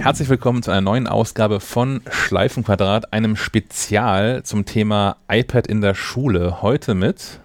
Herzlich 0.00 0.30
willkommen 0.30 0.62
zu 0.62 0.70
einer 0.70 0.80
neuen 0.80 1.06
Ausgabe 1.06 1.60
von 1.60 2.00
Schleifenquadrat, 2.10 3.12
einem 3.12 3.36
Spezial 3.36 4.42
zum 4.44 4.64
Thema 4.64 5.18
iPad 5.30 5.66
in 5.66 5.82
der 5.82 5.94
Schule. 5.94 6.62
Heute 6.62 6.94
mit 6.94 7.38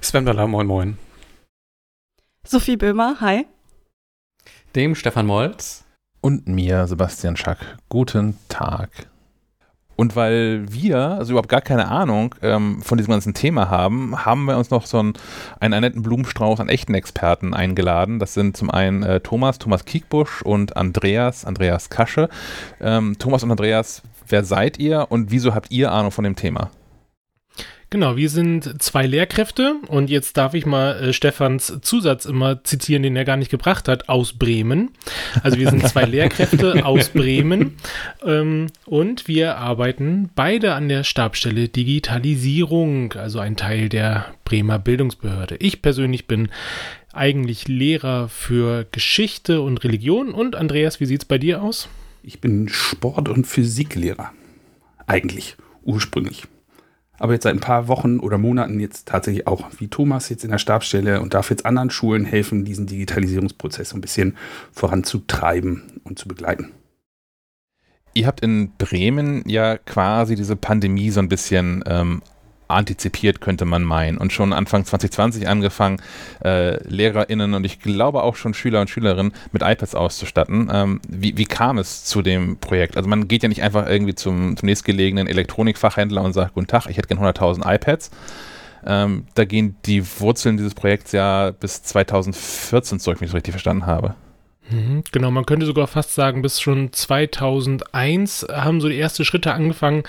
Sven 0.00 0.24
Baller, 0.24 0.46
moin 0.46 0.66
moin. 0.66 0.98
Sophie 2.46 2.78
Böhmer, 2.78 3.20
hi. 3.20 3.44
Dem 4.74 4.94
Stefan 4.94 5.26
Molz. 5.26 5.84
Und 6.22 6.48
mir, 6.48 6.86
Sebastian 6.86 7.36
Schack. 7.36 7.58
Guten 7.90 8.38
Tag. 8.48 9.09
Und 10.00 10.16
weil 10.16 10.64
wir 10.72 10.96
also 10.98 11.32
überhaupt 11.32 11.50
gar 11.50 11.60
keine 11.60 11.88
Ahnung 11.88 12.34
ähm, 12.40 12.80
von 12.80 12.96
diesem 12.96 13.10
ganzen 13.10 13.34
Thema 13.34 13.68
haben, 13.68 14.24
haben 14.24 14.46
wir 14.46 14.56
uns 14.56 14.70
noch 14.70 14.86
so 14.86 14.98
einen, 14.98 15.12
einen, 15.60 15.82
netten 15.82 16.02
Blumenstrauß 16.02 16.58
an 16.58 16.70
echten 16.70 16.94
Experten 16.94 17.52
eingeladen. 17.52 18.18
Das 18.18 18.32
sind 18.32 18.56
zum 18.56 18.70
einen 18.70 19.02
äh, 19.02 19.20
Thomas, 19.20 19.58
Thomas 19.58 19.84
Kiekbusch 19.84 20.40
und 20.40 20.74
Andreas, 20.74 21.44
Andreas 21.44 21.90
Kasche. 21.90 22.30
Ähm, 22.80 23.16
Thomas 23.18 23.42
und 23.42 23.50
Andreas, 23.50 24.00
wer 24.26 24.42
seid 24.42 24.78
ihr 24.78 25.04
und 25.10 25.32
wieso 25.32 25.54
habt 25.54 25.70
ihr 25.70 25.92
Ahnung 25.92 26.12
von 26.12 26.24
dem 26.24 26.34
Thema? 26.34 26.70
Genau, 27.92 28.16
wir 28.16 28.30
sind 28.30 28.80
zwei 28.80 29.04
Lehrkräfte 29.04 29.74
und 29.88 30.10
jetzt 30.10 30.36
darf 30.36 30.54
ich 30.54 30.64
mal 30.64 30.92
äh, 30.92 31.12
Stefans 31.12 31.80
Zusatz 31.82 32.24
immer 32.24 32.62
zitieren, 32.62 33.02
den 33.02 33.16
er 33.16 33.24
gar 33.24 33.36
nicht 33.36 33.50
gebracht 33.50 33.88
hat, 33.88 34.08
aus 34.08 34.32
Bremen. 34.32 34.92
Also 35.42 35.58
wir 35.58 35.68
sind 35.68 35.84
zwei 35.88 36.04
Lehrkräfte 36.06 36.86
aus 36.86 37.08
Bremen 37.08 37.78
ähm, 38.24 38.68
und 38.86 39.26
wir 39.26 39.56
arbeiten 39.56 40.30
beide 40.36 40.74
an 40.74 40.88
der 40.88 41.02
Stabstelle 41.02 41.68
Digitalisierung, 41.68 43.14
also 43.14 43.40
ein 43.40 43.56
Teil 43.56 43.88
der 43.88 44.34
Bremer 44.44 44.78
Bildungsbehörde. 44.78 45.56
Ich 45.56 45.82
persönlich 45.82 46.28
bin 46.28 46.48
eigentlich 47.12 47.66
Lehrer 47.66 48.28
für 48.28 48.86
Geschichte 48.92 49.62
und 49.62 49.82
Religion 49.82 50.30
und 50.30 50.54
Andreas, 50.54 51.00
wie 51.00 51.06
sieht 51.06 51.22
es 51.22 51.28
bei 51.28 51.38
dir 51.38 51.60
aus? 51.60 51.88
Ich 52.22 52.40
bin 52.40 52.68
Sport- 52.68 53.28
und 53.28 53.48
Physiklehrer. 53.48 54.30
Eigentlich, 55.08 55.56
ursprünglich 55.82 56.44
aber 57.20 57.34
jetzt 57.34 57.44
seit 57.44 57.54
ein 57.54 57.60
paar 57.60 57.86
Wochen 57.86 58.18
oder 58.18 58.38
Monaten 58.38 58.80
jetzt 58.80 59.06
tatsächlich 59.06 59.46
auch 59.46 59.68
wie 59.78 59.88
Thomas 59.88 60.30
jetzt 60.30 60.42
in 60.42 60.50
der 60.50 60.58
Stabsstelle 60.58 61.20
und 61.20 61.34
darf 61.34 61.50
jetzt 61.50 61.66
anderen 61.66 61.90
Schulen 61.90 62.24
helfen, 62.24 62.64
diesen 62.64 62.86
Digitalisierungsprozess 62.86 63.90
so 63.90 63.96
ein 63.96 64.00
bisschen 64.00 64.36
voranzutreiben 64.72 66.00
und 66.02 66.18
zu 66.18 66.26
begleiten. 66.26 66.72
Ihr 68.14 68.26
habt 68.26 68.40
in 68.40 68.72
Bremen 68.76 69.44
ja 69.46 69.76
quasi 69.76 70.34
diese 70.34 70.56
Pandemie 70.56 71.10
so 71.10 71.20
ein 71.20 71.28
bisschen 71.28 71.84
ähm, 71.86 72.22
antizipiert, 72.70 73.40
könnte 73.40 73.64
man 73.64 73.82
meinen. 73.82 74.18
Und 74.18 74.32
schon 74.32 74.52
Anfang 74.52 74.84
2020 74.84 75.48
angefangen, 75.48 76.00
äh, 76.44 76.82
LehrerInnen 76.88 77.54
und 77.54 77.64
ich 77.64 77.80
glaube 77.80 78.22
auch 78.22 78.36
schon 78.36 78.54
Schüler 78.54 78.80
und 78.80 78.90
Schülerinnen 78.90 79.32
mit 79.52 79.62
iPads 79.62 79.94
auszustatten. 79.94 80.70
Ähm, 80.72 81.00
wie, 81.08 81.36
wie 81.36 81.46
kam 81.46 81.78
es 81.78 82.04
zu 82.04 82.22
dem 82.22 82.58
Projekt? 82.58 82.96
Also 82.96 83.08
man 83.08 83.28
geht 83.28 83.42
ja 83.42 83.48
nicht 83.48 83.62
einfach 83.62 83.88
irgendwie 83.88 84.14
zum, 84.14 84.56
zum 84.56 84.66
nächstgelegenen 84.66 85.26
Elektronikfachhändler 85.26 86.22
und 86.22 86.32
sagt, 86.32 86.54
guten 86.54 86.66
Tag, 86.66 86.86
ich 86.88 86.96
hätte 86.96 87.08
gerne 87.08 87.30
100.000 87.30 87.74
iPads. 87.74 88.10
Ähm, 88.86 89.26
da 89.34 89.44
gehen 89.44 89.76
die 89.84 90.02
Wurzeln 90.20 90.56
dieses 90.56 90.74
Projekts 90.74 91.12
ja 91.12 91.50
bis 91.50 91.82
2014 91.82 92.98
zurück, 92.98 93.20
wenn 93.20 93.26
ich 93.26 93.30
es 93.30 93.34
richtig 93.34 93.52
verstanden 93.52 93.86
habe. 93.86 94.14
Mhm, 94.70 95.02
genau, 95.10 95.30
man 95.30 95.46
könnte 95.46 95.66
sogar 95.66 95.86
fast 95.86 96.14
sagen, 96.14 96.42
bis 96.42 96.60
schon 96.60 96.92
2001 96.92 98.46
haben 98.50 98.80
so 98.80 98.88
die 98.88 98.98
ersten 98.98 99.24
Schritte 99.24 99.52
angefangen, 99.52 100.04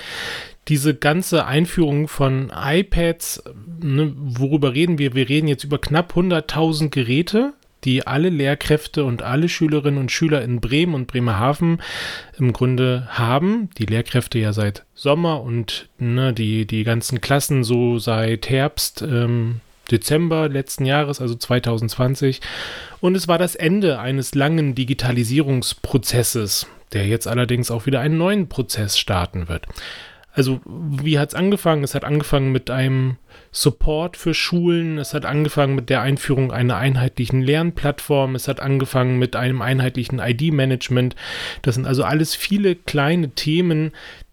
diese 0.72 0.96
ganze 0.96 1.46
Einführung 1.46 2.08
von 2.08 2.50
iPads, 2.56 3.44
ne, 3.82 4.14
worüber 4.16 4.74
reden 4.74 4.98
wir? 5.00 5.14
Wir 5.14 5.28
reden 5.28 5.50
jetzt 5.50 5.66
über 5.66 5.80
knapp 5.80 6.14
100.000 6.16 6.92
Geräte, 6.92 7.52
die 7.84 8.08
alle 8.08 8.30
Lehrkräfte 8.30 9.04
und 9.04 9.22
alle 9.22 9.50
Schülerinnen 9.50 10.00
und 10.00 10.14
Schüler 10.14 10.42
in 10.42 10.62
Bremen 10.62 10.94
und 10.94 11.08
Bremerhaven 11.08 11.82
im 12.40 12.54
Grunde 12.54 13.06
haben. 13.10 13.70
Die 13.80 13.86
Lehrkräfte 13.86 14.40
ja 14.40 14.54
seit 14.54 14.86
Sommer 14.96 15.42
und 15.42 15.90
ne, 16.00 16.32
die, 16.32 16.66
die 16.66 16.86
ganzen 16.86 17.20
Klassen 17.20 17.66
so 17.66 18.00
seit 18.00 18.50
Herbst, 18.50 19.02
ähm, 19.02 19.60
Dezember 19.92 20.48
letzten 20.48 20.86
Jahres, 20.86 21.20
also 21.20 21.36
2020. 21.36 22.40
Und 23.02 23.16
es 23.16 23.28
war 23.28 23.38
das 23.38 23.56
Ende 23.56 24.00
eines 24.00 24.36
langen 24.36 24.74
Digitalisierungsprozesses, 24.74 26.68
der 26.94 27.08
jetzt 27.08 27.28
allerdings 27.28 27.72
auch 27.72 27.88
wieder 27.88 28.00
einen 28.00 28.18
neuen 28.18 28.48
Prozess 28.48 28.98
starten 28.98 29.50
wird 29.50 29.68
also 30.34 30.62
wie 30.66 31.20
hat 31.20 31.30
es 31.30 31.36
angefangen? 31.36 31.84
Es 31.84 31.94
hat 31.94 32.06
angefangen 32.06 32.52
mit 32.52 32.70
einem 32.70 33.18
Support 33.52 34.16
für 34.16 34.34
Schulen, 34.34 34.98
es 34.98 35.14
hat 35.14 35.26
angefangen 35.26 35.76
mit 35.76 35.90
der 35.90 36.02
Einführung 36.02 36.52
einer 36.52 36.78
einheitlichen 36.78 37.42
Lernplattform, 37.42 38.36
es 38.36 38.48
hat 38.48 38.62
angefangen 38.62 39.20
mit 39.20 39.36
einem 39.36 39.62
einheitlichen 39.62 40.20
ID-Management. 40.20 41.16
Das 41.62 41.76
sind 41.76 41.86
also 41.86 42.04
alles 42.04 42.36
viele 42.36 42.76
kleine 42.76 43.32
Themen, 43.32 43.92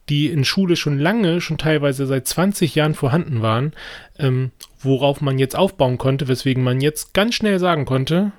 die 0.08 0.28
in 0.28 0.44
Schule 0.44 0.76
schon 0.76 0.98
lange, 0.98 1.40
schon 1.40 1.58
teilweise 1.58 2.06
seit 2.06 2.26
20 2.26 2.74
Jahren 2.74 2.94
vorhanden 2.94 3.42
waren, 3.42 3.72
ähm, 4.18 4.52
worauf 4.80 5.20
man 5.20 5.38
jetzt 5.38 5.56
aufbauen 5.56 5.98
konnte, 5.98 6.28
weswegen 6.28 6.62
man 6.62 6.80
jetzt 6.80 7.12
ganz 7.12 7.34
schnell 7.34 7.58
sagen 7.58 7.84
konnte, 7.84 8.32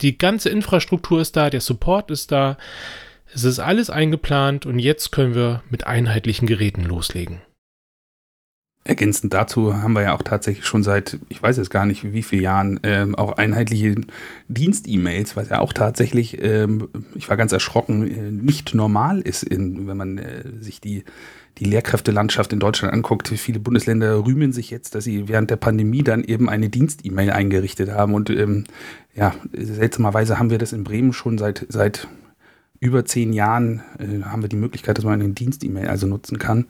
die 0.00 0.18
ganze 0.18 0.48
Infrastruktur 0.48 1.20
ist 1.20 1.36
da, 1.36 1.50
der 1.50 1.60
Support 1.60 2.10
ist 2.10 2.32
da, 2.32 2.56
es 3.34 3.44
ist 3.44 3.58
alles 3.58 3.90
eingeplant 3.90 4.64
und 4.64 4.78
jetzt 4.78 5.10
können 5.10 5.34
wir 5.34 5.62
mit 5.68 5.86
einheitlichen 5.86 6.46
Geräten 6.46 6.84
loslegen. 6.84 7.40
Ergänzend 8.86 9.32
dazu 9.32 9.74
haben 9.82 9.94
wir 9.94 10.02
ja 10.02 10.14
auch 10.14 10.22
tatsächlich 10.22 10.66
schon 10.66 10.82
seit, 10.82 11.18
ich 11.30 11.42
weiß 11.42 11.56
jetzt 11.56 11.70
gar 11.70 11.86
nicht 11.86 12.12
wie 12.12 12.22
viele 12.22 12.42
Jahren, 12.42 12.78
ähm, 12.82 13.14
auch 13.14 13.32
einheitliche 13.38 13.94
Dienst-E-Mails, 14.48 15.36
was 15.36 15.48
ja 15.48 15.60
auch 15.60 15.72
tatsächlich, 15.72 16.42
ähm, 16.42 16.88
ich 17.14 17.30
war 17.30 17.38
ganz 17.38 17.52
erschrocken, 17.52 18.06
äh, 18.06 18.30
nicht 18.30 18.74
normal 18.74 19.22
ist, 19.22 19.42
in, 19.42 19.88
wenn 19.88 19.96
man 19.96 20.18
äh, 20.18 20.44
sich 20.60 20.82
die, 20.82 21.02
die 21.56 21.64
Lehrkräftelandschaft 21.64 22.52
in 22.52 22.60
Deutschland 22.60 22.92
anguckt. 22.92 23.28
Viele 23.28 23.58
Bundesländer 23.58 24.22
rühmen 24.26 24.52
sich 24.52 24.70
jetzt, 24.70 24.94
dass 24.94 25.04
sie 25.04 25.28
während 25.28 25.50
der 25.50 25.56
Pandemie 25.56 26.02
dann 26.02 26.22
eben 26.22 26.50
eine 26.50 26.68
Dienst-E-Mail 26.68 27.30
eingerichtet 27.30 27.90
haben. 27.90 28.12
Und 28.12 28.28
ähm, 28.28 28.64
ja, 29.14 29.34
seltsamerweise 29.52 30.38
haben 30.38 30.50
wir 30.50 30.58
das 30.58 30.74
in 30.74 30.84
Bremen 30.84 31.14
schon 31.14 31.38
seit, 31.38 31.64
seit 31.70 32.06
über 32.84 33.04
zehn 33.04 33.32
Jahren 33.32 33.82
äh, 33.98 34.22
haben 34.22 34.42
wir 34.42 34.48
die 34.48 34.56
Möglichkeit, 34.56 34.98
dass 34.98 35.04
man 35.04 35.14
einen 35.20 35.34
Dienst-E-Mail 35.34 35.88
also 35.88 36.06
nutzen 36.06 36.38
kann. 36.38 36.66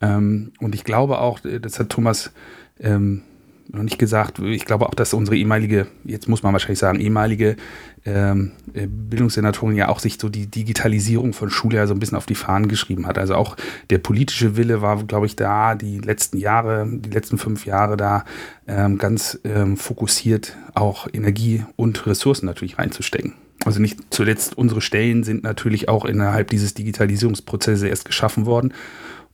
Ähm, 0.00 0.52
und 0.60 0.74
ich 0.74 0.84
glaube 0.84 1.18
auch, 1.18 1.44
äh, 1.44 1.58
das 1.58 1.78
hat 1.80 1.90
Thomas 1.90 2.32
ähm, 2.78 3.22
noch 3.68 3.82
nicht 3.82 3.98
gesagt, 3.98 4.38
ich 4.38 4.66
glaube 4.66 4.86
auch, 4.86 4.94
dass 4.94 5.14
unsere 5.14 5.36
ehemalige, 5.36 5.86
jetzt 6.04 6.28
muss 6.28 6.42
man 6.42 6.52
wahrscheinlich 6.52 6.78
sagen, 6.78 7.00
ehemalige 7.00 7.56
ähm, 8.04 8.52
äh, 8.74 8.86
Bildungssenatorin 8.86 9.76
ja 9.76 9.88
auch 9.88 9.98
sich 9.98 10.18
so 10.20 10.28
die 10.28 10.46
Digitalisierung 10.46 11.32
von 11.32 11.50
Schule 11.50 11.76
ja 11.76 11.86
so 11.86 11.94
ein 11.94 11.98
bisschen 11.98 12.18
auf 12.18 12.26
die 12.26 12.34
Fahnen 12.34 12.68
geschrieben 12.68 13.06
hat. 13.06 13.18
Also 13.18 13.34
auch 13.34 13.56
der 13.90 13.98
politische 13.98 14.56
Wille 14.56 14.82
war, 14.82 15.02
glaube 15.04 15.26
ich, 15.26 15.36
da 15.36 15.74
die 15.74 15.98
letzten 15.98 16.36
Jahre, 16.38 16.86
die 16.88 17.10
letzten 17.10 17.38
fünf 17.38 17.66
Jahre 17.66 17.96
da 17.96 18.24
ähm, 18.68 18.98
ganz 18.98 19.40
ähm, 19.44 19.76
fokussiert 19.76 20.56
auch 20.74 21.08
Energie 21.12 21.64
und 21.76 22.06
Ressourcen 22.06 22.46
natürlich 22.46 22.78
reinzustecken. 22.78 23.34
Also 23.64 23.80
nicht 23.80 23.98
zuletzt 24.10 24.56
unsere 24.58 24.80
Stellen 24.80 25.22
sind 25.22 25.44
natürlich 25.44 25.88
auch 25.88 26.04
innerhalb 26.04 26.50
dieses 26.50 26.74
Digitalisierungsprozesses 26.74 27.82
erst 27.82 28.04
geschaffen 28.04 28.46
worden. 28.46 28.74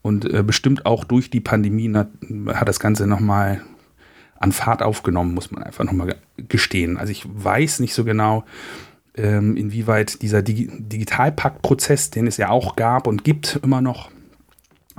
Und 0.03 0.33
äh, 0.33 0.43
bestimmt 0.43 0.87
auch 0.87 1.05
durch 1.05 1.31
die 1.31 1.41
Pandemie 1.41 1.93
hat, 1.95 2.11
hat 2.55 2.69
das 2.69 2.81
Ganze 2.81 3.07
nochmal 3.07 3.63
an 4.39 4.53
Fahrt 4.53 4.83
aufgenommen, 4.83 5.35
muss 5.35 5.51
man 5.51 5.63
einfach 5.63 5.85
nochmal 5.85 6.17
gestehen. 6.37 6.97
Also 6.97 7.11
ich 7.11 7.25
weiß 7.27 7.81
nicht 7.81 7.95
so 7.95 8.05
genau, 8.05 8.45
ähm, 9.17 9.57
inwieweit 9.57 10.23
dieser 10.23 10.43
Digi 10.43 10.71
Digitalpakt-Prozess, 10.79 12.11
den 12.11 12.27
es 12.27 12.37
ja 12.37 12.51
auch 12.51 12.77
gab 12.77 13.07
und 13.07 13.25
gibt 13.25 13.59
immer 13.63 13.81
noch, 13.81 14.11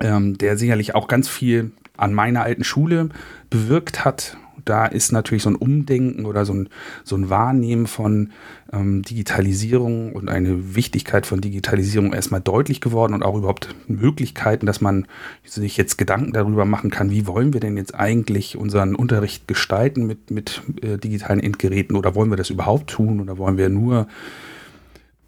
ähm, 0.02 0.38
der 0.38 0.58
sicherlich 0.58 0.96
auch 0.96 1.08
ganz 1.08 1.30
viel 1.30 1.72
an 1.96 2.14
meiner 2.14 2.44
alten 2.44 2.64
Schule 2.64 3.10
bewirkt 3.50 4.04
hat 4.06 4.38
da 4.70 4.86
ist 4.86 5.12
natürlich 5.12 5.44
so 5.44 5.50
ein 5.50 5.56
Umdenken 5.56 6.26
oder 6.26 6.46
so 6.46 6.54
ein, 6.54 6.70
so 7.04 7.16
ein 7.16 7.30
Wahrnehmen 7.30 7.88
von 7.88 8.32
ähm, 8.72 9.02
Digitalisierung 9.02 10.14
und 10.14 10.30
eine 10.30 10.76
Wichtigkeit 10.76 11.26
von 11.26 11.42
Digitalisierung 11.42 12.14
erstmal 12.14 12.42
deutlich 12.42 12.80
geworden 12.80 13.14
und 13.14 13.24
auch 13.24 13.36
überhaupt 13.36 13.76
Möglichkeiten, 13.88 14.66
dass 14.66 14.80
man 14.80 15.08
sich 15.44 15.76
jetzt 15.76 15.98
Gedanken 15.98 16.34
darüber 16.34 16.66
machen 16.66 16.92
kann, 16.92 17.10
wie 17.10 17.26
wollen 17.26 17.54
wir 17.54 17.60
denn 17.60 17.78
jetzt 17.78 17.96
eigentlich 17.96 18.58
unseren 18.58 18.94
Unterricht 18.96 19.48
gestalten 19.48 20.06
mit, 20.06 20.30
mit 20.30 20.62
äh, 20.82 20.98
digitalen 20.98 21.40
Endgeräten 21.40 21.96
oder 21.96 22.14
wollen 22.14 22.30
wir 22.30 22.38
das 22.38 22.52
überhaupt 22.52 22.92
tun 22.92 23.20
oder 23.20 23.38
wollen 23.38 23.58
wir 23.58 23.70
nur 23.70 24.08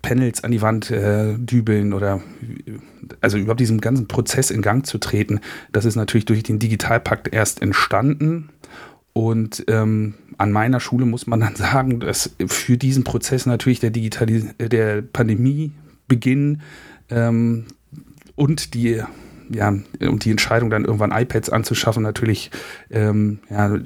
Panels 0.03 0.43
an 0.43 0.51
die 0.51 0.61
Wand 0.61 0.91
äh, 0.91 1.35
dübeln 1.37 1.93
oder 1.93 2.21
also 3.21 3.37
überhaupt 3.37 3.59
diesen 3.59 3.81
ganzen 3.81 4.07
Prozess 4.07 4.51
in 4.51 4.61
Gang 4.61 4.85
zu 4.85 4.97
treten, 4.97 5.39
das 5.71 5.85
ist 5.85 5.95
natürlich 5.95 6.25
durch 6.25 6.43
den 6.43 6.59
Digitalpakt 6.59 7.33
erst 7.33 7.61
entstanden 7.61 8.49
und 9.13 9.65
ähm, 9.67 10.15
an 10.37 10.51
meiner 10.51 10.79
Schule 10.79 11.05
muss 11.05 11.27
man 11.27 11.39
dann 11.39 11.55
sagen, 11.57 11.99
dass 11.99 12.35
für 12.47 12.77
diesen 12.77 13.03
Prozess 13.03 13.45
natürlich 13.45 13.79
der, 13.79 13.91
Digitalis 13.91 14.45
der 14.59 15.01
Pandemiebeginn 15.01 16.61
ähm, 17.09 17.65
und 18.35 18.73
die 18.73 19.01
ja, 19.53 19.67
und 19.67 20.23
die 20.23 20.31
Entscheidung 20.31 20.69
dann 20.69 20.85
irgendwann 20.85 21.11
iPads 21.11 21.49
anzuschaffen 21.49 22.03
natürlich 22.03 22.51
ähm, 22.89 23.39
ja, 23.49 23.77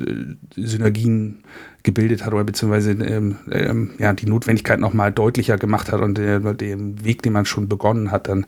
Synergien 0.56 1.44
gebildet 1.82 2.24
hat 2.24 2.34
oder 2.34 2.44
beziehungsweise 2.44 2.92
ähm, 2.92 3.38
ähm, 3.52 3.92
ja, 3.98 4.14
die 4.14 4.28
Notwendigkeit 4.28 4.80
nochmal 4.80 5.12
deutlicher 5.12 5.58
gemacht 5.58 5.92
hat 5.92 6.02
und 6.02 6.20
äh, 6.20 6.54
den 6.54 7.04
Weg, 7.04 7.24
den 7.24 7.34
man 7.34 7.46
schon 7.46 7.68
begonnen 7.68 8.12
hat, 8.12 8.28
dann 8.28 8.46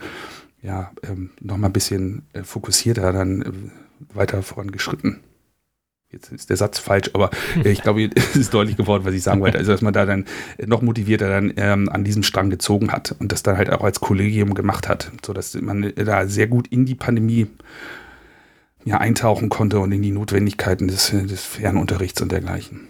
ja, 0.61 0.91
ähm, 1.03 1.31
nochmal 1.39 1.69
ein 1.69 1.73
bisschen 1.73 2.23
äh, 2.33 2.43
fokussierter 2.43 3.11
dann 3.13 3.41
äh, 3.41 3.51
weiter 4.13 4.43
vorangeschritten. 4.43 5.19
Jetzt 6.09 6.31
ist 6.31 6.49
der 6.49 6.55
Satz 6.55 6.79
falsch, 6.79 7.09
aber 7.13 7.31
äh, 7.63 7.69
ich 7.69 7.81
glaube, 7.81 8.09
es 8.15 8.35
ist 8.35 8.53
deutlich 8.53 8.77
geworden, 8.77 9.03
was 9.05 9.13
ich 9.13 9.23
sagen 9.23 9.41
wollte. 9.41 9.57
Also, 9.57 9.71
dass 9.71 9.81
man 9.81 9.93
da 9.93 10.05
dann 10.05 10.25
noch 10.65 10.81
motivierter 10.81 11.27
dann 11.27 11.53
ähm, 11.57 11.89
an 11.89 12.03
diesem 12.03 12.23
Strang 12.23 12.49
gezogen 12.49 12.91
hat 12.91 13.15
und 13.19 13.31
das 13.31 13.43
dann 13.43 13.57
halt 13.57 13.71
auch 13.71 13.83
als 13.83 13.99
Kollegium 13.99 14.53
gemacht 14.53 14.87
hat, 14.87 15.11
sodass 15.25 15.53
man 15.55 15.93
da 15.95 16.27
sehr 16.27 16.47
gut 16.47 16.67
in 16.67 16.85
die 16.85 16.95
Pandemie 16.95 17.47
ja, 18.85 18.99
eintauchen 18.99 19.49
konnte 19.49 19.79
und 19.79 19.91
in 19.91 20.01
die 20.01 20.11
Notwendigkeiten 20.11 20.87
des, 20.87 21.11
des 21.11 21.43
Fernunterrichts 21.43 22.21
und 22.21 22.31
dergleichen. 22.31 22.87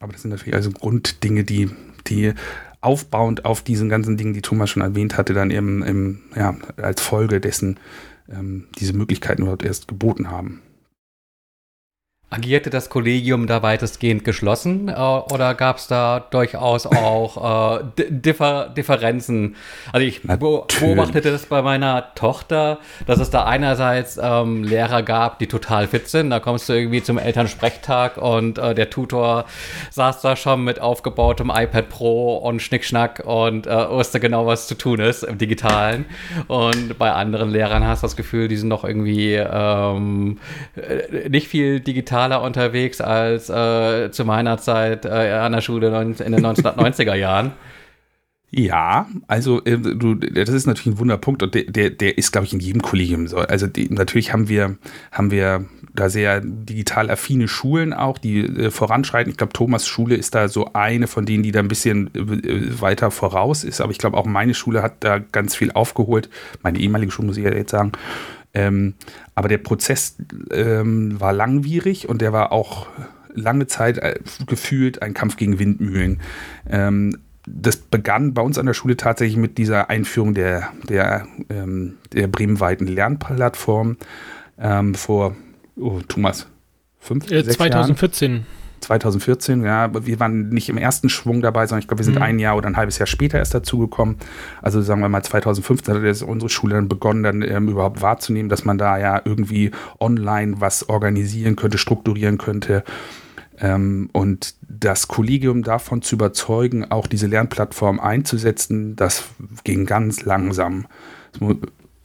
Aber 0.00 0.12
das 0.12 0.22
sind 0.22 0.32
natürlich 0.32 0.54
also 0.54 0.72
Grunddinge, 0.72 1.44
die, 1.44 1.70
die 2.08 2.32
aufbauend 2.80 3.44
auf 3.44 3.62
diesen 3.62 3.88
ganzen 3.88 4.16
Dingen, 4.16 4.34
die 4.34 4.42
Thomas 4.42 4.70
schon 4.70 4.82
erwähnt 4.82 5.16
hatte, 5.16 5.34
dann 5.34 5.52
eben 5.52 5.84
im, 5.84 6.22
ja, 6.34 6.56
als 6.76 7.00
Folge 7.00 7.40
dessen 7.40 7.78
ähm, 8.28 8.66
diese 8.78 8.92
Möglichkeiten 8.92 9.42
überhaupt 9.42 9.64
erst 9.64 9.86
geboten 9.86 10.30
haben. 10.30 10.62
Agierte 12.30 12.68
das 12.68 12.90
Kollegium 12.90 13.46
da 13.46 13.62
weitestgehend 13.62 14.22
geschlossen 14.22 14.88
äh, 14.88 14.92
oder 14.92 15.54
gab 15.54 15.78
es 15.78 15.86
da 15.86 16.20
durchaus 16.20 16.84
auch 16.84 17.78
äh, 17.80 17.84
Differ 18.10 18.68
Differenzen? 18.68 19.56
Also 19.94 20.06
ich 20.06 20.24
Natürlich. 20.24 20.78
beobachtete 20.78 21.30
das 21.32 21.46
bei 21.46 21.62
meiner 21.62 22.14
Tochter, 22.16 22.80
dass 23.06 23.18
es 23.18 23.30
da 23.30 23.46
einerseits 23.46 24.20
ähm, 24.22 24.62
Lehrer 24.62 25.02
gab, 25.02 25.38
die 25.38 25.46
total 25.46 25.86
fit 25.86 26.08
sind. 26.08 26.28
Da 26.28 26.38
kommst 26.38 26.68
du 26.68 26.74
irgendwie 26.74 27.02
zum 27.02 27.16
Elternsprechtag 27.16 28.18
und 28.18 28.58
äh, 28.58 28.74
der 28.74 28.90
Tutor 28.90 29.46
saß 29.90 30.20
da 30.20 30.36
schon 30.36 30.64
mit 30.64 30.82
aufgebautem 30.82 31.50
iPad 31.50 31.88
Pro 31.88 32.36
und 32.36 32.60
Schnickschnack 32.60 33.22
und 33.24 33.66
äh, 33.66 33.88
wusste 33.88 34.20
genau, 34.20 34.44
was 34.44 34.66
zu 34.66 34.74
tun 34.74 35.00
ist 35.00 35.22
im 35.22 35.38
Digitalen. 35.38 36.04
Und 36.46 36.98
bei 36.98 37.10
anderen 37.10 37.48
Lehrern 37.48 37.86
hast 37.86 38.02
du 38.02 38.04
das 38.04 38.16
Gefühl, 38.16 38.48
die 38.48 38.58
sind 38.58 38.68
noch 38.68 38.84
irgendwie 38.84 39.36
ähm, 39.36 40.36
äh, 40.76 41.30
nicht 41.30 41.48
viel 41.48 41.80
digital 41.80 42.17
digitaler 42.18 42.42
unterwegs 42.42 43.00
als 43.00 43.48
äh, 43.48 44.10
zu 44.10 44.24
meiner 44.24 44.58
Zeit 44.58 45.04
äh, 45.04 45.32
an 45.32 45.52
der 45.52 45.60
Schule 45.60 45.88
in 45.88 46.32
den 46.32 46.44
1990er 46.44 47.14
Jahren. 47.14 47.52
Ja, 48.50 49.06
also 49.26 49.62
äh, 49.64 49.76
du, 49.76 50.14
das 50.14 50.48
ist 50.48 50.66
natürlich 50.66 50.96
ein 50.96 50.98
Wunderpunkt 50.98 51.42
und 51.42 51.54
der, 51.54 51.64
der, 51.64 51.90
der 51.90 52.16
ist, 52.16 52.32
glaube 52.32 52.46
ich, 52.46 52.54
in 52.54 52.60
jedem 52.60 52.80
Kollegium 52.80 53.26
so. 53.26 53.36
Also 53.36 53.66
die, 53.66 53.90
natürlich 53.90 54.32
haben 54.32 54.48
wir, 54.48 54.78
haben 55.12 55.30
wir 55.30 55.66
da 55.94 56.08
sehr 56.08 56.40
digital 56.40 57.10
affine 57.10 57.46
Schulen 57.46 57.92
auch, 57.92 58.16
die 58.16 58.40
äh, 58.40 58.70
voranschreiten. 58.70 59.30
Ich 59.30 59.36
glaube, 59.36 59.52
Thomas 59.52 59.86
Schule 59.86 60.14
ist 60.14 60.34
da 60.34 60.48
so 60.48 60.72
eine 60.72 61.08
von 61.08 61.26
denen, 61.26 61.42
die 61.42 61.52
da 61.52 61.60
ein 61.60 61.68
bisschen 61.68 62.08
äh, 62.14 62.80
weiter 62.80 63.10
voraus 63.10 63.64
ist. 63.64 63.82
Aber 63.82 63.92
ich 63.92 63.98
glaube, 63.98 64.16
auch 64.16 64.24
meine 64.24 64.54
Schule 64.54 64.82
hat 64.82 64.94
da 65.00 65.18
ganz 65.18 65.54
viel 65.54 65.70
aufgeholt. 65.72 66.30
Meine 66.62 66.78
ehemalige 66.78 67.12
Schule, 67.12 67.28
muss 67.28 67.36
ich 67.36 67.44
ja 67.44 67.52
jetzt 67.52 67.72
sagen. 67.72 67.92
Ähm, 68.54 68.94
aber 69.34 69.48
der 69.48 69.58
Prozess 69.58 70.16
ähm, 70.50 71.20
war 71.20 71.32
langwierig 71.32 72.08
und 72.08 72.22
der 72.22 72.32
war 72.32 72.52
auch 72.52 72.86
lange 73.34 73.66
Zeit 73.66 73.98
äh, 73.98 74.18
gefühlt 74.46 75.02
ein 75.02 75.14
Kampf 75.14 75.36
gegen 75.36 75.58
Windmühlen. 75.58 76.20
Ähm, 76.68 77.18
das 77.46 77.76
begann 77.76 78.34
bei 78.34 78.42
uns 78.42 78.58
an 78.58 78.66
der 78.66 78.74
Schule 78.74 78.96
tatsächlich 78.96 79.36
mit 79.36 79.58
dieser 79.58 79.88
Einführung 79.90 80.34
der, 80.34 80.70
der, 80.88 81.26
ähm, 81.48 81.96
der 82.12 82.26
bremenweiten 82.26 82.86
Lernplattform 82.86 83.96
ähm, 84.58 84.94
vor, 84.94 85.36
oh, 85.76 86.00
Thomas, 86.06 86.46
fünf, 86.98 87.30
äh, 87.30 87.44
2014. 87.44 88.32
Jahren. 88.32 88.46
2014, 88.80 89.64
ja, 89.64 89.90
wir 90.06 90.20
waren 90.20 90.48
nicht 90.48 90.68
im 90.68 90.78
ersten 90.78 91.08
Schwung 91.08 91.40
dabei, 91.40 91.66
sondern 91.66 91.80
ich 91.80 91.88
glaube, 91.88 92.00
wir 92.00 92.04
sind 92.04 92.16
mhm. 92.16 92.22
ein 92.22 92.38
Jahr 92.38 92.56
oder 92.56 92.68
ein 92.68 92.76
halbes 92.76 92.98
Jahr 92.98 93.06
später 93.06 93.38
erst 93.38 93.54
dazugekommen. 93.54 94.16
Also 94.62 94.80
sagen 94.82 95.00
wir 95.00 95.08
mal 95.08 95.22
2015 95.22 95.94
hat 95.94 96.22
unsere 96.22 96.48
Schule 96.48 96.74
dann 96.74 96.88
begonnen, 96.88 97.22
dann 97.22 97.42
ähm, 97.42 97.68
überhaupt 97.68 98.02
wahrzunehmen, 98.02 98.48
dass 98.48 98.64
man 98.64 98.78
da 98.78 98.98
ja 98.98 99.20
irgendwie 99.24 99.70
online 100.00 100.60
was 100.60 100.88
organisieren 100.88 101.56
könnte, 101.56 101.78
strukturieren 101.78 102.38
könnte. 102.38 102.84
Ähm, 103.60 104.08
und 104.12 104.54
das 104.62 105.08
Kollegium 105.08 105.62
davon 105.62 106.02
zu 106.02 106.14
überzeugen, 106.14 106.90
auch 106.90 107.06
diese 107.06 107.26
Lernplattform 107.26 108.00
einzusetzen, 108.00 108.96
das 108.96 109.24
ging 109.64 109.86
ganz 109.86 110.22
langsam. 110.24 110.86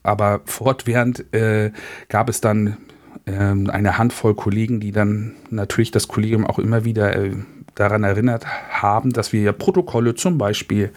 Aber 0.01 0.41
fortwährend 0.45 1.33
äh, 1.33 1.71
gab 2.09 2.29
es 2.29 2.41
dann 2.41 2.77
eine 3.25 3.97
Handvoll 3.97 4.35
Kollegen, 4.35 4.79
die 4.79 4.91
dann 4.91 5.33
natürlich 5.49 5.91
das 5.91 6.07
Kollegium 6.07 6.45
auch 6.45 6.59
immer 6.59 6.83
wieder 6.83 7.15
äh, 7.15 7.31
daran 7.75 8.03
erinnert 8.03 8.45
haben, 8.69 9.13
dass 9.13 9.33
wir 9.33 9.41
ja 9.41 9.51
Protokolle 9.51 10.15
zum 10.15 10.37
Beispiel 10.37 10.91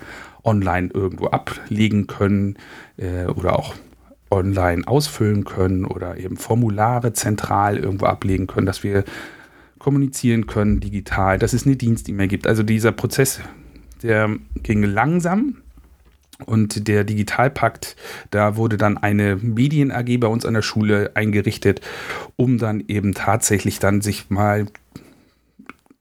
online 0.44 0.90
irgendwo 0.93 1.26
ablegen 1.26 2.06
können 2.06 2.56
äh, 2.96 3.26
oder 3.26 3.58
auch 3.58 3.75
online 4.31 4.87
ausfüllen 4.87 5.44
können 5.44 5.84
oder 5.84 6.19
eben 6.19 6.37
Formulare 6.37 7.12
zentral 7.12 7.78
irgendwo 7.78 8.06
ablegen 8.06 8.46
können, 8.46 8.67
dass 8.67 8.82
wir 8.82 9.05
kommunizieren 9.78 10.46
können 10.46 10.81
digital, 10.81 11.38
dass 11.38 11.52
es 11.52 11.64
eine 11.64 11.76
Dienst-E-Mail 11.76 12.28
gibt. 12.28 12.46
Also 12.46 12.62
dieser 12.62 12.93
Prozess, 12.93 13.40
der 14.02 14.31
ging 14.62 14.82
langsam, 14.82 15.58
und 16.44 16.87
der 16.88 17.05
Digitalpakt, 17.05 17.97
da 18.31 18.56
wurde 18.56 18.77
dann 18.77 18.99
eine 18.99 19.37
Medien 19.37 19.91
AG 19.91 20.19
bei 20.19 20.29
uns 20.29 20.44
an 20.44 20.55
der 20.55 20.62
Schule 20.62 21.12
eingerichtet, 21.15 21.81
um 22.37 22.59
dann 22.59 22.85
eben 22.88 23.15
tatsächlich 23.15 23.79
dann 23.79 24.03
sich 24.03 24.29
mal 24.29 24.67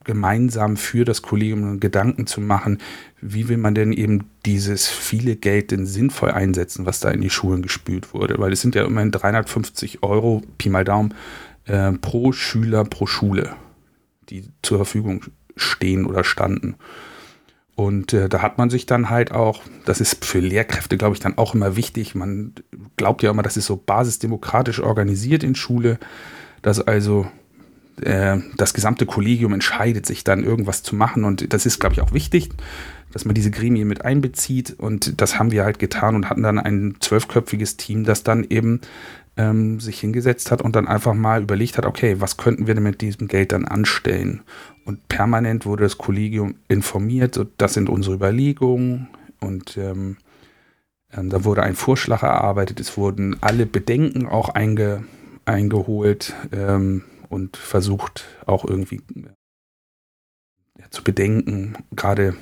gemeinsam 0.04 0.78
für 0.78 1.04
das 1.04 1.22
Kollegium 1.22 1.80
Gedanken 1.80 2.28
zu 2.28 2.40
machen, 2.40 2.80
wie 3.22 3.50
will 3.50 3.58
man 3.58 3.76
denn 3.76 3.92
eben 3.92 4.30
dieses 4.46 4.88
viele 4.88 5.36
Geld 5.36 5.72
denn 5.72 5.86
sinnvoll 5.86 6.32
einsetzen, 6.32 6.86
was 6.86 7.00
da 7.00 7.10
in 7.10 7.22
die 7.22 7.30
Schulen 7.30 7.62
gespült 7.62 8.14
wurde. 8.14 8.38
Weil 8.38 8.54
es 8.54 8.62
sind 8.62 8.76
ja 8.76 8.86
immerhin 8.86 9.12
350 9.12 10.04
Euro, 10.04 10.44
Pi 10.58 10.70
mal 10.70 10.86
Daumen, 10.86 11.14
äh, 11.66 11.92
pro 11.94 12.32
Schüler, 12.32 12.84
pro 12.84 13.08
Schule, 13.08 13.56
die 14.30 14.46
zur 14.62 14.78
Verfügung 14.78 15.26
stehen 15.56 16.06
oder 16.06 16.24
standen. 16.24 16.76
Und 17.76 18.14
äh, 18.14 18.30
da 18.30 18.42
hat 18.42 18.58
man 18.58 18.70
sich 18.70 18.86
dann 18.86 19.10
halt 19.10 19.32
auch, 19.32 19.62
das 19.86 20.00
ist 20.00 20.24
für 20.24 20.40
Lehrkräfte, 20.40 20.98
glaube 20.98 21.14
ich, 21.14 21.20
dann 21.20 21.38
auch 21.38 21.54
immer 21.54 21.76
wichtig. 21.76 22.16
Man 22.16 22.54
glaubt 22.96 23.22
ja 23.22 23.32
immer, 23.32 23.44
das 23.44 23.58
ist 23.58 23.66
so 23.66 23.76
basisdemokratisch 23.76 24.80
organisiert 24.80 25.44
in 25.44 25.56
Schule, 25.56 26.00
dass 26.62 26.80
also 26.80 27.28
äh, 28.02 28.38
das 28.56 28.74
gesamte 28.74 29.06
Kollegium 29.06 29.54
entscheidet, 29.54 30.06
sich 30.06 30.24
dann 30.24 30.44
irgendwas 30.44 30.84
zu 30.84 30.96
machen. 30.96 31.26
Und 31.26 31.54
das 31.54 31.66
ist, 31.66 31.80
glaube 31.80 31.94
ich, 31.94 32.02
auch 32.02 32.14
wichtig, 32.14 32.50
dass 33.12 33.26
man 33.26 33.36
diese 33.36 33.52
Gremien 33.52 33.90
mit 33.90 34.06
einbezieht. 34.06 34.76
Und 34.78 35.20
das 35.20 35.38
haben 35.38 35.52
wir 35.52 35.66
halt 35.66 35.78
getan 35.80 36.16
und 36.16 36.30
hatten 36.30 36.44
dann 36.44 36.60
ein 36.60 36.96
zwölfköpfiges 37.02 37.76
Team, 37.76 38.06
das 38.06 38.24
dann 38.24 38.46
eben 38.50 38.80
ähm, 39.38 39.80
sich 39.80 40.00
hingesetzt 40.00 40.52
hat 40.52 40.62
und 40.62 40.76
dann 40.76 40.88
einfach 40.88 41.14
mal 41.14 41.42
überlegt 41.42 41.78
hat, 41.78 41.86
okay, 41.86 42.18
was 42.20 42.38
könnten 42.38 42.68
wir 42.68 42.74
denn 42.74 42.84
mit 42.84 43.02
diesem 43.02 43.28
Geld 43.28 43.52
dann 43.52 43.66
anstellen? 43.66 44.42
Und 44.86 45.08
permanent 45.08 45.66
wurde 45.66 45.84
das 45.84 45.98
Kollegium 45.98 46.56
informiert, 46.68 47.36
so, 47.36 47.46
das 47.58 47.74
sind 47.74 47.90
unsere 47.90 48.16
Überlegungen 48.16 49.08
und 49.40 49.78
ähm, 49.78 50.18
ähm, 51.16 51.30
da 51.30 51.44
wurde 51.44 51.64
ein 51.64 51.76
Vorschlag 51.76 52.24
erarbeitet, 52.24 52.80
es 52.80 52.98
wurden 52.98 53.38
alle 53.42 53.66
Bedenken 53.66 54.28
auch 54.28 54.50
einge, 54.50 55.04
eingeholt 55.46 56.34
ähm, 56.52 57.04
und 57.30 57.58
versucht 57.58 58.26
auch 58.46 58.66
irgendwie 58.66 59.02
ja, 60.80 60.90
zu 60.90 61.04
bedenken. 61.04 61.78
Gerade 61.96 62.36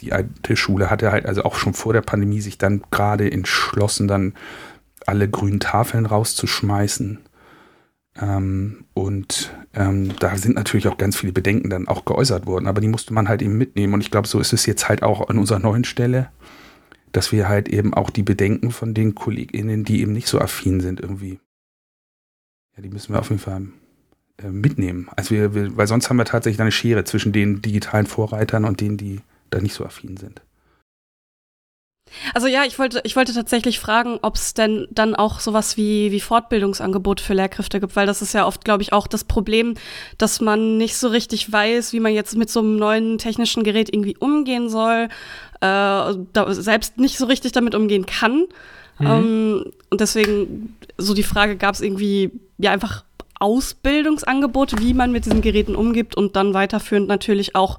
die 0.00 0.12
alte 0.12 0.56
Schule 0.56 0.90
hatte 0.90 1.12
halt 1.12 1.26
also 1.26 1.42
auch 1.42 1.56
schon 1.56 1.74
vor 1.74 1.92
der 1.92 2.00
Pandemie 2.00 2.40
sich 2.40 2.58
dann 2.58 2.82
gerade 2.90 3.30
entschlossen, 3.30 4.08
dann 4.08 4.34
alle 5.08 5.28
grünen 5.28 5.60
Tafeln 5.60 6.06
rauszuschmeißen. 6.06 7.18
Ähm, 8.20 8.84
und 8.94 9.54
ähm, 9.74 10.16
da 10.18 10.36
sind 10.36 10.56
natürlich 10.56 10.88
auch 10.88 10.98
ganz 10.98 11.16
viele 11.16 11.32
Bedenken 11.32 11.70
dann 11.70 11.88
auch 11.88 12.04
geäußert 12.04 12.46
worden, 12.46 12.66
aber 12.66 12.80
die 12.80 12.88
musste 12.88 13.14
man 13.14 13.28
halt 13.28 13.42
eben 13.42 13.56
mitnehmen. 13.56 13.94
Und 13.94 14.00
ich 14.00 14.10
glaube, 14.10 14.28
so 14.28 14.40
ist 14.40 14.52
es 14.52 14.66
jetzt 14.66 14.88
halt 14.88 15.02
auch 15.02 15.28
an 15.28 15.38
unserer 15.38 15.60
neuen 15.60 15.84
Stelle, 15.84 16.30
dass 17.12 17.32
wir 17.32 17.48
halt 17.48 17.68
eben 17.68 17.94
auch 17.94 18.10
die 18.10 18.22
Bedenken 18.22 18.70
von 18.70 18.92
den 18.94 19.14
KollegInnen, 19.14 19.84
die 19.84 20.02
eben 20.02 20.12
nicht 20.12 20.28
so 20.28 20.40
affin 20.40 20.80
sind, 20.80 21.00
irgendwie, 21.00 21.40
ja, 22.76 22.82
die 22.82 22.90
müssen 22.90 23.14
wir 23.14 23.20
auf 23.20 23.30
jeden 23.30 23.40
Fall 23.40 23.68
äh, 24.42 24.48
mitnehmen. 24.48 25.08
Also 25.16 25.30
wir, 25.30 25.54
wir, 25.54 25.76
weil 25.76 25.86
sonst 25.86 26.10
haben 26.10 26.16
wir 26.18 26.24
tatsächlich 26.24 26.60
eine 26.60 26.72
Schere 26.72 27.04
zwischen 27.04 27.32
den 27.32 27.62
digitalen 27.62 28.06
Vorreitern 28.06 28.64
und 28.64 28.80
denen, 28.80 28.96
die 28.96 29.20
da 29.50 29.60
nicht 29.60 29.74
so 29.74 29.84
affin 29.84 30.16
sind. 30.16 30.42
Also 32.34 32.46
ja, 32.46 32.64
ich 32.64 32.78
wollte, 32.78 33.00
ich 33.04 33.16
wollte 33.16 33.34
tatsächlich 33.34 33.78
fragen, 33.78 34.18
ob 34.22 34.36
es 34.36 34.54
denn 34.54 34.86
dann 34.90 35.14
auch 35.14 35.40
sowas 35.40 35.76
wie, 35.76 36.12
wie 36.12 36.20
Fortbildungsangebote 36.20 37.22
für 37.22 37.34
Lehrkräfte 37.34 37.80
gibt, 37.80 37.96
weil 37.96 38.06
das 38.06 38.22
ist 38.22 38.34
ja 38.34 38.46
oft, 38.46 38.64
glaube 38.64 38.82
ich, 38.82 38.92
auch 38.92 39.06
das 39.06 39.24
Problem, 39.24 39.74
dass 40.16 40.40
man 40.40 40.76
nicht 40.76 40.96
so 40.96 41.08
richtig 41.08 41.52
weiß, 41.52 41.92
wie 41.92 42.00
man 42.00 42.12
jetzt 42.12 42.36
mit 42.36 42.50
so 42.50 42.60
einem 42.60 42.76
neuen 42.76 43.18
technischen 43.18 43.64
Gerät 43.64 43.92
irgendwie 43.92 44.16
umgehen 44.16 44.68
soll, 44.68 45.08
äh, 45.60 46.12
selbst 46.50 46.98
nicht 46.98 47.18
so 47.18 47.26
richtig 47.26 47.52
damit 47.52 47.74
umgehen 47.74 48.06
kann. 48.06 48.44
Mhm. 48.98 49.06
Ähm, 49.06 49.64
und 49.90 50.00
deswegen 50.00 50.76
so 50.96 51.14
die 51.14 51.22
Frage, 51.22 51.56
gab 51.56 51.74
es 51.74 51.80
irgendwie 51.80 52.30
ja 52.58 52.72
einfach 52.72 53.04
Ausbildungsangebote, 53.40 54.78
wie 54.80 54.94
man 54.94 55.12
mit 55.12 55.24
diesen 55.24 55.42
Geräten 55.42 55.76
umgibt 55.76 56.16
und 56.16 56.36
dann 56.36 56.54
weiterführend 56.54 57.08
natürlich 57.08 57.54
auch 57.54 57.78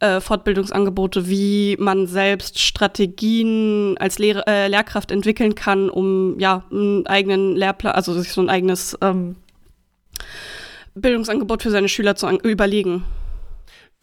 äh, 0.00 0.20
Fortbildungsangebote, 0.20 1.28
wie 1.28 1.76
man 1.78 2.06
selbst 2.06 2.58
Strategien 2.58 3.96
als 3.98 4.18
Lehr 4.18 4.46
äh, 4.48 4.68
Lehrkraft 4.68 5.10
entwickeln 5.10 5.54
kann, 5.54 5.88
um 5.88 6.38
ja 6.38 6.64
einen 6.70 7.06
eigenen 7.06 7.56
Lehrplan, 7.56 7.94
also 7.94 8.12
sich 8.14 8.32
so 8.32 8.40
ein 8.40 8.50
eigenes 8.50 8.96
ähm, 9.02 9.36
Bildungsangebot 10.94 11.62
für 11.62 11.70
seine 11.70 11.88
Schüler 11.88 12.16
zu 12.16 12.28
überlegen. 12.28 13.04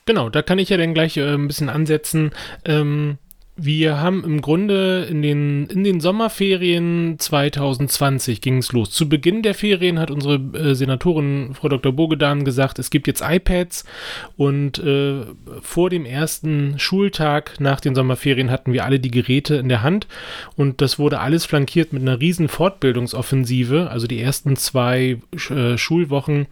Genau, 0.05 0.29
da 0.29 0.41
kann 0.41 0.59
ich 0.59 0.69
ja 0.69 0.77
dann 0.77 0.93
gleich 0.93 1.17
äh, 1.17 1.33
ein 1.33 1.47
bisschen 1.47 1.69
ansetzen. 1.69 2.31
Ähm, 2.63 3.17
wir 3.57 3.99
haben 3.99 4.23
im 4.23 4.41
Grunde 4.41 5.07
in 5.09 5.23
den, 5.23 5.65
in 5.65 5.83
den 5.83 5.99
Sommerferien 5.99 7.15
2020 7.17 8.39
ging 8.39 8.59
es 8.59 8.71
los. 8.71 8.91
Zu 8.91 9.09
Beginn 9.09 9.41
der 9.41 9.55
Ferien 9.55 9.97
hat 9.99 10.11
unsere 10.11 10.35
äh, 10.35 10.75
Senatorin 10.75 11.55
Frau 11.55 11.67
Dr. 11.67 11.91
Bogedan 11.91 12.45
gesagt, 12.45 12.77
es 12.77 12.91
gibt 12.91 13.07
jetzt 13.07 13.23
iPads 13.27 13.83
und 14.37 14.77
äh, 14.77 15.21
vor 15.61 15.89
dem 15.89 16.05
ersten 16.05 16.77
Schultag 16.77 17.59
nach 17.59 17.79
den 17.79 17.95
Sommerferien 17.95 18.51
hatten 18.51 18.73
wir 18.73 18.85
alle 18.85 18.99
die 18.99 19.11
Geräte 19.11 19.55
in 19.55 19.69
der 19.69 19.81
Hand 19.81 20.07
und 20.55 20.81
das 20.81 20.99
wurde 20.99 21.19
alles 21.19 21.45
flankiert 21.45 21.93
mit 21.93 22.03
einer 22.03 22.19
riesen 22.19 22.49
Fortbildungsoffensive. 22.49 23.89
Also 23.89 24.05
die 24.05 24.21
ersten 24.21 24.55
zwei 24.55 25.17
äh, 25.49 25.77
Schulwochen 25.77 26.45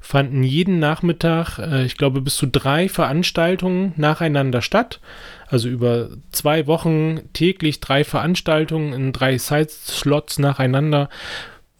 fanden 0.00 0.42
jeden 0.42 0.78
Nachmittag, 0.78 1.58
äh, 1.58 1.86
ich 1.86 1.96
glaube, 1.96 2.20
bis 2.20 2.36
zu 2.36 2.46
drei 2.46 2.90
Veranstaltungen 2.90 3.94
nacheinander 3.96 4.60
statt. 4.60 5.00
Also 5.50 5.68
über 5.68 6.10
zwei 6.30 6.66
Wochen 6.68 7.22
täglich 7.32 7.80
drei 7.80 8.04
Veranstaltungen 8.04 8.92
in 8.92 9.12
drei 9.12 9.36
Side-Slots 9.36 10.38
nacheinander, 10.38 11.08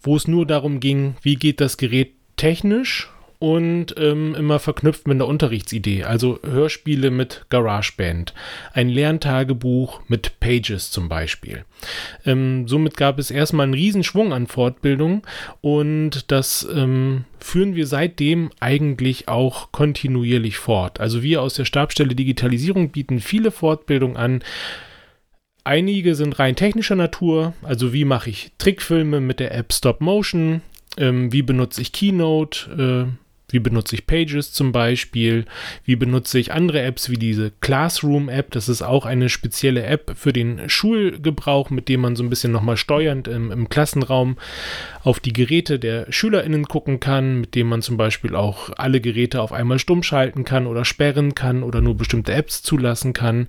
wo 0.01 0.17
es 0.17 0.27
nur 0.27 0.45
darum 0.45 0.81
ging, 0.81 1.15
wie 1.21 1.35
geht 1.35 1.61
das 1.61 1.77
Gerät 1.77 2.13
technisch 2.35 3.10
und 3.41 3.95
ähm, 3.97 4.35
immer 4.35 4.59
verknüpft 4.59 5.07
mit 5.07 5.15
einer 5.15 5.27
Unterrichtsidee, 5.27 6.03
also 6.03 6.37
Hörspiele 6.43 7.09
mit 7.09 7.47
GarageBand, 7.49 8.35
ein 8.71 8.87
Lerntagebuch 8.87 10.01
mit 10.07 10.39
Pages 10.39 10.91
zum 10.91 11.09
Beispiel. 11.09 11.65
Ähm, 12.23 12.67
somit 12.67 12.97
gab 12.97 13.17
es 13.17 13.31
erstmal 13.31 13.63
einen 13.63 13.73
Riesenschwung 13.73 14.31
an 14.31 14.45
Fortbildung 14.45 15.25
und 15.59 16.29
das 16.31 16.67
ähm, 16.71 17.25
führen 17.39 17.73
wir 17.75 17.87
seitdem 17.87 18.51
eigentlich 18.59 19.27
auch 19.27 19.71
kontinuierlich 19.71 20.59
fort. 20.59 20.99
Also 20.99 21.23
wir 21.23 21.41
aus 21.41 21.55
der 21.55 21.65
Stabstelle 21.65 22.13
Digitalisierung 22.13 22.91
bieten 22.91 23.19
viele 23.19 23.49
Fortbildungen 23.49 24.17
an. 24.17 24.43
Einige 25.63 26.13
sind 26.13 26.37
rein 26.37 26.55
technischer 26.55 26.95
Natur, 26.95 27.55
also 27.63 27.91
wie 27.91 28.05
mache 28.05 28.29
ich 28.29 28.51
Trickfilme 28.59 29.19
mit 29.19 29.39
der 29.39 29.55
App 29.55 29.73
Stop 29.73 29.99
Motion, 29.99 30.61
ähm, 30.97 31.33
wie 31.33 31.41
benutze 31.41 31.81
ich 31.81 31.91
Keynote, 31.91 33.07
äh, 33.09 33.30
wie 33.53 33.59
benutze 33.59 33.95
ich 33.95 34.07
Pages 34.07 34.51
zum 34.53 34.71
Beispiel? 34.71 35.45
Wie 35.85 35.95
benutze 35.95 36.39
ich 36.39 36.51
andere 36.51 36.81
Apps 36.81 37.09
wie 37.09 37.17
diese 37.17 37.51
Classroom-App? 37.61 38.51
Das 38.51 38.69
ist 38.69 38.81
auch 38.81 39.05
eine 39.05 39.29
spezielle 39.29 39.83
App 39.83 40.13
für 40.15 40.33
den 40.33 40.69
Schulgebrauch, 40.69 41.69
mit 41.69 41.89
dem 41.89 42.01
man 42.01 42.15
so 42.15 42.23
ein 42.23 42.29
bisschen 42.29 42.51
nochmal 42.51 42.77
steuernd 42.77 43.27
im, 43.27 43.51
im 43.51 43.69
Klassenraum 43.69 44.37
auf 45.03 45.19
die 45.19 45.33
Geräte 45.33 45.79
der 45.79 46.11
SchülerInnen 46.11 46.65
gucken 46.65 46.99
kann, 46.99 47.41
mit 47.41 47.55
dem 47.55 47.67
man 47.67 47.81
zum 47.81 47.97
Beispiel 47.97 48.35
auch 48.35 48.69
alle 48.77 49.01
Geräte 49.01 49.41
auf 49.41 49.51
einmal 49.51 49.79
stumm 49.79 50.03
schalten 50.03 50.43
kann 50.43 50.67
oder 50.67 50.85
sperren 50.85 51.35
kann 51.35 51.63
oder 51.63 51.81
nur 51.81 51.95
bestimmte 51.95 52.33
Apps 52.33 52.61
zulassen 52.61 53.13
kann. 53.13 53.47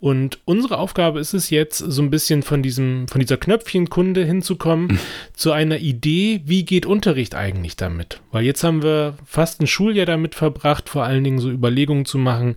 Und 0.00 0.38
unsere 0.44 0.78
Aufgabe 0.78 1.20
ist 1.20 1.34
es 1.34 1.50
jetzt, 1.50 1.78
so 1.78 2.02
ein 2.02 2.10
bisschen 2.10 2.42
von 2.42 2.62
diesem, 2.62 3.08
von 3.08 3.20
dieser 3.20 3.36
Knöpfchenkunde 3.36 4.24
hinzukommen 4.24 4.98
zu 5.32 5.52
einer 5.52 5.78
Idee, 5.78 6.42
wie 6.44 6.64
geht 6.64 6.86
Unterricht 6.86 7.34
eigentlich 7.34 7.76
damit? 7.76 8.20
Weil 8.30 8.44
jetzt 8.44 8.64
haben 8.64 8.82
wir 8.82 9.14
fast 9.24 9.41
ein 9.42 9.66
Schuljahr 9.66 10.06
damit 10.06 10.34
verbracht, 10.34 10.88
vor 10.88 11.04
allen 11.04 11.24
Dingen 11.24 11.38
so 11.38 11.50
Überlegungen 11.50 12.04
zu 12.04 12.18
machen, 12.18 12.56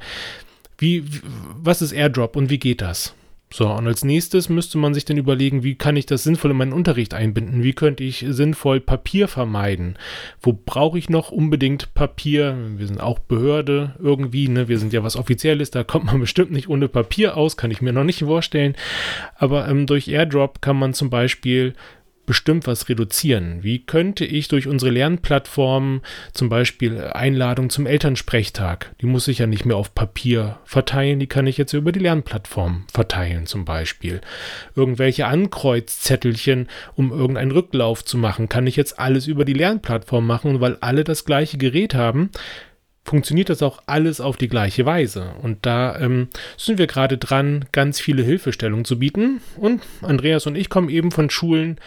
wie, 0.78 1.06
was 1.58 1.82
ist 1.82 1.94
Airdrop 1.94 2.36
und 2.36 2.50
wie 2.50 2.60
geht 2.60 2.82
das? 2.82 3.16
So, 3.54 3.70
und 3.70 3.88
als 3.88 4.04
nächstes 4.04 4.50
müsste 4.50 4.78
man 4.78 4.94
sich 4.94 5.06
dann 5.06 5.18
überlegen, 5.18 5.64
wie 5.64 5.76
kann 5.76 5.96
ich 5.96 6.06
das 6.06 6.24
sinnvoll 6.24 6.52
in 6.52 6.58
meinen 6.58 6.74
Unterricht 6.74 7.14
einbinden? 7.14 7.64
Wie 7.64 7.72
könnte 7.72 8.04
ich 8.04 8.26
sinnvoll 8.28 8.82
Papier 8.82 9.30
vermeiden? 9.30 9.98
Wo 10.42 10.52
brauche 10.52 10.98
ich 10.98 11.10
noch 11.10 11.32
unbedingt 11.32 11.94
Papier? 11.94 12.58
Wir 12.76 12.88
sind 12.88 13.00
auch 13.00 13.20
Behörde 13.20 13.96
irgendwie, 14.00 14.50
ne? 14.50 14.68
Wir 14.68 14.78
sind 14.78 14.92
ja 14.92 15.04
was 15.04 15.16
Offizielles, 15.16 15.72
da 15.72 15.84
kommt 15.86 16.06
man 16.06 16.20
bestimmt 16.22 16.52
nicht 16.52 16.68
ohne 16.68 16.90
Papier 16.90 17.38
aus, 17.38 17.56
kann 17.56 17.72
ich 17.72 17.82
mir 17.82 17.94
noch 17.94 18.04
nicht 18.04 18.24
vorstellen. 18.24 18.76
Aber 19.38 19.70
ähm, 19.70 19.86
durch 19.86 20.10
Airdrop 20.10 20.62
kann 20.62 20.78
man 20.78 20.94
zum 20.94 21.10
Beispiel 21.10 21.76
bestimmt 22.26 22.68
was 22.68 22.90
reduzieren. 22.90 23.64
Wie 23.64 23.80
könnte 23.80 24.26
ich 24.26 24.48
durch 24.48 24.68
unsere 24.68 24.92
Lernplattformen 24.92 26.02
zum 26.34 26.50
Beispiel 26.50 27.02
Einladung 27.02 27.70
zum 27.70 27.86
Elternsprechtag, 27.86 28.96
die 29.02 29.06
muss 29.06 29.28
ich 29.28 29.40
ja 29.40 29.48
nicht 29.48 29.66
mehr 29.66 29.78
auf 29.78 29.94
Papier 29.96 30.60
verteilen, 30.66 31.20
die 31.20 31.28
kann 31.28 31.48
ich 31.48 31.58
jetzt 31.58 31.74
über 31.74 31.92
die 31.92 32.00
Lernplattform 32.00 32.86
verteilen 32.92 33.46
zum 33.46 33.66
Beispiel. 33.66 34.22
Irgendwelche 34.76 35.28
Ankreuzzettelchen, 35.28 36.68
um 36.96 37.12
irgendeinen 37.12 37.52
Rücklauf 37.52 38.04
zu 38.04 38.18
machen, 38.18 38.50
kann 38.50 38.68
ich 38.68 38.76
jetzt 38.76 39.00
alles 39.00 39.28
über 39.28 39.46
die 39.46 39.54
Lernplattform 39.54 40.26
machen, 40.26 40.62
weil 40.62 40.78
alle 40.82 41.04
das 41.04 41.26
gleiche 41.26 41.58
Gerät 41.58 41.96
haben 41.96 42.32
funktioniert 43.06 43.50
das 43.50 43.62
auch 43.62 43.82
alles 43.86 44.20
auf 44.20 44.36
die 44.36 44.50
gleiche 44.50 44.86
Weise. 44.86 45.36
Und 45.42 45.66
da 45.66 45.98
ähm, 46.00 46.28
sind 46.58 46.80
wir 46.80 46.88
gerade 46.88 47.18
dran, 47.18 47.66
ganz 47.72 48.00
viele 48.00 48.24
Hilfestellungen 48.24 48.84
zu 48.84 49.00
bieten. 49.00 49.42
Und 49.58 49.84
Andreas 50.02 50.48
und 50.48 50.56
ich 50.56 50.70
kommen 50.70 50.90
eben 50.90 51.12
von 51.12 51.30
Schulen, 51.30 51.78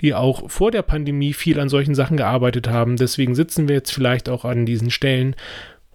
die 0.00 0.14
auch 0.14 0.48
vor 0.48 0.70
der 0.70 0.82
Pandemie 0.82 1.32
viel 1.32 1.58
an 1.58 1.68
solchen 1.68 1.96
Sachen 1.96 2.16
gearbeitet 2.16 2.68
haben. 2.68 2.96
Deswegen 2.96 3.34
sitzen 3.34 3.68
wir 3.68 3.74
jetzt 3.74 3.90
vielleicht 3.90 4.28
auch 4.28 4.44
an 4.44 4.64
diesen 4.64 4.90
Stellen 4.90 5.34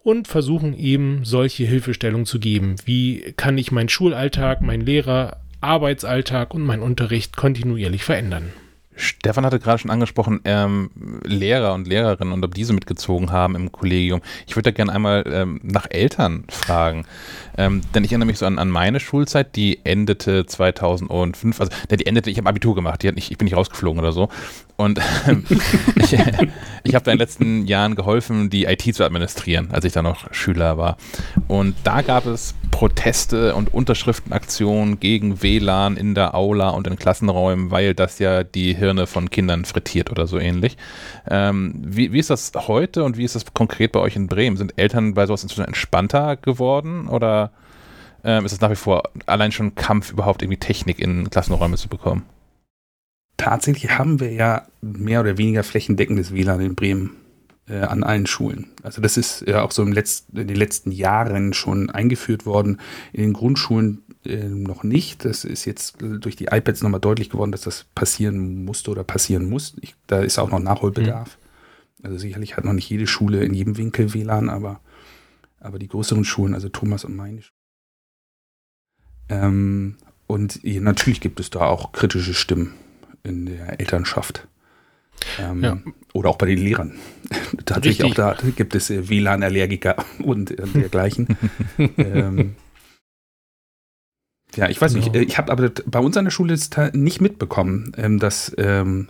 und 0.04 0.28
versuchen 0.28 0.78
eben 0.78 1.22
solche 1.24 1.64
Hilfestellungen 1.64 2.26
zu 2.26 2.40
geben. 2.40 2.76
Wie 2.84 3.34
kann 3.38 3.58
ich 3.58 3.72
meinen 3.72 3.90
Schulalltag, 3.90 4.62
meinen 4.62 4.86
Lehrer, 4.86 5.38
Arbeitsalltag 5.62 6.54
und 6.54 6.64
meinen 6.64 6.84
Unterricht 6.84 7.38
kontinuierlich 7.38 8.04
verändern? 8.04 8.52
Stefan 8.96 9.46
hatte 9.46 9.60
gerade 9.60 9.80
schon 9.80 9.92
angesprochen, 9.92 10.42
ähm, 10.46 10.90
Lehrer 11.24 11.74
und 11.74 11.88
Lehrerinnen 11.88 12.34
und 12.34 12.44
ob 12.44 12.54
diese 12.54 12.74
mitgezogen 12.74 13.32
haben 13.32 13.56
im 13.56 13.72
Kollegium. 13.72 14.22
Ich 14.48 14.56
würde 14.56 14.72
da 14.72 14.76
gerne 14.76 14.92
einmal 14.92 15.24
ähm, 15.28 15.60
nach 15.64 15.88
Eltern 15.90 16.46
fragen. 16.50 17.06
Ähm, 17.58 17.82
denn 17.94 18.04
ich 18.04 18.12
erinnere 18.12 18.28
mich 18.28 18.40
so 18.40 18.46
an, 18.46 18.58
an, 18.58 18.70
meine 18.70 19.00
Schulzeit, 19.00 19.56
die 19.56 19.80
endete 19.84 20.46
2005, 20.46 21.60
also 21.60 21.72
die 21.92 22.06
endete, 22.06 22.32
ich 22.32 22.38
habe 22.38 22.50
Abitur 22.50 22.76
gemacht, 22.76 23.04
nicht, 23.04 23.32
ich 23.32 23.38
bin 23.38 23.46
nicht 23.46 23.56
rausgeflogen 23.56 24.00
oder 24.00 24.12
so. 24.12 24.30
Und 24.76 25.00
ähm, 25.28 25.46
ich, 25.96 26.14
ich 26.84 26.96
habe 26.96 27.06
da 27.06 27.12
in 27.12 27.18
den 27.18 27.20
letzten 27.20 27.68
Jahren 27.68 27.96
geholfen, 27.96 28.50
die 28.50 28.66
IT 28.66 28.96
zu 28.96 29.04
administrieren, 29.04 29.70
als 29.72 29.86
ich 29.86 29.94
da 29.94 30.02
noch 30.02 30.34
Schüler 30.34 30.78
war. 30.78 30.98
Und 31.48 31.76
da 31.84 32.02
gab 32.02 32.26
es 32.26 32.56
Proteste 32.72 33.54
und 33.56 33.74
Unterschriftenaktionen 33.74 35.00
gegen 35.00 35.44
WLAN 35.44 35.96
in 35.96 36.16
der 36.16 36.34
Aula 36.34 36.70
und 36.70 36.88
in 36.88 36.96
Klassenräumen, 36.96 37.70
weil 37.70 37.94
das 37.94 38.18
ja 38.18 38.44
die 38.44 38.76
Hirne 38.84 39.08
von 39.08 39.30
Kindern 39.30 39.66
frittiert 39.66 40.12
oder 40.12 40.28
so 40.28 40.38
ähnlich. 40.38 40.78
Ähm, 41.30 41.74
wie, 41.84 42.12
wie 42.12 42.20
ist 42.20 42.30
das 42.30 42.52
heute 42.56 43.04
und 43.04 43.18
wie 43.18 43.24
ist 43.24 43.36
das 43.36 43.54
konkret 43.54 43.92
bei 43.92 44.00
euch 44.00 44.16
in 44.16 44.28
Bremen? 44.28 44.58
Sind 44.58 44.74
Eltern 44.78 45.14
bei 45.14 45.26
sowas 45.26 45.44
inzwischen 45.44 45.66
entspannter 45.66 46.36
geworden 46.38 47.08
oder 47.08 47.52
ähm, 48.24 48.46
ist 48.46 48.54
es 48.54 48.62
nach 48.62 48.72
wie 48.72 48.76
vor 48.76 49.04
allein 49.26 49.52
schon 49.52 49.76
Kampf, 49.76 50.12
überhaupt 50.12 50.42
irgendwie 50.42 50.60
Technik 50.60 51.00
in 51.00 51.30
Klassenräume 51.30 51.78
zu 51.78 51.90
bekommen? 51.90 52.24
Tatsächlich 53.38 53.98
haben 53.98 54.20
wir 54.20 54.32
ja 54.32 54.68
mehr 54.82 55.20
oder 55.20 55.38
weniger 55.38 55.64
flächendeckendes 55.64 56.34
WLAN 56.34 56.62
in 56.62 56.76
Bremen 56.76 57.18
äh, 57.68 57.80
an 57.80 58.04
allen 58.04 58.26
Schulen. 58.26 58.68
Also 58.84 59.02
das 59.02 59.18
ist 59.18 59.46
ja 59.48 59.64
auch 59.64 59.72
so 59.72 59.82
im 59.82 59.92
letzten, 59.92 60.38
in 60.38 60.48
den 60.48 60.58
letzten 60.58 60.92
Jahren 60.92 61.54
schon 61.54 61.90
eingeführt 61.90 62.46
worden. 62.46 62.80
In 63.12 63.22
den 63.22 63.34
Grundschulen 63.34 64.03
äh, 64.26 64.48
noch 64.48 64.84
nicht. 64.84 65.26
Das 65.26 65.46
ist 65.46 65.66
jetzt 65.66 65.98
durch 66.02 66.36
die 66.36 66.46
iPads 66.46 66.82
nochmal 66.82 67.00
deutlich 67.00 67.30
geworden, 67.30 67.52
dass 67.52 67.62
das 67.62 67.86
passieren 67.96 68.66
musste 68.66 68.92
oder 68.92 69.04
passieren 69.04 69.50
muss. 69.50 69.76
Ich, 69.82 69.96
da 70.08 70.20
ist 70.20 70.40
auch 70.40 70.50
noch 70.50 70.60
Nachholbedarf. 70.60 71.38
Mhm. 71.38 72.06
Also 72.06 72.18
sicherlich 72.18 72.58
hat 72.58 72.66
noch 72.66 72.74
nicht 72.74 72.90
jede 72.90 73.08
Schule 73.08 73.44
in 73.44 73.54
jedem 73.54 73.78
Winkel 73.78 74.14
WLAN, 74.14 74.50
aber, 74.50 74.82
aber 75.60 75.80
die 75.80 75.88
größeren 75.88 76.26
Schulen, 76.26 76.54
also 76.54 76.68
Thomas 76.70 77.06
und 77.06 77.16
meine 77.16 77.42
ähm, 79.30 79.96
und 80.28 80.64
natürlich 80.64 81.22
gibt 81.22 81.40
es 81.40 81.50
da 81.50 81.62
auch 81.62 81.92
kritische 81.92 82.34
Stimmen 82.34 82.74
in 83.24 83.46
der 83.46 83.80
Elternschaft. 83.80 84.48
Ähm, 85.40 85.64
ja. 85.64 85.78
Oder 86.14 86.30
auch 86.30 86.38
bei 86.38 86.48
den 86.48 86.58
Lehrern. 86.58 86.94
Tatsächlich 87.66 88.12
auch 88.12 88.16
da 88.16 88.38
gibt 88.56 88.76
es 88.76 88.90
äh, 88.90 89.10
WLAN-Allergiker 89.10 89.96
und 90.20 90.52
äh, 90.52 90.68
dergleichen. 90.68 91.38
ähm, 91.98 92.56
ja, 94.56 94.70
ich 94.70 94.82
weiß 94.82 94.94
genau. 94.94 95.12
nicht. 95.12 95.30
Ich 95.30 95.38
habe 95.38 95.52
aber 95.52 95.70
bei 95.86 96.00
uns 96.00 96.18
an 96.18 96.26
der 96.26 96.32
Schule 96.32 96.58
nicht 96.94 97.22
mitbekommen, 97.22 97.92
ähm, 97.98 98.20
dass, 98.20 98.54
ähm, 98.58 99.10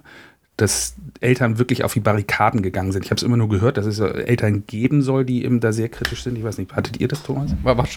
dass 0.58 0.96
Eltern 1.20 1.58
wirklich 1.58 1.84
auf 1.84 1.94
die 1.94 2.00
Barrikaden 2.00 2.62
gegangen 2.62 2.92
sind. 2.92 3.06
Ich 3.06 3.12
habe 3.12 3.18
es 3.18 3.24
immer 3.24 3.38
nur 3.38 3.50
gehört, 3.50 3.78
dass 3.78 3.86
es 3.86 4.00
Eltern 4.00 4.66
geben 4.68 5.02
soll, 5.02 5.26
die 5.26 5.44
eben 5.44 5.60
da 5.60 5.72
sehr 5.72 5.90
kritisch 5.90 6.24
sind. 6.24 6.38
Ich 6.38 6.44
weiß 6.44 6.58
nicht, 6.58 6.74
hattet 6.76 7.00
ihr 7.00 7.08
das, 7.08 7.24
Thomas? 7.24 7.56
War, 7.64 7.78
war, 7.78 7.88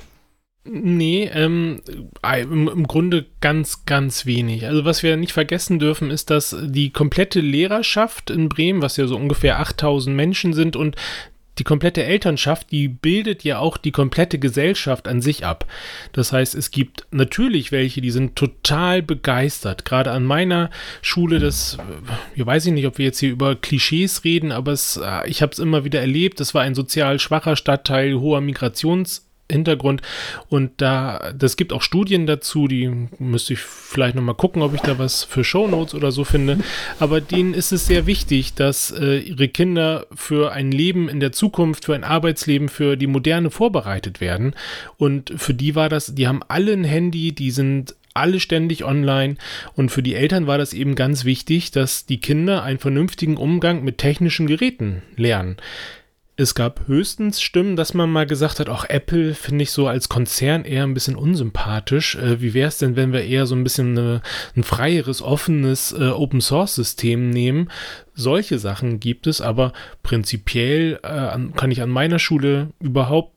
Nee, 0.69 1.31
ähm, 1.33 1.81
im, 2.23 2.69
im, 2.69 2.87
Grunde 2.89 3.27
ganz, 3.41 3.85
ganz 3.87 4.27
wenig. 4.27 4.67
Also 4.67 4.85
was 4.85 5.03
wir 5.03 5.17
nicht 5.17 5.33
vergessen 5.33 5.79
dürfen, 5.79 6.11
ist, 6.11 6.31
dass 6.31 6.57
die 6.61 6.91
komplette 6.91 7.41
Lehrerschaft 7.41 8.31
in 8.31 8.49
Bremen, 8.49 8.83
was 8.83 8.97
ja 8.97 9.07
so 9.07 9.17
ungefähr 9.17 9.61
8000 9.61 10.17
Menschen 10.17 10.55
sind 10.55 10.75
und 10.75 10.97
die 11.59 11.65
komplette 11.65 12.05
Elternschaft, 12.05 12.71
die 12.71 12.89
bildet 12.89 13.45
ja 13.45 13.59
auch 13.59 13.77
die 13.77 13.93
komplette 13.93 14.39
Gesellschaft 14.39 15.09
an 15.09 15.23
sich 15.23 15.45
ab. 15.45 15.67
Das 16.13 16.33
heißt, 16.33 16.55
es 16.55 16.71
gibt 16.71 17.07
natürlich 17.11 17.73
welche, 17.73 18.01
die 18.01 18.11
sind 18.11 18.37
total 18.37 19.03
begeistert. 19.03 19.85
Gerade 19.85 20.11
an 20.11 20.25
meiner 20.25 20.71
Schule, 21.03 21.39
das, 21.39 21.79
ich 22.35 22.43
äh, 22.43 22.47
weiß 22.47 22.67
ich 22.67 22.73
nicht, 22.73 22.87
ob 22.87 22.99
wir 22.99 23.07
jetzt 23.07 23.21
hier 23.21 23.31
über 23.31 23.57
Klischees 23.57 24.25
reden, 24.25 24.53
aber 24.53 24.73
es, 24.73 25.01
äh, 25.03 25.29
ich 25.29 25.43
habe 25.43 25.53
es 25.53 25.59
immer 25.59 25.85
wieder 25.85 26.01
erlebt. 26.01 26.41
Es 26.41 26.55
war 26.55 26.63
ein 26.63 26.75
sozial 26.75 27.19
schwacher 27.19 27.57
Stadtteil, 27.57 28.15
hoher 28.15 28.41
Migrations 28.41 29.26
Hintergrund. 29.51 30.03
Und 30.49 30.73
da, 30.79 31.33
das 31.37 31.57
gibt 31.57 31.73
auch 31.73 31.83
Studien 31.83 32.27
dazu, 32.27 32.69
die 32.69 33.09
müsste 33.19 33.55
ich 33.55 33.61
vielleicht 33.61 34.15
nochmal 34.15 34.35
gucken, 34.35 34.63
ob 34.63 34.75
ich 34.75 34.81
da 34.81 34.99
was 34.99 35.25
für 35.25 35.45
Shownotes 35.45 35.95
oder 35.95 36.11
so 36.13 36.25
finde. 36.25 36.59
Aber 36.99 37.21
denen 37.21 37.55
ist 37.55 37.73
es 37.73 37.87
sehr 37.87 38.07
wichtig, 38.07 38.55
dass 38.55 38.91
äh, 38.91 39.19
ihre 39.19 39.49
Kinder 39.49 40.07
für 40.15 40.53
ein 40.53 40.73
Leben 40.73 41.09
in 41.09 41.21
der 41.21 41.33
Zukunft, 41.33 41.85
für 41.85 41.95
ein 41.95 42.05
Arbeitsleben, 42.05 42.69
für 42.69 42.97
die 42.97 43.07
Moderne 43.07 43.51
vorbereitet 43.51 44.21
werden. 44.21 44.55
Und 44.97 45.33
für 45.37 45.55
die 45.55 45.75
war 45.75 45.89
das, 45.89 46.15
die 46.15 46.27
haben 46.27 46.43
alle 46.49 46.73
ein 46.73 46.85
Handy, 46.85 47.33
die 47.33 47.51
sind 47.51 47.95
alle 48.15 48.41
ständig 48.41 48.83
online 48.83 49.37
und 49.75 49.91
für 49.91 50.03
die 50.03 50.15
Eltern 50.15 50.47
war 50.47 50.57
das 50.57 50.73
eben 50.73 50.95
ganz 50.95 51.27
wichtig, 51.27 51.71
dass 51.71 52.07
die 52.07 52.19
Kinder 52.19 52.63
einen 52.63 52.79
vernünftigen 52.79 53.37
Umgang 53.37 53.85
mit 53.85 53.99
technischen 53.99 54.47
Geräten 54.47 55.03
lernen 55.17 55.59
es 56.39 56.55
gab 56.55 56.87
höchstens 56.87 57.41
Stimmen, 57.41 57.77
dass 57.77 57.95
man 57.95 58.11
mal 58.11 58.27
gesagt 58.27 58.61
hat, 58.61 58.69
auch 58.69 58.85
Apple 58.85 59.35
finde 59.35 59.63
ich 59.63 59.71
so 59.71 59.89
als 59.89 60.11
Konzern 60.11 60.65
eher 60.65 60.83
ein 60.83 60.93
bisschen 60.93 61.17
unsympathisch. 61.17 62.17
Äh, 62.17 62.43
wie 62.43 62.53
wäre 62.53 62.69
es 62.69 62.79
denn, 62.79 62.95
wenn 62.95 63.13
wir 63.13 63.25
eher 63.25 63.47
so 63.47 63.55
ein 63.55 63.65
bisschen 63.65 63.99
eine, 63.99 64.23
ein 64.55 64.63
freieres, 64.63 65.23
offenes 65.23 65.93
äh, 65.93 66.09
Open 66.09 66.43
Source 66.43 66.75
System 66.75 67.31
nehmen? 67.31 67.71
Solche 68.15 68.59
Sachen 68.59 69.01
gibt 69.01 69.27
es, 69.27 69.41
aber 69.41 69.73
prinzipiell 70.03 71.01
äh, 71.03 71.39
kann 71.57 71.71
ich 71.71 71.81
an 71.81 71.91
meiner 71.91 72.19
Schule 72.19 72.69
überhaupt 72.81 73.33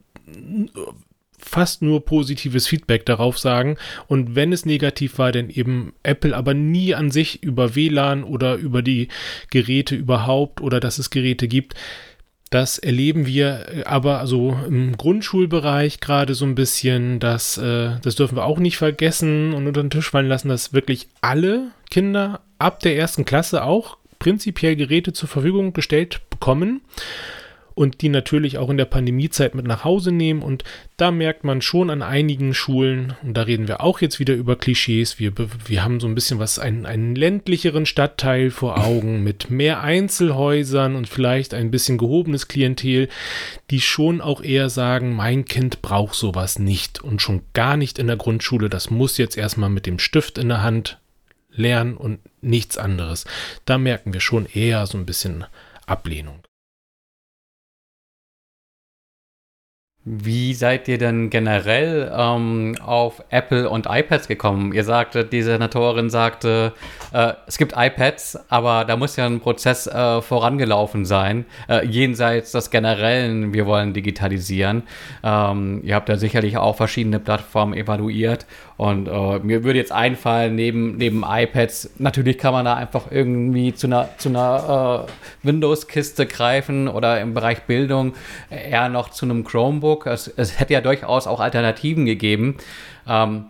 fast 1.37 1.81
nur 1.81 2.03
positives 2.03 2.67
Feedback 2.67 3.05
darauf 3.05 3.39
sagen. 3.39 3.77
Und 4.07 4.35
wenn 4.35 4.51
es 4.51 4.65
negativ 4.65 5.17
war, 5.17 5.31
dann 5.31 5.49
eben 5.49 5.93
Apple, 6.03 6.35
aber 6.35 6.53
nie 6.53 6.93
an 6.93 7.11
sich 7.11 7.41
über 7.43 7.75
WLAN 7.75 8.23
oder 8.23 8.55
über 8.55 8.81
die 8.81 9.07
Geräte 9.49 9.95
überhaupt 9.95 10.61
oder 10.61 10.79
dass 10.81 10.99
es 10.99 11.09
Geräte 11.09 11.47
gibt. 11.47 11.75
Das 12.49 12.79
erleben 12.79 13.25
wir 13.27 13.65
äh, 13.73 13.83
aber 13.83 14.19
also 14.19 14.57
im 14.67 14.97
Grundschulbereich 14.97 15.99
gerade 15.99 16.33
so 16.33 16.45
ein 16.45 16.55
bisschen, 16.55 17.19
dass 17.19 17.57
äh, 17.57 17.91
das 18.01 18.15
dürfen 18.15 18.37
wir 18.37 18.45
auch 18.45 18.59
nicht 18.59 18.77
vergessen 18.77 19.53
und 19.53 19.67
unter 19.67 19.83
den 19.83 19.91
Tisch 19.91 20.09
fallen 20.09 20.27
lassen, 20.27 20.49
dass 20.49 20.73
wirklich 20.73 21.07
alle 21.21 21.67
Kinder 21.89 22.41
ab 22.57 22.79
der 22.79 22.97
ersten 22.97 23.25
Klasse 23.25 23.63
auch 23.63 23.97
prinzipiell 24.17 24.75
Geräte 24.75 25.13
zur 25.13 25.29
Verfügung 25.29 25.73
gestellt 25.73 26.21
bekommen 26.29 26.81
und 27.79 28.01
die 28.01 28.09
natürlich 28.09 28.57
auch 28.57 28.69
in 28.69 28.75
der 28.75 28.83
Pandemiezeit 28.83 29.55
mit 29.55 29.65
nach 29.65 29.85
Hause 29.85 30.11
nehmen. 30.11 30.41
Und 30.41 30.65
da 30.97 31.11
merkt 31.11 31.45
man 31.45 31.61
schon 31.61 31.89
an 31.89 32.01
einigen 32.01 32.53
Schulen, 32.53 33.13
und 33.23 33.35
da 33.35 33.43
reden 33.43 33.69
wir 33.69 33.79
auch 33.79 34.01
jetzt 34.01 34.19
wieder 34.19 34.33
über 34.33 34.57
Klischees, 34.57 35.17
wir, 35.17 35.31
wir 35.65 35.81
haben 35.81 36.01
so 36.01 36.07
ein 36.07 36.13
bisschen 36.13 36.39
was, 36.39 36.59
einen, 36.59 36.85
einen 36.85 37.15
ländlicheren 37.15 37.85
Stadtteil 37.85 38.49
vor 38.49 38.83
Augen 38.83 39.23
mit 39.23 39.49
mehr 39.49 39.79
Einzelhäusern 39.81 40.97
und 40.97 41.07
vielleicht 41.07 41.53
ein 41.53 41.71
bisschen 41.71 41.97
gehobenes 41.97 42.49
Klientel, 42.49 43.07
die 43.69 43.79
schon 43.79 44.19
auch 44.19 44.41
eher 44.41 44.69
sagen, 44.69 45.15
mein 45.15 45.45
Kind 45.45 45.81
braucht 45.81 46.15
sowas 46.15 46.59
nicht 46.59 47.01
und 47.01 47.21
schon 47.21 47.43
gar 47.53 47.77
nicht 47.77 47.97
in 47.97 48.07
der 48.07 48.17
Grundschule. 48.17 48.69
Das 48.69 48.89
muss 48.89 49.17
jetzt 49.17 49.37
erstmal 49.37 49.69
mit 49.69 49.85
dem 49.85 49.99
Stift 49.99 50.37
in 50.37 50.49
der 50.49 50.63
Hand 50.63 50.99
lernen 51.49 51.95
und 51.95 52.19
nichts 52.41 52.77
anderes. 52.77 53.23
Da 53.63 53.77
merken 53.77 54.11
wir 54.11 54.19
schon 54.19 54.47
eher 54.47 54.85
so 54.85 54.97
ein 54.97 55.05
bisschen 55.05 55.45
Ablehnung. 55.85 56.41
Wie 60.11 60.55
seid 60.55 60.87
ihr 60.87 60.97
denn 60.97 61.29
generell 61.29 62.11
ähm, 62.17 62.75
auf 62.83 63.23
Apple 63.29 63.69
und 63.69 63.85
iPads 63.87 64.27
gekommen? 64.27 64.73
Ihr 64.73 64.83
sagte, 64.83 65.23
die 65.23 65.43
Senatorin 65.43 66.09
sagte, 66.09 66.73
äh, 67.13 67.33
es 67.45 67.59
gibt 67.59 67.73
iPads, 67.77 68.39
aber 68.49 68.85
da 68.85 68.97
muss 68.97 69.17
ja 69.17 69.27
ein 69.27 69.39
Prozess 69.39 69.85
äh, 69.85 70.19
vorangelaufen 70.23 71.05
sein, 71.05 71.45
äh, 71.69 71.85
jenseits 71.85 72.53
des 72.53 72.71
generellen, 72.71 73.53
wir 73.53 73.67
wollen 73.67 73.93
digitalisieren. 73.93 74.81
Ähm, 75.23 75.81
ihr 75.83 75.93
habt 75.93 76.09
ja 76.09 76.17
sicherlich 76.17 76.57
auch 76.57 76.75
verschiedene 76.75 77.19
Plattformen 77.19 77.75
evaluiert 77.75 78.47
und 78.79 79.09
äh, 79.09 79.39
mir 79.39 79.65
würde 79.65 79.77
jetzt 79.77 79.91
einfallen, 79.91 80.55
neben, 80.55 80.95
neben 80.95 81.25
iPads, 81.27 81.95
natürlich 81.97 82.37
kann 82.37 82.53
man 82.53 82.63
da 82.63 82.75
einfach 82.75 83.11
irgendwie 83.11 83.73
zu 83.73 83.87
einer, 83.87 84.07
zu 84.17 84.29
einer 84.29 85.05
äh, 85.09 85.45
Windows-Kiste 85.45 86.25
greifen 86.25 86.87
oder 86.87 87.19
im 87.19 87.33
Bereich 87.33 87.63
Bildung 87.63 88.13
eher 88.49 88.87
noch 88.87 89.09
zu 89.09 89.25
einem 89.25 89.43
Chromebook. 89.43 90.05
Es, 90.05 90.29
es 90.29 90.61
hätte 90.61 90.71
ja 90.71 90.79
durchaus 90.79 91.27
auch 91.27 91.41
Alternativen 91.41 92.05
gegeben. 92.05 92.55
Ähm, 93.05 93.47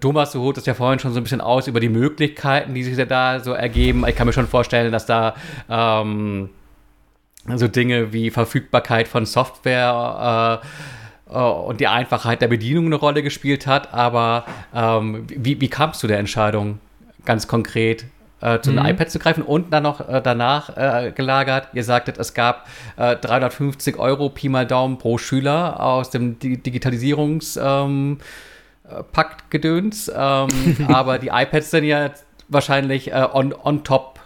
Thomas, 0.00 0.32
du 0.32 0.42
holst 0.42 0.58
es 0.58 0.66
ja 0.66 0.74
vorhin 0.74 0.98
schon 0.98 1.12
so 1.12 1.20
ein 1.20 1.22
bisschen 1.22 1.40
aus 1.40 1.68
über 1.68 1.78
die 1.78 1.88
Möglichkeiten, 1.88 2.74
die 2.74 2.82
sich 2.82 2.96
da 3.06 3.38
so 3.38 3.52
ergeben. 3.52 4.04
Ich 4.08 4.16
kann 4.16 4.26
mir 4.26 4.32
schon 4.32 4.48
vorstellen, 4.48 4.90
dass 4.90 5.06
da 5.06 5.36
ähm, 5.70 6.50
so 7.54 7.68
Dinge 7.68 8.12
wie 8.12 8.30
Verfügbarkeit 8.30 9.06
von 9.06 9.24
Software 9.24 10.60
äh, 10.64 10.66
und 11.28 11.80
die 11.80 11.88
Einfachheit 11.88 12.40
der 12.40 12.48
Bedienung 12.48 12.86
eine 12.86 12.96
Rolle 12.96 13.22
gespielt 13.22 13.66
hat. 13.66 13.92
Aber 13.92 14.44
ähm, 14.74 15.24
wie, 15.28 15.60
wie 15.60 15.68
kamst 15.68 16.02
du 16.02 16.06
der 16.06 16.18
Entscheidung 16.18 16.78
ganz 17.24 17.46
konkret? 17.46 18.06
Äh, 18.40 18.60
zu 18.60 18.70
mhm. 18.70 18.78
einem 18.78 18.94
iPad 18.94 19.10
zu 19.10 19.18
greifen 19.18 19.42
und 19.42 19.72
dann 19.72 19.82
noch 19.82 20.08
äh, 20.08 20.20
danach 20.22 20.76
äh, 20.76 21.10
gelagert. 21.10 21.68
Ihr 21.72 21.82
sagtet, 21.82 22.18
es 22.18 22.34
gab 22.34 22.68
350 22.96 23.96
äh, 23.96 23.98
Euro 23.98 24.28
Pi 24.28 24.48
mal 24.48 24.64
Daumen 24.64 24.98
pro 24.98 25.18
Schüler 25.18 25.82
aus 25.82 26.10
dem 26.10 26.38
Di 26.38 26.56
Digitalisierungs 26.56 27.58
ähm, 27.60 28.18
äh. 28.88 29.58
Ähm, 29.58 30.48
aber 30.88 31.18
die 31.18 31.28
iPads 31.28 31.72
sind 31.72 31.82
ja 31.82 32.10
wahrscheinlich 32.46 33.12
on, 33.12 33.52
on 33.52 33.82
top 33.82 34.20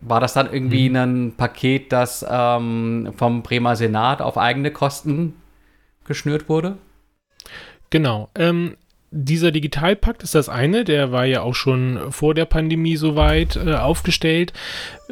war 0.00 0.20
das 0.20 0.34
dann 0.34 0.52
irgendwie 0.52 0.88
mhm. 0.90 0.96
ein 0.96 1.34
Paket, 1.36 1.90
das 1.90 2.24
ähm, 2.28 3.12
vom 3.16 3.42
Bremer 3.42 3.74
Senat 3.74 4.22
auf 4.22 4.38
eigene 4.38 4.70
Kosten 4.70 5.34
geschnürt 6.04 6.48
wurde? 6.48 6.78
Genau. 7.90 8.30
Ähm, 8.34 8.76
dieser 9.16 9.52
Digitalpakt 9.52 10.24
ist 10.24 10.34
das 10.34 10.48
eine, 10.48 10.82
der 10.82 11.12
war 11.12 11.24
ja 11.24 11.42
auch 11.42 11.54
schon 11.54 12.10
vor 12.10 12.34
der 12.34 12.46
Pandemie 12.46 12.96
soweit 12.96 13.54
äh, 13.54 13.74
aufgestellt. 13.74 14.52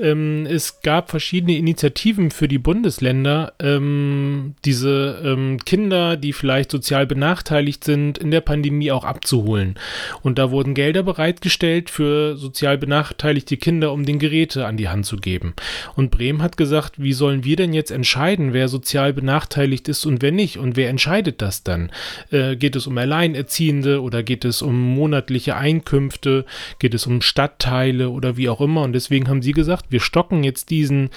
Ähm, 0.01 0.47
es 0.47 0.81
gab 0.81 1.11
verschiedene 1.11 1.57
Initiativen 1.57 2.31
für 2.31 2.49
die 2.49 2.59
Bundesländer, 2.59 3.53
ähm, 3.61 4.55
diese 4.65 5.23
ähm, 5.25 5.59
Kinder, 5.65 6.17
die 6.17 6.33
vielleicht 6.33 6.71
sozial 6.71 7.07
benachteiligt 7.07 7.85
sind, 7.85 8.19
in 8.19 8.31
der 8.31 8.41
Pandemie 8.41 8.91
auch 8.91 9.05
abzuholen. 9.05 9.79
Und 10.23 10.39
da 10.39 10.51
wurden 10.51 10.75
Gelder 10.75 11.03
bereitgestellt 11.03 11.91
für 11.91 12.37
sozial 12.37 12.79
benachteiligte 12.79 13.57
Kinder, 13.57 13.93
um 13.93 14.05
den 14.05 14.19
Geräte 14.19 14.67
an 14.67 14.77
die 14.77 14.89
Hand 14.89 15.07
zu 15.07 15.17
geben. 15.17 15.55
Und 15.95 16.11
Bremen 16.11 16.43
hat 16.43 16.57
gesagt, 16.57 17.03
wie 17.03 17.13
sollen 17.13 17.45
wir 17.45 17.57
denn 17.57 17.73
jetzt 17.73 17.91
entscheiden, 17.91 18.53
wer 18.53 18.69
sozial 18.69 19.13
benachteiligt 19.13 19.89
ist 19.89 20.07
und 20.07 20.23
wer 20.23 20.33
nicht? 20.33 20.59
Und 20.59 20.77
wer 20.77 20.89
entscheidet 20.89 21.43
das 21.43 21.63
dann? 21.63 21.91
Äh, 22.31 22.57
geht 22.57 22.77
es 22.77 22.87
um 22.87 22.97
Alleinerziehende 22.97 24.01
oder 24.03 24.23
geht 24.23 24.45
es 24.45 24.63
um 24.63 24.81
monatliche 24.81 25.57
Einkünfte? 25.57 26.45
Geht 26.79 26.95
es 26.95 27.07
um 27.07 27.21
Stadtteile 27.21 28.11
oder 28.11 28.37
wie 28.37 28.49
auch 28.49 28.61
immer? 28.61 28.83
Und 28.83 28.95
deswegen 28.95 29.29
haben 29.29 29.43
sie 29.43 29.53
gesagt, 29.53 29.87
wir 29.93 30.01
stocken 30.01 30.43
jetzt 30.45 30.71
diesen 30.71 31.11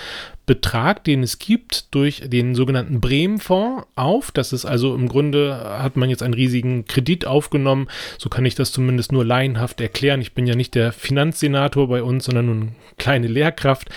Betrag, 0.45 1.03
den 1.03 1.23
es 1.23 1.39
gibt, 1.39 1.93
durch 1.95 2.21
den 2.25 2.53
sogenannten 2.53 3.01
Bremen-Fonds 3.01 3.88
auf. 3.95 4.31
Das 4.31 4.53
ist 4.53 4.65
also 4.65 4.93
im 4.93 5.07
Grunde, 5.07 5.59
hat 5.79 5.95
man 5.95 6.09
jetzt 6.09 6.21
einen 6.21 6.35
riesigen 6.35 6.85
Kredit 6.85 7.25
aufgenommen. 7.25 7.88
So 8.19 8.29
kann 8.29 8.45
ich 8.45 8.53
das 8.53 8.71
zumindest 8.71 9.11
nur 9.11 9.25
laienhaft 9.25 9.81
erklären. 9.81 10.21
Ich 10.21 10.33
bin 10.33 10.45
ja 10.45 10.55
nicht 10.55 10.75
der 10.75 10.91
Finanzsenator 10.91 11.88
bei 11.88 12.03
uns, 12.03 12.25
sondern 12.25 12.45
nur 12.45 12.55
eine 12.55 12.71
kleine 12.97 13.27
Lehrkraft. 13.27 13.89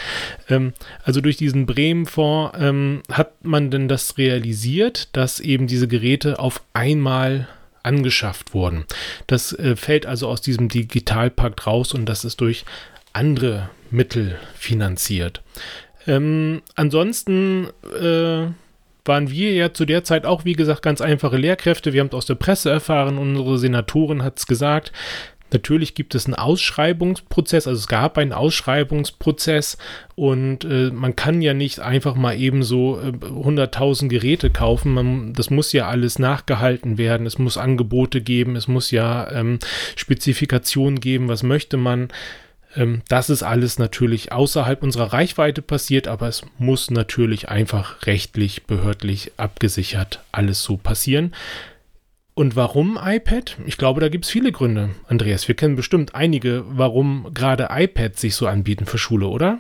Ähm, 0.49 0.73
also 1.05 1.21
durch 1.21 1.37
diesen 1.37 1.67
Bremen-Fonds 1.67 2.57
ähm, 2.59 3.03
hat 3.13 3.45
man 3.45 3.71
denn 3.71 3.89
das 3.89 4.17
realisiert, 4.17 5.15
dass 5.17 5.41
eben 5.41 5.67
diese 5.67 5.89
Geräte 5.89 6.39
auf 6.39 6.63
einmal 6.73 7.49
angeschafft 7.83 8.55
wurden. 8.55 8.85
Das 9.27 9.53
äh, 9.53 9.77
fällt 9.77 10.07
also 10.07 10.29
aus 10.29 10.41
diesem 10.41 10.69
Digitalpakt 10.69 11.67
raus 11.67 11.95
und 11.95 12.07
das 12.07 12.25
ist 12.25 12.41
durch 12.41 12.65
andere 13.13 13.71
Mittel 13.91 14.37
finanziert. 14.55 15.43
Ähm, 16.07 16.63
ansonsten 16.75 17.69
äh, 18.01 18.47
waren 19.05 19.31
wir 19.31 19.53
ja 19.53 19.73
zu 19.73 19.85
der 19.85 20.05
Zeit 20.05 20.27
auch, 20.27 20.45
wie 20.45 20.53
gesagt, 20.53 20.83
ganz 20.83 21.01
einfache 21.01 21.37
Lehrkräfte. 21.37 21.93
Wir 21.93 22.01
haben 22.01 22.09
es 22.09 22.15
aus 22.15 22.27
der 22.27 22.35
Presse 22.37 22.71
erfahren, 22.71 23.19
unsere 23.19 23.59
Senatorin 23.59 24.23
hat 24.23 24.39
es 24.39 24.47
gesagt. 24.47 24.93
Natürlich 25.51 25.95
gibt 25.95 26.15
es 26.15 26.27
einen 26.27 26.35
Ausschreibungsprozess, 26.35 27.67
also 27.67 27.79
es 27.79 27.89
gab 27.89 28.19
einen 28.19 28.35
Ausschreibungsprozess 28.35 29.79
und 30.15 30.65
äh, 30.65 30.91
man 30.93 31.17
kann 31.17 31.41
ja 31.41 31.55
nicht 31.55 31.81
einfach 31.81 32.17
mal 32.17 32.39
eben 32.39 32.63
so 32.63 33.01
äh, 33.01 33.13
100.000 33.13 34.09
Geräte 34.09 34.51
kaufen. 34.51 34.93
Man, 34.93 35.33
das 35.33 35.49
muss 35.49 35.73
ja 35.73 35.89
alles 35.89 36.19
nachgehalten 36.19 36.99
werden. 36.99 37.27
Es 37.27 37.39
muss 37.39 37.57
Angebote 37.57 38.21
geben. 38.21 38.57
Es 38.57 38.69
muss 38.69 38.91
ja 38.91 39.31
ähm, 39.31 39.59
Spezifikationen 39.97 41.01
geben. 41.01 41.29
Was 41.29 41.43
möchte 41.43 41.79
man? 41.79 42.09
Ähm, 42.79 43.03
das 43.09 43.29
ist 43.29 43.43
alles 43.43 43.79
natürlich 43.79 44.33
außerhalb 44.33 44.83
unserer 44.83 45.13
Reichweite 45.13 45.61
passiert, 45.61 46.09
aber 46.09 46.29
es 46.29 46.43
muss 46.59 46.91
natürlich 46.91 47.49
einfach 47.49 48.07
rechtlich, 48.07 48.65
behördlich 48.65 49.33
abgesichert 49.37 50.23
alles 50.33 50.63
so 50.63 50.77
passieren. 50.77 51.35
Und 52.35 52.55
warum 52.55 52.97
iPad? 53.03 53.57
Ich 53.67 53.79
glaube, 53.79 54.01
da 54.01 54.09
gibt 54.09 54.25
es 54.25 54.31
viele 54.31 54.53
Gründe. 54.53 54.91
Andreas, 55.09 55.49
wir 55.49 55.57
kennen 55.57 55.75
bestimmt 55.75 56.15
einige, 56.15 56.65
warum 56.69 57.35
gerade 57.35 57.69
iPads 57.73 58.21
sich 58.21 58.37
so 58.37 58.47
anbieten 58.47 58.87
für 58.87 58.97
Schule, 58.99 59.27
oder? 59.27 59.59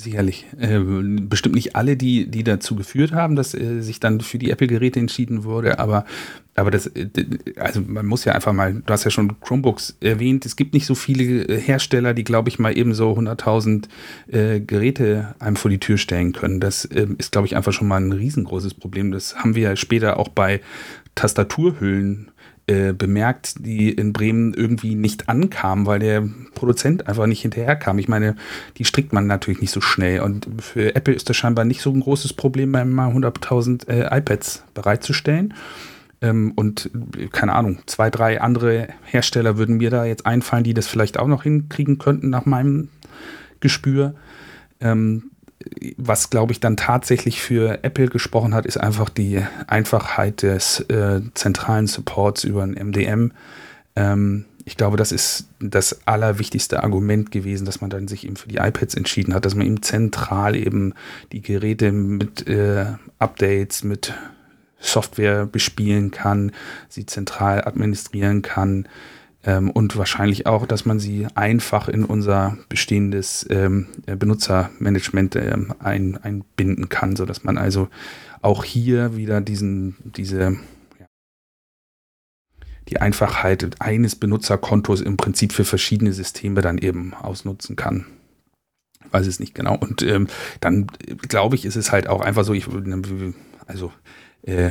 Sicherlich. 0.00 0.46
Äh, 0.60 0.78
bestimmt 0.78 1.56
nicht 1.56 1.74
alle, 1.74 1.96
die, 1.96 2.30
die 2.30 2.44
dazu 2.44 2.76
geführt 2.76 3.10
haben, 3.10 3.34
dass 3.34 3.52
äh, 3.52 3.80
sich 3.80 3.98
dann 3.98 4.20
für 4.20 4.38
die 4.38 4.52
Apple-Geräte 4.52 5.00
entschieden 5.00 5.42
wurde, 5.42 5.80
aber, 5.80 6.04
aber 6.54 6.70
das, 6.70 6.86
äh, 6.86 7.08
also 7.56 7.80
man 7.80 8.06
muss 8.06 8.24
ja 8.24 8.32
einfach 8.32 8.52
mal, 8.52 8.74
du 8.74 8.92
hast 8.92 9.02
ja 9.02 9.10
schon 9.10 9.40
Chromebooks 9.40 9.96
erwähnt, 10.00 10.46
es 10.46 10.54
gibt 10.54 10.72
nicht 10.72 10.86
so 10.86 10.94
viele 10.94 11.48
äh, 11.48 11.60
Hersteller, 11.60 12.14
die, 12.14 12.22
glaube 12.22 12.48
ich, 12.48 12.60
mal 12.60 12.78
eben 12.78 12.94
so 12.94 13.10
100.000 13.10 13.88
äh, 14.28 14.60
Geräte 14.60 15.34
einem 15.40 15.56
vor 15.56 15.68
die 15.68 15.80
Tür 15.80 15.98
stellen 15.98 16.32
können. 16.32 16.60
Das 16.60 16.88
ähm, 16.94 17.16
ist, 17.18 17.32
glaube 17.32 17.48
ich, 17.48 17.56
einfach 17.56 17.72
schon 17.72 17.88
mal 17.88 18.00
ein 18.00 18.12
riesengroßes 18.12 18.74
Problem. 18.74 19.10
Das 19.10 19.34
haben 19.34 19.56
wir 19.56 19.62
ja 19.64 19.74
später 19.74 20.20
auch 20.20 20.28
bei 20.28 20.60
Tastaturhüllen 21.16 22.30
äh, 22.68 22.92
bemerkt, 22.92 23.64
die 23.64 23.90
in 23.90 24.12
Bremen 24.12 24.52
irgendwie 24.54 24.94
nicht 24.94 25.28
ankamen, 25.28 25.86
weil 25.86 25.98
der 26.00 26.28
Produzent 26.54 27.08
einfach 27.08 27.26
nicht 27.26 27.42
hinterherkam. 27.42 27.98
Ich 27.98 28.08
meine, 28.08 28.36
die 28.76 28.84
strickt 28.84 29.12
man 29.12 29.26
natürlich 29.26 29.60
nicht 29.60 29.70
so 29.70 29.80
schnell. 29.80 30.20
Und 30.20 30.46
für 30.60 30.94
Apple 30.94 31.14
ist 31.14 31.28
das 31.28 31.36
scheinbar 31.36 31.64
nicht 31.64 31.80
so 31.80 31.90
ein 31.90 32.00
großes 32.00 32.34
Problem, 32.34 32.70
mal 32.70 32.84
100.000 32.86 33.88
äh, 33.88 34.18
iPads 34.18 34.64
bereitzustellen. 34.74 35.54
Ähm, 36.20 36.52
und 36.56 36.90
keine 37.32 37.54
Ahnung, 37.54 37.78
zwei, 37.86 38.10
drei 38.10 38.40
andere 38.40 38.88
Hersteller 39.04 39.56
würden 39.56 39.78
mir 39.78 39.90
da 39.90 40.04
jetzt 40.04 40.26
einfallen, 40.26 40.64
die 40.64 40.74
das 40.74 40.88
vielleicht 40.88 41.18
auch 41.18 41.28
noch 41.28 41.44
hinkriegen 41.44 41.98
könnten 41.98 42.28
nach 42.28 42.44
meinem 42.44 42.90
Gespür. 43.60 44.14
Ähm, 44.80 45.30
was, 45.96 46.30
glaube 46.30 46.52
ich, 46.52 46.60
dann 46.60 46.76
tatsächlich 46.76 47.40
für 47.40 47.82
Apple 47.82 48.08
gesprochen 48.08 48.54
hat, 48.54 48.66
ist 48.66 48.78
einfach 48.78 49.08
die 49.08 49.42
Einfachheit 49.66 50.42
des 50.42 50.80
äh, 50.88 51.20
zentralen 51.34 51.86
Supports 51.86 52.44
über 52.44 52.62
ein 52.62 52.72
MDM. 52.72 53.32
Ähm, 53.96 54.44
ich 54.64 54.76
glaube, 54.76 54.96
das 54.98 55.12
ist 55.12 55.48
das 55.60 56.06
allerwichtigste 56.06 56.82
Argument 56.82 57.30
gewesen, 57.30 57.64
dass 57.64 57.80
man 57.80 57.88
dann 57.88 58.06
sich 58.06 58.26
eben 58.26 58.36
für 58.36 58.48
die 58.48 58.58
iPads 58.58 58.94
entschieden 58.94 59.32
hat, 59.34 59.44
dass 59.46 59.54
man 59.54 59.66
eben 59.66 59.82
zentral 59.82 60.54
eben 60.54 60.92
die 61.32 61.40
Geräte 61.40 61.90
mit 61.90 62.46
äh, 62.46 62.84
Updates, 63.18 63.82
mit 63.82 64.12
Software 64.78 65.46
bespielen 65.46 66.10
kann, 66.10 66.52
sie 66.88 67.06
zentral 67.06 67.64
administrieren 67.64 68.42
kann 68.42 68.86
ähm, 69.44 69.70
und 69.70 69.96
wahrscheinlich 69.96 70.46
auch, 70.46 70.66
dass 70.66 70.84
man 70.84 70.98
sie 70.98 71.26
einfach 71.34 71.88
in 71.88 72.04
unser 72.04 72.58
bestehendes 72.68 73.46
ähm, 73.50 73.86
Benutzermanagement 74.06 75.36
ähm, 75.36 75.72
ein, 75.78 76.16
einbinden 76.16 76.88
kann, 76.88 77.16
sodass 77.16 77.44
man 77.44 77.58
also 77.58 77.88
auch 78.42 78.64
hier 78.64 79.16
wieder 79.16 79.40
diesen, 79.40 79.96
diese 80.02 80.56
die 82.88 83.00
Einfachheit 83.00 83.76
eines 83.80 84.16
Benutzerkontos 84.16 85.02
im 85.02 85.16
Prinzip 85.16 85.52
für 85.52 85.64
verschiedene 85.64 86.12
Systeme 86.12 86.62
dann 86.62 86.78
eben 86.78 87.12
ausnutzen 87.14 87.76
kann. 87.76 88.06
Ich 89.04 89.12
weiß 89.12 89.26
es 89.26 89.40
nicht 89.40 89.54
genau. 89.54 89.76
Und 89.76 90.02
ähm, 90.02 90.26
dann 90.60 90.86
glaube 91.28 91.56
ich, 91.56 91.64
ist 91.64 91.76
es 91.76 91.92
halt 91.92 92.08
auch 92.08 92.20
einfach 92.20 92.44
so, 92.44 92.54
ich 92.54 92.66
also 93.66 93.92
äh, 94.42 94.70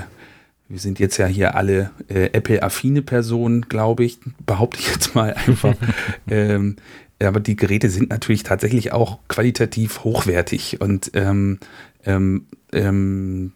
wir 0.70 0.80
sind 0.80 1.00
jetzt 1.00 1.18
ja 1.18 1.28
hier 1.28 1.56
alle 1.56 1.92
äh, 2.10 2.30
Apple-affine 2.34 3.02
Personen, 3.02 3.62
glaube 3.62 4.04
ich, 4.04 4.20
behaupte 4.46 4.80
ich 4.80 4.90
jetzt 4.90 5.16
mal 5.16 5.34
einfach. 5.34 5.76
ähm, 6.28 6.76
aber 7.22 7.40
die 7.40 7.56
Geräte 7.56 7.90
sind 7.90 8.10
natürlich 8.10 8.44
tatsächlich 8.44 8.92
auch 8.92 9.20
qualitativ 9.28 10.04
hochwertig 10.04 10.82
und 10.82 11.12
ähm, 11.14 11.60
ähm, 12.06 12.46
ähm 12.74 13.54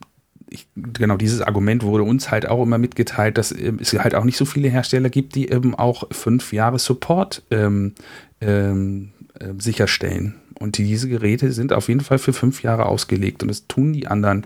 ich, 0.54 0.67
genau 0.76 1.15
dieses 1.15 1.41
Argument 1.41 1.84
wurde 1.84 2.04
uns 2.04 2.30
halt 2.30 2.45
auch 2.45 2.62
immer 2.62 2.78
mitgeteilt, 2.78 3.38
dass 3.38 3.52
äh, 3.52 3.71
es 3.80 3.93
halt 3.93 4.15
auch 4.15 4.26
nicht 4.26 4.38
so 4.38 4.45
viele 4.45 4.67
Hersteller 4.67 5.10
gibt, 5.10 5.36
die 5.36 5.50
eben 5.50 5.76
auch 5.76 6.04
fünf 6.12 6.52
Jahre 6.52 6.78
Support 6.78 7.43
ähm, 7.52 7.93
ähm, 8.41 9.13
äh, 9.39 9.54
sicherstellen. 9.58 10.36
Und 10.60 10.78
diese 10.78 11.10
Geräte 11.10 11.54
sind 11.54 11.74
auf 11.74 11.88
jeden 11.88 12.02
Fall 12.02 12.19
für 12.19 12.34
fünf 12.34 12.62
Jahre 12.63 12.86
ausgelegt 12.86 13.41
und 13.41 13.47
das 13.47 13.67
tun 13.67 13.93
die 13.93 14.08
anderen 14.08 14.45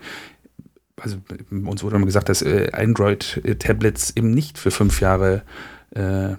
also 1.00 1.18
uns 1.50 1.82
wurde 1.82 1.96
immer 1.96 2.06
gesagt, 2.06 2.28
dass 2.28 2.42
äh, 2.42 2.70
Android-Tablets 2.72 4.16
eben 4.16 4.30
nicht 4.30 4.58
für 4.58 4.70
fünf 4.70 5.00
Jahre, 5.00 5.42
äh, 5.90 6.34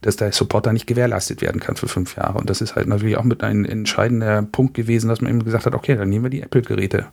dass 0.00 0.16
der 0.16 0.32
Support 0.32 0.66
da 0.66 0.72
nicht 0.72 0.86
gewährleistet 0.86 1.42
werden 1.42 1.60
kann 1.60 1.76
für 1.76 1.88
fünf 1.88 2.16
Jahre. 2.16 2.38
Und 2.38 2.50
das 2.50 2.60
ist 2.60 2.74
halt 2.74 2.88
natürlich 2.88 3.16
auch 3.16 3.24
mit 3.24 3.42
ein 3.42 3.64
entscheidender 3.64 4.42
Punkt 4.42 4.74
gewesen, 4.74 5.08
dass 5.08 5.20
man 5.20 5.30
eben 5.30 5.44
gesagt 5.44 5.66
hat, 5.66 5.74
okay, 5.74 5.94
dann 5.94 6.08
nehmen 6.08 6.24
wir 6.24 6.30
die 6.30 6.42
Apple-Geräte. 6.42 7.06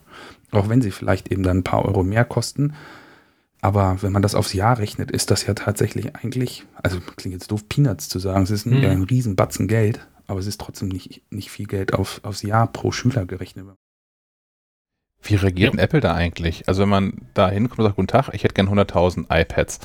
Auch 0.52 0.70
wenn 0.70 0.82
sie 0.82 0.92
vielleicht 0.92 1.32
eben 1.32 1.44
dann 1.44 1.60
ein 1.60 1.64
paar 1.64 1.86
Euro 1.86 2.04
mehr 2.04 2.26
kosten. 2.26 2.74
Aber 3.62 3.98
wenn 4.02 4.14
man 4.14 4.22
das 4.22 4.36
aufs 4.36 4.54
Jahr 4.54 4.78
rechnet, 4.80 5.12
ist 5.12 5.30
das 5.30 5.46
ja 5.46 5.54
tatsächlich 5.54 6.16
eigentlich, 6.16 6.66
also 6.82 7.00
klingt 7.16 7.34
jetzt 7.34 7.52
doof, 7.52 7.68
Peanuts 7.68 8.08
zu 8.08 8.20
sagen, 8.20 8.44
es 8.44 8.52
ist 8.52 8.66
ein, 8.66 8.80
mhm. 8.80 8.86
ein 8.86 9.04
Riesenbatzen 9.04 9.68
Geld, 9.68 10.08
aber 10.28 10.40
es 10.40 10.48
ist 10.48 10.62
trotzdem 10.62 10.88
nicht, 10.88 11.22
nicht 11.32 11.52
viel 11.52 11.66
Geld 11.66 11.94
auf, 11.94 12.22
aufs 12.24 12.44
Jahr 12.44 12.68
pro 12.68 12.92
Schüler 12.92 13.26
gerechnet. 13.26 13.66
Wie 15.22 15.36
reagiert 15.36 15.76
ja. 15.76 15.82
Apple 15.82 16.00
da 16.00 16.14
eigentlich? 16.14 16.68
Also 16.68 16.84
wenn 16.84 16.90
man 16.90 17.14
da 17.34 17.50
hinkommt 17.50 17.80
und 17.80 17.86
sagt, 17.86 17.96
guten 17.96 18.08
Tag, 18.08 18.30
ich 18.34 18.44
hätte 18.44 18.54
gern 18.54 18.70
100.000 18.70 19.26
iPads. 19.30 19.80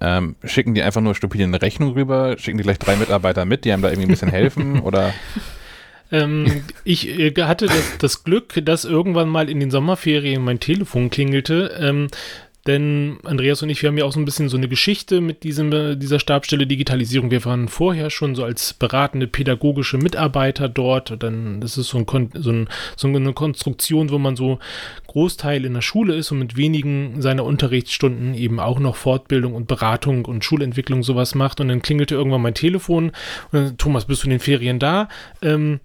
Ähm, 0.00 0.34
schicken 0.42 0.74
die 0.74 0.82
einfach 0.82 1.00
nur 1.00 1.14
stupide 1.14 1.44
eine 1.44 1.62
Rechnung 1.62 1.92
rüber? 1.92 2.36
Schicken 2.36 2.58
die 2.58 2.64
gleich 2.64 2.78
drei 2.78 2.96
Mitarbeiter 2.96 3.44
mit, 3.44 3.64
die 3.64 3.72
einem 3.72 3.82
da 3.82 3.88
irgendwie 3.88 4.08
ein 4.08 4.10
bisschen 4.10 4.30
helfen? 4.30 4.80
Oder 4.82 5.14
ähm, 6.10 6.64
ich 6.84 7.08
äh, 7.08 7.32
hatte 7.42 7.66
das, 7.66 7.98
das, 7.98 8.24
Glück, 8.24 8.52
dass 8.64 8.84
irgendwann 8.84 9.28
mal 9.28 9.48
in 9.48 9.60
den 9.60 9.70
Sommerferien 9.70 10.44
mein 10.44 10.60
Telefon 10.60 11.08
klingelte. 11.08 11.74
Ähm, 11.80 12.08
denn 12.66 13.18
Andreas 13.24 13.60
und 13.62 13.70
ich, 13.70 13.82
wir 13.82 13.88
haben 13.88 13.98
ja 13.98 14.04
auch 14.04 14.12
so 14.12 14.20
ein 14.20 14.24
bisschen 14.24 14.48
so 14.48 14.56
eine 14.56 14.68
Geschichte 14.68 15.20
mit 15.20 15.42
diesem, 15.42 15.98
dieser 15.98 16.20
Stabstelle 16.20 16.66
Digitalisierung. 16.66 17.32
Wir 17.32 17.44
waren 17.44 17.66
vorher 17.66 18.08
schon 18.08 18.36
so 18.36 18.44
als 18.44 18.74
beratende 18.74 19.26
pädagogische 19.26 19.98
Mitarbeiter 19.98 20.68
dort. 20.68 21.20
Dann, 21.22 21.60
das 21.60 21.76
ist 21.76 21.88
so, 21.88 21.98
ein, 21.98 22.30
so, 22.34 22.52
ein, 22.52 22.68
so 22.96 23.08
eine 23.08 23.32
Konstruktion, 23.32 24.10
wo 24.10 24.18
man 24.18 24.36
so 24.36 24.60
Großteil 25.08 25.64
in 25.64 25.74
der 25.74 25.80
Schule 25.80 26.14
ist 26.14 26.30
und 26.30 26.38
mit 26.38 26.56
wenigen 26.56 27.20
seiner 27.20 27.44
Unterrichtsstunden 27.44 28.34
eben 28.34 28.60
auch 28.60 28.78
noch 28.78 28.94
Fortbildung 28.94 29.54
und 29.54 29.66
Beratung 29.66 30.24
und 30.24 30.44
Schulentwicklung 30.44 31.02
sowas 31.02 31.34
macht. 31.34 31.60
Und 31.60 31.66
dann 31.66 31.82
klingelte 31.82 32.14
irgendwann 32.14 32.42
mein 32.42 32.54
Telefon 32.54 33.06
und 33.06 33.12
dann, 33.52 33.76
Thomas, 33.76 34.04
bist 34.04 34.22
du 34.22 34.26
in 34.26 34.30
den 34.30 34.40
Ferien 34.40 34.78
da? 34.78 35.08
Ähm, 35.42 35.80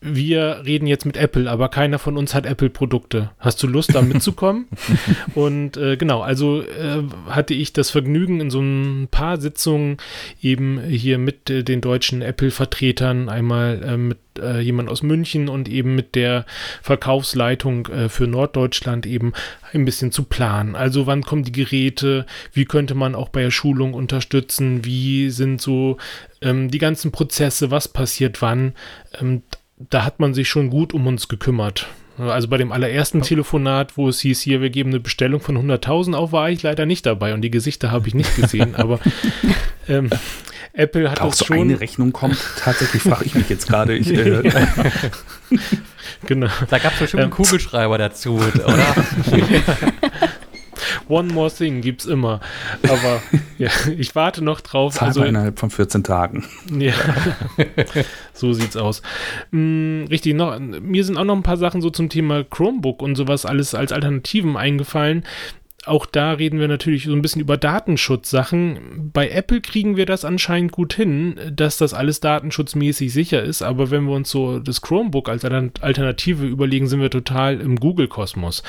wir 0.00 0.62
reden 0.64 0.86
jetzt 0.86 1.06
mit 1.06 1.16
Apple, 1.16 1.50
aber 1.50 1.68
keiner 1.68 1.98
von 1.98 2.16
uns 2.16 2.32
hat 2.32 2.46
Apple-Produkte. 2.46 3.32
Hast 3.38 3.60
du 3.62 3.66
Lust, 3.66 3.94
da 3.94 4.02
mitzukommen? 4.02 4.68
und 5.34 5.76
äh, 5.76 5.96
genau, 5.96 6.20
also 6.20 6.62
äh, 6.62 7.02
hatte 7.26 7.52
ich 7.54 7.72
das 7.72 7.90
Vergnügen, 7.90 8.40
in 8.40 8.50
so 8.50 8.60
ein 8.60 9.08
paar 9.10 9.40
Sitzungen 9.40 9.96
eben 10.40 10.80
hier 10.80 11.18
mit 11.18 11.50
äh, 11.50 11.64
den 11.64 11.80
deutschen 11.80 12.22
Apple-Vertretern, 12.22 13.28
einmal 13.28 13.82
äh, 13.82 13.96
mit 13.96 14.18
äh, 14.38 14.60
jemand 14.60 14.88
aus 14.88 15.02
München 15.02 15.48
und 15.48 15.68
eben 15.68 15.96
mit 15.96 16.14
der 16.14 16.46
Verkaufsleitung 16.80 17.86
äh, 17.88 18.08
für 18.08 18.28
Norddeutschland 18.28 19.04
eben 19.04 19.32
ein 19.72 19.84
bisschen 19.84 20.12
zu 20.12 20.22
planen. 20.22 20.76
Also 20.76 21.08
wann 21.08 21.24
kommen 21.24 21.42
die 21.42 21.50
Geräte? 21.50 22.24
Wie 22.52 22.66
könnte 22.66 22.94
man 22.94 23.16
auch 23.16 23.30
bei 23.30 23.42
der 23.42 23.50
Schulung 23.50 23.94
unterstützen? 23.94 24.84
Wie 24.84 25.30
sind 25.30 25.60
so 25.60 25.96
ähm, 26.40 26.70
die 26.70 26.78
ganzen 26.78 27.10
Prozesse? 27.10 27.72
Was 27.72 27.88
passiert 27.88 28.40
wann? 28.42 28.74
Ähm, 29.20 29.42
da 29.78 30.04
hat 30.04 30.20
man 30.20 30.34
sich 30.34 30.48
schon 30.48 30.70
gut 30.70 30.92
um 30.94 31.06
uns 31.06 31.28
gekümmert. 31.28 31.88
Also 32.18 32.48
bei 32.48 32.56
dem 32.56 32.72
allerersten 32.72 33.22
Telefonat, 33.22 33.96
wo 33.96 34.08
es 34.08 34.20
hieß, 34.20 34.40
hier, 34.40 34.60
wir 34.60 34.70
geben 34.70 34.90
eine 34.90 34.98
Bestellung 34.98 35.40
von 35.40 35.56
100.000 35.56 36.14
auf, 36.14 36.32
war 36.32 36.50
ich 36.50 36.62
leider 36.62 36.84
nicht 36.84 37.06
dabei 37.06 37.32
und 37.32 37.42
die 37.42 37.50
Gesichter 37.50 37.92
habe 37.92 38.08
ich 38.08 38.14
nicht 38.14 38.34
gesehen, 38.34 38.74
aber 38.74 38.98
ähm, 39.88 40.10
Apple 40.72 41.10
hat 41.10 41.20
auch 41.20 41.32
so 41.32 41.44
schon 41.44 41.58
eine 41.58 41.80
Rechnung 41.80 42.12
kommt. 42.12 42.38
Tatsächlich 42.58 43.02
frage 43.02 43.24
ich 43.24 43.34
mich 43.36 43.48
jetzt 43.48 43.68
gerade. 43.68 43.96
Ich, 43.96 44.12
äh, 44.12 44.42
genau. 46.26 46.48
Da 46.68 46.78
gab 46.78 46.94
es 46.94 46.98
bestimmt 46.98 47.22
einen 47.22 47.30
ähm, 47.30 47.36
Kugelschreiber 47.36 47.98
dazu, 47.98 48.34
oder? 48.34 48.66
One 51.08 51.32
More 51.32 51.50
Thing 51.50 51.80
gibt's 51.80 52.06
immer. 52.06 52.40
Aber 52.82 53.22
ja, 53.58 53.70
ich 53.96 54.14
warte 54.14 54.42
noch 54.42 54.60
drauf. 54.60 54.94
Zahlbar 54.94 55.08
also 55.08 55.22
innerhalb 55.24 55.58
von 55.58 55.70
14 55.70 56.04
Tagen. 56.04 56.44
Ja, 56.76 56.92
so 58.32 58.52
sieht's 58.52 58.76
aus. 58.76 59.02
Hm, 59.52 60.06
richtig, 60.10 60.34
noch, 60.34 60.58
mir 60.58 61.04
sind 61.04 61.16
auch 61.16 61.24
noch 61.24 61.36
ein 61.36 61.42
paar 61.42 61.56
Sachen 61.56 61.80
so 61.80 61.90
zum 61.90 62.08
Thema 62.08 62.44
Chromebook 62.44 63.02
und 63.02 63.16
sowas 63.16 63.46
alles 63.46 63.74
als 63.74 63.92
Alternativen 63.92 64.56
eingefallen 64.56 65.24
auch 65.88 66.06
da 66.06 66.32
reden 66.32 66.60
wir 66.60 66.68
natürlich 66.68 67.04
so 67.04 67.12
ein 67.12 67.22
bisschen 67.22 67.40
über 67.40 67.56
Datenschutzsachen. 67.56 69.10
Bei 69.12 69.28
Apple 69.28 69.60
kriegen 69.60 69.96
wir 69.96 70.06
das 70.06 70.24
anscheinend 70.24 70.72
gut 70.72 70.94
hin, 70.94 71.38
dass 71.52 71.78
das 71.78 71.94
alles 71.94 72.20
datenschutzmäßig 72.20 73.12
sicher 73.12 73.42
ist, 73.42 73.62
aber 73.62 73.90
wenn 73.90 74.04
wir 74.04 74.14
uns 74.14 74.30
so 74.30 74.58
das 74.58 74.80
Chromebook 74.80 75.28
als 75.28 75.44
Alternative 75.44 76.46
überlegen, 76.46 76.86
sind 76.86 77.00
wir 77.00 77.10
total 77.10 77.60
im 77.60 77.76
Google-Kosmos. 77.76 78.62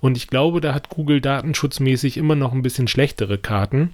Und 0.00 0.16
ich 0.16 0.28
glaube, 0.28 0.60
da 0.60 0.74
hat 0.74 0.88
Google 0.88 1.20
datenschutzmäßig 1.20 2.16
immer 2.16 2.34
noch 2.34 2.52
ein 2.52 2.62
bisschen 2.62 2.88
schlechtere 2.88 3.38
Karten. 3.38 3.92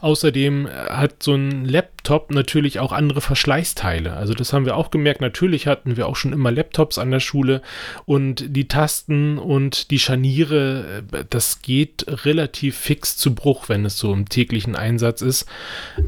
Außerdem 0.00 0.68
hat 0.68 1.22
so 1.22 1.34
ein 1.34 1.64
Laptop 1.64 2.30
natürlich 2.30 2.78
auch 2.78 2.92
andere 2.92 3.20
Verschleißteile. 3.20 4.14
Also 4.14 4.34
das 4.34 4.52
haben 4.52 4.64
wir 4.64 4.76
auch 4.76 4.90
gemerkt. 4.90 5.20
Natürlich 5.20 5.66
hatten 5.66 5.96
wir 5.96 6.06
auch 6.06 6.16
schon 6.16 6.32
immer 6.32 6.50
Laptops 6.50 6.98
an 6.98 7.10
der 7.10 7.20
Schule 7.20 7.62
und 8.04 8.44
die 8.56 8.68
Tasten 8.68 9.38
und 9.38 9.90
die 9.90 9.98
Scharniere, 9.98 11.02
das 11.30 11.62
geht 11.62 12.06
relativ 12.24 12.76
fix 12.76 13.16
zu 13.16 13.34
Bruch, 13.34 13.68
wenn 13.68 13.84
es 13.84 13.98
so 13.98 14.12
im 14.12 14.28
täglichen 14.28 14.76
Einsatz 14.76 15.22
ist. 15.22 15.46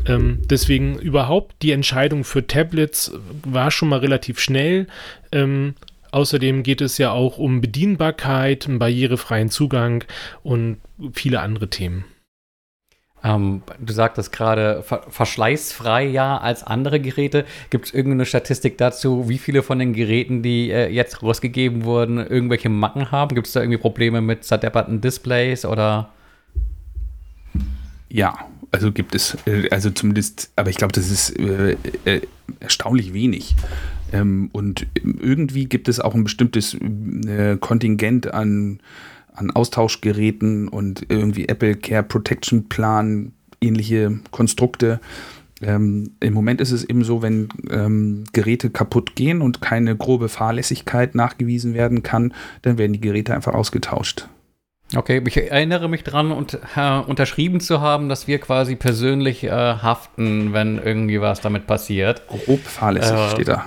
Ähm, 0.06 0.40
deswegen 0.48 0.98
überhaupt 0.98 1.56
die 1.62 1.72
Entscheidung 1.72 2.24
für 2.24 2.46
Tablets 2.46 3.12
war 3.44 3.70
schon 3.70 3.88
mal 3.88 4.00
relativ 4.00 4.40
schnell. 4.40 4.86
Ähm, 5.32 5.74
Außerdem 6.10 6.62
geht 6.62 6.80
es 6.80 6.98
ja 6.98 7.10
auch 7.12 7.38
um 7.38 7.60
Bedienbarkeit, 7.60 8.66
einen 8.66 8.78
barrierefreien 8.78 9.50
Zugang 9.50 10.04
und 10.42 10.78
viele 11.12 11.40
andere 11.40 11.68
Themen. 11.68 12.04
Ähm, 13.24 13.62
du 13.80 13.92
sagtest 13.92 14.32
gerade 14.32 14.82
ver 14.82 15.02
verschleißfrei 15.08 16.06
ja 16.06 16.38
als 16.38 16.62
andere 16.62 17.00
Geräte. 17.00 17.44
Gibt 17.70 17.86
es 17.86 17.94
irgendeine 17.94 18.26
Statistik 18.26 18.78
dazu, 18.78 19.28
wie 19.28 19.38
viele 19.38 19.62
von 19.62 19.78
den 19.78 19.92
Geräten, 19.92 20.42
die 20.42 20.70
äh, 20.70 20.88
jetzt 20.88 21.22
rausgegeben 21.22 21.84
wurden, 21.84 22.18
irgendwelche 22.18 22.68
Macken 22.68 23.10
haben? 23.10 23.34
Gibt 23.34 23.48
es 23.48 23.52
da 23.52 23.60
irgendwie 23.60 23.78
Probleme 23.78 24.20
mit 24.20 24.44
zerdepperten 24.44 25.00
Displays 25.00 25.64
oder? 25.64 26.10
Ja, 28.08 28.46
also 28.70 28.92
gibt 28.92 29.14
es, 29.14 29.36
äh, 29.46 29.68
also 29.70 29.90
zumindest, 29.90 30.50
aber 30.56 30.70
ich 30.70 30.76
glaube, 30.76 30.92
das 30.92 31.10
ist 31.10 31.38
äh, 31.38 31.76
äh, 32.04 32.20
erstaunlich 32.60 33.12
wenig. 33.12 33.56
Ähm, 34.12 34.48
und 34.52 34.86
irgendwie 34.94 35.66
gibt 35.66 35.88
es 35.88 36.00
auch 36.00 36.14
ein 36.14 36.24
bestimmtes 36.24 36.74
äh, 36.74 37.56
Kontingent 37.60 38.32
an 38.32 38.80
an 39.38 39.50
Austauschgeräten 39.50 40.68
und 40.68 41.06
irgendwie 41.08 41.48
Apple 41.48 41.76
Care 41.76 42.02
Protection 42.02 42.68
Plan, 42.68 43.32
ähnliche 43.60 44.20
Konstrukte. 44.30 45.00
Ähm, 45.60 46.12
Im 46.20 46.34
Moment 46.34 46.60
ist 46.60 46.70
es 46.70 46.84
eben 46.84 47.02
so, 47.02 47.22
wenn 47.22 47.48
ähm, 47.70 48.24
Geräte 48.32 48.70
kaputt 48.70 49.16
gehen 49.16 49.40
und 49.40 49.60
keine 49.60 49.96
grobe 49.96 50.28
Fahrlässigkeit 50.28 51.14
nachgewiesen 51.14 51.74
werden 51.74 52.02
kann, 52.02 52.32
dann 52.62 52.78
werden 52.78 52.92
die 52.92 53.00
Geräte 53.00 53.34
einfach 53.34 53.54
ausgetauscht. 53.54 54.28
Okay, 54.96 55.22
ich 55.26 55.36
erinnere 55.36 55.88
mich 55.88 56.02
dran 56.02 56.32
und 56.32 56.58
äh, 56.74 56.98
unterschrieben 57.00 57.60
zu 57.60 57.80
haben, 57.82 58.08
dass 58.08 58.26
wir 58.26 58.38
quasi 58.38 58.74
persönlich 58.74 59.44
äh, 59.44 59.50
haften, 59.50 60.54
wenn 60.54 60.78
irgendwie 60.78 61.20
was 61.20 61.40
damit 61.42 61.66
passiert. 61.66 62.26
Grob 62.26 62.60
fahrlässig 62.60 63.18
äh, 63.18 63.30
steht 63.30 63.48
da. 63.48 63.66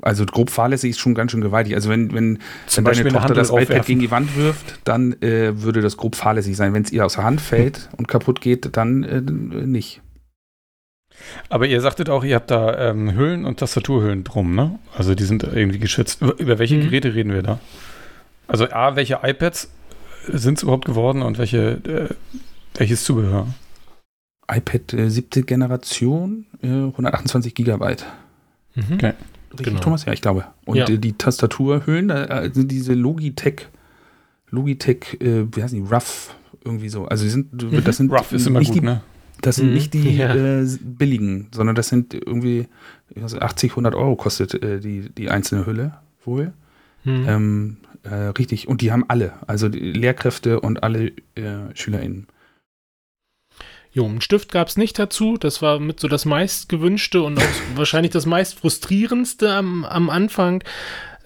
Also 0.00 0.24
grob 0.26 0.50
fahrlässig 0.50 0.90
ist 0.90 1.00
schon 1.00 1.14
ganz 1.14 1.32
schön 1.32 1.40
gewaltig. 1.40 1.74
Also 1.74 1.90
wenn, 1.90 2.12
wenn, 2.14 2.38
wenn 2.74 2.84
deine 2.84 3.08
Tochter 3.08 3.34
das 3.34 3.50
aufwerfen. 3.50 3.74
iPad 3.74 3.86
gegen 3.86 4.00
die 4.00 4.10
Wand 4.10 4.36
wirft, 4.36 4.78
dann 4.84 5.20
äh, 5.22 5.62
würde 5.62 5.80
das 5.80 5.96
grob 5.96 6.14
fahrlässig 6.14 6.56
sein. 6.56 6.72
Wenn 6.72 6.82
es 6.82 6.92
ihr 6.92 7.04
aus 7.04 7.14
der 7.14 7.24
Hand 7.24 7.40
fällt 7.40 7.88
und 7.96 8.06
kaputt 8.06 8.40
geht, 8.40 8.76
dann 8.76 9.02
äh, 9.02 9.20
nicht. 9.20 10.00
Aber 11.48 11.66
ihr 11.66 11.80
sagtet 11.80 12.10
auch, 12.10 12.22
ihr 12.22 12.36
habt 12.36 12.50
da 12.50 12.90
ähm, 12.90 13.16
Hüllen 13.16 13.44
und 13.44 13.58
Tastaturhüllen 13.58 14.22
drum, 14.22 14.54
ne? 14.54 14.78
Also 14.96 15.16
die 15.16 15.24
sind 15.24 15.42
irgendwie 15.42 15.80
geschützt. 15.80 16.22
Über, 16.22 16.38
über 16.38 16.58
welche 16.60 16.76
mhm. 16.76 16.82
Geräte 16.82 17.14
reden 17.14 17.32
wir 17.32 17.42
da? 17.42 17.58
Also 18.46 18.70
A, 18.70 18.94
welche 18.94 19.20
iPads 19.22 19.70
sind 20.28 20.58
es 20.58 20.62
überhaupt 20.62 20.84
geworden 20.84 21.22
und 21.22 21.38
welche, 21.38 21.80
äh, 21.84 22.14
welches 22.74 23.02
Zubehör? 23.02 23.48
iPad 24.50 24.94
äh, 24.94 25.10
siebte 25.10 25.42
Generation, 25.42 26.46
128 26.62 27.50
äh, 27.50 27.54
Gigabyte. 27.54 28.06
Mhm. 28.74 28.94
Okay. 28.94 29.12
Richtig, 29.52 29.66
genau. 29.66 29.80
Thomas? 29.80 30.04
Ja, 30.04 30.12
ich 30.12 30.20
glaube. 30.20 30.44
Und 30.64 30.76
ja. 30.76 30.84
die, 30.84 31.12
Tastaturhöhen, 31.12 32.08
da 32.08 32.52
sind 32.52 32.70
diese 32.70 32.94
Logitech, 32.94 33.68
Logitech, 34.50 35.18
äh, 35.20 35.44
wie 35.54 35.62
heißen 35.62 35.82
die, 35.82 35.90
Rough, 35.90 36.34
irgendwie 36.64 36.88
so. 36.88 37.06
Also 37.06 37.24
die 37.24 37.30
sind, 37.30 37.62
mhm. 37.62 37.82
das 37.84 37.96
sind 37.96 38.12
Rough 38.12 38.32
ist 38.32 38.46
immer 38.46 38.60
gut, 38.60 38.74
die, 38.74 38.80
ne? 38.80 39.02
Das 39.40 39.56
sind 39.56 39.68
mhm. 39.68 39.74
nicht 39.74 39.94
die 39.94 40.16
ja. 40.16 40.34
äh, 40.34 40.66
billigen, 40.82 41.48
sondern 41.52 41.74
das 41.74 41.88
sind 41.88 42.14
irgendwie 42.14 42.66
weiß, 43.14 43.40
80, 43.40 43.72
100 43.72 43.94
Euro 43.94 44.16
kostet 44.16 44.54
äh, 44.62 44.80
die, 44.80 45.08
die 45.10 45.30
einzelne 45.30 45.66
Hülle 45.66 45.94
wohl. 46.24 46.52
Mhm. 47.04 47.24
Ähm, 47.28 47.76
äh, 48.02 48.14
richtig. 48.14 48.68
Und 48.68 48.80
die 48.80 48.92
haben 48.92 49.04
alle, 49.08 49.32
also 49.46 49.68
die 49.68 49.78
Lehrkräfte 49.78 50.60
und 50.60 50.82
alle 50.82 51.12
äh, 51.34 51.74
SchülerInnen. 51.74 52.26
Jo, 53.92 54.04
einen 54.04 54.20
Stift 54.20 54.52
gab 54.52 54.68
es 54.68 54.76
nicht 54.76 54.98
dazu. 54.98 55.36
Das 55.38 55.62
war 55.62 55.80
mit 55.80 56.00
so 56.00 56.08
das 56.08 56.24
meist 56.24 56.68
gewünschte 56.68 57.22
und 57.22 57.38
auch 57.38 57.44
wahrscheinlich 57.74 58.12
das 58.12 58.26
meist 58.26 58.58
frustrierendste 58.58 59.52
am, 59.52 59.84
am 59.84 60.10
Anfang. 60.10 60.62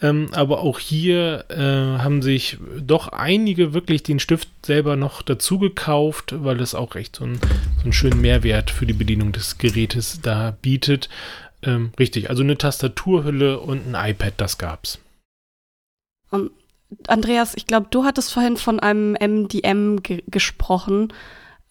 Ähm, 0.01 0.29
aber 0.33 0.61
auch 0.61 0.81
hier 0.81 1.44
äh, 1.48 2.03
haben 2.03 2.22
sich 2.22 2.59
doch 2.81 3.09
einige 3.09 3.72
wirklich 3.72 4.03
den 4.03 4.18
Stift 4.18 4.48
selber 4.66 4.96
noch 4.96 5.22
dazu 5.22 5.61
gekauft, 5.61 6.35
weil 6.42 6.61
es 6.61 6.75
auch 6.75 6.96
echt 6.96 7.16
so, 7.16 7.25
ein, 7.25 7.38
so 7.77 7.85
einen 7.85 7.92
schönen 7.92 8.20
Mehrwert 8.20 8.70
für 8.70 8.85
die 8.85 8.94
Bedienung 8.94 9.31
des 9.31 9.59
Gerätes 9.59 10.20
da 10.20 10.57
bietet. 10.61 11.09
Ähm, 11.62 11.92
richtig, 12.01 12.31
also 12.31 12.42
eine 12.42 12.59
Tastaturhülle 12.59 13.61
und 13.61 13.94
ein 13.94 14.11
iPad, 14.11 14.35
das 14.38 14.59
gab's. 14.59 14.98
Um, 16.31 16.51
Andreas, 17.07 17.55
ich 17.55 17.66
glaube, 17.66 17.87
du 17.90 18.05
hattest 18.05 18.33
vorhin 18.33 18.57
von 18.57 18.81
einem 18.81 19.12
MDM 19.12 20.03
ge 20.03 20.25
gesprochen 20.27 21.12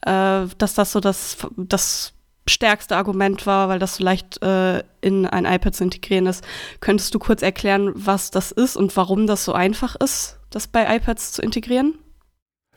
äh, 0.06 0.48
dass 0.58 0.74
das 0.74 0.92
so 0.92 1.00
das, 1.00 1.38
das 1.58 2.14
stärkste 2.48 2.96
Argument 2.96 3.46
war, 3.46 3.70
weil 3.70 3.80
das 3.80 3.96
so 3.96 4.04
leicht 4.04 4.42
äh, 4.42 4.84
in 5.02 5.26
ein 5.26 5.46
iPad 5.46 5.76
zu 5.76 5.84
integrieren 5.84 6.26
ist. 6.26 6.44
Könntest 6.80 7.14
du 7.14 7.20
kurz 7.20 7.42
erklären, 7.42 7.92
was 7.94 8.32
das 8.32 8.52
ist 8.52 8.76
und 8.76 8.96
warum 8.98 9.28
das 9.28 9.46
so 9.46 9.54
einfach 9.54 9.96
ist, 9.96 10.40
das 10.50 10.68
bei 10.68 10.96
iPads 10.96 11.34
zu 11.34 11.42
integrieren? 11.42 11.96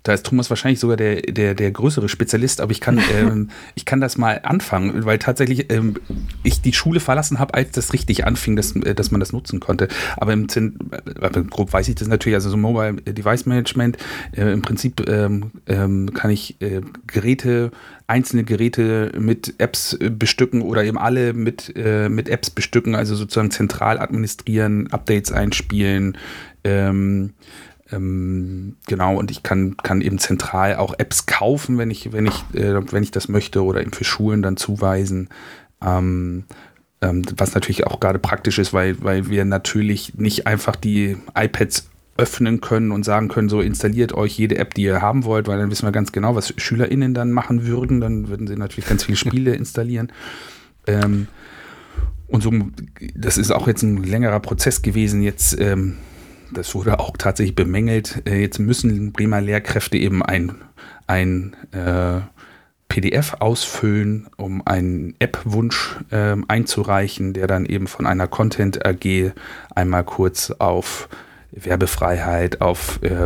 Da 0.05 0.13
ist 0.13 0.27
Thomas 0.27 0.51
wahrscheinlich 0.51 0.81
sogar 0.81 0.99
der, 0.99 1.23
der, 1.23 1.55
der 1.55 1.71
größere 1.71 2.11
Spezialist, 2.11 2.61
aber 2.61 2.73
ich 2.73 2.81
kann, 2.81 3.01
ähm, 3.15 3.49
ich 3.75 3.87
kann 3.87 4.01
das 4.01 4.19
mal 4.19 4.41
anfangen, 4.45 5.05
weil 5.07 5.19
tatsächlich 5.19 5.73
ähm, 5.73 5.97
ich 6.43 6.61
die 6.61 6.75
Schule 6.75 7.01
verlassen 7.01 7.39
habe, 7.39 7.55
als 7.55 7.73
das 7.73 7.95
richtig 7.95 8.27
anfing, 8.27 8.55
dass, 8.55 8.77
äh, 8.77 8.95
dass 8.95 9.11
man 9.11 9.19
das 9.19 9.33
nutzen 9.33 9.61
konnte. 9.61 9.89
Aber 10.19 10.35
im 10.35 10.49
Zin, 10.51 10.79
äh, 10.93 11.43
grob 11.45 11.73
weiß 11.73 11.89
ich 11.89 11.95
das 11.95 12.07
natürlich, 12.07 12.37
also 12.37 12.51
so 12.51 12.57
Mobile 12.59 13.01
Device 13.03 13.47
Management, 13.47 13.97
äh, 14.37 14.53
im 14.53 14.61
Prinzip 14.61 15.09
ähm, 15.09 15.53
ähm, 15.67 16.13
kann 16.13 16.31
ich 16.31 16.61
äh, 16.61 16.83
Geräte, 17.07 17.71
einzelne 18.07 18.45
Geräte 18.45 19.13
mit 19.19 19.55
Apps 19.57 19.95
äh, 19.95 20.11
bestücken 20.11 20.61
oder 20.61 20.85
eben 20.85 20.99
alle 20.99 21.33
mit, 21.33 21.73
äh, 21.77 22.11
mit 22.11 22.29
Apps 22.29 22.51
bestücken, 22.51 22.95
also 22.95 23.17
sozusagen 23.17 23.51
zentral 23.51 23.99
administrieren, 23.99 24.93
Updates 24.93 25.33
einspielen, 25.33 26.19
ähm, 26.63 27.33
ähm, 27.93 28.77
genau, 28.87 29.17
und 29.17 29.31
ich 29.31 29.43
kann, 29.43 29.77
kann 29.77 30.01
eben 30.01 30.19
zentral 30.19 30.77
auch 30.77 30.95
Apps 30.99 31.27
kaufen, 31.27 31.77
wenn 31.79 31.91
ich, 31.91 32.13
wenn 32.13 32.27
ich, 32.27 32.45
äh, 32.55 32.81
wenn 32.93 33.03
ich 33.03 33.11
das 33.11 33.29
möchte, 33.29 33.63
oder 33.63 33.83
eben 33.83 33.93
für 33.93 34.05
Schulen 34.05 34.43
dann 34.43 34.57
zuweisen. 34.57 35.29
Ähm, 35.83 36.45
ähm, 37.03 37.23
was 37.37 37.55
natürlich 37.55 37.87
auch 37.87 38.01
gerade 38.01 38.19
praktisch 38.19 38.59
ist, 38.59 38.73
weil, 38.73 39.03
weil 39.03 39.29
wir 39.29 39.45
natürlich 39.45 40.15
nicht 40.15 40.47
einfach 40.47 40.77
die 40.77 41.17
iPads 41.35 41.91
öffnen 42.17 42.61
können 42.61 42.93
und 42.93 43.05
sagen 43.05 43.29
können, 43.29 43.49
so 43.49 43.61
installiert 43.61 44.15
euch 44.15 44.39
jede 44.39 44.57
App, 44.59 44.75
die 44.75 44.85
ihr 44.85 45.03
haben 45.03 45.25
wollt, 45.25 45.49
weil 45.49 45.59
dann 45.59 45.71
wissen 45.71 45.87
wir 45.87 45.93
ganz 45.93 46.13
genau, 46.13 46.35
was 46.35 46.55
SchülerInnen 46.57 47.13
dann 47.13 47.33
machen 47.33 47.67
würden. 47.67 48.01
Dann 48.01 48.29
würden 48.29 48.47
sie 48.47 48.57
natürlich 48.57 48.89
ganz 48.89 49.05
viele 49.05 49.17
Spiele 49.17 49.55
installieren. 49.57 50.13
Ähm, 50.87 51.27
und 52.29 52.43
so, 52.43 52.53
das 53.15 53.37
ist 53.37 53.51
auch 53.51 53.67
jetzt 53.67 53.83
ein 53.83 54.03
längerer 54.03 54.41
Prozess 54.41 54.81
gewesen, 54.81 55.23
jetzt 55.23 55.59
ähm, 55.61 55.99
das 56.53 56.75
wurde 56.75 56.99
auch 56.99 57.17
tatsächlich 57.17 57.55
bemängelt. 57.55 58.23
Äh, 58.27 58.41
jetzt 58.41 58.59
müssen 58.59 59.13
Bremer 59.13 59.41
Lehrkräfte 59.41 59.97
eben 59.97 60.23
ein, 60.23 60.55
ein 61.07 61.57
äh, 61.73 62.21
PDF 62.89 63.35
ausfüllen, 63.41 64.29
um 64.37 64.63
einen 64.67 65.15
App-Wunsch 65.19 65.97
äh, 66.11 66.37
einzureichen, 66.49 67.33
der 67.33 67.47
dann 67.47 67.67
eben 67.67 67.87
von 67.87 68.07
einer 68.07 68.29
Content 68.29 68.87
AG 68.87 69.33
einmal 69.75 70.05
kurz 70.05 70.51
auf 70.51 71.09
Werbefreiheit, 71.51 72.61
auf 72.61 73.01
äh, 73.03 73.25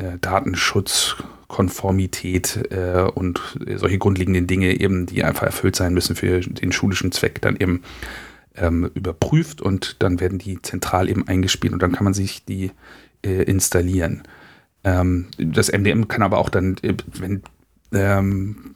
äh 0.00 0.18
Datenschutz, 0.20 1.16
Konformität 1.48 2.70
äh, 2.70 3.02
und 3.02 3.40
solche 3.76 3.98
grundlegenden 3.98 4.46
Dinge 4.46 4.78
eben, 4.78 5.06
die 5.06 5.24
einfach 5.24 5.44
erfüllt 5.44 5.76
sein 5.76 5.94
müssen 5.94 6.14
für 6.14 6.40
den 6.40 6.72
schulischen 6.72 7.10
Zweck, 7.10 7.40
dann 7.40 7.56
eben 7.56 7.82
ähm, 8.60 8.90
überprüft 8.94 9.60
und 9.60 10.02
dann 10.02 10.20
werden 10.20 10.38
die 10.38 10.60
zentral 10.62 11.08
eben 11.08 11.26
eingespielt 11.26 11.72
und 11.72 11.82
dann 11.82 11.92
kann 11.92 12.04
man 12.04 12.14
sich 12.14 12.44
die 12.44 12.72
äh, 13.24 13.42
installieren. 13.42 14.22
Ähm, 14.84 15.26
das 15.38 15.72
MDM 15.72 16.08
kann 16.08 16.22
aber 16.22 16.38
auch 16.38 16.48
dann, 16.48 16.76
äh, 16.82 16.94
wenn 17.14 17.42
ähm, 17.92 18.74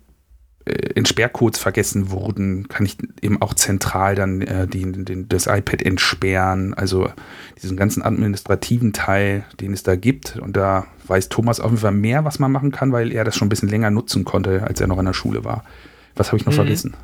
äh, 0.64 0.94
Entsperrcodes 0.94 1.58
vergessen 1.58 2.10
wurden, 2.10 2.68
kann 2.68 2.86
ich 2.86 2.96
eben 3.20 3.42
auch 3.42 3.54
zentral 3.54 4.14
dann 4.14 4.42
äh, 4.42 4.68
die, 4.68 4.90
den, 4.92 5.28
das 5.28 5.46
iPad 5.46 5.82
entsperren. 5.82 6.74
Also 6.74 7.10
diesen 7.60 7.76
ganzen 7.76 8.02
administrativen 8.02 8.92
Teil, 8.92 9.44
den 9.60 9.72
es 9.72 9.82
da 9.82 9.96
gibt. 9.96 10.36
Und 10.36 10.56
da 10.56 10.86
weiß 11.06 11.28
Thomas 11.30 11.58
auf 11.58 11.70
jeden 11.70 11.80
Fall 11.80 11.92
mehr, 11.92 12.24
was 12.24 12.38
man 12.38 12.52
machen 12.52 12.70
kann, 12.70 12.92
weil 12.92 13.12
er 13.12 13.24
das 13.24 13.36
schon 13.36 13.46
ein 13.46 13.48
bisschen 13.48 13.68
länger 13.68 13.90
nutzen 13.90 14.24
konnte, 14.24 14.62
als 14.62 14.80
er 14.80 14.86
noch 14.86 14.98
in 14.98 15.06
der 15.06 15.14
Schule 15.14 15.44
war. 15.44 15.64
Was 16.14 16.28
habe 16.28 16.36
ich 16.36 16.46
noch 16.46 16.52
mhm. 16.52 16.56
vergessen? 16.56 16.96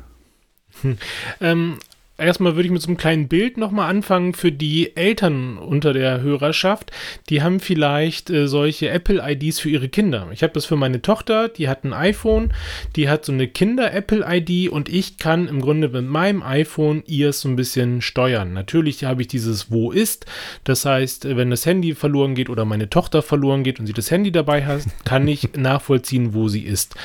Hm. 0.81 0.97
Ähm, 1.41 1.77
erstmal 2.19 2.55
würde 2.55 2.67
ich 2.67 2.71
mit 2.71 2.81
so 2.81 2.87
einem 2.87 2.97
kleinen 2.97 3.27
Bild 3.27 3.57
nochmal 3.57 3.89
anfangen 3.89 4.33
für 4.33 4.51
die 4.51 4.95
Eltern 4.95 5.57
unter 5.57 5.93
der 5.93 6.21
Hörerschaft. 6.21 6.91
Die 7.29 7.41
haben 7.41 7.59
vielleicht 7.59 8.29
äh, 8.29 8.47
solche 8.47 8.89
Apple-IDs 8.89 9.59
für 9.59 9.69
ihre 9.69 9.89
Kinder. 9.89 10.27
Ich 10.31 10.43
habe 10.43 10.53
das 10.53 10.65
für 10.65 10.75
meine 10.75 11.01
Tochter, 11.01 11.49
die 11.49 11.67
hat 11.67 11.83
ein 11.83 11.93
iPhone, 11.93 12.53
die 12.95 13.09
hat 13.09 13.25
so 13.25 13.31
eine 13.31 13.47
Kinder-Apple-ID 13.47 14.69
und 14.69 14.89
ich 14.89 15.17
kann 15.17 15.47
im 15.47 15.61
Grunde 15.61 15.89
mit 15.89 16.05
meinem 16.05 16.43
iPhone 16.43 17.03
ihr 17.07 17.33
so 17.33 17.49
ein 17.49 17.55
bisschen 17.55 18.01
steuern. 18.01 18.53
Natürlich 18.53 19.03
habe 19.03 19.21
ich 19.21 19.27
dieses 19.27 19.71
Wo 19.71 19.91
ist. 19.91 20.25
Das 20.63 20.85
heißt, 20.85 21.35
wenn 21.35 21.49
das 21.49 21.65
Handy 21.65 21.95
verloren 21.95 22.35
geht 22.35 22.49
oder 22.49 22.65
meine 22.65 22.89
Tochter 22.89 23.21
verloren 23.21 23.63
geht 23.63 23.79
und 23.79 23.87
sie 23.87 23.93
das 23.93 24.11
Handy 24.11 24.31
dabei 24.31 24.65
hat, 24.65 24.83
kann 25.05 25.27
ich 25.27 25.49
nachvollziehen, 25.55 26.33
wo 26.33 26.47
sie 26.47 26.63
ist. 26.63 26.95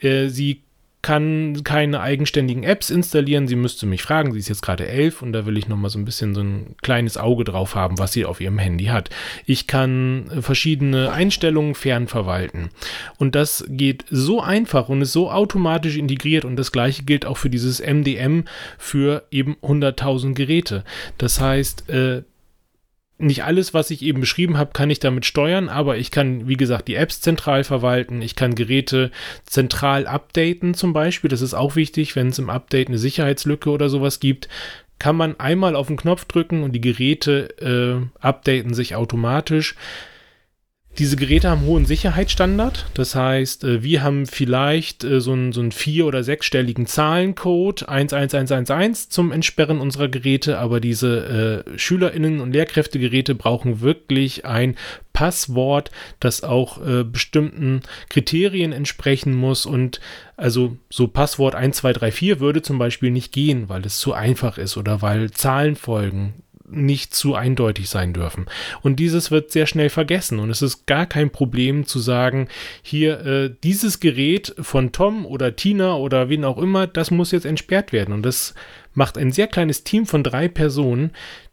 Äh, 0.00 0.28
sie 0.28 0.62
kann 1.02 1.62
keine 1.64 2.00
eigenständigen 2.00 2.62
Apps 2.62 2.90
installieren. 2.90 3.48
Sie 3.48 3.56
müsste 3.56 3.86
mich 3.86 4.02
fragen. 4.02 4.32
Sie 4.32 4.38
ist 4.38 4.48
jetzt 4.48 4.62
gerade 4.62 4.86
elf 4.86 5.22
und 5.22 5.32
da 5.32 5.46
will 5.46 5.56
ich 5.56 5.66
noch 5.66 5.76
mal 5.76 5.88
so 5.88 5.98
ein 5.98 6.04
bisschen 6.04 6.34
so 6.34 6.42
ein 6.42 6.76
kleines 6.82 7.16
Auge 7.16 7.44
drauf 7.44 7.74
haben, 7.74 7.98
was 7.98 8.12
sie 8.12 8.26
auf 8.26 8.40
ihrem 8.40 8.58
Handy 8.58 8.86
hat. 8.86 9.08
Ich 9.46 9.66
kann 9.66 10.30
äh, 10.30 10.42
verschiedene 10.42 11.12
Einstellungen 11.12 11.74
fernverwalten. 11.74 12.68
Und 13.18 13.34
das 13.34 13.64
geht 13.68 14.04
so 14.10 14.42
einfach 14.42 14.88
und 14.88 15.00
ist 15.00 15.12
so 15.12 15.30
automatisch 15.30 15.96
integriert. 15.96 16.44
Und 16.44 16.56
das 16.56 16.72
gleiche 16.72 17.04
gilt 17.04 17.24
auch 17.24 17.38
für 17.38 17.50
dieses 17.50 17.80
MDM 17.80 18.44
für 18.76 19.24
eben 19.30 19.56
100.000 19.62 20.34
Geräte. 20.34 20.84
Das 21.16 21.40
heißt, 21.40 21.88
äh, 21.88 22.22
nicht 23.20 23.44
alles, 23.44 23.74
was 23.74 23.90
ich 23.90 24.02
eben 24.02 24.20
beschrieben 24.20 24.58
habe, 24.58 24.72
kann 24.72 24.90
ich 24.90 25.00
damit 25.00 25.24
steuern, 25.26 25.68
aber 25.68 25.96
ich 25.96 26.10
kann, 26.10 26.48
wie 26.48 26.56
gesagt, 26.56 26.88
die 26.88 26.94
Apps 26.94 27.20
zentral 27.20 27.64
verwalten. 27.64 28.22
Ich 28.22 28.36
kann 28.36 28.54
Geräte 28.54 29.10
zentral 29.44 30.06
updaten 30.06 30.74
zum 30.74 30.92
Beispiel. 30.92 31.28
Das 31.30 31.40
ist 31.40 31.54
auch 31.54 31.76
wichtig, 31.76 32.16
wenn 32.16 32.28
es 32.28 32.38
im 32.38 32.50
Update 32.50 32.88
eine 32.88 32.98
Sicherheitslücke 32.98 33.70
oder 33.70 33.88
sowas 33.88 34.20
gibt. 34.20 34.48
Kann 34.98 35.16
man 35.16 35.38
einmal 35.40 35.76
auf 35.76 35.86
den 35.86 35.96
Knopf 35.96 36.26
drücken 36.26 36.62
und 36.62 36.72
die 36.72 36.80
Geräte 36.80 37.48
äh, 37.60 38.24
updaten 38.24 38.74
sich 38.74 38.94
automatisch. 38.96 39.74
Diese 40.98 41.16
Geräte 41.16 41.48
haben 41.48 41.62
hohen 41.62 41.86
Sicherheitsstandard. 41.86 42.86
Das 42.94 43.14
heißt, 43.14 43.64
äh, 43.64 43.82
wir 43.82 44.02
haben 44.02 44.26
vielleicht 44.26 45.04
äh, 45.04 45.20
so 45.20 45.32
einen, 45.32 45.52
so 45.52 45.60
einen 45.60 45.72
vier- 45.72 46.04
oder 46.04 46.24
sechsstelligen 46.24 46.86
Zahlencode 46.86 47.88
11111 47.88 49.08
zum 49.08 49.30
Entsperren 49.30 49.80
unserer 49.80 50.08
Geräte, 50.08 50.58
aber 50.58 50.80
diese 50.80 51.64
äh, 51.66 51.78
SchülerInnen 51.78 52.40
und 52.40 52.52
Lehrkräftegeräte 52.52 53.34
brauchen 53.34 53.80
wirklich 53.80 54.44
ein 54.44 54.76
Passwort, 55.12 55.90
das 56.18 56.42
auch 56.42 56.84
äh, 56.84 57.04
bestimmten 57.04 57.82
Kriterien 58.08 58.72
entsprechen 58.72 59.34
muss. 59.34 59.66
Und 59.66 60.00
also 60.36 60.76
so 60.90 61.06
Passwort 61.06 61.54
1234 61.54 62.40
würde 62.40 62.62
zum 62.62 62.78
Beispiel 62.78 63.10
nicht 63.10 63.32
gehen, 63.32 63.68
weil 63.68 63.86
es 63.86 63.98
zu 63.98 64.12
einfach 64.12 64.58
ist 64.58 64.76
oder 64.76 65.00
weil 65.02 65.30
Zahlenfolgen 65.30 66.34
nicht 66.70 67.14
zu 67.14 67.34
eindeutig 67.34 67.88
sein 67.88 68.12
dürfen. 68.12 68.46
Und 68.82 68.96
dieses 68.96 69.30
wird 69.30 69.50
sehr 69.50 69.66
schnell 69.66 69.90
vergessen 69.90 70.38
und 70.38 70.50
es 70.50 70.62
ist 70.62 70.86
gar 70.86 71.06
kein 71.06 71.30
Problem 71.30 71.86
zu 71.86 71.98
sagen, 71.98 72.48
hier 72.82 73.26
äh, 73.26 73.54
dieses 73.62 74.00
Gerät 74.00 74.54
von 74.60 74.92
Tom 74.92 75.26
oder 75.26 75.56
Tina 75.56 75.96
oder 75.96 76.28
wen 76.28 76.44
auch 76.44 76.58
immer, 76.58 76.86
das 76.86 77.10
muss 77.10 77.32
jetzt 77.32 77.46
entsperrt 77.46 77.92
werden. 77.92 78.14
Und 78.14 78.22
das 78.22 78.54
macht 78.94 79.18
ein 79.18 79.32
sehr 79.32 79.46
kleines 79.46 79.84
Team 79.84 80.06
von 80.06 80.22
drei 80.22 80.48
Personen, 80.48 81.12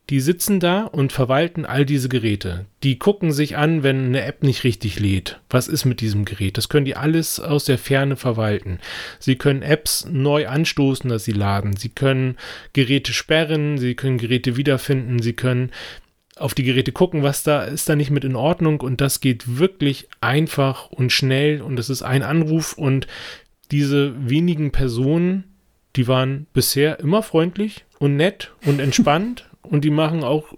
die 0.09 0.21
sitzen 0.21 0.61
da 0.61 0.83
und 0.83 1.11
verwalten 1.11 1.65
all 1.65 1.85
diese 1.85 2.07
Geräte. 2.07 2.65
Die 2.83 2.97
gucken 2.97 3.33
sich 3.33 3.57
an, 3.57 3.83
wenn 3.83 4.05
eine 4.05 4.23
App 4.23 4.41
nicht 4.41 4.63
richtig 4.63 4.99
lädt. 4.99 5.41
Was 5.49 5.67
ist 5.67 5.83
mit 5.83 5.99
diesem 5.99 6.23
Gerät? 6.23 6.57
Das 6.57 6.69
können 6.69 6.85
die 6.85 6.95
alles 6.95 7.41
aus 7.41 7.65
der 7.65 7.77
Ferne 7.77 8.15
verwalten. 8.15 8.79
Sie 9.19 9.35
können 9.35 9.61
Apps 9.61 10.07
neu 10.09 10.47
anstoßen, 10.47 11.09
dass 11.09 11.25
sie 11.25 11.33
laden. 11.33 11.75
Sie 11.75 11.89
können 11.89 12.37
Geräte 12.71 13.11
sperren. 13.11 13.77
Sie 13.77 13.95
können 13.95 14.17
Geräte 14.17 14.55
wiederfinden. 14.55 15.21
Sie 15.21 15.33
können 15.33 15.71
auf 16.37 16.53
die 16.53 16.63
Geräte 16.63 16.93
gucken, 16.93 17.23
was 17.23 17.43
da 17.43 17.63
ist 17.63 17.89
da 17.89 17.97
nicht 17.97 18.11
mit 18.11 18.23
in 18.23 18.37
Ordnung. 18.37 18.79
Und 18.79 19.01
das 19.01 19.19
geht 19.19 19.57
wirklich 19.57 20.07
einfach 20.21 20.89
und 20.89 21.11
schnell. 21.11 21.61
Und 21.61 21.77
es 21.79 21.89
ist 21.89 22.03
ein 22.03 22.23
Anruf. 22.23 22.73
Und 22.73 23.07
diese 23.71 24.13
wenigen 24.29 24.71
Personen, 24.71 25.43
die 25.97 26.07
waren 26.07 26.47
bisher 26.53 27.01
immer 27.01 27.23
freundlich 27.23 27.83
und 27.99 28.15
nett 28.15 28.53
und 28.65 28.79
entspannt 28.79 29.49
und 29.69 29.83
die 29.83 29.89
machen 29.89 30.23
auch 30.23 30.53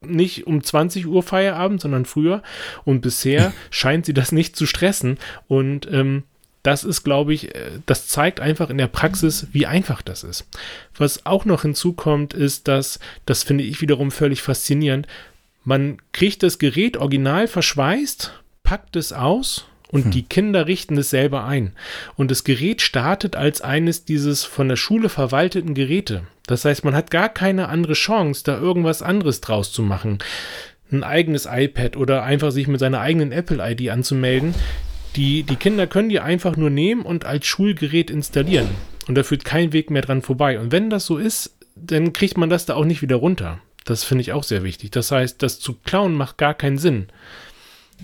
nicht 0.00 0.46
um 0.46 0.62
20 0.62 1.06
Uhr 1.06 1.22
Feierabend, 1.22 1.80
sondern 1.80 2.04
früher. 2.04 2.42
Und 2.84 3.00
bisher 3.00 3.52
scheint 3.70 4.06
sie 4.06 4.14
das 4.14 4.32
nicht 4.32 4.56
zu 4.56 4.66
stressen. 4.66 5.18
Und 5.48 5.88
ähm, 5.90 6.24
das 6.62 6.84
ist, 6.84 7.02
glaube 7.02 7.34
ich, 7.34 7.54
äh, 7.54 7.80
das 7.86 8.08
zeigt 8.08 8.40
einfach 8.40 8.70
in 8.70 8.78
der 8.78 8.86
Praxis, 8.86 9.48
wie 9.52 9.66
einfach 9.66 10.02
das 10.02 10.24
ist. 10.24 10.46
Was 10.96 11.26
auch 11.26 11.44
noch 11.44 11.62
hinzukommt, 11.62 12.34
ist, 12.34 12.68
dass, 12.68 12.98
das 13.26 13.42
finde 13.42 13.64
ich 13.64 13.80
wiederum 13.80 14.10
völlig 14.10 14.42
faszinierend, 14.42 15.06
man 15.64 15.98
kriegt 16.10 16.42
das 16.42 16.58
Gerät 16.58 16.96
original 16.96 17.46
verschweißt, 17.46 18.32
packt 18.64 18.96
es 18.96 19.12
aus 19.12 19.66
und 19.92 20.06
hm. 20.06 20.10
die 20.10 20.22
Kinder 20.24 20.66
richten 20.66 20.98
es 20.98 21.10
selber 21.10 21.44
ein. 21.44 21.72
Und 22.16 22.30
das 22.32 22.42
Gerät 22.42 22.82
startet 22.82 23.36
als 23.36 23.60
eines 23.60 24.04
dieses 24.04 24.42
von 24.42 24.68
der 24.68 24.76
Schule 24.76 25.08
verwalteten 25.08 25.74
Geräte. 25.74 26.24
Das 26.46 26.64
heißt, 26.64 26.84
man 26.84 26.96
hat 26.96 27.12
gar 27.12 27.28
keine 27.28 27.68
andere 27.68 27.92
Chance, 27.92 28.42
da 28.44 28.58
irgendwas 28.58 29.02
anderes 29.02 29.40
draus 29.40 29.70
zu 29.70 29.82
machen. 29.82 30.18
Ein 30.90 31.04
eigenes 31.04 31.46
iPad 31.50 31.96
oder 31.96 32.24
einfach 32.24 32.50
sich 32.50 32.66
mit 32.66 32.80
seiner 32.80 33.00
eigenen 33.00 33.32
Apple-ID 33.32 33.90
anzumelden. 33.90 34.54
Die, 35.14 35.42
die 35.42 35.56
Kinder 35.56 35.86
können 35.86 36.08
die 36.08 36.20
einfach 36.20 36.56
nur 36.56 36.70
nehmen 36.70 37.02
und 37.02 37.26
als 37.26 37.46
Schulgerät 37.46 38.10
installieren. 38.10 38.68
Und 39.08 39.16
da 39.16 39.22
führt 39.22 39.44
kein 39.44 39.72
Weg 39.72 39.90
mehr 39.90 40.02
dran 40.02 40.22
vorbei. 40.22 40.58
Und 40.58 40.72
wenn 40.72 40.90
das 40.90 41.06
so 41.06 41.18
ist, 41.18 41.54
dann 41.76 42.12
kriegt 42.12 42.38
man 42.38 42.50
das 42.50 42.66
da 42.66 42.74
auch 42.74 42.84
nicht 42.84 43.02
wieder 43.02 43.16
runter. 43.16 43.60
Das 43.84 44.04
finde 44.04 44.22
ich 44.22 44.32
auch 44.32 44.44
sehr 44.44 44.62
wichtig. 44.62 44.90
Das 44.90 45.10
heißt, 45.10 45.42
das 45.42 45.60
zu 45.60 45.74
klauen 45.74 46.14
macht 46.14 46.38
gar 46.38 46.54
keinen 46.54 46.78
Sinn. 46.78 47.08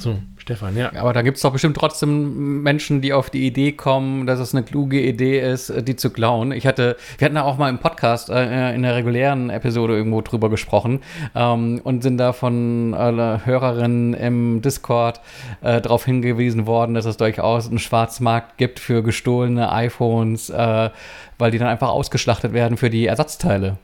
So, 0.00 0.16
Stefan, 0.36 0.76
ja. 0.76 0.92
Aber 0.94 1.12
da 1.12 1.22
gibt 1.22 1.38
es 1.38 1.42
doch 1.42 1.52
bestimmt 1.52 1.76
trotzdem 1.76 2.62
Menschen, 2.62 3.00
die 3.00 3.12
auf 3.12 3.30
die 3.30 3.46
Idee 3.46 3.72
kommen, 3.72 4.26
dass 4.26 4.38
es 4.38 4.54
eine 4.54 4.64
kluge 4.64 5.00
Idee 5.00 5.40
ist, 5.40 5.72
die 5.88 5.96
zu 5.96 6.10
klauen. 6.10 6.52
Ich 6.52 6.66
hatte, 6.66 6.96
wir 7.18 7.24
hatten 7.24 7.34
da 7.34 7.42
auch 7.42 7.58
mal 7.58 7.68
im 7.68 7.78
Podcast 7.78 8.30
äh, 8.30 8.74
in 8.74 8.82
der 8.82 8.94
regulären 8.94 9.50
Episode 9.50 9.96
irgendwo 9.96 10.20
drüber 10.20 10.50
gesprochen 10.50 11.00
ähm, 11.34 11.80
und 11.82 12.02
sind 12.02 12.18
da 12.18 12.32
von 12.32 12.94
äh, 12.94 13.38
Hörerinnen 13.44 14.14
im 14.14 14.62
Discord 14.62 15.20
äh, 15.62 15.80
darauf 15.80 16.04
hingewiesen 16.04 16.66
worden, 16.66 16.94
dass 16.94 17.04
es 17.04 17.16
durchaus 17.16 17.68
einen 17.68 17.80
Schwarzmarkt 17.80 18.56
gibt 18.56 18.78
für 18.78 19.02
gestohlene 19.02 19.72
iPhones, 19.72 20.48
äh, 20.48 20.90
weil 21.38 21.50
die 21.50 21.58
dann 21.58 21.68
einfach 21.68 21.88
ausgeschlachtet 21.88 22.52
werden 22.52 22.76
für 22.76 22.88
die 22.88 23.06
Ersatzteile. 23.06 23.78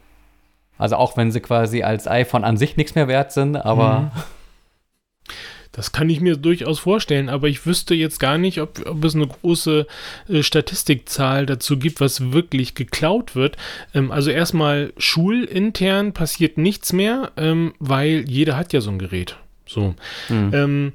Also 0.79 0.94
auch 0.96 1.16
wenn 1.16 1.33
sie 1.33 1.40
quasi 1.40 1.83
als 1.83 2.07
iPhone 2.07 2.44
an 2.44 2.57
sich 2.57 2.77
nichts 2.77 2.94
mehr 2.94 3.09
wert 3.09 3.33
sind, 3.33 3.57
aber. 3.57 4.00
Mhm. 4.00 4.11
Das 5.75 5.91
kann 5.91 6.09
ich 6.09 6.21
mir 6.21 6.37
durchaus 6.37 6.79
vorstellen, 6.79 7.29
aber 7.29 7.49
ich 7.49 7.67
wüsste 7.67 7.97
jetzt 7.97 8.21
gar 8.21 8.39
nicht, 8.39 8.61
ob, 8.61 8.87
ob 8.87 9.05
es 9.05 9.17
eine 9.17 9.27
große 9.27 9.87
äh, 10.29 10.43
Statistikzahl 10.43 11.47
dazu 11.47 11.79
gibt, 11.79 12.01
was 12.01 12.33
wirklich 12.33 12.77
geklaut 12.77 13.35
wird. 13.35 13.57
Ähm, 13.93 14.13
also 14.13 14.31
erstmal 14.31 14.93
schulintern 14.99 16.13
passiert 16.13 16.59
nichts 16.59 16.93
mehr, 16.93 17.33
ähm, 17.37 17.75
weil 17.81 18.25
jeder 18.29 18.57
hat 18.57 18.73
ja 18.73 18.81
so 18.81 18.91
ein 18.91 19.01
Gerät. 19.01 19.37
So. 19.67 19.97
Mhm. 20.29 20.51
Ähm, 20.53 20.93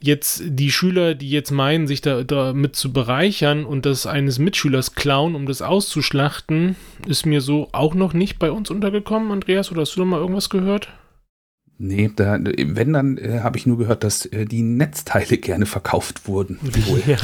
jetzt 0.00 0.42
die 0.44 0.70
Schüler, 0.70 1.16
die 1.16 1.30
jetzt 1.30 1.50
meinen, 1.50 1.88
sich 1.88 2.00
da, 2.00 2.22
damit 2.22 2.76
zu 2.76 2.92
bereichern 2.92 3.64
und 3.64 3.86
das 3.86 4.06
eines 4.06 4.38
Mitschülers 4.38 4.94
klauen, 4.94 5.34
um 5.34 5.46
das 5.46 5.62
auszuschlachten, 5.62 6.76
ist 7.08 7.26
mir 7.26 7.40
so 7.40 7.70
auch 7.72 7.94
noch 7.94 8.12
nicht 8.12 8.38
bei 8.38 8.52
uns 8.52 8.70
untergekommen. 8.70 9.32
Andreas, 9.32 9.72
oder 9.72 9.80
hast 9.80 9.96
du 9.96 10.00
noch 10.00 10.06
mal 10.06 10.20
irgendwas 10.20 10.48
gehört? 10.48 10.90
Nee, 11.78 12.10
da, 12.16 12.38
wenn, 12.40 12.94
dann 12.94 13.18
äh, 13.18 13.40
habe 13.40 13.58
ich 13.58 13.66
nur 13.66 13.76
gehört, 13.76 14.02
dass 14.02 14.24
äh, 14.26 14.46
die 14.46 14.62
Netzteile 14.62 15.36
gerne 15.38 15.66
verkauft 15.66 16.26
wurden. 16.26 16.58
Ja, 17.06 17.16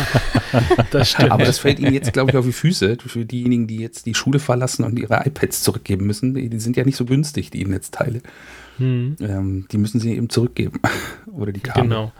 das 0.91 1.11
stimmt. 1.13 1.31
Aber 1.31 1.45
das 1.45 1.59
fällt 1.59 1.81
ihnen 1.81 1.95
jetzt, 1.95 2.13
glaube 2.13 2.31
ich, 2.31 2.37
auf 2.37 2.45
die 2.45 2.53
Füße. 2.53 2.99
Für 3.07 3.25
diejenigen, 3.25 3.67
die 3.67 3.79
jetzt 3.79 4.05
die 4.05 4.15
Schule 4.15 4.39
verlassen 4.39 4.85
und 4.85 4.99
ihre 4.99 5.23
iPads 5.25 5.63
zurückgeben 5.63 6.07
müssen. 6.07 6.35
Die 6.35 6.61
sind 6.61 6.77
ja 6.77 6.85
nicht 6.85 6.97
so 6.97 7.07
günstig, 7.07 7.51
die 7.51 7.65
Netzteile. 7.65 8.21
Hm. 8.77 9.17
Ähm, 9.21 9.67
die 9.73 9.79
müssen 9.79 10.01
sie 10.01 10.15
eben 10.15 10.29
zurückgeben. 10.29 10.81
Oder 11.33 11.53
die 11.53 11.61
Kabel. 11.61 11.85
Genau. 11.85 12.13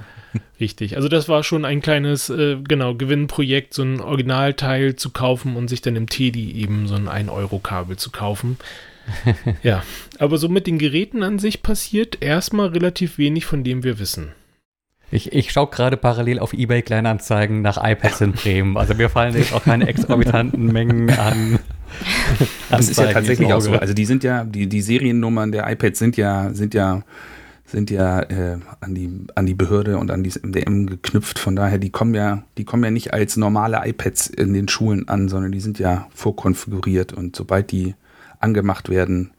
Richtig. 0.59 0.97
Also 0.97 1.09
das 1.09 1.29
war 1.29 1.45
schon 1.45 1.67
ein 1.67 1.83
kleines, 1.83 2.31
äh, 2.31 2.57
genau, 2.57 2.95
Gewinnprojekt, 2.95 3.75
so 3.75 3.83
ein 3.83 4.01
Originalteil 4.01 4.97
zu 4.97 5.11
kaufen 5.11 5.57
und 5.57 5.69
sich 5.69 5.83
dann 5.83 5.97
im 5.97 6.09
Teddy 6.09 6.53
eben 6.53 6.87
so 6.87 6.95
ein 6.95 7.09
1-Euro-Kabel 7.09 7.99
zu 7.99 8.11
kaufen. 8.11 8.57
ja, 9.63 9.83
aber 10.19 10.39
so 10.39 10.49
mit 10.49 10.67
den 10.67 10.79
Geräten 10.79 11.23
an 11.23 11.39
sich 11.39 11.63
passiert 11.63 12.23
erstmal 12.23 12.69
relativ 12.69 13.19
wenig, 13.19 13.47
von 13.47 13.65
dem 13.65 13.85
wir 13.85 13.99
wissen. 13.99 14.33
Ich, 15.13 15.31
ich 15.31 15.53
schaue 15.53 15.67
gerade 15.67 15.99
parallel 15.99 16.39
auf 16.39 16.55
eBay 16.55 16.81
Kleinanzeigen 16.81 17.61
nach 17.61 17.77
iPads 17.83 18.23
in 18.23 18.33
Bremen. 18.33 18.79
Also 18.79 18.95
mir 18.95 19.11
fallen 19.11 19.37
jetzt 19.37 19.53
auch 19.53 19.63
keine 19.63 19.87
exorbitanten 19.87 20.73
Mengen 20.73 21.11
an. 21.11 21.59
Das 22.71 22.89
ist 22.89 22.99
ja 22.99 23.13
tatsächlich 23.13 23.53
auch 23.53 23.61
so. 23.61 23.73
Also 23.73 23.93
die 23.93 24.07
sind 24.07 24.25
ja, 24.25 24.45
die, 24.45 24.67
die 24.67 24.81
Seriennummern 24.81 25.53
der 25.53 25.71
iPads 25.71 25.99
sind 25.99 26.17
ja, 26.17 26.49
sind 26.55 26.73
ja, 26.73 27.03
sind 27.67 27.91
ja 27.91 28.21
äh, 28.21 28.57
an, 28.81 28.95
die, 28.95 29.11
an 29.35 29.45
die 29.45 29.53
Behörde 29.53 29.99
und 29.99 30.11
an 30.11 30.23
die 30.25 30.33
MDM 30.43 30.87
geknüpft. 30.87 31.39
Von 31.39 31.55
daher, 31.55 31.77
die 31.77 31.91
kommen 31.91 32.15
ja, 32.15 32.45
die 32.57 32.65
kommen 32.65 32.83
ja 32.83 32.91
nicht 32.91 33.13
als 33.13 33.37
normale 33.37 33.83
iPads 33.85 34.29
in 34.29 34.55
den 34.55 34.69
Schulen 34.69 35.07
an, 35.07 35.29
sondern 35.29 35.53
die 35.53 35.61
sind 35.61 35.79
ja 35.79 36.09
vorkonfiguriert 36.15 37.13
und 37.13 37.37
sobald 37.37 37.73
die 37.73 37.95
angemacht 38.43 38.89
werden, 38.89 39.33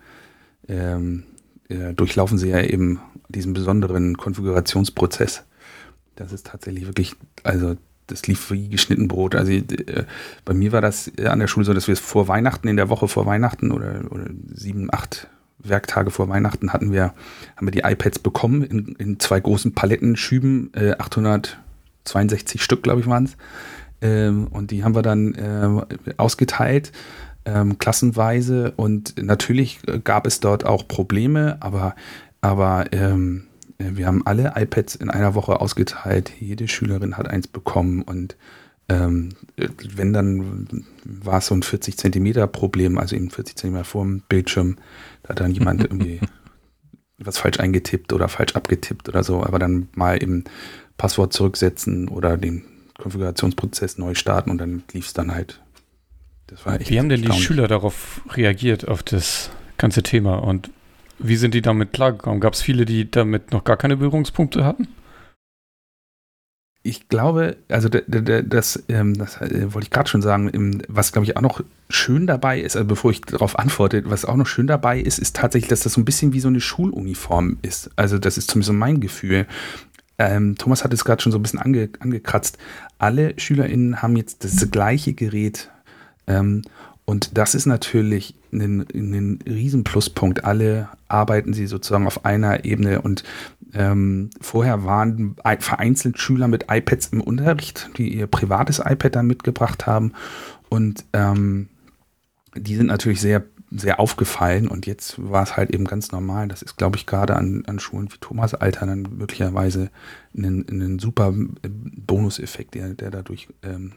ähm, 0.67 1.23
äh, 1.69 1.93
durchlaufen 1.93 2.37
sie 2.37 2.49
ja 2.49 2.61
eben 2.61 2.99
diesen 3.29 3.53
besonderen 3.53 4.17
Konfigurationsprozess. 4.17 5.43
Das 6.15 6.31
ist 6.31 6.47
tatsächlich 6.47 6.85
wirklich, 6.85 7.15
also 7.43 7.75
das 8.07 8.27
lief 8.27 8.51
wie 8.51 8.69
geschnitten 8.69 9.07
Brot. 9.07 9.35
Also 9.35 9.51
äh, 9.51 10.05
bei 10.45 10.53
mir 10.53 10.71
war 10.71 10.81
das 10.81 11.11
an 11.17 11.39
der 11.39 11.47
Schule 11.47 11.65
so, 11.65 11.73
dass 11.73 11.87
wir 11.87 11.93
es 11.93 11.99
vor 11.99 12.27
Weihnachten, 12.27 12.67
in 12.67 12.77
der 12.77 12.89
Woche 12.89 13.07
vor 13.07 13.25
Weihnachten 13.25 13.71
oder, 13.71 14.01
oder 14.11 14.25
sieben, 14.53 14.89
acht 14.91 15.27
Werktage 15.59 16.11
vor 16.11 16.29
Weihnachten 16.29 16.73
hatten 16.73 16.91
wir, 16.91 17.13
haben 17.55 17.67
wir 17.67 17.71
die 17.71 17.83
iPads 17.83 18.19
bekommen 18.19 18.63
in, 18.63 18.95
in 18.99 19.19
zwei 19.19 19.39
großen 19.39 19.73
Palettenschüben, 19.73 20.71
äh, 20.73 20.91
862 20.97 22.61
Stück, 22.61 22.83
glaube 22.83 22.99
ich, 22.99 23.07
waren 23.07 23.25
es. 23.25 23.37
Ähm, 24.01 24.47
und 24.47 24.71
die 24.71 24.83
haben 24.83 24.95
wir 24.95 25.01
dann 25.01 25.33
äh, 25.35 26.13
ausgeteilt, 26.17 26.91
ähm, 27.45 27.77
klassenweise. 27.77 28.73
Und 28.75 29.21
natürlich 29.21 29.79
gab 30.03 30.27
es 30.27 30.39
dort 30.39 30.65
auch 30.65 30.87
Probleme, 30.87 31.57
aber, 31.59 31.95
aber 32.41 32.85
ähm, 32.91 33.47
äh, 33.77 33.91
wir 33.93 34.07
haben 34.07 34.25
alle 34.25 34.53
iPads 34.55 34.95
in 34.95 35.09
einer 35.09 35.35
Woche 35.35 35.59
ausgeteilt. 35.61 36.31
Jede 36.39 36.67
Schülerin 36.67 37.17
hat 37.17 37.27
eins 37.27 37.47
bekommen 37.47 38.01
und 38.01 38.35
ähm, 38.89 39.29
wenn 39.55 40.11
dann 40.11 40.85
war 41.05 41.37
es 41.37 41.47
so 41.47 41.55
ein 41.55 41.63
40 41.63 41.97
Zentimeter 41.97 42.47
Problem, 42.47 42.97
also 42.97 43.15
eben 43.15 43.29
40 43.29 43.55
Zentimeter 43.55 43.85
vor 43.85 44.03
dem 44.03 44.21
Bildschirm, 44.27 44.77
da 45.23 45.29
hat 45.29 45.39
dann 45.39 45.51
jemand 45.51 45.83
irgendwie 45.83 46.19
was 47.17 47.37
falsch 47.37 47.59
eingetippt 47.59 48.11
oder 48.11 48.27
falsch 48.27 48.55
abgetippt 48.55 49.07
oder 49.07 49.23
so, 49.23 49.43
aber 49.43 49.59
dann 49.59 49.87
mal 49.95 50.21
eben 50.21 50.43
Passwort 50.97 51.31
zurücksetzen 51.31 52.09
oder 52.09 52.37
den 52.37 52.65
Konfigurationsprozess 52.99 53.97
neu 53.97 54.13
starten 54.15 54.49
und 54.51 54.57
dann 54.57 54.83
lief 54.91 55.07
es 55.07 55.13
dann 55.13 55.33
halt. 55.33 55.62
Das 56.53 56.67
war 56.67 56.79
echt 56.79 56.91
Wie 56.91 56.99
haben 56.99 57.09
denn 57.09 57.23
die 57.23 57.31
Schüler 57.31 57.67
darauf 57.67 58.21
reagiert, 58.29 58.87
auf 58.87 59.01
das 59.01 59.49
ganze 59.77 60.03
Thema 60.03 60.35
und 60.35 60.69
wie 61.17 61.35
sind 61.35 61.55
die 61.55 61.63
damit 61.63 61.93
klargekommen? 61.93 62.39
Gab 62.39 62.53
es 62.53 62.61
viele, 62.61 62.85
die 62.85 63.09
damit 63.09 63.51
noch 63.51 63.63
gar 63.63 63.75
keine 63.75 63.97
Berührungspunkte 63.97 64.63
hatten? 64.63 64.87
Ich 66.83 67.07
glaube, 67.07 67.57
also 67.69 67.89
das, 67.89 68.83
ähm, 68.89 69.13
das 69.15 69.41
äh, 69.41 69.73
wollte 69.73 69.85
ich 69.85 69.89
gerade 69.89 70.09
schon 70.09 70.21
sagen, 70.21 70.83
was 70.89 71.11
glaube 71.11 71.25
ich 71.25 71.37
auch 71.37 71.41
noch 71.41 71.61
schön 71.89 72.27
dabei 72.27 72.59
ist, 72.59 72.75
also 72.75 72.87
bevor 72.87 73.09
ich 73.09 73.21
darauf 73.21 73.57
antworte, 73.57 74.03
was 74.05 74.25
auch 74.25 74.35
noch 74.35 74.47
schön 74.47 74.67
dabei 74.67 74.99
ist, 74.99 75.17
ist 75.17 75.35
tatsächlich, 75.35 75.69
dass 75.69 75.81
das 75.81 75.93
so 75.93 76.01
ein 76.01 76.05
bisschen 76.05 76.33
wie 76.33 76.39
so 76.39 76.49
eine 76.49 76.61
Schuluniform 76.61 77.57
ist. 77.63 77.89
Also 77.95 78.19
das 78.19 78.37
ist 78.37 78.51
zumindest 78.51 78.67
so 78.67 78.73
mein 78.73 78.99
Gefühl. 78.99 79.47
Ähm, 80.19 80.55
Thomas 80.55 80.83
hat 80.83 80.93
es 80.93 81.03
gerade 81.03 81.21
schon 81.21 81.31
so 81.31 81.39
ein 81.39 81.41
bisschen 81.41 81.59
ange, 81.59 81.89
angekratzt. 81.99 82.59
Alle 82.99 83.33
SchülerInnen 83.39 84.03
haben 84.03 84.17
jetzt 84.17 84.43
das 84.43 84.69
gleiche 84.69 85.13
Gerät 85.13 85.71
ähm, 86.27 86.63
und 87.05 87.37
das 87.37 87.53
ist 87.53 87.65
natürlich 87.65 88.35
ein, 88.53 88.85
ein 88.93 89.39
Riesenpluspunkt. 89.45 90.45
Alle 90.45 90.87
arbeiten 91.09 91.53
sie 91.53 91.67
sozusagen 91.67 92.07
auf 92.07 92.23
einer 92.25 92.63
Ebene 92.63 93.01
und 93.01 93.23
ähm, 93.73 94.29
vorher 94.39 94.85
waren 94.85 95.35
vereinzelt 95.59 96.19
Schüler 96.19 96.47
mit 96.47 96.67
iPads 96.69 97.07
im 97.07 97.21
Unterricht, 97.21 97.89
die 97.97 98.13
ihr 98.13 98.27
privates 98.27 98.79
iPad 98.79 99.15
dann 99.15 99.27
mitgebracht 99.27 99.87
haben 99.87 100.13
und 100.69 101.05
ähm, 101.13 101.69
die 102.55 102.75
sind 102.75 102.87
natürlich 102.87 103.19
sehr 103.19 103.43
sehr 103.75 103.99
aufgefallen 103.99 104.67
und 104.67 104.85
jetzt 104.85 105.15
war 105.17 105.41
es 105.41 105.57
halt 105.57 105.71
eben 105.71 105.85
ganz 105.85 106.11
normal. 106.11 106.47
Das 106.47 106.61
ist, 106.61 106.77
glaube 106.77 106.95
ich, 106.95 107.07
gerade 107.07 107.35
an, 107.35 107.63
an 107.65 107.79
Schulen 107.79 108.11
wie 108.13 108.19
Thomas 108.19 108.53
Alter 108.53 108.85
dann 108.85 109.01
möglicherweise 109.17 109.89
ein, 110.37 110.63
ein 110.69 110.99
super 110.99 111.33
Bonuseffekt, 111.33 112.75
der, 112.75 112.89
der 112.93 113.09
dadurch 113.09 113.47
ähm, 113.63 113.93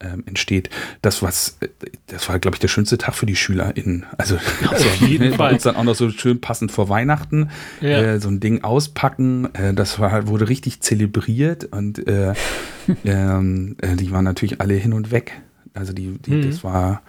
ähm, 0.00 0.24
entsteht. 0.26 0.70
Das, 1.02 1.22
was, 1.22 1.58
das 2.06 2.28
war, 2.28 2.38
glaube 2.38 2.56
ich, 2.56 2.60
der 2.60 2.68
schönste 2.68 2.98
Tag 2.98 3.14
für 3.14 3.26
die 3.26 3.36
SchülerInnen. 3.36 4.06
Also, 4.16 4.36
auf 4.36 4.96
jeden 4.96 5.34
Fall. 5.34 5.52
uns 5.52 5.64
dann 5.64 5.76
auch 5.76 5.84
noch 5.84 5.94
so 5.94 6.10
schön 6.10 6.40
passend 6.40 6.72
vor 6.72 6.88
Weihnachten 6.88 7.50
ja. 7.80 8.00
äh, 8.00 8.20
so 8.20 8.28
ein 8.28 8.40
Ding 8.40 8.64
auspacken. 8.64 9.54
Äh, 9.54 9.74
das 9.74 9.98
war, 9.98 10.26
wurde 10.26 10.48
richtig 10.48 10.80
zelebriert 10.80 11.64
und 11.64 12.06
äh, 12.06 12.34
ähm, 13.04 13.76
äh, 13.80 13.96
die 13.96 14.10
waren 14.10 14.24
natürlich 14.24 14.60
alle 14.60 14.74
hin 14.74 14.92
und 14.92 15.10
weg. 15.10 15.40
Also 15.74 15.92
die, 15.92 16.18
die 16.18 16.32
mhm. 16.32 16.50
das 16.50 16.64
war 16.64 17.02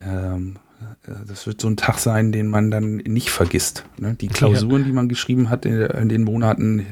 ähm, 0.00 0.56
äh, 1.06 1.12
das 1.26 1.46
wird 1.46 1.60
so 1.60 1.68
ein 1.68 1.76
Tag 1.76 1.98
sein, 1.98 2.32
den 2.32 2.48
man 2.48 2.70
dann 2.70 2.96
nicht 2.96 3.30
vergisst. 3.30 3.84
Ne? 3.98 4.14
Die 4.14 4.28
Klausuren, 4.28 4.84
die 4.84 4.92
man 4.92 5.08
geschrieben 5.08 5.50
hat 5.50 5.66
in, 5.66 5.80
in, 5.80 6.08
den 6.08 6.24
Monaten 6.24 6.86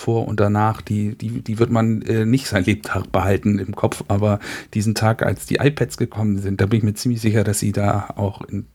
vor 0.00 0.26
und 0.26 0.40
danach, 0.40 0.80
die, 0.80 1.14
die, 1.14 1.42
die 1.42 1.58
wird 1.58 1.70
man 1.70 2.02
äh, 2.02 2.24
nicht 2.24 2.46
sein 2.46 2.64
Lebtag 2.64 3.12
behalten 3.12 3.58
im 3.58 3.76
Kopf. 3.76 4.02
Aber 4.08 4.40
diesen 4.74 4.94
Tag, 4.94 5.22
als 5.22 5.46
die 5.46 5.56
iPads 5.56 5.98
gekommen 5.98 6.38
sind, 6.38 6.60
da 6.60 6.66
bin 6.66 6.78
ich 6.78 6.84
mir 6.84 6.94
ziemlich 6.94 7.20
sicher, 7.20 7.44
dass 7.44 7.60
sie 7.60 7.72
da 7.72 8.08
auch 8.16 8.42
in 8.42 8.66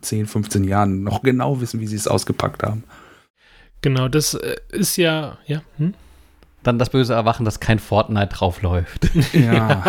10, 0.00 0.26
15 0.26 0.64
Jahren 0.64 1.04
noch 1.04 1.22
genau 1.22 1.60
wissen, 1.60 1.80
wie 1.80 1.86
sie 1.86 1.96
es 1.96 2.08
ausgepackt 2.08 2.62
haben. 2.62 2.84
Genau, 3.80 4.08
das 4.08 4.34
äh, 4.34 4.56
ist 4.70 4.96
ja, 4.96 5.38
ja. 5.46 5.62
Hm? 5.78 5.94
Dann 6.62 6.78
das 6.78 6.90
böse 6.90 7.12
Erwachen, 7.12 7.44
dass 7.44 7.60
kein 7.60 7.78
Fortnite 7.78 8.34
draufläuft. 8.34 9.10
Ja, 9.32 9.52
ja 9.52 9.84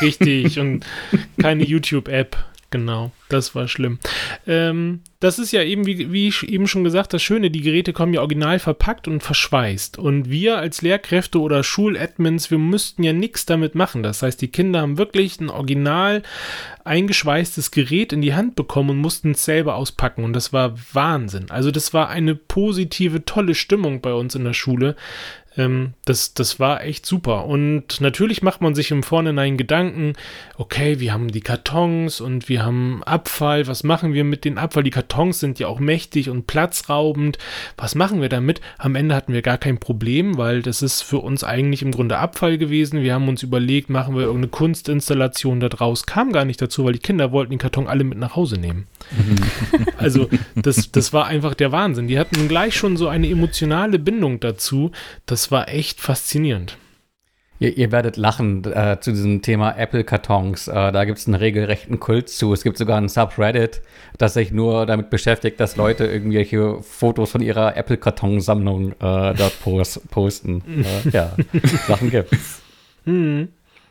richtig. 0.00 0.58
Und 0.58 0.86
keine 1.38 1.64
YouTube-App. 1.64 2.36
Genau, 2.76 3.10
das 3.30 3.54
war 3.54 3.68
schlimm. 3.68 3.98
Ähm, 4.46 5.00
das 5.18 5.38
ist 5.38 5.50
ja 5.50 5.62
eben, 5.62 5.86
wie, 5.86 6.12
wie 6.12 6.28
ich 6.28 6.46
eben 6.46 6.68
schon 6.68 6.84
gesagt, 6.84 7.14
das 7.14 7.22
Schöne, 7.22 7.50
die 7.50 7.62
Geräte 7.62 7.94
kommen 7.94 8.12
ja 8.12 8.20
original 8.20 8.58
verpackt 8.58 9.08
und 9.08 9.22
verschweißt. 9.22 9.98
Und 9.98 10.28
wir 10.28 10.58
als 10.58 10.82
Lehrkräfte 10.82 11.40
oder 11.40 11.62
Schuladmins, 11.62 12.50
wir 12.50 12.58
müssten 12.58 13.02
ja 13.02 13.14
nichts 13.14 13.46
damit 13.46 13.74
machen. 13.74 14.02
Das 14.02 14.20
heißt, 14.20 14.42
die 14.42 14.48
Kinder 14.48 14.82
haben 14.82 14.98
wirklich 14.98 15.40
ein 15.40 15.48
original 15.48 16.22
eingeschweißtes 16.84 17.70
Gerät 17.70 18.12
in 18.12 18.20
die 18.20 18.34
Hand 18.34 18.56
bekommen 18.56 18.90
und 18.90 18.98
mussten 18.98 19.30
es 19.30 19.46
selber 19.46 19.76
auspacken. 19.76 20.22
Und 20.22 20.34
das 20.34 20.52
war 20.52 20.74
Wahnsinn. 20.92 21.50
Also 21.50 21.70
das 21.70 21.94
war 21.94 22.10
eine 22.10 22.34
positive, 22.34 23.24
tolle 23.24 23.54
Stimmung 23.54 24.02
bei 24.02 24.12
uns 24.12 24.34
in 24.34 24.44
der 24.44 24.52
Schule. 24.52 24.96
Ähm, 25.56 25.94
das, 26.04 26.34
das 26.34 26.60
war 26.60 26.82
echt 26.84 27.06
super. 27.06 27.46
Und 27.46 28.00
natürlich 28.00 28.42
macht 28.42 28.60
man 28.60 28.74
sich 28.74 28.90
im 28.90 29.02
Vorhinein 29.02 29.56
Gedanken, 29.56 30.14
okay, 30.56 31.00
wir 31.00 31.12
haben 31.12 31.30
die 31.30 31.40
Kartons 31.40 32.20
und 32.20 32.48
wir 32.48 32.64
haben 32.64 33.02
Abfall, 33.04 33.66
was 33.66 33.84
machen 33.84 34.12
wir 34.12 34.24
mit 34.24 34.44
den 34.44 34.58
Abfall? 34.58 34.82
Die 34.82 34.90
Kartons 34.90 35.40
sind 35.40 35.58
ja 35.58 35.68
auch 35.68 35.80
mächtig 35.80 36.30
und 36.30 36.46
platzraubend. 36.46 37.38
Was 37.76 37.94
machen 37.94 38.20
wir 38.20 38.28
damit? 38.28 38.60
Am 38.78 38.94
Ende 38.94 39.14
hatten 39.14 39.32
wir 39.32 39.42
gar 39.42 39.58
kein 39.58 39.78
Problem, 39.78 40.36
weil 40.36 40.62
das 40.62 40.82
ist 40.82 41.02
für 41.02 41.18
uns 41.18 41.44
eigentlich 41.44 41.82
im 41.82 41.92
Grunde 41.92 42.18
Abfall 42.18 42.58
gewesen. 42.58 43.02
Wir 43.02 43.14
haben 43.14 43.28
uns 43.28 43.42
überlegt, 43.42 43.90
machen 43.90 44.14
wir 44.14 44.22
irgendeine 44.22 44.48
Kunstinstallation 44.48 45.60
da 45.60 45.68
draus. 45.68 46.06
Kam 46.06 46.32
gar 46.32 46.44
nicht 46.44 46.60
dazu, 46.60 46.84
weil 46.84 46.94
die 46.94 46.98
Kinder 46.98 47.32
wollten 47.32 47.50
den 47.50 47.58
Karton 47.58 47.86
alle 47.86 48.04
mit 48.04 48.18
nach 48.18 48.36
Hause 48.36 48.58
nehmen. 48.58 48.86
also 49.98 50.28
das, 50.54 50.90
das 50.92 51.12
war 51.12 51.26
einfach 51.26 51.54
der 51.54 51.72
Wahnsinn. 51.72 52.08
Die 52.08 52.18
hatten 52.18 52.48
gleich 52.48 52.76
schon 52.76 52.96
so 52.96 53.08
eine 53.08 53.28
emotionale 53.28 53.98
Bindung 53.98 54.40
dazu. 54.40 54.90
Das 55.26 55.45
war 55.50 55.68
echt 55.68 56.00
faszinierend. 56.00 56.78
Ihr, 57.58 57.76
ihr 57.76 57.90
werdet 57.90 58.16
lachen 58.18 58.64
äh, 58.64 58.98
zu 59.00 59.12
diesem 59.12 59.40
Thema 59.40 59.76
Apple-Kartons. 59.78 60.68
Äh, 60.68 60.92
da 60.92 61.04
gibt 61.04 61.18
es 61.18 61.26
einen 61.26 61.36
regelrechten 61.36 61.98
Kult 61.98 62.28
zu. 62.28 62.52
Es 62.52 62.62
gibt 62.62 62.76
sogar 62.76 62.98
ein 62.98 63.08
Subreddit, 63.08 63.80
das 64.18 64.34
sich 64.34 64.50
nur 64.52 64.84
damit 64.84 65.08
beschäftigt, 65.08 65.58
dass 65.58 65.76
Leute 65.76 66.04
irgendwelche 66.04 66.82
Fotos 66.82 67.30
von 67.30 67.40
ihrer 67.40 67.76
Apple-Kartonsammlung 67.76 68.92
äh, 68.92 68.94
dort 69.00 69.58
post, 69.62 70.10
posten. 70.10 70.62
Äh, 71.04 71.10
ja, 71.10 71.32
Sachen 71.86 72.10
gibt's. 72.10 72.60
Hm 73.04 73.48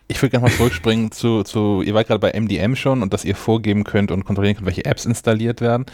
ich 0.07 0.21
würde 0.21 0.31
gerne 0.31 0.45
mal 0.47 0.55
zurückspringen 0.55 1.11
zu, 1.11 1.43
zu, 1.43 1.81
ihr 1.81 1.95
wart 1.95 2.07
gerade 2.07 2.19
bei 2.19 2.39
MDM 2.39 2.75
schon 2.75 3.01
und 3.01 3.11
dass 3.11 3.25
ihr 3.25 3.35
vorgeben 3.35 3.83
könnt 3.83 4.11
und 4.11 4.23
kontrollieren 4.23 4.55
könnt, 4.55 4.67
welche 4.67 4.85
Apps 4.85 5.05
installiert 5.05 5.61
werden. 5.61 5.85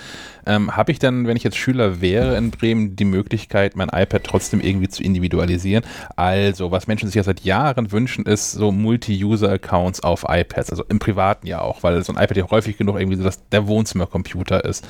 Ähm, 0.45 0.75
Habe 0.75 0.91
ich 0.91 0.99
dann, 0.99 1.27
wenn 1.27 1.37
ich 1.37 1.43
jetzt 1.43 1.55
Schüler 1.55 2.01
wäre 2.01 2.35
in 2.35 2.51
Bremen, 2.51 2.97
die 2.97 3.05
Möglichkeit, 3.05 3.77
mein 3.77 3.87
iPad 3.87 4.23
trotzdem 4.25 4.59
irgendwie 4.59 4.89
zu 4.89 5.01
individualisieren? 5.01 5.85
Also, 6.17 6.71
was 6.71 6.87
Menschen 6.87 7.07
sich 7.07 7.15
ja 7.15 7.23
seit 7.23 7.41
Jahren 7.41 7.91
wünschen, 7.93 8.25
ist 8.25 8.51
so 8.51 8.73
Multi-User-Accounts 8.73 10.01
auf 10.01 10.25
iPads, 10.27 10.71
also 10.71 10.83
im 10.89 10.99
Privaten 10.99 11.47
ja 11.47 11.61
auch, 11.61 11.81
weil 11.83 12.03
so 12.03 12.13
ein 12.13 12.21
iPad 12.21 12.37
ja 12.37 12.51
häufig 12.51 12.77
genug 12.77 12.99
irgendwie 12.99 13.17
so 13.17 13.23
dass 13.23 13.47
der 13.49 13.67
Wohnzimmercomputer 13.67 14.65
ist. 14.65 14.85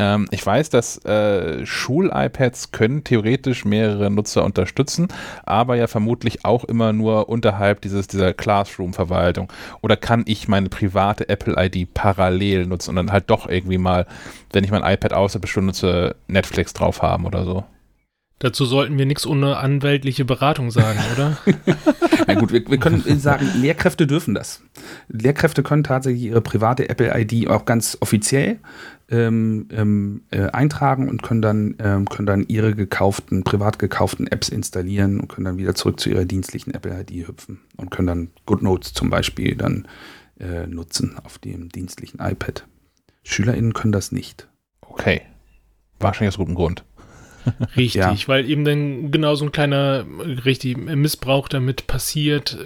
Ähm, 0.00 0.28
ich 0.30 0.44
weiß, 0.44 0.70
dass 0.70 1.04
äh, 1.04 1.66
Schul-iPads 1.66 2.72
können 2.72 3.04
theoretisch 3.04 3.66
mehrere 3.66 4.10
Nutzer 4.10 4.46
unterstützen, 4.46 5.08
aber 5.44 5.76
ja 5.76 5.88
vermutlich 5.88 6.46
auch 6.46 6.64
immer 6.64 6.94
nur 6.94 7.28
unterhalb 7.28 7.82
dieses, 7.82 8.06
dieser 8.06 8.32
Classroom-Verwaltung. 8.32 9.52
Oder 9.82 9.98
kann 9.98 10.22
ich 10.26 10.48
meine 10.48 10.70
private 10.70 11.28
Apple-ID 11.28 11.92
parallel 11.92 12.64
nutzen 12.64 12.90
und 12.90 12.96
dann 12.96 13.12
halt 13.12 13.28
doch 13.28 13.46
irgendwie 13.46 13.76
mal, 13.76 14.06
wenn 14.54 14.64
ich 14.64 14.70
mein 14.70 14.82
iPad 14.82 15.12
außer 15.12 15.38
nutze, 15.60 16.16
Netflix 16.28 16.72
drauf 16.72 17.02
haben 17.02 17.26
oder 17.26 17.44
so? 17.44 17.64
Dazu 18.38 18.64
sollten 18.64 18.96
wir 18.96 19.04
nichts 19.04 19.26
ohne 19.26 19.58
anwältliche 19.58 20.24
Beratung 20.24 20.70
sagen, 20.70 20.98
oder? 21.14 21.36
Na 22.26 22.34
gut, 22.34 22.52
wir, 22.52 22.66
wir 22.66 22.78
können 22.78 23.02
sagen, 23.20 23.46
Lehrkräfte 23.56 24.06
dürfen 24.06 24.34
das. 24.34 24.62
Lehrkräfte 25.08 25.62
können 25.62 25.84
tatsächlich 25.84 26.22
ihre 26.22 26.40
private 26.40 26.88
Apple-ID 26.88 27.50
auch 27.50 27.66
ganz 27.66 27.98
offiziell 28.00 28.58
ähm, 29.10 29.68
ähm, 29.72 30.22
äh, 30.30 30.46
eintragen 30.50 31.08
und 31.08 31.22
können 31.22 31.42
dann, 31.42 31.74
ähm, 31.78 32.08
können 32.08 32.26
dann 32.26 32.44
ihre 32.46 32.74
gekauften, 32.74 33.42
privat 33.42 33.78
gekauften 33.78 34.26
Apps 34.26 34.48
installieren 34.48 35.20
und 35.20 35.28
können 35.28 35.44
dann 35.44 35.58
wieder 35.58 35.74
zurück 35.74 35.98
zu 35.98 36.10
ihrer 36.10 36.24
dienstlichen 36.24 36.72
Apple-ID 36.72 37.26
hüpfen 37.28 37.60
und 37.76 37.90
können 37.90 38.06
dann 38.06 38.30
GoodNotes 38.46 38.92
zum 38.92 39.10
Beispiel 39.10 39.56
dann 39.56 39.88
äh, 40.38 40.66
nutzen 40.66 41.16
auf 41.22 41.38
dem 41.38 41.68
dienstlichen 41.68 42.20
iPad. 42.20 42.66
SchülerInnen 43.24 43.72
können 43.72 43.92
das 43.92 44.12
nicht. 44.12 44.48
Okay. 44.80 45.22
Wahrscheinlich 45.98 46.34
aus 46.34 46.38
gutem 46.38 46.54
Grund. 46.54 46.84
Richtig, 47.76 47.94
ja. 47.94 48.16
weil 48.26 48.48
eben 48.48 48.64
dann 48.64 49.10
genau 49.10 49.34
so 49.34 49.44
ein 49.44 49.52
kleiner 49.52 50.04
richtig 50.44 50.76
Missbrauch 50.76 51.48
damit 51.48 51.86
passiert. 51.86 52.56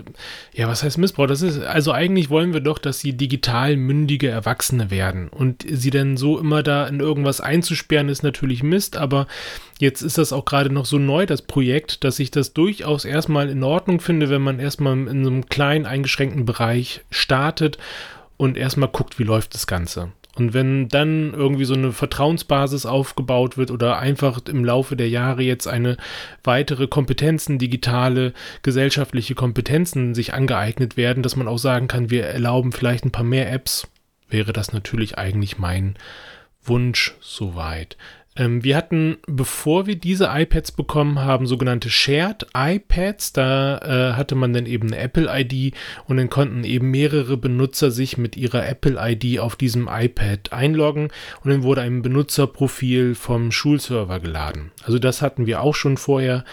Ja, 0.53 0.69
was 0.69 0.83
heißt 0.83 0.99
Missbrauch? 0.99 1.27
Das 1.27 1.43
ist, 1.43 1.61
also 1.61 1.93
eigentlich 1.93 2.31
wollen 2.31 2.53
wir 2.53 2.61
doch, 2.61 2.79
dass 2.79 3.01
sie 3.01 3.13
digital 3.13 3.77
mündige 3.77 4.29
Erwachsene 4.29 4.91
werden. 4.91 5.29
Und 5.29 5.65
sie 5.69 5.91
dann 5.91 6.17
so 6.17 6.39
immer 6.39 6.63
da 6.63 6.87
in 6.87 7.01
irgendwas 7.01 7.41
einzusperren, 7.41 8.09
ist 8.09 8.23
natürlich 8.23 8.63
Mist, 8.63 8.97
aber 8.97 9.27
jetzt 9.79 10.03
ist 10.03 10.19
das 10.19 10.33
auch 10.33 10.45
gerade 10.45 10.71
noch 10.71 10.87
so 10.87 10.99
neu, 10.99 11.27
das 11.27 11.43
Projekt, 11.43 12.05
dass 12.05 12.19
ich 12.19 12.31
das 12.31 12.53
durchaus 12.53 13.05
erstmal 13.05 13.49
in 13.49 13.63
Ordnung 13.63 14.01
finde, 14.01 14.31
wenn 14.31 14.43
man 14.43 14.61
erstmal 14.61 14.95
in 15.09 15.25
so 15.25 15.31
einem 15.31 15.47
kleinen, 15.47 15.87
eingeschränkten 15.87 16.45
Bereich 16.45 17.03
startet 17.11 17.79
und 18.37 18.57
erstmal 18.57 18.89
guckt, 18.89 19.19
wie 19.19 19.25
läuft 19.25 19.55
das 19.55 19.67
Ganze. 19.67 20.13
Und 20.37 20.53
wenn 20.53 20.89
dann 20.89 21.33
irgendwie 21.33 21.65
so 21.65 21.75
eine 21.75 21.93
Vertrauensbasis 21.93 22.87
aufgebaut 22.87 23.57
wird 23.57 23.71
oder 23.71 23.99
einfach 23.99 24.41
im 24.49 24.65
Laufe 24.65 24.97
der 24.97 25.09
Jahre 25.09 25.43
jetzt 25.43 25.69
eine 25.69 25.97
weitere 26.43 26.89
Kompetenzen, 26.89 27.59
digitale, 27.59 28.33
gesellschaftliche 28.63 29.35
Kompetenzen 29.35 30.15
sich 30.15 30.35
angeeignet 30.35 30.97
werden, 30.97 31.23
dass 31.23 31.37
man 31.37 31.49
auch 31.49 31.59
sagen 31.59 31.89
kann, 31.89 32.11
wir 32.11 32.25
erlauben 32.25 32.73
vielleicht 32.73 33.05
ein 33.05 33.13
paar 33.13 33.25
mehr 33.25 33.53
Apps, 33.53 33.87
wäre 34.29 34.53
das 34.53 34.73
natürlich 34.73 35.19
eigentlich 35.19 35.59
mein 35.59 35.95
Wunsch 36.65 37.15
soweit. 37.21 37.97
Ähm, 38.37 38.65
wir 38.65 38.77
hatten, 38.77 39.19
bevor 39.27 39.87
wir 39.87 39.97
diese 39.97 40.31
iPads 40.33 40.73
bekommen 40.73 41.21
haben, 41.21 41.47
sogenannte 41.47 41.89
Shared 41.89 42.47
iPads. 42.55 43.33
Da 43.33 43.79
äh, 43.79 44.15
hatte 44.15 44.35
man 44.35 44.53
dann 44.53 44.67
eben 44.67 44.89
eine 44.93 45.01
Apple-ID 45.01 45.75
und 46.07 46.17
dann 46.17 46.31
konnten 46.31 46.65
eben 46.65 46.91
mehrere 46.91 47.37
Benutzer 47.37 47.91
sich 47.91 48.19
mit 48.19 48.37
ihrer 48.37 48.67
Apple-ID 48.67 49.39
auf 49.39 49.57
diesem 49.57 49.89
iPad 49.91 50.53
einloggen 50.53 51.09
und 51.43 51.51
dann 51.51 51.63
wurde 51.63 51.83
ein 51.83 52.03
Benutzerprofil 52.03 53.15
vom 53.15 53.53
Schulserver 53.53 54.21
geladen. 54.21 54.73
Also 54.83 54.99
das 54.99 55.23
hatten 55.23 55.47
wir 55.47 55.61
auch 55.61 55.75
schon 55.75 55.97
vorher 55.97 56.45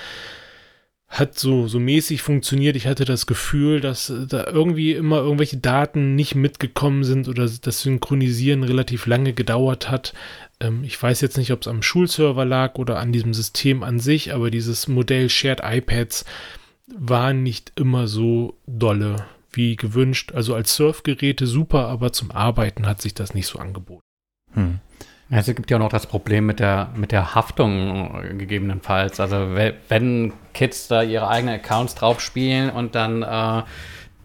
hat 1.11 1.37
so, 1.37 1.67
so 1.67 1.77
mäßig 1.77 2.21
funktioniert. 2.21 2.77
Ich 2.77 2.87
hatte 2.87 3.03
das 3.03 3.27
Gefühl, 3.27 3.81
dass 3.81 4.11
da 4.29 4.47
irgendwie 4.47 4.93
immer 4.93 5.17
irgendwelche 5.17 5.57
Daten 5.57 6.15
nicht 6.15 6.35
mitgekommen 6.35 7.03
sind 7.03 7.27
oder 7.27 7.49
das 7.49 7.81
Synchronisieren 7.81 8.63
relativ 8.63 9.07
lange 9.07 9.33
gedauert 9.33 9.91
hat. 9.91 10.13
Ähm, 10.61 10.83
ich 10.83 11.01
weiß 11.01 11.21
jetzt 11.21 11.37
nicht, 11.37 11.51
ob 11.51 11.61
es 11.61 11.67
am 11.67 11.81
Schulserver 11.81 12.45
lag 12.45 12.75
oder 12.75 12.99
an 12.99 13.11
diesem 13.11 13.33
System 13.33 13.83
an 13.83 13.99
sich, 13.99 14.33
aber 14.33 14.51
dieses 14.51 14.87
Modell 14.87 15.29
Shared 15.29 15.61
iPads 15.63 16.25
war 16.87 17.33
nicht 17.33 17.73
immer 17.75 18.07
so 18.07 18.57
dolle 18.67 19.25
wie 19.51 19.75
gewünscht. 19.75 20.31
Also 20.33 20.55
als 20.55 20.75
Surfgeräte 20.75 21.47
super, 21.47 21.87
aber 21.87 22.13
zum 22.13 22.31
Arbeiten 22.31 22.85
hat 22.85 23.01
sich 23.01 23.13
das 23.13 23.33
nicht 23.33 23.47
so 23.47 23.59
angeboten. 23.59 24.03
Hm. 24.53 24.79
Also 25.29 25.51
es 25.51 25.55
gibt 25.55 25.71
ja 25.71 25.77
auch 25.77 25.81
noch 25.81 25.89
das 25.89 26.07
Problem 26.07 26.45
mit 26.45 26.59
der, 26.59 26.89
mit 26.95 27.13
der 27.13 27.35
Haftung 27.35 28.21
äh, 28.21 28.33
gegebenenfalls. 28.33 29.19
Also 29.19 29.55
wenn 29.55 30.33
Kids 30.53 30.89
da 30.89 31.03
ihre 31.03 31.29
eigenen 31.29 31.55
Accounts 31.55 31.95
drauf 31.95 32.19
spielen 32.19 32.69
und 32.69 32.95
dann 32.95 33.23
äh, 33.23 33.63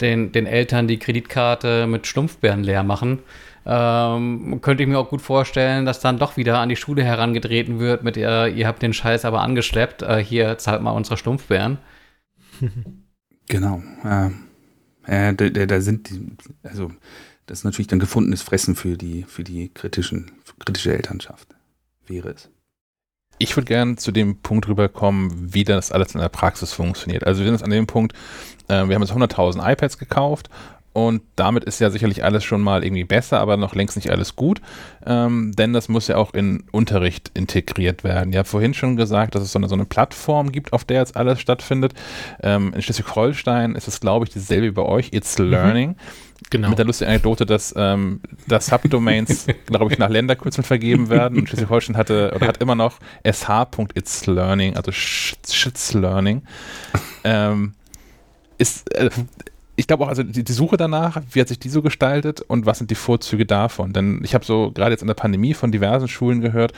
den, 0.01 0.33
den 0.33 0.47
Eltern 0.47 0.89
die 0.89 0.99
Kreditkarte 0.99 1.87
mit 1.87 2.09
Stumpfbären 2.09 2.65
leer 2.65 2.83
machen, 2.83 3.21
ähm, 3.67 4.61
könnte 4.63 4.83
ich 4.83 4.89
mir 4.89 4.99
auch 4.99 5.11
gut 5.11 5.23
vorstellen, 5.23 5.85
dass 5.85 6.01
dann 6.01 6.19
doch 6.19 6.37
wieder 6.37 6.59
an 6.61 6.69
die 6.69 6.77
Schule 6.77 7.03
herangetreten 7.03 7.81
wird 7.81 8.05
mit, 8.05 8.17
äh, 8.17 8.49
ihr 8.49 8.67
habt 8.67 8.83
den 8.83 8.93
Scheiß 8.93 9.25
aber 9.25 9.41
angeschleppt, 9.41 10.03
äh, 10.03 10.23
hier 10.23 10.57
zahlt 10.59 10.83
mal 10.83 10.93
unsere 10.93 11.17
Stumpfbären. 11.17 11.79
Genau. 13.49 13.81
Äh, 15.07 15.35
da, 15.35 15.49
da, 15.67 15.81
sind 15.81 16.11
die, 16.11 16.33
also 16.65 16.91
das 17.47 17.61
ist 17.61 17.65
natürlich 17.65 17.87
dann 17.87 18.01
gefundenes 18.01 18.43
Fressen 18.43 18.75
für 18.75 18.97
die, 18.97 19.23
für 19.23 19.45
die 19.45 19.69
kritischen, 19.69 20.33
für 20.45 20.57
kritische 20.57 20.93
Elternschaft. 20.93 21.55
Wäre 22.09 22.31
es. 22.31 22.51
Ich 23.39 23.57
würde 23.57 23.67
gerne 23.67 23.97
zu 23.97 24.13
dem 24.13 24.39
Punkt 24.39 24.67
rüberkommen, 24.67 25.55
wie 25.55 25.65
das 25.65 25.93
alles 25.93 26.15
in 26.15 26.21
der 26.21 26.29
Praxis 26.29 26.73
funktioniert. 26.73 27.25
Also 27.25 27.41
wir 27.41 27.47
sind 27.47 27.55
jetzt 27.55 27.65
an 27.65 27.71
dem 27.71 27.87
Punkt, 27.87 28.15
äh, 28.69 28.89
wir 28.89 28.95
haben 28.95 29.03
jetzt 29.03 29.13
100.000 29.13 29.73
iPads 29.73 29.99
gekauft 29.99 30.49
und 30.97 31.21
damit 31.37 31.65
ist 31.65 31.79
ja 31.79 31.91
sicherlich 31.91 32.25
alles 32.25 32.43
schon 32.43 32.63
mal 32.63 32.83
irgendwie 32.83 33.05
besser, 33.05 33.39
aber 33.39 33.59
noch 33.59 33.75
längst 33.75 33.97
nicht 33.97 34.09
alles 34.09 34.35
gut, 34.35 34.63
ähm, 35.05 35.53
denn 35.55 35.75
das 35.75 35.91
muss 35.91 36.09
ja 36.09 36.17
auch 36.17 36.33
in 36.33 36.65
Unterricht 36.73 37.31
integriert 37.35 38.03
werden. 38.03 38.33
Ihr 38.33 38.39
habt 38.39 38.49
vorhin 38.49 38.73
schon 38.73 38.97
gesagt, 38.97 39.35
dass 39.35 39.43
es 39.43 39.53
so 39.53 39.59
eine, 39.59 39.69
so 39.69 39.75
eine 39.75 39.85
Plattform 39.85 40.51
gibt, 40.53 40.73
auf 40.73 40.87
der 40.87 41.01
jetzt 41.01 41.15
alles 41.15 41.39
stattfindet. 41.39 41.93
Ähm, 42.43 42.73
in 42.75 42.81
Schleswig-Holstein 42.81 43.75
ist 43.75 43.89
es, 43.89 44.01
glaube 44.01 44.25
ich, 44.25 44.33
dasselbe 44.33 44.69
wie 44.69 44.71
bei 44.71 44.85
euch, 44.85 45.13
It's 45.13 45.39
mhm. 45.39 45.51
Learning. 45.51 45.89
Mhm. 45.91 45.97
Genau. 46.49 46.71
Mit 46.71 46.79
der 46.79 46.87
lustigen 46.87 47.11
Anekdote, 47.11 47.45
dass, 47.45 47.75
ähm, 47.77 48.23
dass 48.49 48.69
Subdomains, 48.69 49.49
glaube 49.67 49.93
ich, 49.93 49.99
nach 49.99 50.09
Länderkürzeln 50.09 50.65
vergeben 50.65 51.11
werden. 51.11 51.37
Und 51.37 51.47
Schleswig-Holstein 51.47 51.99
hatte 51.99 52.33
oder 52.35 52.47
hat 52.47 52.63
immer 52.63 52.75
noch 52.75 53.01
sh.itslearning, 53.23 54.77
also 54.77 54.93
Schützlearning. 54.93 56.43
Ähm, 57.29 57.75
ist, 58.57 58.89
äh, 58.95 59.11
ich 59.77 59.87
glaube 59.87 60.05
auch, 60.05 60.09
also 60.09 60.23
die, 60.23 60.43
die, 60.43 60.53
Suche 60.53 60.77
danach, 60.77 61.21
wie 61.31 61.41
hat 61.41 61.49
sich 61.49 61.59
die 61.59 61.69
so 61.69 61.83
gestaltet 61.83 62.41
und 62.41 62.67
was 62.67 62.79
sind 62.79 62.91
die 62.91 62.95
Vorzüge 62.95 63.45
davon? 63.45 63.93
Denn 63.93 64.21
ich 64.25 64.35
habe 64.35 64.45
so 64.45 64.73
gerade 64.73 64.93
jetzt 64.93 65.03
in 65.03 65.07
der 65.07 65.15
Pandemie 65.15 65.55
von 65.55 65.71
diversen 65.71 66.09
Schulen 66.09 66.41
gehört, 66.41 66.73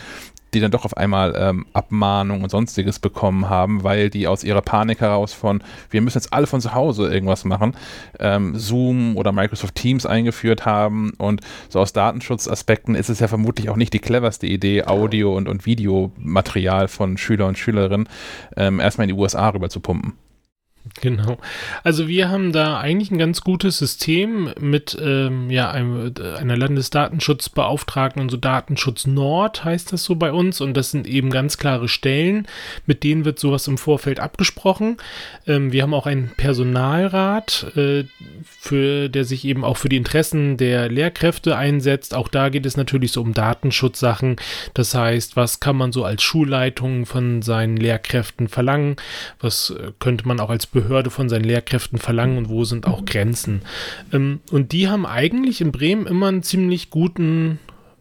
die 0.54 0.60
dann 0.60 0.70
doch 0.70 0.84
auf 0.84 0.96
einmal 0.96 1.34
ähm, 1.36 1.66
Abmahnung 1.72 2.42
und 2.42 2.50
sonstiges 2.50 2.98
bekommen 2.98 3.48
haben, 3.48 3.84
weil 3.84 4.10
die 4.10 4.26
aus 4.26 4.44
ihrer 4.44 4.62
Panik 4.62 5.00
heraus 5.00 5.32
von, 5.32 5.62
wir 5.90 6.00
müssen 6.00 6.18
jetzt 6.18 6.32
alle 6.32 6.46
von 6.46 6.60
zu 6.60 6.74
Hause 6.74 7.12
irgendwas 7.12 7.44
machen, 7.44 7.76
ähm, 8.18 8.58
Zoom 8.58 9.16
oder 9.16 9.32
Microsoft 9.32 9.74
Teams 9.74 10.06
eingeführt 10.06 10.64
haben 10.64 11.12
und 11.18 11.42
so 11.68 11.80
aus 11.80 11.92
Datenschutzaspekten 11.92 12.94
ist 12.94 13.10
es 13.10 13.20
ja 13.20 13.28
vermutlich 13.28 13.68
auch 13.68 13.76
nicht 13.76 13.92
die 13.92 13.98
cleverste 13.98 14.46
Idee, 14.46 14.84
Audio- 14.84 15.36
und, 15.36 15.48
und 15.48 15.66
Videomaterial 15.66 16.88
von 16.88 17.18
Schüler 17.18 17.46
und 17.46 17.58
Schülerinnen 17.58 18.08
ähm, 18.56 18.80
erstmal 18.80 19.08
in 19.08 19.14
die 19.14 19.20
USA 19.20 19.50
rüber 19.50 19.68
zu 19.68 19.80
pumpen. 19.80 20.14
Genau. 21.00 21.38
Also 21.84 22.08
wir 22.08 22.28
haben 22.28 22.52
da 22.52 22.78
eigentlich 22.78 23.10
ein 23.10 23.18
ganz 23.18 23.40
gutes 23.42 23.78
System 23.78 24.50
mit 24.60 24.96
ähm, 25.00 25.50
ja, 25.50 25.70
einem, 25.70 26.12
einer 26.38 26.56
Landesdatenschutzbeauftragten 26.56 28.22
und 28.22 28.30
so 28.30 28.36
Datenschutz 28.36 29.06
Nord 29.06 29.64
heißt 29.64 29.92
das 29.92 30.04
so 30.04 30.14
bei 30.16 30.32
uns 30.32 30.60
und 30.60 30.74
das 30.76 30.90
sind 30.90 31.06
eben 31.06 31.30
ganz 31.30 31.58
klare 31.58 31.88
Stellen, 31.88 32.46
mit 32.86 33.04
denen 33.04 33.24
wird 33.24 33.38
sowas 33.38 33.66
im 33.68 33.78
Vorfeld 33.78 34.20
abgesprochen. 34.20 34.96
Ähm, 35.46 35.72
wir 35.72 35.82
haben 35.82 35.94
auch 35.94 36.06
einen 36.06 36.30
Personalrat, 36.36 37.66
äh, 37.76 38.04
für, 38.44 39.08
der 39.08 39.24
sich 39.24 39.44
eben 39.44 39.64
auch 39.64 39.76
für 39.76 39.88
die 39.88 39.96
Interessen 39.96 40.56
der 40.56 40.88
Lehrkräfte 40.88 41.56
einsetzt. 41.56 42.14
Auch 42.14 42.28
da 42.28 42.48
geht 42.48 42.66
es 42.66 42.76
natürlich 42.76 43.12
so 43.12 43.22
um 43.22 43.34
Datenschutzsachen. 43.34 44.36
Das 44.74 44.94
heißt, 44.94 45.36
was 45.36 45.60
kann 45.60 45.76
man 45.76 45.92
so 45.92 46.04
als 46.04 46.22
Schulleitung 46.22 47.06
von 47.06 47.42
seinen 47.42 47.76
Lehrkräften 47.76 48.48
verlangen? 48.48 48.96
Was 49.40 49.70
äh, 49.70 49.92
könnte 49.98 50.26
man 50.26 50.40
auch 50.40 50.50
als 50.50 50.66
Behörde 50.80 51.10
von 51.10 51.28
seinen 51.28 51.44
Lehrkräften 51.44 51.98
verlangen 51.98 52.38
und 52.38 52.48
wo 52.48 52.64
sind 52.64 52.86
auch 52.86 53.04
Grenzen. 53.04 53.62
Ähm, 54.12 54.40
und 54.50 54.72
die 54.72 54.88
haben 54.88 55.06
eigentlich 55.06 55.60
in 55.60 55.72
Bremen 55.72 56.06
immer 56.06 56.28
einen 56.28 56.42
ziemlich 56.42 56.90
guten 56.90 57.58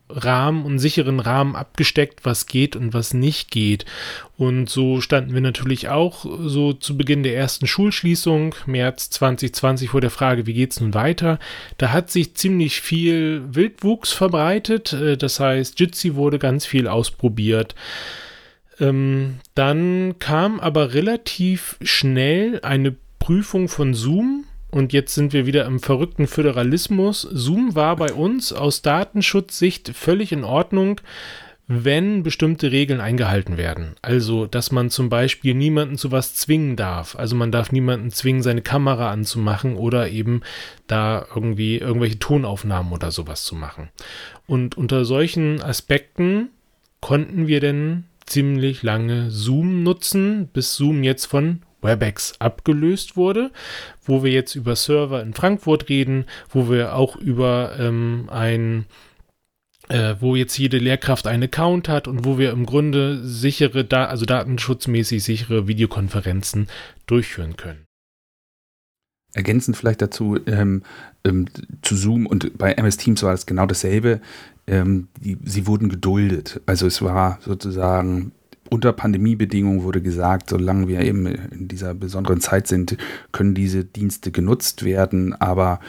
Rahmen 0.09 0.63
und 0.63 0.79
sicheren 0.79 1.19
Rahmen 1.19 1.55
abgesteckt, 1.55 2.23
was 2.23 2.45
geht 2.45 2.75
und 2.75 2.93
was 2.93 3.13
nicht 3.13 3.51
geht. 3.51 3.85
Und 4.37 4.69
so 4.69 5.01
standen 5.01 5.33
wir 5.33 5.41
natürlich 5.41 5.89
auch 5.89 6.25
so 6.45 6.71
zu 6.71 6.95
Beginn 6.95 7.23
der 7.23 7.35
ersten 7.35 7.67
Schulschließung, 7.67 8.55
März 8.65 9.09
2020, 9.09 9.89
vor 9.89 10.01
der 10.01 10.11
Frage, 10.11 10.45
wie 10.45 10.53
geht 10.53 10.71
es 10.71 10.79
nun 10.79 10.93
weiter? 10.93 11.39
Da 11.77 11.91
hat 11.91 12.09
sich 12.09 12.35
ziemlich 12.35 12.79
viel 12.79 13.43
Wildwuchs 13.49 14.13
verbreitet. 14.13 14.93
Äh, 14.93 15.17
das 15.17 15.39
heißt, 15.39 15.79
Jitsi 15.79 16.15
wurde 16.15 16.39
ganz 16.39 16.65
viel 16.65 16.87
ausprobiert. 16.87 17.75
Ähm, 18.79 19.39
dann 19.55 20.15
kam 20.19 20.59
aber 20.59 20.93
relativ 20.93 21.77
schnell 21.81 22.59
eine 22.61 22.95
Prüfung 23.19 23.67
von 23.67 23.93
Zoom. 23.93 24.45
Und 24.69 24.93
jetzt 24.93 25.15
sind 25.15 25.33
wir 25.33 25.45
wieder 25.45 25.65
im 25.65 25.79
verrückten 25.79 26.27
Föderalismus. 26.27 27.21
Zoom 27.21 27.75
war 27.75 27.95
bei 27.95 28.13
uns 28.13 28.51
aus 28.53 28.81
Datenschutzsicht 28.81 29.89
völlig 29.95 30.31
in 30.31 30.43
Ordnung, 30.43 30.99
wenn 31.67 32.23
bestimmte 32.23 32.71
Regeln 32.71 33.01
eingehalten 33.01 33.57
werden. 33.57 33.95
Also, 34.01 34.45
dass 34.45 34.71
man 34.71 34.89
zum 34.89 35.09
Beispiel 35.09 35.53
niemanden 35.53 35.97
zu 35.97 36.11
was 36.11 36.33
zwingen 36.35 36.75
darf. 36.77 37.17
Also 37.17 37.35
man 37.35 37.51
darf 37.51 37.71
niemanden 37.71 38.11
zwingen, 38.11 38.41
seine 38.41 38.61
Kamera 38.61 39.11
anzumachen 39.11 39.75
oder 39.75 40.09
eben 40.09 40.41
da 40.87 41.25
irgendwie 41.33 41.77
irgendwelche 41.77 42.19
Tonaufnahmen 42.19 42.93
oder 42.93 43.11
sowas 43.11 43.43
zu 43.43 43.55
machen. 43.55 43.89
Und 44.47 44.77
unter 44.77 45.03
solchen 45.03 45.61
Aspekten 45.61 46.49
konnten 47.01 47.47
wir 47.47 47.59
denn 47.59 48.05
ziemlich 48.27 48.83
lange 48.83 49.31
Zoom 49.31 49.83
nutzen, 49.83 50.47
bis 50.53 50.75
Zoom 50.75 51.03
jetzt 51.03 51.25
von 51.25 51.63
WebEx 51.81 52.33
abgelöst 52.39 53.17
wurde, 53.17 53.51
wo 54.03 54.23
wir 54.23 54.31
jetzt 54.31 54.55
über 54.55 54.75
Server 54.75 55.21
in 55.21 55.33
Frankfurt 55.33 55.89
reden, 55.89 56.25
wo 56.49 56.69
wir 56.69 56.95
auch 56.95 57.15
über 57.15 57.75
ähm, 57.79 58.29
ein 58.31 58.85
äh, 59.89 60.15
wo 60.19 60.35
jetzt 60.35 60.57
jede 60.57 60.79
Lehrkraft 60.79 61.27
einen 61.27 61.43
Account 61.43 61.87
hat 61.87 62.07
und 62.07 62.25
wo 62.25 62.37
wir 62.37 62.51
im 62.51 62.65
Grunde 62.65 63.25
sichere, 63.25 63.85
da 63.85 64.05
also 64.05 64.25
datenschutzmäßig 64.25 65.23
sichere 65.23 65.67
Videokonferenzen 65.67 66.67
durchführen 67.05 67.55
können. 67.55 67.86
Ergänzend 69.37 69.77
vielleicht 69.77 70.01
dazu 70.01 70.37
ähm, 70.47 70.81
ähm, 71.23 71.45
zu 71.83 71.95
Zoom 71.95 72.25
und 72.25 72.57
bei 72.57 72.71
MS 72.73 72.97
Teams 72.97 73.21
war 73.21 73.31
das 73.31 73.45
genau 73.45 73.67
dasselbe. 73.67 74.19
Ähm, 74.65 75.07
die, 75.21 75.37
sie 75.45 75.67
wurden 75.67 75.89
geduldet. 75.89 76.59
Also 76.65 76.87
es 76.87 77.01
war 77.01 77.39
sozusagen 77.41 78.31
unter 78.69 78.91
Pandemiebedingungen 78.93 79.83
wurde 79.83 80.01
gesagt, 80.01 80.49
solange 80.49 80.87
wir 80.87 81.01
eben 81.01 81.25
in 81.25 81.67
dieser 81.67 81.93
besonderen 81.93 82.41
Zeit 82.41 82.67
sind, 82.67 82.97
können 83.31 83.53
diese 83.53 83.85
Dienste 83.85 84.31
genutzt 84.31 84.83
werden, 84.83 85.33
aber 85.33 85.79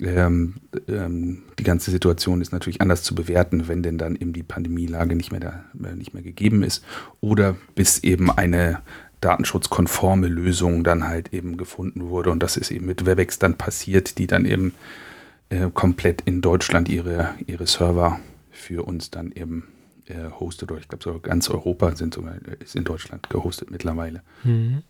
ähm, 0.00 0.54
ähm, 0.86 1.42
die 1.58 1.64
ganze 1.64 1.90
Situation 1.90 2.40
ist 2.40 2.52
natürlich 2.52 2.80
anders 2.80 3.02
zu 3.02 3.14
bewerten, 3.14 3.66
wenn 3.66 3.82
denn 3.82 3.98
dann 3.98 4.14
eben 4.14 4.32
die 4.32 4.44
Pandemielage 4.44 5.16
nicht 5.16 5.32
mehr, 5.32 5.40
da, 5.40 5.64
äh, 5.82 5.96
nicht 5.96 6.14
mehr 6.14 6.22
gegeben 6.22 6.62
ist 6.62 6.84
oder 7.20 7.56
bis 7.74 7.98
eben 8.04 8.30
eine 8.30 8.78
datenschutzkonforme 9.20 10.28
Lösung 10.28 10.84
dann 10.84 11.08
halt 11.08 11.32
eben 11.32 11.56
gefunden 11.56 12.08
wurde 12.08 12.30
und 12.30 12.42
das 12.42 12.56
ist 12.56 12.70
eben 12.70 12.86
mit 12.86 13.06
Webex 13.06 13.38
dann 13.38 13.56
passiert, 13.56 14.18
die 14.18 14.26
dann 14.26 14.44
eben 14.44 14.74
äh, 15.48 15.70
komplett 15.72 16.22
in 16.22 16.40
Deutschland 16.40 16.88
ihre, 16.88 17.34
ihre 17.46 17.66
Server 17.66 18.20
für 18.50 18.86
uns 18.86 19.10
dann 19.10 19.32
eben 19.32 19.68
äh, 20.06 20.30
hostet 20.38 20.70
oder 20.70 20.80
ich 20.80 20.88
glaube 20.88 21.04
so 21.04 21.18
ganz 21.20 21.48
Europa 21.50 21.94
sind 21.96 22.14
sogar, 22.14 22.34
ist 22.60 22.76
in 22.76 22.84
Deutschland 22.84 23.30
gehostet 23.30 23.70
mittlerweile. 23.70 24.22
Mhm. 24.44 24.82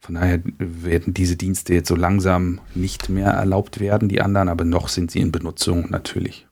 Von 0.00 0.14
daher 0.16 0.40
werden 0.58 1.14
diese 1.14 1.36
Dienste 1.36 1.74
jetzt 1.74 1.88
so 1.88 1.96
langsam 1.96 2.60
nicht 2.74 3.08
mehr 3.08 3.30
erlaubt 3.30 3.80
werden, 3.80 4.08
die 4.08 4.20
anderen, 4.20 4.48
aber 4.48 4.64
noch 4.64 4.88
sind 4.88 5.10
sie 5.10 5.20
in 5.20 5.32
Benutzung 5.32 5.90
natürlich. 5.90 6.46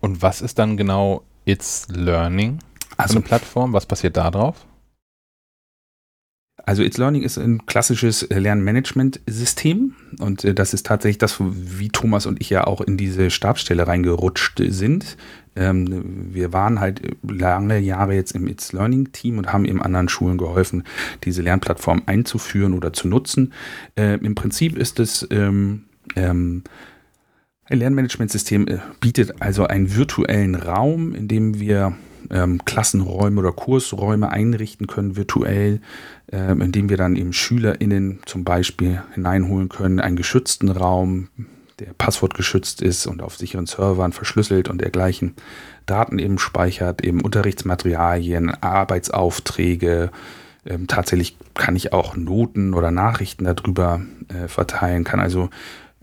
Und 0.00 0.22
was 0.22 0.40
ist 0.40 0.58
dann 0.58 0.76
genau 0.76 1.24
It's 1.44 1.86
Learning? 1.88 2.58
Also 2.96 3.16
eine 3.16 3.24
Plattform, 3.24 3.72
was 3.72 3.86
passiert 3.86 4.16
da 4.16 4.30
drauf? 4.30 4.66
Also 6.64 6.82
It's 6.82 6.98
Learning 6.98 7.22
ist 7.22 7.38
ein 7.38 7.64
klassisches 7.66 8.26
Lernmanagement-System 8.28 9.94
und 10.18 10.44
äh, 10.44 10.54
das 10.54 10.74
ist 10.74 10.86
tatsächlich 10.86 11.18
das, 11.18 11.36
wie 11.40 11.88
Thomas 11.88 12.26
und 12.26 12.40
ich 12.40 12.50
ja 12.50 12.66
auch 12.66 12.80
in 12.80 12.96
diese 12.96 13.30
Stabsstelle 13.30 13.86
reingerutscht 13.86 14.60
sind. 14.68 15.16
Ähm, 15.56 16.32
wir 16.32 16.52
waren 16.52 16.80
halt 16.80 17.00
lange 17.22 17.78
Jahre 17.78 18.14
jetzt 18.14 18.32
im 18.32 18.46
It's 18.46 18.72
Learning 18.72 19.12
Team 19.12 19.38
und 19.38 19.52
haben 19.52 19.64
eben 19.64 19.82
anderen 19.82 20.08
Schulen 20.08 20.38
geholfen, 20.38 20.84
diese 21.24 21.42
Lernplattform 21.42 22.02
einzuführen 22.06 22.74
oder 22.74 22.92
zu 22.92 23.08
nutzen. 23.08 23.52
Äh, 23.96 24.18
Im 24.18 24.34
Prinzip 24.34 24.76
ist 24.76 25.00
es 25.00 25.26
ähm, 25.30 25.84
ähm, 26.16 26.64
ein 27.64 27.78
Lernmanagementsystem 27.78 28.68
äh, 28.68 28.78
bietet 29.00 29.42
also 29.42 29.66
einen 29.66 29.94
virtuellen 29.94 30.54
Raum, 30.54 31.14
in 31.14 31.28
dem 31.28 31.60
wir 31.60 31.96
ähm, 32.30 32.64
Klassenräume 32.64 33.40
oder 33.40 33.52
Kursräume 33.52 34.30
einrichten 34.30 34.86
können, 34.86 35.16
virtuell, 35.16 35.80
ähm, 36.30 36.60
in 36.60 36.72
dem 36.72 36.88
wir 36.88 36.96
dann 36.96 37.16
eben 37.16 37.32
SchülerInnen 37.32 38.20
zum 38.26 38.44
Beispiel 38.44 39.02
hineinholen 39.14 39.68
können, 39.68 40.00
einen 40.00 40.16
geschützten 40.16 40.68
Raum, 40.68 41.28
der 41.78 41.92
passwortgeschützt 41.96 42.82
ist 42.82 43.06
und 43.06 43.22
auf 43.22 43.36
sicheren 43.36 43.66
Servern 43.66 44.12
verschlüsselt 44.12 44.68
und 44.68 44.80
dergleichen 44.80 45.34
Daten 45.86 46.18
eben 46.18 46.38
speichert, 46.38 47.04
eben 47.04 47.20
Unterrichtsmaterialien, 47.20 48.50
Arbeitsaufträge. 48.62 50.10
Ähm, 50.66 50.86
tatsächlich 50.86 51.36
kann 51.54 51.76
ich 51.76 51.92
auch 51.92 52.16
Noten 52.16 52.74
oder 52.74 52.90
Nachrichten 52.90 53.44
darüber 53.44 54.00
äh, 54.28 54.48
verteilen, 54.48 55.04
kann 55.04 55.20
also 55.20 55.50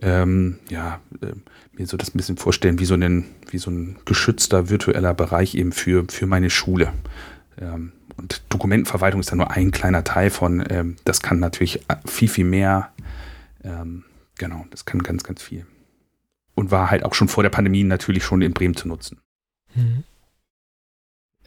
ähm, 0.02 0.60
ja, 0.70 1.00
äh, 1.22 1.34
mir 1.74 1.88
so 1.88 1.98
das 1.98 2.14
ein 2.14 2.18
bisschen 2.18 2.38
vorstellen, 2.38 2.80
wie 2.80 2.86
so, 2.86 2.96
ein, 2.96 3.26
wie 3.50 3.58
so 3.58 3.72
ein 3.72 3.98
geschützter 4.06 4.70
virtueller 4.70 5.14
Bereich 5.14 5.56
eben 5.56 5.72
für, 5.72 6.06
für 6.10 6.26
meine 6.26 6.50
Schule. 6.50 6.92
Ähm, 7.60 7.92
und 8.18 8.44
Dokumentenverwaltung 8.50 9.20
ist 9.20 9.32
da 9.32 9.36
nur 9.36 9.52
ein 9.52 9.72
kleiner 9.72 10.04
Teil 10.04 10.30
von. 10.30 10.64
Ähm, 10.70 10.96
das 11.06 11.22
kann 11.22 11.40
natürlich 11.40 11.82
viel, 12.06 12.30
viel 12.30 12.46
mehr. 12.46 12.92
Ähm, 13.64 14.04
genau, 14.38 14.66
das 14.72 14.86
kann 14.86 15.04
ganz, 15.04 15.24
ganz 15.24 15.42
viel. 15.42 15.66
Und 16.56 16.72
war 16.72 16.90
halt 16.92 17.04
auch 17.04 17.14
schon 17.14 17.28
vor 17.28 17.44
der 17.44 17.50
Pandemie 17.50 17.84
natürlich 17.84 18.24
schon 18.24 18.42
in 18.42 18.54
Bremen 18.54 18.76
zu 18.76 18.88
nutzen. 18.88 19.20
Mhm. 19.76 20.04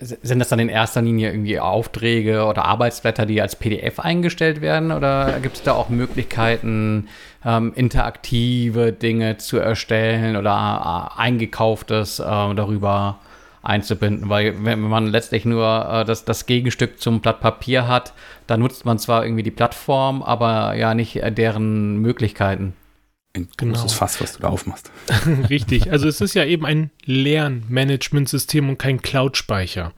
Sind 0.01 0.39
das 0.39 0.49
dann 0.49 0.61
in 0.61 0.69
erster 0.69 1.03
Linie 1.03 1.31
irgendwie 1.31 1.59
Aufträge 1.59 2.45
oder 2.45 2.65
Arbeitsblätter, 2.65 3.27
die 3.27 3.43
als 3.43 3.57
PDF 3.57 3.99
eingestellt 3.99 4.61
werden? 4.61 4.93
Oder 4.93 5.41
gibt 5.41 5.57
es 5.57 5.63
da 5.65 5.73
auch 5.73 5.89
Möglichkeiten, 5.89 7.09
ähm, 7.45 7.73
interaktive 7.75 8.93
Dinge 8.93 9.39
zu 9.39 9.59
erstellen 9.59 10.37
oder 10.37 11.11
äh, 11.17 11.21
eingekauftes 11.21 12.21
äh, 12.21 12.25
darüber 12.25 13.19
einzubinden? 13.63 14.29
Weil 14.29 14.65
wenn 14.65 14.81
man 14.81 15.09
letztlich 15.09 15.45
nur 15.45 15.89
äh, 15.91 16.05
das, 16.05 16.25
das 16.25 16.47
Gegenstück 16.47 17.01
zum 17.01 17.21
Blatt 17.21 17.41
Papier 17.41 17.89
hat, 17.89 18.13
dann 18.47 18.61
nutzt 18.61 18.85
man 18.85 19.01
zwar 19.01 19.25
irgendwie 19.25 19.43
die 19.43 19.51
Plattform, 19.51 20.23
aber 20.23 20.75
ja 20.75 20.95
nicht 20.95 21.17
äh, 21.17 21.33
deren 21.33 21.99
Möglichkeiten. 21.99 22.75
Ein 23.39 23.49
großes 23.57 23.83
genau. 23.83 23.89
Fass, 23.89 24.21
was 24.21 24.35
du 24.35 24.41
da 24.41 24.49
aufmachst. 24.49 24.91
Richtig. 25.51 25.91
Also 25.91 26.09
es 26.09 26.21
ist 26.21 26.35
ja 26.35 26.45
eben 26.45 26.67
ein 26.67 26.91
Lernmanagementsystem 27.05 28.69
und 28.69 28.79
kein 28.79 29.01
Cloud-Speicher. 29.03 29.93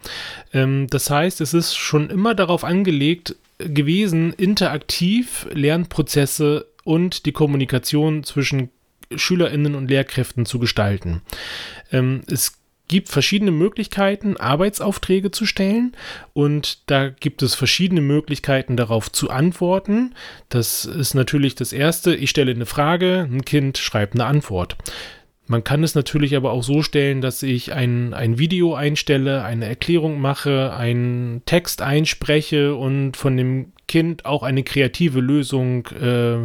Ähm, 0.53 0.87
das 0.89 1.11
heißt, 1.11 1.41
es 1.41 1.55
ist 1.55 1.77
schon 1.77 2.11
immer 2.11 2.35
darauf 2.35 2.65
angelegt 2.65 3.37
gewesen, 3.59 4.33
interaktiv 4.33 5.47
Lernprozesse 5.53 6.67
und 6.85 7.27
die 7.27 7.33
Kommunikation 7.33 8.25
zwischen 8.25 8.71
SchülerInnen 9.15 9.75
und 9.75 9.89
Lehrkräften 9.89 10.47
zu 10.47 10.59
gestalten. 10.59 11.23
Ähm, 11.93 12.23
es 12.27 12.60
gibt 12.91 13.09
verschiedene 13.09 13.53
Möglichkeiten, 13.53 14.37
Arbeitsaufträge 14.37 15.31
zu 15.31 15.47
stellen 15.47 15.93
und 16.33 16.91
da 16.91 17.09
gibt 17.09 17.41
es 17.41 17.55
verschiedene 17.55 18.01
Möglichkeiten 18.01 18.77
darauf 18.77 19.13
zu 19.13 19.31
antworten. 19.31 20.17
Das 20.49 20.87
ist 20.87 21.15
natürlich 21.15 21.55
das 21.55 21.73
Erste, 21.73 22.17
ich 22.17 22.31
stelle 22.31 22.51
eine 22.51 22.67
Frage, 22.67 23.29
ein 23.31 23.45
Kind 23.45 23.79
schreibt 23.79 24.15
eine 24.15 24.25
Antwort. 24.25 24.77
Man 25.51 25.65
kann 25.65 25.83
es 25.83 25.97
natürlich 25.97 26.37
aber 26.37 26.53
auch 26.53 26.63
so 26.63 26.81
stellen, 26.85 27.21
dass 27.21 27.43
ich 27.43 27.73
ein, 27.73 28.15
ein 28.15 28.39
Video 28.39 28.77
einstelle, 28.77 29.43
eine 29.43 29.67
Erklärung 29.67 30.21
mache, 30.21 30.73
einen 30.77 31.43
Text 31.45 31.83
einspreche 31.83 32.77
und 32.77 33.17
von 33.17 33.37
dem 33.37 33.73
Kind 33.89 34.27
auch 34.27 34.45
eine 34.45 34.63
kreative 34.63 35.19
Lösung 35.19 35.89
äh, 35.89 36.37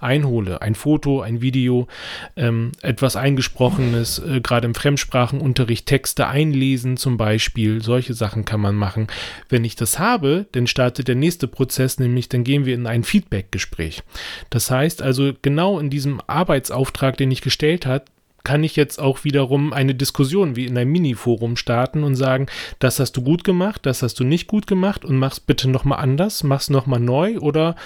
einhole. 0.00 0.60
Ein 0.62 0.74
Foto, 0.74 1.20
ein 1.20 1.40
Video, 1.40 1.86
ähm, 2.34 2.72
etwas 2.82 3.14
Eingesprochenes, 3.14 4.18
äh, 4.18 4.40
gerade 4.40 4.66
im 4.66 4.74
Fremdsprachenunterricht 4.74 5.86
Texte 5.86 6.26
einlesen 6.26 6.96
zum 6.96 7.18
Beispiel. 7.18 7.80
Solche 7.80 8.14
Sachen 8.14 8.44
kann 8.44 8.60
man 8.60 8.74
machen. 8.74 9.06
Wenn 9.48 9.64
ich 9.64 9.76
das 9.76 10.00
habe, 10.00 10.46
dann 10.50 10.66
startet 10.66 11.06
der 11.06 11.14
nächste 11.14 11.46
Prozess, 11.46 12.00
nämlich 12.00 12.28
dann 12.28 12.42
gehen 12.42 12.66
wir 12.66 12.74
in 12.74 12.88
ein 12.88 13.04
Feedback-Gespräch. 13.04 14.02
Das 14.50 14.72
heißt 14.72 15.02
also, 15.02 15.34
genau 15.40 15.78
in 15.78 15.88
diesem 15.88 16.20
Arbeitsauftrag, 16.26 17.16
den 17.16 17.30
ich 17.30 17.42
gestellt 17.42 17.86
habe, 17.86 18.06
kann 18.44 18.64
ich 18.64 18.76
jetzt 18.76 18.98
auch 19.00 19.24
wiederum 19.24 19.72
eine 19.72 19.94
Diskussion 19.94 20.56
wie 20.56 20.66
in 20.66 20.76
einem 20.76 20.92
Mini-Forum 20.92 21.56
starten 21.56 22.04
und 22.04 22.14
sagen, 22.14 22.46
das 22.78 23.00
hast 23.00 23.12
du 23.16 23.22
gut 23.22 23.44
gemacht, 23.44 23.84
das 23.84 24.02
hast 24.02 24.18
du 24.20 24.24
nicht 24.24 24.46
gut 24.46 24.66
gemacht 24.66 25.04
und 25.04 25.16
mach's 25.16 25.40
bitte 25.40 25.68
nochmal 25.68 26.00
anders, 26.00 26.42
mach's 26.42 26.70
nochmal 26.70 27.00
neu 27.00 27.38
oder 27.38 27.76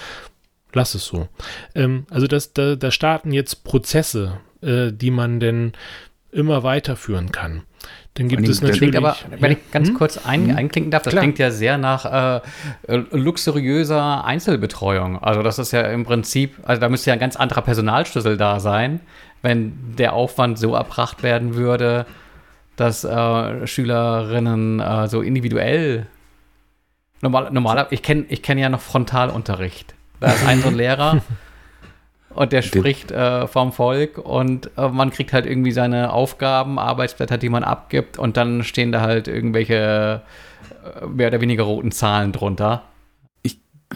lass 0.73 0.95
es 0.95 1.05
so. 1.05 1.27
Ähm, 1.73 2.05
also 2.09 2.27
das, 2.27 2.53
da, 2.53 2.75
da 2.75 2.91
starten 2.91 3.31
jetzt 3.31 3.63
Prozesse, 3.63 4.39
äh, 4.61 4.91
die 4.91 5.11
man 5.11 5.39
denn 5.39 5.73
immer 6.31 6.63
weiterführen 6.63 7.31
kann. 7.31 7.63
Dann 8.15 8.29
gibt 8.29 8.47
es 8.47 8.61
natürlich. 8.61 8.95
aber, 8.95 9.15
wenn 9.39 9.51
ich 9.53 9.71
ganz 9.71 9.89
hm? 9.89 9.95
kurz 9.95 10.25
ein, 10.25 10.49
hm? 10.49 10.55
einklinken 10.55 10.91
darf, 10.91 11.03
das 11.03 11.11
Klar. 11.11 11.23
klingt 11.23 11.37
ja 11.37 11.51
sehr 11.51 11.77
nach 11.77 12.41
äh, 12.41 12.41
luxuriöser 13.11 14.23
Einzelbetreuung. 14.23 15.21
Also 15.21 15.43
das 15.43 15.59
ist 15.59 15.71
ja 15.71 15.81
im 15.81 16.05
Prinzip, 16.05 16.55
also 16.63 16.79
da 16.79 16.87
müsste 16.87 17.09
ja 17.09 17.13
ein 17.13 17.19
ganz 17.19 17.35
anderer 17.35 17.61
Personalschlüssel 17.61 18.37
da 18.37 18.59
sein, 18.59 19.01
wenn 19.45 19.95
der 19.97 20.13
Aufwand 20.13 20.59
so 20.59 20.75
erbracht 20.75 21.23
werden 21.23 21.55
würde, 21.55 22.05
dass 22.75 23.05
äh, 23.05 23.65
Schülerinnen 23.65 24.81
äh, 24.81 25.07
so 25.07 25.21
individuell 25.21 26.07
normal, 27.21 27.51
normal 27.51 27.87
ich 27.91 28.03
kenne 28.03 28.25
ich 28.27 28.41
kenn 28.41 28.57
ja 28.57 28.67
noch 28.67 28.81
Frontalunterricht. 28.81 29.95
Da 30.19 30.31
ist 30.31 30.45
ein 30.45 30.61
so 30.61 30.67
ein 30.67 30.75
Lehrer 30.75 31.21
und 32.35 32.51
der 32.51 32.63
spricht 32.63 33.11
äh, 33.11 33.47
vom 33.47 33.71
Volk 33.71 34.17
und 34.17 34.71
äh, 34.77 34.89
man 34.89 35.11
kriegt 35.11 35.31
halt 35.31 35.45
irgendwie 35.45 35.71
seine 35.71 36.11
Aufgaben, 36.11 36.79
Arbeitsblätter, 36.79 37.37
die 37.37 37.49
man 37.49 37.63
abgibt 37.63 38.17
und 38.17 38.35
dann 38.35 38.63
stehen 38.63 38.91
da 38.91 39.01
halt 39.01 39.27
irgendwelche 39.27 40.21
äh, 41.01 41.05
mehr 41.05 41.27
oder 41.27 41.39
weniger 41.39 41.63
roten 41.63 41.91
Zahlen 41.91 42.31
drunter 42.31 42.83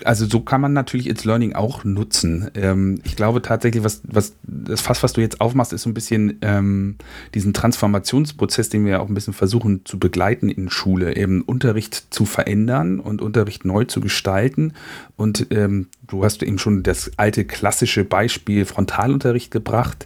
also 0.03 0.25
so 0.25 0.39
kann 0.41 0.61
man 0.61 0.73
natürlich 0.73 1.09
It's 1.09 1.25
Learning 1.25 1.53
auch 1.53 1.83
nutzen. 1.83 2.49
Ähm, 2.55 3.01
ich 3.03 3.15
glaube 3.15 3.41
tatsächlich, 3.41 3.83
was, 3.83 4.01
was 4.03 4.35
das 4.43 4.81
Fass, 4.81 5.03
was 5.03 5.13
du 5.13 5.21
jetzt 5.21 5.41
aufmachst, 5.41 5.73
ist 5.73 5.83
so 5.83 5.89
ein 5.89 5.93
bisschen 5.93 6.37
ähm, 6.41 6.97
diesen 7.33 7.53
Transformationsprozess, 7.53 8.69
den 8.69 8.85
wir 8.85 9.01
auch 9.01 9.07
ein 9.07 9.13
bisschen 9.13 9.33
versuchen 9.33 9.85
zu 9.85 9.99
begleiten 9.99 10.49
in 10.49 10.69
Schule, 10.69 11.15
eben 11.15 11.41
Unterricht 11.41 12.13
zu 12.13 12.25
verändern 12.25 12.99
und 12.99 13.21
Unterricht 13.21 13.65
neu 13.65 13.85
zu 13.85 13.99
gestalten. 13.99 14.73
Und 15.15 15.47
ähm, 15.49 15.87
du 16.07 16.23
hast 16.23 16.43
eben 16.43 16.59
schon 16.59 16.83
das 16.83 17.11
alte 17.17 17.45
klassische 17.45 18.05
Beispiel 18.05 18.65
Frontalunterricht 18.65 19.51
gebracht. 19.51 20.05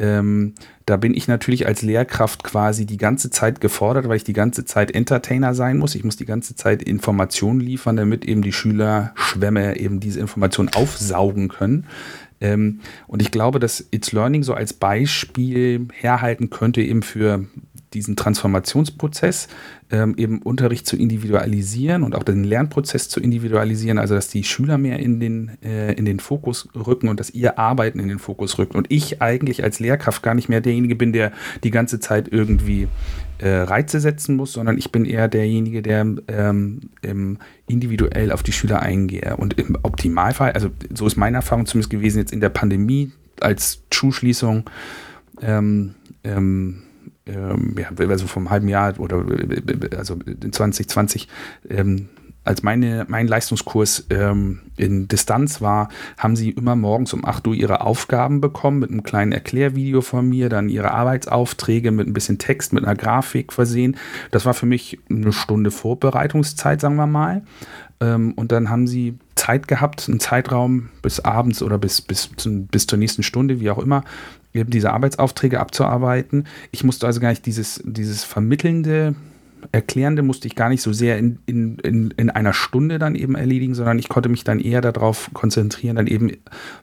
Ähm, 0.00 0.54
da 0.86 0.96
bin 0.96 1.14
ich 1.14 1.28
natürlich 1.28 1.66
als 1.66 1.82
Lehrkraft 1.82 2.42
quasi 2.42 2.86
die 2.86 2.96
ganze 2.96 3.30
Zeit 3.30 3.60
gefordert, 3.60 4.08
weil 4.08 4.16
ich 4.16 4.24
die 4.24 4.32
ganze 4.32 4.64
Zeit 4.64 4.90
Entertainer 4.90 5.54
sein 5.54 5.78
muss. 5.78 5.94
Ich 5.94 6.02
muss 6.02 6.16
die 6.16 6.24
ganze 6.24 6.56
Zeit 6.56 6.82
Informationen 6.82 7.60
liefern, 7.60 7.96
damit 7.96 8.24
eben 8.24 8.42
die 8.42 8.52
Schüler 8.52 9.12
Schwämme 9.14 9.78
eben 9.78 10.00
diese 10.00 10.18
Informationen 10.18 10.70
aufsaugen 10.74 11.48
können. 11.48 11.86
Ähm, 12.40 12.80
und 13.06 13.20
ich 13.20 13.30
glaube, 13.30 13.60
dass 13.60 13.86
It's 13.90 14.12
Learning 14.12 14.42
so 14.42 14.54
als 14.54 14.72
Beispiel 14.72 15.86
herhalten 15.92 16.48
könnte 16.50 16.80
eben 16.80 17.02
für 17.02 17.44
diesen 17.94 18.16
Transformationsprozess, 18.16 19.48
ähm, 19.90 20.14
eben 20.16 20.42
Unterricht 20.42 20.86
zu 20.86 20.96
individualisieren 20.96 22.02
und 22.02 22.14
auch 22.14 22.22
den 22.22 22.44
Lernprozess 22.44 23.08
zu 23.08 23.20
individualisieren, 23.20 23.98
also 23.98 24.14
dass 24.14 24.28
die 24.28 24.44
Schüler 24.44 24.78
mehr 24.78 25.00
in 25.00 25.18
den, 25.18 25.58
äh, 25.62 25.92
in 25.94 26.04
den 26.04 26.20
Fokus 26.20 26.68
rücken 26.74 27.08
und 27.08 27.18
dass 27.18 27.30
ihr 27.30 27.58
Arbeiten 27.58 27.98
in 27.98 28.08
den 28.08 28.18
Fokus 28.18 28.58
rückt. 28.58 28.74
Und 28.74 28.90
ich 28.90 29.20
eigentlich 29.20 29.64
als 29.64 29.80
Lehrkraft 29.80 30.22
gar 30.22 30.34
nicht 30.34 30.48
mehr 30.48 30.60
derjenige 30.60 30.94
bin, 30.94 31.12
der 31.12 31.32
die 31.64 31.70
ganze 31.70 31.98
Zeit 31.98 32.28
irgendwie 32.30 32.86
äh, 33.38 33.48
Reize 33.48 34.00
setzen 34.00 34.36
muss, 34.36 34.52
sondern 34.52 34.78
ich 34.78 34.92
bin 34.92 35.04
eher 35.04 35.26
derjenige, 35.26 35.82
der 35.82 36.06
ähm, 36.28 37.38
individuell 37.66 38.32
auf 38.32 38.42
die 38.42 38.52
Schüler 38.52 38.82
eingehe. 38.82 39.36
Und 39.36 39.58
im 39.58 39.76
Optimalfall, 39.82 40.52
also 40.52 40.68
so 40.94 41.06
ist 41.06 41.16
meine 41.16 41.38
Erfahrung 41.38 41.66
zumindest 41.66 41.90
gewesen, 41.90 42.18
jetzt 42.18 42.32
in 42.32 42.40
der 42.40 42.50
Pandemie 42.50 43.12
als 43.40 43.82
Schulschließung, 43.92 44.68
ähm, 45.42 45.94
ähm, 46.24 46.82
ähm, 47.26 47.76
ja, 47.78 47.90
also 48.08 48.26
vom 48.26 48.50
halben 48.50 48.68
Jahr 48.68 48.98
oder 48.98 49.24
also 49.96 50.16
in 50.26 50.52
2020, 50.52 51.28
ähm, 51.68 52.08
als 52.42 52.62
meine, 52.62 53.04
mein 53.08 53.28
Leistungskurs 53.28 54.06
ähm, 54.10 54.60
in 54.76 55.08
Distanz 55.08 55.60
war, 55.60 55.90
haben 56.16 56.36
sie 56.36 56.50
immer 56.50 56.74
morgens 56.74 57.12
um 57.12 57.24
8 57.24 57.46
Uhr 57.46 57.54
ihre 57.54 57.82
Aufgaben 57.82 58.40
bekommen 58.40 58.78
mit 58.78 58.90
einem 58.90 59.02
kleinen 59.02 59.32
Erklärvideo 59.32 60.00
von 60.00 60.28
mir, 60.28 60.48
dann 60.48 60.68
ihre 60.70 60.92
Arbeitsaufträge 60.92 61.90
mit 61.90 62.06
ein 62.06 62.14
bisschen 62.14 62.38
Text, 62.38 62.72
mit 62.72 62.84
einer 62.84 62.96
Grafik 62.96 63.52
versehen. 63.52 63.96
Das 64.30 64.46
war 64.46 64.54
für 64.54 64.66
mich 64.66 64.98
eine 65.10 65.32
Stunde 65.32 65.70
Vorbereitungszeit, 65.70 66.80
sagen 66.80 66.96
wir 66.96 67.06
mal. 67.06 67.42
Ähm, 68.00 68.32
und 68.32 68.52
dann 68.52 68.70
haben 68.70 68.86
sie 68.86 69.18
Zeit 69.34 69.68
gehabt, 69.68 70.08
einen 70.08 70.20
Zeitraum 70.20 70.88
bis 71.02 71.20
abends 71.20 71.62
oder 71.62 71.76
bis, 71.76 72.00
bis, 72.00 72.30
bis 72.46 72.86
zur 72.86 72.98
nächsten 72.98 73.22
Stunde, 73.22 73.60
wie 73.60 73.70
auch 73.70 73.78
immer, 73.78 74.02
eben 74.52 74.70
diese 74.70 74.92
Arbeitsaufträge 74.92 75.60
abzuarbeiten. 75.60 76.46
Ich 76.70 76.84
musste 76.84 77.06
also 77.06 77.20
gar 77.20 77.30
nicht 77.30 77.46
dieses, 77.46 77.82
dieses 77.84 78.24
vermittelnde, 78.24 79.14
erklärende 79.72 80.22
musste 80.22 80.48
ich 80.48 80.56
gar 80.56 80.68
nicht 80.68 80.82
so 80.82 80.92
sehr 80.92 81.18
in, 81.18 81.38
in, 81.46 81.78
in, 81.78 82.10
in 82.16 82.30
einer 82.30 82.52
Stunde 82.52 82.98
dann 82.98 83.14
eben 83.14 83.34
erledigen, 83.34 83.74
sondern 83.74 83.98
ich 83.98 84.08
konnte 84.08 84.28
mich 84.28 84.44
dann 84.44 84.58
eher 84.58 84.80
darauf 84.80 85.30
konzentrieren, 85.32 85.96
dann 85.96 86.06
eben 86.06 86.32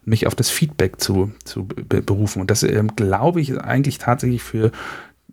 mich 0.05 0.27
auf 0.27 0.35
das 0.35 0.49
Feedback 0.49 0.99
zu, 1.01 1.31
zu 1.43 1.67
berufen. 1.67 2.41
Und 2.41 2.51
das 2.51 2.63
ähm, 2.63 2.95
glaube 2.95 3.41
ich 3.41 3.59
eigentlich 3.59 3.97
tatsächlich 3.97 4.43
für 4.43 4.71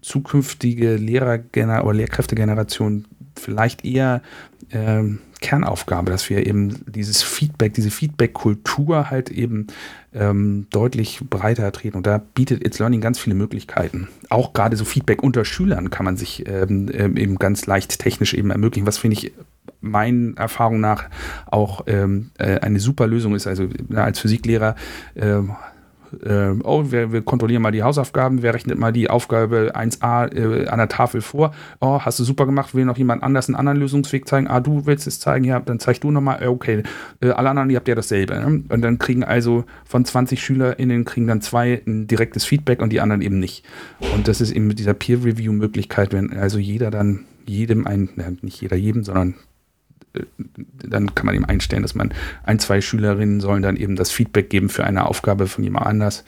zukünftige 0.01 0.97
Lehrer- 0.97 1.45
oder 1.85 1.95
Lehrkräftegenerationen 1.95 3.07
vielleicht 3.37 3.85
eher 3.85 4.23
ähm, 4.71 5.21
Kernaufgabe, 5.45 6.11
dass 6.11 6.31
wir 6.31 6.47
eben 6.47 6.83
dieses 6.87 7.23
Feedback, 7.23 7.75
diese 7.75 7.91
Feedback-Kultur 7.91 9.11
halt 9.11 9.29
eben 9.29 9.67
ähm, 10.15 10.67
deutlich 10.71 11.21
breiter 11.29 11.71
treten. 11.71 11.99
Und 11.99 12.07
da 12.07 12.17
bietet 12.17 12.65
It's 12.65 12.79
Learning 12.79 13.03
ganz 13.03 13.19
viele 13.19 13.35
Möglichkeiten. 13.35 14.09
Auch 14.31 14.55
gerade 14.55 14.79
so 14.79 14.87
Feedback 14.87 15.23
unter 15.23 15.45
Schülern 15.45 15.91
kann 15.91 16.07
man 16.07 16.17
sich 16.17 16.49
ähm, 16.49 16.91
ähm 16.95 17.19
eben 17.19 17.37
ganz 17.37 17.67
leicht 17.67 17.99
technisch 17.99 18.33
eben 18.33 18.51
ermöglichen, 18.51 18.87
was 18.87 18.97
finde 18.97 19.19
ich 19.19 19.33
meinen 19.83 20.35
Erfahrungen 20.39 20.81
nach 20.81 21.11
auch 21.45 21.83
ähm, 21.89 22.31
äh, 22.39 22.61
eine 22.61 22.81
super 22.81 23.07
Lösung 23.07 23.35
ist. 23.35 23.47
Also 23.47 23.69
na, 23.89 24.05
als 24.05 24.19
Physiklehrer 24.21 24.77
äh, 25.15 25.43
äh, 26.25 26.61
oh, 26.65 26.91
wir, 26.91 27.13
wir, 27.13 27.23
kontrollieren 27.23 27.63
mal 27.63 27.73
die 27.73 27.83
Hausaufgaben, 27.83 28.43
wer 28.43 28.55
rechnet 28.55 28.79
mal 28.79 28.93
die 28.93 29.11
Aufgabe 29.11 29.73
1a 29.75 30.35
äh, 30.35 30.69
an 30.69 30.79
der 30.79 30.89
Tafel 30.89 31.21
vor. 31.21 31.55
Oh, 31.81 32.01
hast 32.01 32.19
du 32.19 32.25
super 32.25 32.47
gemacht, 32.47 32.75
will 32.75 32.85
noch 32.85 32.99
jemand 32.99 33.23
anders 33.23 33.49
einen 33.49 33.57
anderen 33.57 33.79
Lösungsweg 33.79 34.29
zeigen? 34.29 34.47
Ah, 34.49 34.61
du 34.61 34.87
willst 34.87 35.07
es 35.07 35.21
zeigen, 35.21 35.45
ja, 35.45 35.61
dann 35.61 35.81
zeig 35.81 36.01
du 36.01 36.11
nochmal. 36.11 36.43
Äh, 36.43 36.47
okay, 36.47 36.83
äh, 37.21 37.31
alle 37.31 37.51
anderen, 37.51 37.71
ihr 37.71 37.77
habt 37.77 37.89
ja 37.89 37.95
dasselbe. 37.95 38.35
Ne? 38.35 38.65
Und 38.69 38.83
dann 38.83 38.99
kriegen 38.99 39.25
also 39.25 39.65
von 39.85 40.05
20 40.05 40.43
SchülerInnen 40.43 41.05
kriegen 41.05 41.27
dann 41.27 41.41
zwei 41.41 41.83
ein 41.87 42.07
direktes 42.07 42.45
Feedback 42.45 42.81
und 42.83 42.93
die 42.93 43.01
anderen 43.01 43.23
eben 43.23 43.39
nicht. 43.39 43.65
Und 44.15 44.29
das 44.29 44.41
ist 44.41 44.53
eben 44.53 44.67
mit 44.67 44.79
dieser 44.79 44.95
Peer-Review-Möglichkeit, 44.95 46.13
wenn 46.13 46.33
also 46.33 46.59
jeder 46.59 46.91
dann 46.91 47.25
jedem 47.47 47.87
ein, 47.87 48.09
nicht 48.43 48.61
jeder 48.61 48.77
jedem, 48.77 49.05
sondern 49.05 49.35
dann 50.85 51.15
kann 51.15 51.27
man 51.27 51.35
eben 51.35 51.45
einstellen, 51.45 51.83
dass 51.83 51.95
man 51.95 52.13
ein, 52.45 52.59
zwei 52.59 52.81
Schülerinnen 52.81 53.41
sollen 53.41 53.63
dann 53.63 53.77
eben 53.77 53.97
das 53.97 54.11
Feedback 54.11 54.51
geben 54.51 54.69
für 54.69 54.85
eine 54.85 55.07
Aufgabe 55.07 55.47
von 55.47 55.65
jemand 55.65 55.87
anders. 55.87 56.25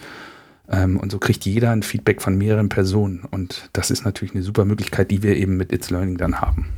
Ähm, 0.69 0.99
und 0.99 1.13
so 1.13 1.19
kriegt 1.19 1.45
jeder 1.45 1.71
ein 1.71 1.83
Feedback 1.83 2.23
von 2.23 2.37
mehreren 2.37 2.69
Personen. 2.69 3.25
Und 3.31 3.71
das 3.73 3.91
ist 3.91 4.05
natürlich 4.05 4.35
eine 4.35 4.43
super 4.43 4.65
Möglichkeit, 4.65 5.11
die 5.11 5.23
wir 5.23 5.37
eben 5.37 5.57
mit 5.57 5.73
It's 5.73 5.91
Learning 5.91 6.17
dann 6.17 6.41
haben. 6.41 6.69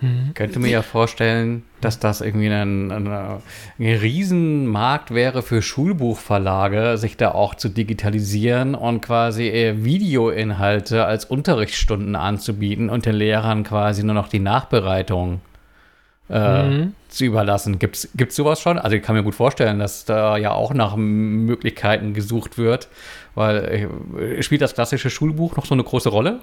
Mhm. 0.00 0.34
Könnte 0.34 0.58
mir 0.58 0.70
ja 0.70 0.82
vorstellen, 0.82 1.62
dass 1.80 1.98
das 1.98 2.20
irgendwie 2.20 2.50
ein, 2.50 2.92
ein, 2.92 3.08
ein 3.08 3.40
Riesenmarkt 3.78 5.14
wäre 5.14 5.42
für 5.42 5.62
Schulbuchverlage, 5.62 6.98
sich 6.98 7.16
da 7.16 7.30
auch 7.30 7.54
zu 7.54 7.70
digitalisieren 7.70 8.74
und 8.74 9.00
quasi 9.00 9.74
Videoinhalte 9.78 11.06
als 11.06 11.24
Unterrichtsstunden 11.24 12.14
anzubieten 12.14 12.90
und 12.90 13.06
den 13.06 13.14
Lehrern 13.14 13.64
quasi 13.64 14.04
nur 14.04 14.14
noch 14.14 14.28
die 14.28 14.38
Nachbereitung 14.38 15.40
äh, 16.28 16.68
mhm. 16.68 16.94
zu 17.08 17.24
überlassen. 17.24 17.78
Gibt 17.78 17.96
es 17.96 18.36
sowas 18.36 18.60
schon? 18.60 18.78
Also 18.78 18.96
ich 18.96 19.02
kann 19.02 19.14
mir 19.14 19.22
gut 19.22 19.34
vorstellen, 19.34 19.78
dass 19.78 20.04
da 20.04 20.36
ja 20.36 20.52
auch 20.52 20.74
nach 20.74 20.96
Möglichkeiten 20.96 22.14
gesucht 22.14 22.58
wird, 22.58 22.88
weil 23.34 23.88
äh, 24.18 24.42
spielt 24.42 24.62
das 24.62 24.74
klassische 24.74 25.10
Schulbuch 25.10 25.56
noch 25.56 25.66
so 25.66 25.74
eine 25.74 25.84
große 25.84 26.08
Rolle? 26.08 26.40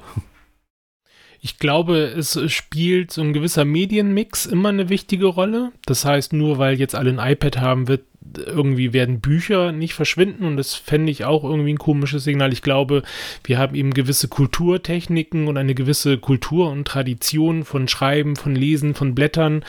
Ich 1.45 1.59
glaube, 1.59 1.97
es 1.97 2.39
spielt 2.49 3.11
so 3.11 3.21
ein 3.21 3.33
gewisser 3.33 3.65
Medienmix 3.65 4.45
immer 4.45 4.69
eine 4.69 4.87
wichtige 4.87 5.25
Rolle. 5.25 5.73
Das 5.85 6.05
heißt, 6.05 6.31
nur 6.31 6.57
weil 6.57 6.79
jetzt 6.79 6.95
alle 6.95 7.09
ein 7.09 7.33
iPad 7.33 7.59
haben, 7.59 7.89
wird 7.89 8.03
irgendwie 8.37 8.93
werden 8.93 9.19
Bücher 9.19 9.73
nicht 9.73 9.93
verschwinden 9.93 10.45
und 10.45 10.55
das 10.55 10.73
fände 10.73 11.11
ich 11.11 11.25
auch 11.25 11.43
irgendwie 11.43 11.73
ein 11.73 11.79
komisches 11.79 12.23
Signal. 12.23 12.53
Ich 12.53 12.61
glaube, 12.61 13.03
wir 13.43 13.57
haben 13.57 13.75
eben 13.75 13.93
gewisse 13.93 14.29
Kulturtechniken 14.29 15.49
und 15.49 15.57
eine 15.57 15.75
gewisse 15.75 16.17
Kultur 16.17 16.71
und 16.71 16.87
Tradition 16.87 17.65
von 17.65 17.89
Schreiben, 17.89 18.37
von 18.37 18.55
Lesen, 18.55 18.95
von 18.95 19.13
Blättern, 19.13 19.65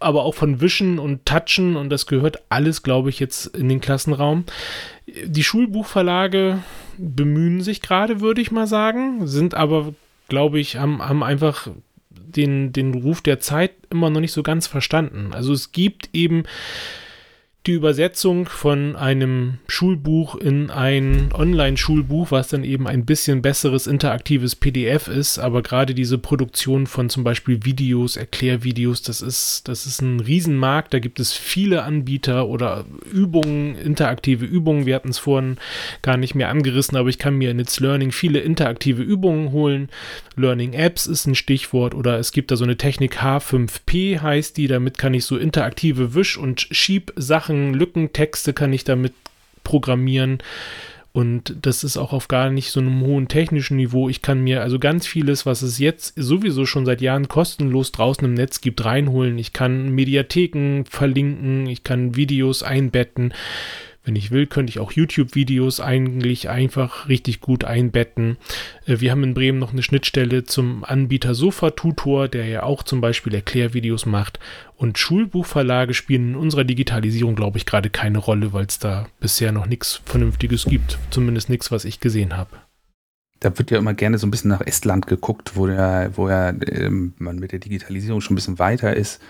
aber 0.00 0.24
auch 0.24 0.34
von 0.34 0.62
Wischen 0.62 0.98
und 0.98 1.26
Touchen 1.26 1.76
und 1.76 1.90
das 1.90 2.06
gehört 2.06 2.42
alles, 2.48 2.82
glaube 2.82 3.10
ich, 3.10 3.20
jetzt 3.20 3.54
in 3.54 3.68
den 3.68 3.82
Klassenraum. 3.82 4.44
Die 5.06 5.44
Schulbuchverlage 5.44 6.60
bemühen 6.96 7.60
sich 7.60 7.82
gerade, 7.82 8.22
würde 8.22 8.40
ich 8.40 8.50
mal 8.50 8.66
sagen, 8.66 9.26
sind 9.26 9.54
aber, 9.54 9.92
glaube 10.28 10.58
ich, 10.60 10.76
haben, 10.76 11.02
haben 11.02 11.22
einfach 11.22 11.68
den, 12.10 12.72
den 12.72 12.94
Ruf 12.94 13.22
der 13.22 13.40
Zeit 13.40 13.72
immer 13.90 14.10
noch 14.10 14.20
nicht 14.20 14.32
so 14.32 14.42
ganz 14.42 14.66
verstanden. 14.66 15.32
Also 15.32 15.52
es 15.52 15.72
gibt 15.72 16.10
eben 16.12 16.44
die 17.66 17.72
Übersetzung 17.72 18.46
von 18.46 18.94
einem 18.94 19.54
Schulbuch 19.68 20.34
in 20.34 20.70
ein 20.70 21.30
Online-Schulbuch, 21.32 22.30
was 22.30 22.48
dann 22.48 22.62
eben 22.62 22.86
ein 22.86 23.06
bisschen 23.06 23.40
besseres 23.40 23.86
interaktives 23.86 24.54
PDF 24.54 25.08
ist, 25.08 25.38
aber 25.38 25.62
gerade 25.62 25.94
diese 25.94 26.18
Produktion 26.18 26.86
von 26.86 27.08
zum 27.08 27.24
Beispiel 27.24 27.64
Videos, 27.64 28.18
Erklärvideos, 28.18 29.00
das 29.00 29.22
ist, 29.22 29.66
das 29.66 29.86
ist 29.86 30.02
ein 30.02 30.20
Riesenmarkt, 30.20 30.92
da 30.92 30.98
gibt 30.98 31.20
es 31.20 31.32
viele 31.32 31.84
Anbieter 31.84 32.48
oder 32.48 32.84
Übungen, 33.10 33.76
interaktive 33.76 34.44
Übungen, 34.44 34.84
wir 34.84 34.94
hatten 34.94 35.08
es 35.08 35.18
vorhin 35.18 35.56
gar 36.02 36.18
nicht 36.18 36.34
mehr 36.34 36.50
angerissen, 36.50 36.98
aber 36.98 37.08
ich 37.08 37.18
kann 37.18 37.36
mir 37.36 37.50
in 37.50 37.60
It's 37.60 37.80
Learning 37.80 38.12
viele 38.12 38.40
interaktive 38.40 39.02
Übungen 39.02 39.52
holen, 39.52 39.88
Learning 40.36 40.74
Apps 40.74 41.06
ist 41.06 41.26
ein 41.26 41.34
Stichwort 41.34 41.94
oder 41.94 42.18
es 42.18 42.32
gibt 42.32 42.50
da 42.50 42.56
so 42.56 42.64
eine 42.64 42.76
Technik 42.76 43.22
H5P 43.22 44.20
heißt 44.20 44.58
die, 44.58 44.66
damit 44.66 44.98
kann 44.98 45.14
ich 45.14 45.24
so 45.24 45.38
interaktive 45.38 46.14
Wisch- 46.14 46.36
und 46.36 46.66
Schieb-Sachen 46.70 47.53
Sachen, 47.54 47.74
Lückentexte 47.74 48.52
kann 48.52 48.72
ich 48.72 48.84
damit 48.84 49.14
programmieren. 49.62 50.38
Und 51.12 51.54
das 51.62 51.84
ist 51.84 51.96
auch 51.96 52.12
auf 52.12 52.26
gar 52.26 52.50
nicht 52.50 52.72
so 52.72 52.80
einem 52.80 53.00
hohen 53.02 53.28
technischen 53.28 53.76
Niveau. 53.76 54.08
Ich 54.08 54.20
kann 54.20 54.42
mir 54.42 54.62
also 54.62 54.80
ganz 54.80 55.06
vieles, 55.06 55.46
was 55.46 55.62
es 55.62 55.78
jetzt 55.78 56.14
sowieso 56.16 56.66
schon 56.66 56.84
seit 56.84 57.00
Jahren 57.00 57.28
kostenlos 57.28 57.92
draußen 57.92 58.24
im 58.24 58.34
Netz 58.34 58.60
gibt, 58.60 58.84
reinholen. 58.84 59.38
Ich 59.38 59.52
kann 59.52 59.90
Mediatheken 59.90 60.82
verlinken, 60.90 61.66
ich 61.66 61.84
kann 61.84 62.16
Videos 62.16 62.64
einbetten. 62.64 63.32
Wenn 64.04 64.16
ich 64.16 64.30
will, 64.30 64.46
könnte 64.46 64.70
ich 64.70 64.80
auch 64.80 64.92
YouTube-Videos 64.92 65.80
eigentlich 65.80 66.50
einfach 66.50 67.08
richtig 67.08 67.40
gut 67.40 67.64
einbetten. 67.64 68.36
Äh, 68.86 69.00
wir 69.00 69.10
haben 69.10 69.24
in 69.24 69.34
Bremen 69.34 69.58
noch 69.58 69.72
eine 69.72 69.82
Schnittstelle 69.82 70.44
zum 70.44 70.84
Anbieter 70.84 71.34
Sofa 71.34 71.70
Tutor, 71.70 72.28
der 72.28 72.46
ja 72.46 72.62
auch 72.62 72.82
zum 72.82 73.00
Beispiel 73.00 73.34
Erklärvideos 73.34 74.04
macht. 74.04 74.38
Und 74.76 74.98
Schulbuchverlage 74.98 75.94
spielen 75.94 76.30
in 76.30 76.36
unserer 76.36 76.64
Digitalisierung, 76.64 77.34
glaube 77.34 77.56
ich, 77.56 77.64
gerade 77.64 77.88
keine 77.88 78.18
Rolle, 78.18 78.52
weil 78.52 78.66
es 78.66 78.78
da 78.78 79.06
bisher 79.20 79.52
noch 79.52 79.66
nichts 79.66 80.02
Vernünftiges 80.04 80.66
gibt. 80.66 80.98
Zumindest 81.10 81.48
nichts, 81.48 81.72
was 81.72 81.84
ich 81.84 82.00
gesehen 82.00 82.36
habe 82.36 82.50
da 83.44 83.58
wird 83.58 83.70
ja 83.70 83.78
immer 83.78 83.92
gerne 83.92 84.16
so 84.16 84.26
ein 84.26 84.30
bisschen 84.30 84.48
nach 84.48 84.62
Estland 84.62 85.06
geguckt, 85.06 85.52
wo 85.54 85.68
ja, 85.68 86.16
wo 86.16 86.30
ja 86.30 86.48
ähm, 86.48 87.12
man 87.18 87.38
mit 87.38 87.52
der 87.52 87.58
Digitalisierung 87.58 88.22
schon 88.22 88.32
ein 88.32 88.36
bisschen 88.36 88.58
weiter 88.58 88.96
ist. 88.96 89.20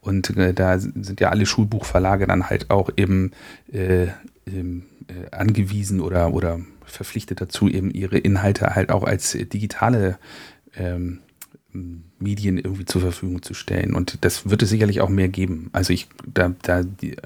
Und 0.00 0.36
äh, 0.36 0.54
da 0.54 0.78
sind 0.78 1.20
ja 1.20 1.28
alle 1.28 1.46
Schulbuchverlage 1.46 2.26
dann 2.26 2.48
halt 2.48 2.70
auch 2.70 2.90
eben 2.96 3.32
äh, 3.70 4.04
äh, 4.04 4.10
angewiesen 5.30 6.00
oder, 6.00 6.32
oder 6.32 6.60
verpflichtet 6.84 7.40
dazu, 7.40 7.68
eben 7.68 7.90
ihre 7.90 8.18
Inhalte 8.18 8.74
halt 8.74 8.90
auch 8.90 9.04
als 9.04 9.32
digitale 9.32 10.18
ähm, 10.74 11.20
Medien 12.18 12.58
irgendwie 12.58 12.84
zur 12.84 13.00
Verfügung 13.00 13.42
zu 13.42 13.54
stellen. 13.54 13.94
Und 13.94 14.24
das 14.24 14.48
wird 14.48 14.62
es 14.62 14.70
sicherlich 14.70 15.00
auch 15.00 15.08
mehr 15.08 15.28
geben. 15.28 15.70
Also 15.72 15.92
ich, 15.92 16.08
da, 16.26 16.54
da 16.62 16.82
die, 16.82 17.16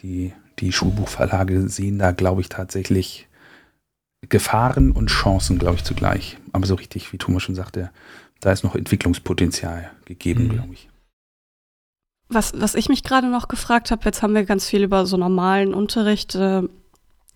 die, 0.00 0.32
die 0.58 0.72
Schulbuchverlage 0.72 1.68
sehen 1.68 1.98
da, 1.98 2.12
glaube 2.12 2.40
ich, 2.40 2.48
tatsächlich 2.48 3.28
Gefahren 4.28 4.92
und 4.92 5.08
Chancen, 5.08 5.58
glaube 5.58 5.76
ich, 5.76 5.84
zugleich. 5.84 6.38
Aber 6.52 6.66
so 6.66 6.74
richtig, 6.74 7.12
wie 7.12 7.18
Thomas 7.18 7.42
schon 7.42 7.54
sagte, 7.54 7.90
da 8.40 8.52
ist 8.52 8.64
noch 8.64 8.74
Entwicklungspotenzial 8.74 9.90
gegeben, 10.04 10.44
mhm. 10.44 10.48
glaube 10.50 10.72
ich. 10.74 10.88
Was, 12.28 12.52
was 12.56 12.74
ich 12.74 12.88
mich 12.88 13.02
gerade 13.02 13.28
noch 13.28 13.48
gefragt 13.48 13.90
habe, 13.90 14.04
jetzt 14.04 14.22
haben 14.22 14.34
wir 14.34 14.44
ganz 14.44 14.66
viel 14.66 14.82
über 14.82 15.06
so 15.06 15.16
normalen 15.16 15.74
Unterricht 15.74 16.34
äh, 16.34 16.62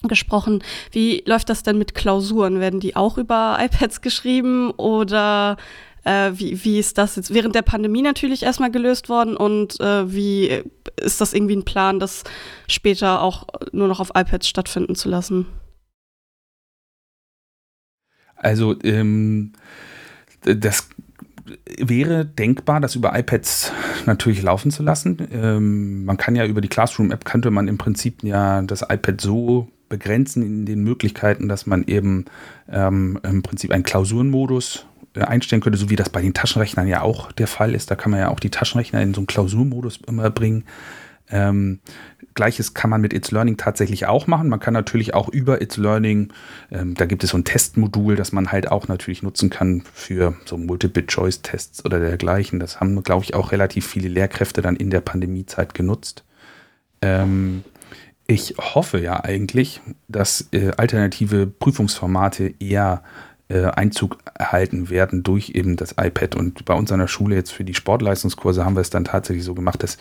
gesprochen. 0.02 0.62
Wie 0.92 1.22
läuft 1.26 1.50
das 1.50 1.62
denn 1.62 1.78
mit 1.78 1.94
Klausuren? 1.94 2.60
Werden 2.60 2.80
die 2.80 2.96
auch 2.96 3.18
über 3.18 3.58
iPads 3.60 4.00
geschrieben 4.00 4.70
oder 4.70 5.56
äh, 6.04 6.30
wie, 6.34 6.64
wie 6.64 6.78
ist 6.78 6.98
das 6.98 7.16
jetzt 7.16 7.34
während 7.34 7.54
der 7.54 7.62
Pandemie 7.62 8.02
natürlich 8.02 8.42
erstmal 8.42 8.70
gelöst 8.70 9.08
worden 9.08 9.36
und 9.36 9.78
äh, 9.80 10.12
wie 10.12 10.62
ist 10.96 11.20
das 11.20 11.34
irgendwie 11.34 11.56
ein 11.56 11.64
Plan, 11.64 11.98
das 11.98 12.24
später 12.68 13.20
auch 13.20 13.46
nur 13.72 13.88
noch 13.88 14.00
auf 14.00 14.10
iPads 14.14 14.48
stattfinden 14.48 14.94
zu 14.94 15.08
lassen? 15.08 15.46
Also 18.36 18.76
ähm, 18.84 19.52
das 20.42 20.88
wäre 21.78 22.24
denkbar, 22.24 22.80
das 22.80 22.94
über 22.94 23.18
iPads 23.18 23.72
natürlich 24.06 24.42
laufen 24.42 24.70
zu 24.70 24.82
lassen. 24.82 25.28
Ähm, 25.32 26.04
man 26.04 26.16
kann 26.16 26.36
ja 26.36 26.44
über 26.46 26.60
die 26.60 26.68
Classroom-App 26.68 27.24
könnte 27.24 27.50
man 27.50 27.68
im 27.68 27.78
Prinzip 27.78 28.22
ja 28.22 28.62
das 28.62 28.82
iPad 28.82 29.20
so 29.20 29.68
begrenzen 29.88 30.42
in 30.42 30.66
den 30.66 30.82
Möglichkeiten, 30.82 31.48
dass 31.48 31.66
man 31.66 31.84
eben 31.84 32.26
ähm, 32.70 33.18
im 33.22 33.42
Prinzip 33.42 33.72
einen 33.72 33.84
Klausurenmodus 33.84 34.86
äh, 35.14 35.22
einstellen 35.22 35.62
könnte, 35.62 35.78
so 35.78 35.90
wie 35.90 35.96
das 35.96 36.10
bei 36.10 36.20
den 36.20 36.34
Taschenrechnern 36.34 36.86
ja 36.86 37.02
auch 37.02 37.32
der 37.32 37.46
Fall 37.46 37.74
ist. 37.74 37.90
Da 37.90 37.96
kann 37.96 38.10
man 38.10 38.20
ja 38.20 38.28
auch 38.28 38.40
die 38.40 38.50
Taschenrechner 38.50 39.00
in 39.02 39.14
so 39.14 39.20
einen 39.20 39.26
Klausurmodus 39.26 40.00
immer 40.06 40.30
bringen. 40.30 40.64
Ähm, 41.30 41.80
Gleiches 42.38 42.72
kann 42.72 42.88
man 42.88 43.00
mit 43.00 43.12
It's 43.12 43.32
Learning 43.32 43.56
tatsächlich 43.56 44.06
auch 44.06 44.28
machen. 44.28 44.48
Man 44.48 44.60
kann 44.60 44.72
natürlich 44.72 45.12
auch 45.12 45.28
über 45.28 45.60
It's 45.60 45.76
Learning, 45.76 46.32
ähm, 46.70 46.94
da 46.94 47.04
gibt 47.04 47.24
es 47.24 47.30
so 47.30 47.36
ein 47.36 47.42
Testmodul, 47.42 48.14
das 48.14 48.30
man 48.30 48.52
halt 48.52 48.70
auch 48.70 48.86
natürlich 48.86 49.24
nutzen 49.24 49.50
kann 49.50 49.82
für 49.92 50.36
so 50.44 50.56
Multiple-Choice-Tests 50.56 51.84
oder 51.84 51.98
dergleichen. 51.98 52.60
Das 52.60 52.78
haben, 52.78 53.02
glaube 53.02 53.24
ich, 53.24 53.34
auch 53.34 53.50
relativ 53.50 53.88
viele 53.88 54.08
Lehrkräfte 54.08 54.62
dann 54.62 54.76
in 54.76 54.90
der 54.90 55.00
Pandemiezeit 55.00 55.74
genutzt. 55.74 56.22
Ähm, 57.02 57.64
ich 58.28 58.54
hoffe 58.56 59.00
ja 59.00 59.24
eigentlich, 59.24 59.80
dass 60.06 60.46
äh, 60.52 60.70
alternative 60.76 61.48
Prüfungsformate 61.48 62.54
eher 62.60 63.02
äh, 63.48 63.64
Einzug 63.64 64.18
erhalten 64.34 64.90
werden 64.90 65.22
durch 65.22 65.50
eben 65.50 65.76
das 65.76 65.94
iPad. 65.98 66.36
Und 66.36 66.64
bei 66.64 66.74
uns 66.74 66.92
an 66.92 67.00
der 67.00 67.08
Schule 67.08 67.34
jetzt 67.34 67.52
für 67.52 67.64
die 67.64 67.74
Sportleistungskurse 67.74 68.64
haben 68.64 68.76
wir 68.76 68.80
es 68.80 68.90
dann 68.90 69.04
tatsächlich 69.04 69.44
so 69.44 69.54
gemacht, 69.54 69.82
dass 69.82 69.98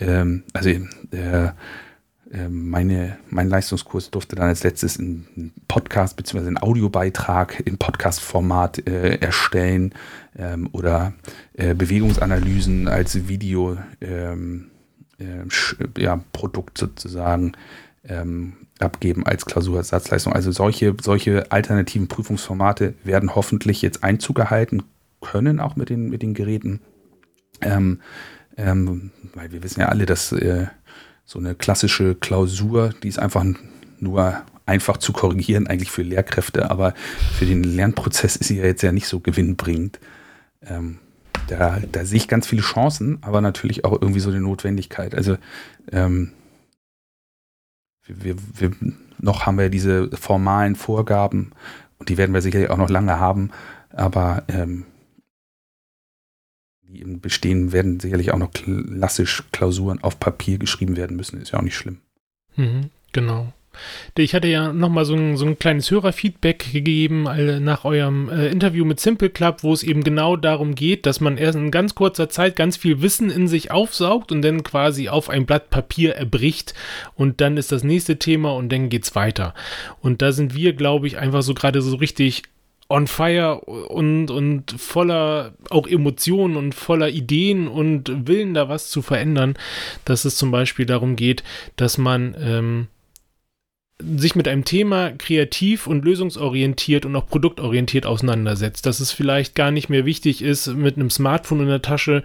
ähm, 0.00 0.44
also 0.52 0.70
äh, 0.70 2.48
meine, 2.48 3.18
mein 3.30 3.48
Leistungskurs 3.48 4.10
durfte 4.10 4.36
dann 4.36 4.48
als 4.48 4.62
letztes 4.62 4.98
einen 4.98 5.52
Podcast 5.66 6.16
bzw. 6.16 6.46
einen 6.46 6.58
Audiobeitrag 6.58 7.62
im 7.64 7.78
Podcast-Format 7.78 8.86
äh, 8.86 9.16
erstellen 9.16 9.94
ähm, 10.36 10.68
oder 10.72 11.14
äh, 11.54 11.74
Bewegungsanalysen 11.74 12.88
als 12.88 13.28
Video 13.28 13.78
ähm, 14.00 14.70
äh, 15.18 16.02
ja, 16.02 16.20
Produkt 16.32 16.78
sozusagen 16.78 17.52
ähm, 18.04 18.54
abgeben 18.80 19.26
als 19.26 19.46
Klausurersatzleistung. 19.46 20.32
Also 20.32 20.52
solche, 20.52 20.94
solche 21.00 21.50
alternativen 21.50 22.08
Prüfungsformate 22.08 22.94
werden 23.04 23.34
hoffentlich 23.34 23.82
jetzt 23.82 24.04
Einzug 24.04 24.38
erhalten 24.38 24.82
können, 25.20 25.60
auch 25.60 25.76
mit 25.76 25.88
den, 25.90 26.08
mit 26.08 26.22
den 26.22 26.34
Geräten. 26.34 26.80
Ähm, 27.60 28.00
ähm, 28.56 29.10
weil 29.34 29.52
wir 29.52 29.62
wissen 29.62 29.80
ja 29.80 29.88
alle, 29.88 30.06
dass 30.06 30.32
äh, 30.32 30.66
so 31.24 31.38
eine 31.38 31.54
klassische 31.54 32.14
Klausur, 32.14 32.94
die 33.02 33.08
ist 33.08 33.18
einfach 33.18 33.44
nur 34.00 34.42
einfach 34.66 34.98
zu 34.98 35.12
korrigieren, 35.12 35.66
eigentlich 35.66 35.90
für 35.90 36.02
Lehrkräfte, 36.02 36.70
aber 36.70 36.94
für 37.38 37.46
den 37.46 37.64
Lernprozess 37.64 38.36
ist 38.36 38.48
sie 38.48 38.58
ja 38.58 38.64
jetzt 38.64 38.82
ja 38.82 38.92
nicht 38.92 39.08
so 39.08 39.20
gewinnbringend. 39.20 39.98
Ähm, 40.62 40.98
da, 41.48 41.78
da 41.90 42.04
sehe 42.04 42.18
ich 42.18 42.28
ganz 42.28 42.46
viele 42.46 42.62
Chancen, 42.62 43.18
aber 43.22 43.40
natürlich 43.40 43.84
auch 43.84 43.92
irgendwie 44.00 44.20
so 44.20 44.30
eine 44.30 44.40
Notwendigkeit. 44.40 45.14
Also 45.14 45.38
ähm, 45.90 46.32
wir, 48.08 48.36
wir, 48.54 48.70
noch 49.18 49.46
haben 49.46 49.58
wir 49.58 49.68
diese 49.68 50.10
formalen 50.16 50.76
Vorgaben 50.76 51.52
und 51.98 52.08
die 52.08 52.16
werden 52.16 52.34
wir 52.34 52.42
sicherlich 52.42 52.70
auch 52.70 52.76
noch 52.76 52.90
lange 52.90 53.18
haben, 53.18 53.50
aber 53.90 54.44
ähm, 54.48 54.86
die 56.82 57.00
eben 57.00 57.20
bestehen, 57.20 57.72
werden 57.72 58.00
sicherlich 58.00 58.32
auch 58.32 58.38
noch 58.38 58.50
klassisch 58.52 59.44
Klausuren 59.52 60.02
auf 60.02 60.18
Papier 60.18 60.58
geschrieben 60.58 60.96
werden 60.96 61.16
müssen, 61.16 61.40
ist 61.40 61.52
ja 61.52 61.58
auch 61.58 61.64
nicht 61.64 61.76
schlimm. 61.76 61.98
Mhm, 62.56 62.90
genau. 63.12 63.52
Ich 64.16 64.34
hatte 64.34 64.48
ja 64.48 64.72
nochmal 64.72 65.04
so 65.04 65.14
ein, 65.14 65.36
so 65.36 65.46
ein 65.46 65.58
kleines 65.58 65.90
Hörerfeedback 65.90 66.72
gegeben 66.72 67.24
nach 67.64 67.84
eurem 67.84 68.28
äh, 68.28 68.48
Interview 68.48 68.84
mit 68.84 69.00
Simple 69.00 69.30
Club, 69.30 69.62
wo 69.62 69.72
es 69.72 69.82
eben 69.82 70.02
genau 70.02 70.36
darum 70.36 70.74
geht, 70.74 71.06
dass 71.06 71.20
man 71.20 71.36
erst 71.36 71.56
in 71.56 71.70
ganz 71.70 71.94
kurzer 71.94 72.28
Zeit 72.28 72.56
ganz 72.56 72.76
viel 72.76 73.02
Wissen 73.02 73.30
in 73.30 73.48
sich 73.48 73.70
aufsaugt 73.70 74.32
und 74.32 74.42
dann 74.42 74.62
quasi 74.62 75.08
auf 75.08 75.30
ein 75.30 75.46
Blatt 75.46 75.70
Papier 75.70 76.14
erbricht 76.14 76.74
und 77.14 77.40
dann 77.40 77.56
ist 77.56 77.72
das 77.72 77.84
nächste 77.84 78.18
Thema 78.18 78.54
und 78.54 78.72
dann 78.72 78.88
geht's 78.88 79.14
weiter. 79.14 79.54
Und 80.00 80.22
da 80.22 80.32
sind 80.32 80.54
wir, 80.54 80.72
glaube 80.72 81.06
ich, 81.06 81.18
einfach 81.18 81.42
so 81.42 81.54
gerade 81.54 81.80
so 81.82 81.96
richtig 81.96 82.42
on 82.88 83.06
fire 83.06 83.60
und, 83.60 84.30
und 84.30 84.72
voller 84.72 85.52
auch 85.70 85.86
Emotionen 85.86 86.56
und 86.56 86.74
voller 86.74 87.10
Ideen 87.10 87.68
und 87.68 88.26
Willen, 88.26 88.54
da 88.54 88.68
was 88.68 88.88
zu 88.88 89.02
verändern, 89.02 89.54
dass 90.04 90.24
es 90.24 90.36
zum 90.36 90.50
Beispiel 90.50 90.86
darum 90.86 91.16
geht, 91.16 91.42
dass 91.76 91.98
man 91.98 92.34
ähm, 92.40 92.88
sich 94.00 94.36
mit 94.36 94.46
einem 94.46 94.64
Thema 94.64 95.10
kreativ 95.10 95.88
und 95.88 96.04
lösungsorientiert 96.04 97.04
und 97.04 97.16
auch 97.16 97.26
produktorientiert 97.26 98.06
auseinandersetzt, 98.06 98.86
dass 98.86 99.00
es 99.00 99.10
vielleicht 99.10 99.56
gar 99.56 99.72
nicht 99.72 99.88
mehr 99.88 100.04
wichtig 100.04 100.40
ist, 100.40 100.68
mit 100.68 100.96
einem 100.96 101.10
Smartphone 101.10 101.60
in 101.60 101.66
der 101.68 101.82
Tasche, 101.82 102.22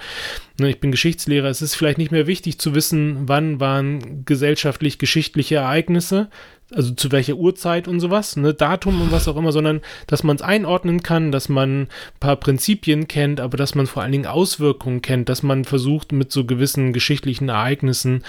ne, 0.59 0.69
ich 0.69 0.79
bin 0.79 0.91
Geschichtslehrer, 0.91 1.47
es 1.47 1.63
ist 1.63 1.73
vielleicht 1.73 1.97
nicht 1.97 2.11
mehr 2.11 2.27
wichtig 2.27 2.59
zu 2.59 2.75
wissen, 2.75 3.23
wann 3.27 3.59
waren 3.59 4.23
gesellschaftlich-geschichtliche 4.23 5.55
Ereignisse, 5.55 6.29
also 6.71 6.93
zu 6.93 7.11
welcher 7.11 7.35
Uhrzeit 7.35 7.87
und 7.87 7.99
sowas, 7.99 8.35
ne, 8.35 8.53
Datum 8.53 9.01
und 9.01 9.11
was 9.11 9.27
auch 9.27 9.35
immer, 9.35 9.51
sondern 9.51 9.81
dass 10.05 10.23
man 10.23 10.35
es 10.35 10.43
einordnen 10.43 11.01
kann, 11.01 11.31
dass 11.31 11.49
man 11.49 11.81
ein 11.81 11.87
paar 12.19 12.35
Prinzipien 12.35 13.07
kennt, 13.07 13.39
aber 13.39 13.57
dass 13.57 13.73
man 13.73 13.87
vor 13.87 14.03
allen 14.03 14.11
Dingen 14.11 14.27
Auswirkungen 14.27 15.01
kennt, 15.01 15.27
dass 15.27 15.41
man 15.41 15.65
versucht, 15.65 16.11
mit 16.11 16.31
so 16.31 16.45
gewissen 16.45 16.93
geschichtlichen 16.93 17.49
Ereignissen 17.49 18.23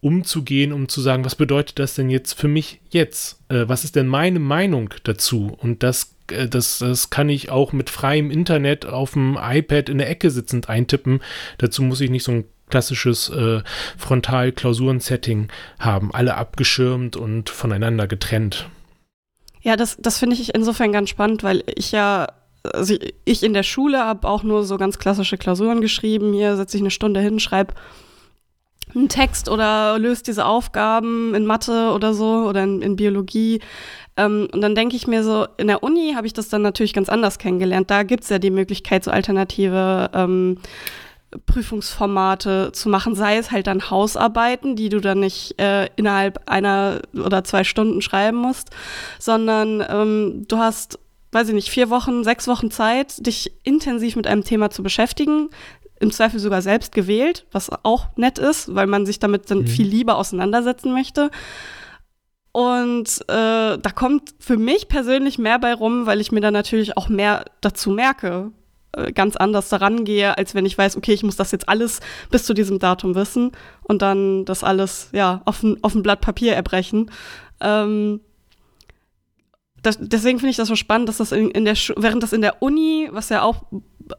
umzugehen, 0.00 0.72
um 0.72 0.88
zu 0.88 1.00
sagen, 1.00 1.24
was 1.24 1.34
bedeutet 1.34 1.78
das 1.78 1.94
denn 1.94 2.10
jetzt 2.10 2.34
für 2.34 2.48
mich 2.48 2.80
jetzt? 2.90 3.40
Äh, 3.48 3.68
was 3.68 3.84
ist 3.84 3.96
denn 3.96 4.06
meine 4.06 4.38
Meinung 4.38 4.90
dazu? 5.04 5.56
Und 5.60 5.82
das, 5.82 6.14
äh, 6.30 6.48
das, 6.48 6.78
das 6.78 7.10
kann 7.10 7.28
ich 7.28 7.50
auch 7.50 7.72
mit 7.72 7.90
freiem 7.90 8.30
Internet 8.30 8.86
auf 8.86 9.12
dem 9.12 9.38
iPad 9.40 9.88
in 9.88 9.98
der 9.98 10.10
Ecke 10.10 10.30
sitzend 10.30 10.68
eintippen. 10.68 11.20
Dazu 11.58 11.82
muss 11.82 12.00
ich 12.00 12.10
nicht 12.10 12.24
so 12.24 12.32
ein 12.32 12.44
klassisches 12.68 13.28
äh, 13.28 13.62
Frontal-Klausuren-Setting 13.96 15.48
haben, 15.78 16.12
alle 16.12 16.34
abgeschirmt 16.34 17.16
und 17.16 17.48
voneinander 17.48 18.06
getrennt. 18.06 18.68
Ja, 19.62 19.76
das, 19.76 19.96
das 19.98 20.18
finde 20.18 20.36
ich 20.36 20.54
insofern 20.54 20.92
ganz 20.92 21.10
spannend, 21.10 21.42
weil 21.42 21.64
ich 21.66 21.92
ja, 21.92 22.28
also 22.72 22.94
ich 23.24 23.42
in 23.42 23.52
der 23.52 23.62
Schule 23.62 23.98
habe 23.98 24.28
auch 24.28 24.42
nur 24.42 24.64
so 24.64 24.76
ganz 24.76 24.98
klassische 24.98 25.38
Klausuren 25.38 25.80
geschrieben. 25.80 26.32
Hier 26.32 26.56
setze 26.56 26.76
ich 26.76 26.82
eine 26.82 26.90
Stunde 26.90 27.20
hin, 27.20 27.40
schreibe 27.40 27.74
einen 28.94 29.08
Text 29.08 29.48
oder 29.48 29.98
löst 29.98 30.26
diese 30.26 30.46
Aufgaben 30.46 31.34
in 31.34 31.46
Mathe 31.46 31.90
oder 31.92 32.14
so 32.14 32.46
oder 32.48 32.62
in, 32.62 32.82
in 32.82 32.96
Biologie. 32.96 33.60
Ähm, 34.16 34.48
und 34.52 34.60
dann 34.60 34.74
denke 34.74 34.96
ich 34.96 35.06
mir 35.06 35.22
so, 35.22 35.46
in 35.56 35.66
der 35.66 35.82
Uni 35.82 36.14
habe 36.14 36.26
ich 36.26 36.32
das 36.32 36.48
dann 36.48 36.62
natürlich 36.62 36.94
ganz 36.94 37.08
anders 37.08 37.38
kennengelernt. 37.38 37.90
Da 37.90 38.02
gibt 38.02 38.24
es 38.24 38.30
ja 38.30 38.38
die 38.38 38.50
Möglichkeit, 38.50 39.04
so 39.04 39.10
alternative 39.10 40.10
ähm, 40.14 40.58
Prüfungsformate 41.44 42.70
zu 42.72 42.88
machen, 42.88 43.14
sei 43.14 43.36
es 43.36 43.50
halt 43.50 43.66
dann 43.66 43.90
Hausarbeiten, 43.90 44.76
die 44.76 44.88
du 44.88 45.00
dann 45.00 45.20
nicht 45.20 45.60
äh, 45.60 45.86
innerhalb 45.96 46.48
einer 46.48 47.02
oder 47.12 47.44
zwei 47.44 47.64
Stunden 47.64 48.00
schreiben 48.00 48.38
musst, 48.38 48.70
sondern 49.18 49.84
ähm, 49.88 50.44
du 50.48 50.58
hast, 50.58 50.98
weiß 51.32 51.48
ich 51.48 51.54
nicht, 51.54 51.68
vier 51.68 51.90
Wochen, 51.90 52.24
sechs 52.24 52.48
Wochen 52.48 52.70
Zeit, 52.70 53.26
dich 53.26 53.52
intensiv 53.64 54.16
mit 54.16 54.26
einem 54.26 54.44
Thema 54.44 54.70
zu 54.70 54.82
beschäftigen, 54.82 55.50
im 56.00 56.10
Zweifel 56.10 56.40
sogar 56.40 56.62
selbst 56.62 56.92
gewählt, 56.92 57.46
was 57.52 57.70
auch 57.82 58.08
nett 58.16 58.38
ist, 58.38 58.74
weil 58.74 58.86
man 58.86 59.06
sich 59.06 59.18
damit 59.18 59.50
dann 59.50 59.60
mhm. 59.60 59.66
viel 59.66 59.86
lieber 59.86 60.18
auseinandersetzen 60.18 60.92
möchte. 60.92 61.30
Und 62.52 63.20
äh, 63.28 63.78
da 63.78 63.90
kommt 63.94 64.34
für 64.38 64.56
mich 64.56 64.88
persönlich 64.88 65.38
mehr 65.38 65.58
bei 65.58 65.74
rum, 65.74 66.06
weil 66.06 66.20
ich 66.20 66.32
mir 66.32 66.40
dann 66.40 66.54
natürlich 66.54 66.96
auch 66.96 67.08
mehr 67.08 67.44
dazu 67.60 67.90
merke, 67.90 68.50
äh, 68.92 69.12
ganz 69.12 69.36
anders 69.36 69.68
daran 69.68 70.04
gehe, 70.04 70.38
als 70.38 70.54
wenn 70.54 70.64
ich 70.64 70.78
weiß, 70.78 70.96
okay, 70.96 71.12
ich 71.12 71.22
muss 71.22 71.36
das 71.36 71.52
jetzt 71.52 71.68
alles 71.68 72.00
bis 72.30 72.44
zu 72.44 72.54
diesem 72.54 72.78
Datum 72.78 73.14
wissen 73.14 73.52
und 73.82 74.00
dann 74.00 74.46
das 74.46 74.64
alles 74.64 75.10
ja 75.12 75.42
auf 75.44 75.62
ein, 75.62 75.76
auf 75.82 75.94
ein 75.94 76.02
Blatt 76.02 76.22
Papier 76.22 76.54
erbrechen. 76.54 77.10
Ähm, 77.60 78.20
das, 79.82 79.98
deswegen 80.00 80.38
finde 80.38 80.50
ich 80.50 80.56
das 80.56 80.68
so 80.68 80.76
spannend, 80.76 81.08
dass 81.08 81.18
das 81.18 81.32
in, 81.32 81.50
in 81.50 81.64
der 81.64 81.76
während 81.96 82.22
das 82.22 82.32
in 82.32 82.40
der 82.40 82.62
Uni, 82.62 83.08
was 83.12 83.28
ja 83.28 83.42
auch 83.42 83.64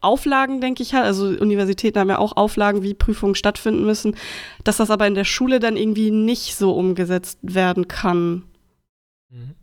Auflagen, 0.01 0.61
denke 0.61 0.83
ich, 0.83 0.93
hat, 0.93 1.03
also 1.03 1.27
Universitäten 1.27 1.99
haben 1.99 2.09
ja 2.09 2.19
auch 2.19 2.35
Auflagen, 2.35 2.83
wie 2.83 2.93
Prüfungen 2.93 3.35
stattfinden 3.35 3.85
müssen, 3.85 4.15
dass 4.63 4.77
das 4.77 4.89
aber 4.89 5.07
in 5.07 5.15
der 5.15 5.25
Schule 5.25 5.59
dann 5.59 5.77
irgendwie 5.77 6.11
nicht 6.11 6.55
so 6.55 6.73
umgesetzt 6.73 7.39
werden 7.41 7.87
kann. 7.87 8.43
Mhm. 9.29 9.55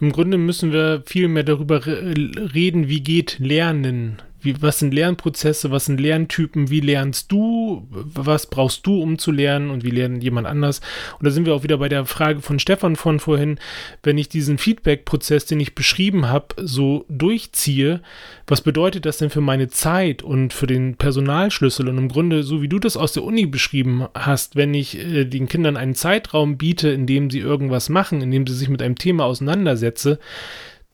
Im 0.00 0.12
Grunde 0.12 0.36
müssen 0.36 0.72
wir 0.72 1.02
viel 1.06 1.28
mehr 1.28 1.44
darüber 1.44 1.86
reden, 1.86 2.88
wie 2.88 3.00
geht 3.00 3.38
Lernen, 3.38 4.20
wie, 4.42 4.60
was 4.60 4.78
sind 4.78 4.92
Lernprozesse, 4.92 5.70
was 5.70 5.86
sind 5.86 6.00
Lerntypen, 6.00 6.70
wie 6.70 6.80
lernst 6.80 7.30
du, 7.30 7.86
was 7.90 8.46
brauchst 8.46 8.86
du, 8.86 9.00
um 9.00 9.18
zu 9.18 9.30
lernen? 9.30 9.70
Und 9.70 9.84
wie 9.84 9.90
lernt 9.90 10.22
jemand 10.22 10.46
anders. 10.46 10.80
Und 11.18 11.26
da 11.26 11.30
sind 11.30 11.46
wir 11.46 11.54
auch 11.54 11.62
wieder 11.62 11.78
bei 11.78 11.88
der 11.88 12.04
Frage 12.06 12.40
von 12.40 12.58
Stefan 12.58 12.96
von 12.96 13.20
vorhin, 13.20 13.58
wenn 14.02 14.18
ich 14.18 14.28
diesen 14.28 14.58
Feedback-Prozess, 14.58 15.46
den 15.46 15.60
ich 15.60 15.74
beschrieben 15.74 16.28
habe, 16.28 16.54
so 16.58 17.04
durchziehe, 17.08 18.00
was 18.46 18.60
bedeutet 18.60 19.06
das 19.06 19.18
denn 19.18 19.30
für 19.30 19.40
meine 19.40 19.68
Zeit 19.68 20.22
und 20.22 20.52
für 20.52 20.66
den 20.66 20.96
Personalschlüssel? 20.96 21.88
Und 21.88 21.98
im 21.98 22.08
Grunde, 22.08 22.42
so 22.42 22.62
wie 22.62 22.68
du 22.68 22.78
das 22.78 22.96
aus 22.96 23.12
der 23.12 23.24
Uni 23.24 23.46
beschrieben 23.46 24.06
hast, 24.14 24.56
wenn 24.56 24.74
ich 24.74 24.98
äh, 24.98 25.24
den 25.24 25.48
Kindern 25.48 25.76
einen 25.76 25.94
Zeitraum 25.94 26.58
biete, 26.58 26.88
in 26.88 27.06
dem 27.06 27.30
sie 27.30 27.40
irgendwas 27.40 27.88
machen, 27.88 28.20
in 28.20 28.30
dem 28.30 28.46
sie 28.46 28.54
sich 28.54 28.68
mit 28.68 28.82
einem 28.82 28.96
Thema 28.96 29.24
auseinandersetzen, 29.24 30.18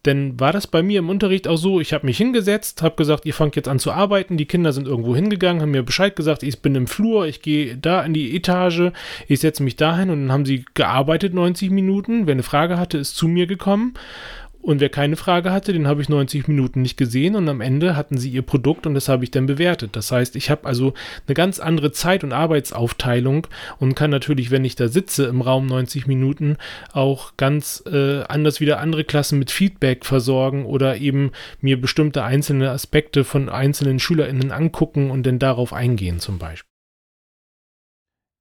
denn 0.04 0.38
war 0.38 0.52
das 0.52 0.66
bei 0.66 0.82
mir 0.82 1.00
im 1.00 1.08
Unterricht 1.08 1.48
auch 1.48 1.56
so, 1.56 1.80
ich 1.80 1.92
habe 1.92 2.06
mich 2.06 2.16
hingesetzt, 2.16 2.82
habe 2.82 2.96
gesagt, 2.96 3.26
ihr 3.26 3.34
fangt 3.34 3.56
jetzt 3.56 3.68
an 3.68 3.78
zu 3.78 3.92
arbeiten, 3.92 4.36
die 4.36 4.46
Kinder 4.46 4.72
sind 4.72 4.86
irgendwo 4.86 5.14
hingegangen, 5.14 5.60
haben 5.62 5.72
mir 5.72 5.82
Bescheid 5.82 6.14
gesagt, 6.14 6.42
ich 6.42 6.60
bin 6.60 6.74
im 6.74 6.86
Flur, 6.86 7.26
ich 7.26 7.42
gehe 7.42 7.76
da 7.76 8.02
in 8.02 8.14
die 8.14 8.34
Etage, 8.36 8.92
ich 9.26 9.40
setze 9.40 9.62
mich 9.62 9.76
dahin 9.76 10.10
und 10.10 10.22
dann 10.22 10.32
haben 10.32 10.46
sie 10.46 10.64
gearbeitet 10.74 11.34
90 11.34 11.70
Minuten. 11.70 12.26
Wer 12.26 12.32
eine 12.32 12.42
Frage 12.42 12.78
hatte, 12.78 12.98
ist 12.98 13.16
zu 13.16 13.28
mir 13.28 13.46
gekommen 13.46 13.94
und 14.68 14.80
wer 14.80 14.90
keine 14.90 15.16
Frage 15.16 15.50
hatte, 15.50 15.72
den 15.72 15.88
habe 15.88 16.02
ich 16.02 16.10
90 16.10 16.46
Minuten 16.46 16.82
nicht 16.82 16.98
gesehen 16.98 17.36
und 17.36 17.48
am 17.48 17.62
Ende 17.62 17.96
hatten 17.96 18.18
sie 18.18 18.28
ihr 18.28 18.42
Produkt 18.42 18.86
und 18.86 18.92
das 18.92 19.08
habe 19.08 19.24
ich 19.24 19.30
dann 19.30 19.46
bewertet. 19.46 19.96
Das 19.96 20.12
heißt, 20.12 20.36
ich 20.36 20.50
habe 20.50 20.66
also 20.66 20.92
eine 21.26 21.34
ganz 21.34 21.58
andere 21.58 21.90
Zeit- 21.90 22.22
und 22.22 22.34
Arbeitsaufteilung 22.34 23.46
und 23.78 23.94
kann 23.94 24.10
natürlich, 24.10 24.50
wenn 24.50 24.66
ich 24.66 24.76
da 24.76 24.88
sitze 24.88 25.24
im 25.24 25.40
Raum 25.40 25.64
90 25.64 26.06
Minuten, 26.06 26.58
auch 26.92 27.32
ganz 27.38 27.82
äh, 27.90 28.24
anders 28.24 28.60
wieder 28.60 28.78
andere 28.78 29.04
Klassen 29.04 29.38
mit 29.38 29.50
Feedback 29.50 30.04
versorgen 30.04 30.66
oder 30.66 30.98
eben 30.98 31.32
mir 31.62 31.80
bestimmte 31.80 32.22
einzelne 32.22 32.70
Aspekte 32.70 33.24
von 33.24 33.48
einzelnen 33.48 33.98
SchülerInnen 33.98 34.52
angucken 34.52 35.10
und 35.10 35.24
dann 35.24 35.38
darauf 35.38 35.72
eingehen 35.72 36.20
zum 36.20 36.36
Beispiel. 36.36 36.68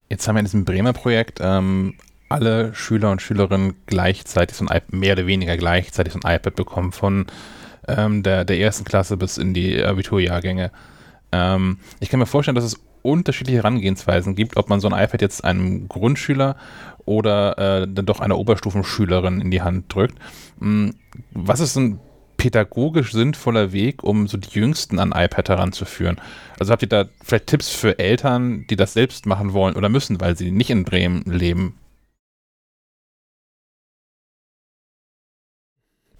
Jetzt 0.09 0.27
haben 0.27 0.35
wir 0.35 0.39
in 0.39 0.45
diesem 0.45 0.65
Bremer 0.65 0.91
Projekt 0.91 1.39
ähm, 1.41 1.93
alle 2.29 2.73
Schüler 2.73 3.11
und 3.11 3.21
Schülerinnen 3.21 3.75
gleichzeitig 3.85 4.57
so 4.57 4.65
ein 4.65 4.75
iPad, 4.75 4.93
mehr 4.93 5.13
oder 5.13 5.27
weniger 5.27 5.57
gleichzeitig 5.57 6.13
so 6.13 6.19
ein 6.23 6.35
iPad 6.35 6.55
bekommen, 6.55 6.91
von 6.91 7.25
ähm, 7.87 8.23
der, 8.23 8.45
der 8.45 8.59
ersten 8.59 8.85
Klasse 8.85 9.17
bis 9.17 9.37
in 9.37 9.53
die 9.53 9.81
Abiturjahrgänge. 9.83 10.71
Ähm, 11.31 11.79
ich 11.99 12.09
kann 12.09 12.19
mir 12.19 12.25
vorstellen, 12.25 12.55
dass 12.55 12.65
es 12.65 12.79
unterschiedliche 13.01 13.59
Herangehensweisen 13.59 14.35
gibt, 14.35 14.57
ob 14.57 14.69
man 14.69 14.79
so 14.79 14.89
ein 14.89 15.03
iPad 15.03 15.21
jetzt 15.21 15.43
einem 15.43 15.87
Grundschüler 15.87 16.57
oder 17.05 17.57
äh, 17.57 17.87
dann 17.89 18.05
doch 18.05 18.19
einer 18.19 18.37
Oberstufenschülerin 18.37 19.39
in 19.39 19.51
die 19.51 19.61
Hand 19.61 19.93
drückt. 19.93 20.17
Hm, 20.59 20.93
was 21.31 21.61
ist 21.61 21.77
ein 21.77 21.99
pädagogisch 22.35 23.13
sinnvoller 23.13 23.71
Weg, 23.71 24.03
um 24.03 24.27
so 24.27 24.37
die 24.37 24.59
Jüngsten 24.59 24.99
an 24.99 25.13
iPad 25.15 25.49
heranzuführen? 25.49 26.19
Also 26.59 26.71
habt 26.71 26.83
ihr 26.83 26.89
da 26.89 27.05
vielleicht 27.23 27.47
Tipps 27.47 27.69
für 27.69 27.97
Eltern, 27.97 28.65
die 28.69 28.75
das 28.75 28.93
selbst 28.93 29.25
machen 29.25 29.53
wollen 29.53 29.75
oder 29.75 29.89
müssen, 29.89 30.19
weil 30.19 30.37
sie 30.37 30.51
nicht 30.51 30.69
in 30.69 30.83
Bremen 30.83 31.23
leben? 31.25 31.75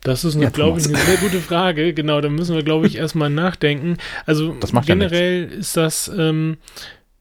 Das 0.08 0.24
ist, 0.24 0.39
ja, 0.39 0.49
glaube 0.49 0.80
ich, 0.80 0.88
eine 0.88 0.97
sehr 0.97 1.18
gute 1.18 1.39
Frage. 1.41 1.93
Genau, 1.93 2.22
da 2.22 2.30
müssen 2.30 2.55
wir, 2.55 2.64
glaube 2.64 2.88
ich, 2.88 2.95
erstmal 2.95 3.30
nachdenken. 3.30 3.97
Also 4.26 4.55
generell 4.86 5.49
ja 5.51 5.58
ist 5.58 5.76
das, 5.76 6.10
ähm, 6.18 6.58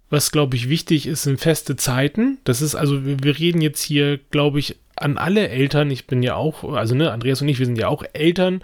was, 0.09 0.30
glaube 0.30 0.55
ich, 0.55 0.68
wichtig 0.68 1.09
ist, 1.09 1.24
sind 1.24 1.41
feste 1.41 1.74
Zeiten. 1.74 2.39
Das 2.45 2.62
ist 2.62 2.76
also, 2.76 3.05
wir, 3.05 3.22
wir 3.24 3.37
reden 3.39 3.61
jetzt 3.61 3.82
hier, 3.82 4.20
glaube 4.30 4.61
ich, 4.61 4.76
an 4.95 5.18
alle 5.18 5.49
Eltern. 5.49 5.91
Ich 5.91 6.07
bin 6.07 6.22
ja 6.22 6.37
auch, 6.37 6.62
also 6.62 6.95
ne, 6.95 7.11
Andreas 7.11 7.43
und 7.43 7.49
ich, 7.49 7.59
wir 7.59 7.66
sind 7.66 7.76
ja 7.76 7.89
auch 7.89 8.05
Eltern. 8.12 8.62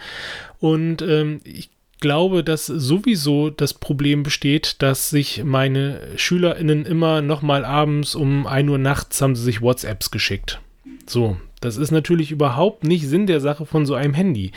Und 0.61 1.03
ähm, 1.03 1.41
ich 1.43 1.71
glaube, 1.99 2.45
dass 2.45 2.67
sowieso 2.67 3.51
das 3.51 3.75
Problem 3.75 4.23
besteht, 4.23 4.83
dass 4.83 5.11
sich 5.11 5.43
meine 5.43 6.01
SchülerInnen 6.15 6.87
immer 6.87 7.23
nochmal 7.23 7.65
abends 7.65 8.15
um 8.15 8.47
1 8.47 8.71
Uhr 8.71 8.79
nachts 8.79 9.21
haben 9.21 9.35
sie 9.35 9.43
sich 9.43 9.63
WhatsApps 9.63 10.13
geschickt. 10.13 10.61
So, 11.07 11.39
das 11.65 11.77
ist 11.77 11.91
natürlich 11.91 12.31
überhaupt 12.31 12.85
nicht 12.85 13.09
Sinn 13.09 13.27
der 13.27 13.41
Sache 13.41 13.67
von 13.67 13.87
so 13.87 13.95
einem 13.95 14.15
Handy. 14.15 14.53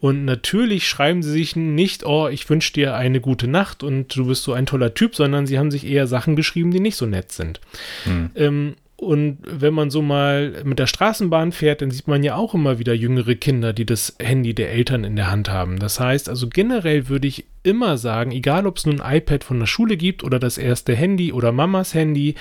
Und 0.00 0.24
natürlich 0.24 0.86
schreiben 0.86 1.22
sie 1.22 1.30
sich 1.30 1.56
nicht, 1.56 2.04
oh, 2.04 2.28
ich 2.28 2.48
wünsche 2.48 2.72
dir 2.72 2.94
eine 2.94 3.20
gute 3.20 3.48
Nacht 3.48 3.82
und 3.82 4.14
du 4.14 4.26
bist 4.26 4.42
so 4.42 4.52
ein 4.52 4.66
toller 4.66 4.94
Typ, 4.94 5.14
sondern 5.14 5.46
sie 5.46 5.58
haben 5.58 5.70
sich 5.70 5.86
eher 5.86 6.06
Sachen 6.06 6.36
geschrieben, 6.36 6.70
die 6.70 6.80
nicht 6.80 6.96
so 6.96 7.06
nett 7.06 7.32
sind. 7.32 7.60
Hm. 8.04 8.30
Ähm, 8.34 8.74
und 8.96 9.38
wenn 9.42 9.74
man 9.74 9.90
so 9.90 10.00
mal 10.00 10.62
mit 10.64 10.78
der 10.78 10.86
Straßenbahn 10.86 11.52
fährt, 11.52 11.82
dann 11.82 11.90
sieht 11.90 12.08
man 12.08 12.22
ja 12.22 12.34
auch 12.34 12.54
immer 12.54 12.78
wieder 12.78 12.94
jüngere 12.94 13.34
Kinder, 13.34 13.74
die 13.74 13.84
das 13.84 14.16
Handy 14.18 14.54
der 14.54 14.72
Eltern 14.72 15.04
in 15.04 15.16
der 15.16 15.30
Hand 15.30 15.50
haben. 15.50 15.78
Das 15.78 16.00
heißt, 16.00 16.30
also 16.30 16.48
generell 16.48 17.08
würde 17.08 17.28
ich 17.28 17.44
immer 17.62 17.98
sagen, 17.98 18.32
egal 18.32 18.66
ob 18.66 18.78
es 18.78 18.86
nun 18.86 19.00
ein 19.02 19.18
iPad 19.18 19.44
von 19.44 19.58
der 19.58 19.66
Schule 19.66 19.98
gibt 19.98 20.24
oder 20.24 20.38
das 20.38 20.56
erste 20.56 20.94
Handy 20.94 21.32
oder 21.32 21.52
Mamas 21.52 21.92
Handy, 21.92 22.36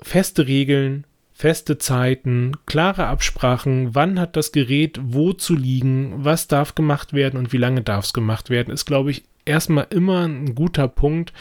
feste 0.00 0.48
Regeln, 0.48 1.04
feste 1.42 1.76
Zeiten, 1.76 2.52
klare 2.66 3.06
Absprachen, 3.06 3.96
wann 3.96 4.20
hat 4.20 4.36
das 4.36 4.52
Gerät 4.52 5.00
wo 5.02 5.32
zu 5.32 5.56
liegen, 5.56 6.24
was 6.24 6.46
darf 6.46 6.76
gemacht 6.76 7.14
werden 7.14 7.36
und 7.36 7.52
wie 7.52 7.56
lange 7.56 7.82
darf 7.82 8.04
es 8.04 8.12
gemacht 8.12 8.48
werden, 8.48 8.72
ist, 8.72 8.84
glaube 8.84 9.10
ich, 9.10 9.24
erstmal 9.44 9.88
immer 9.90 10.20
ein 10.20 10.54
guter 10.54 10.86
Punkt, 10.86 11.32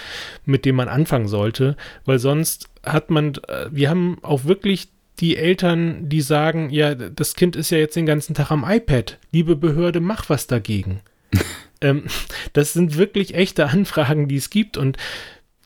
mit 0.44 0.66
dem 0.66 0.78
man 0.78 0.88
anfangen 0.88 1.28
sollte, 1.28 1.78
weil 2.04 2.18
sonst 2.18 2.68
hat 2.84 3.12
man, 3.12 3.36
äh, 3.48 3.68
wir 3.70 3.92
haben 3.92 4.18
auch 4.24 4.46
wirklich 4.46 4.88
die 5.20 5.38
Eltern, 5.38 6.10
die 6.10 6.22
sagen, 6.22 6.72
ja, 6.72 6.96
das 6.96 7.36
Kind 7.36 7.56
ist 7.56 7.70
ja 7.70 7.78
jetzt 7.78 7.96
den 7.96 8.08
ganzen 8.08 8.34
Tag 8.34 8.50
am 8.50 8.66
iPad. 8.68 9.20
Liebe 9.32 9.56
Behörde, 9.56 10.00
mach 10.00 10.32
was 10.32 10.48
dagegen. 10.48 11.02
ähm, 11.82 12.06
das 12.54 12.74
sind 12.74 12.98
wirklich 12.98 13.36
echte 13.36 13.68
Anfragen, 13.68 14.28
die 14.28 14.38
es 14.38 14.50
gibt 14.50 14.78
und 14.78 14.98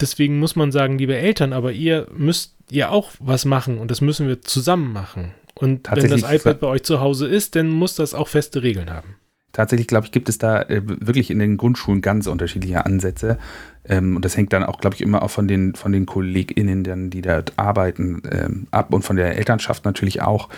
deswegen 0.01 0.39
muss 0.39 0.57
man 0.57 0.73
sagen, 0.73 0.97
liebe 0.97 1.15
Eltern, 1.15 1.53
aber 1.53 1.71
ihr 1.71 2.09
müsst 2.13 2.55
ihr 2.70 2.91
auch 2.91 3.11
was 3.20 3.45
machen 3.45 3.78
und 3.78 3.91
das 3.91 4.01
müssen 4.01 4.28
wir 4.28 4.41
zusammen 4.41 4.91
machen. 4.91 5.32
Und 5.53 5.89
wenn 5.91 6.09
das 6.09 6.30
iPad 6.30 6.59
bei 6.59 6.68
euch 6.68 6.84
zu 6.84 6.99
Hause 6.99 7.28
ist, 7.28 7.55
dann 7.55 7.70
muss 7.70 7.95
das 7.95 8.13
auch 8.13 8.28
feste 8.28 8.61
Regeln 8.61 8.91
haben. 8.91 9.16
Tatsächlich, 9.53 9.88
glaube 9.88 10.05
ich, 10.05 10.11
gibt 10.11 10.28
es 10.28 10.38
da 10.38 10.63
äh, 10.63 10.82
wirklich 10.84 11.32
in 11.32 11.39
den 11.39 11.55
Grundschulen 11.55 12.01
ganz 12.01 12.28
unterschiedliche 12.28 12.86
Ansätze. 12.86 13.38
Ähm, 13.86 14.18
und 14.18 14.26
das 14.26 14.36
hängt 14.36 14.51
dann 14.51 14.66
auch, 14.66 14.82
glaube 14.82 14.95
ich, 14.95 15.01
immer 15.01 15.24
auch 15.24 15.30
von 15.30 15.47
den, 15.47 15.76
von 15.76 15.93
den 15.93 16.05
KollegInnen, 16.05 17.09
die 17.09 17.22
da 17.22 17.41
arbeiten, 17.55 18.22
ähm, 18.30 18.68
ab 18.72 18.93
und 18.93 19.03
von 19.03 19.16
der 19.16 19.38
Elternschaft 19.38 19.86
natürlich 19.86 20.22
auch. 20.22 20.49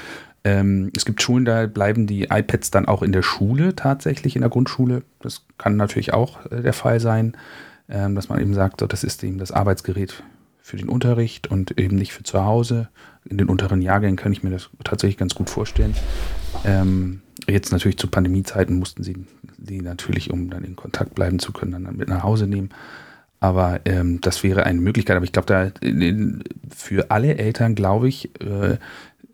Ähm, 0.43 0.91
es 0.95 1.05
gibt 1.05 1.21
Schulen, 1.21 1.45
da 1.45 1.67
bleiben 1.67 2.07
die 2.07 2.23
iPads 2.23 2.71
dann 2.71 2.87
auch 2.87 3.03
in 3.03 3.11
der 3.11 3.21
Schule 3.21 3.75
tatsächlich, 3.75 4.35
in 4.35 4.41
der 4.41 4.49
Grundschule. 4.49 5.03
Das 5.19 5.45
kann 5.59 5.75
natürlich 5.75 6.13
auch 6.13 6.43
äh, 6.47 6.63
der 6.63 6.73
Fall 6.73 6.99
sein, 6.99 7.37
ähm, 7.89 8.15
dass 8.15 8.29
man 8.29 8.41
eben 8.41 8.55
sagt, 8.55 8.79
so, 8.79 8.87
das 8.87 9.03
ist 9.03 9.23
eben 9.23 9.37
das 9.37 9.51
Arbeitsgerät 9.51 10.23
für 10.67 10.75
den 10.75 10.89
Unterricht 10.89 11.47
und 11.47 11.79
eben 11.79 11.95
nicht 11.95 12.11
für 12.11 12.23
zu 12.23 12.43
Hause. 12.43 12.89
In 13.23 13.37
den 13.37 13.47
unteren 13.47 13.81
Jahrgängen 13.81 14.17
kann 14.17 14.33
ich 14.33 14.43
mir 14.43 14.49
das 14.49 14.69
tatsächlich 14.83 15.15
ganz 15.15 15.33
gut 15.33 15.49
vorstellen. 15.49 15.95
Ähm, 16.65 17.21
jetzt 17.47 17.71
natürlich 17.71 17.97
zu 17.97 18.09
Pandemiezeiten 18.09 18.77
mussten 18.77 19.01
sie 19.01 19.15
die 19.57 19.81
natürlich, 19.81 20.29
um 20.29 20.49
dann 20.49 20.65
in 20.65 20.75
Kontakt 20.75 21.15
bleiben 21.15 21.39
zu 21.39 21.53
können, 21.53 21.85
dann 21.85 21.95
mit 21.95 22.09
nach 22.09 22.23
Hause 22.23 22.47
nehmen. 22.47 22.71
Aber 23.39 23.79
ähm, 23.85 24.19
das 24.19 24.43
wäre 24.43 24.65
eine 24.65 24.81
Möglichkeit. 24.81 25.15
Aber 25.15 25.23
ich 25.23 25.31
glaube, 25.31 25.47
da 25.47 25.71
für 26.75 27.11
alle 27.11 27.37
Eltern, 27.37 27.73
glaube 27.73 28.09
ich, 28.09 28.29
äh, 28.41 28.77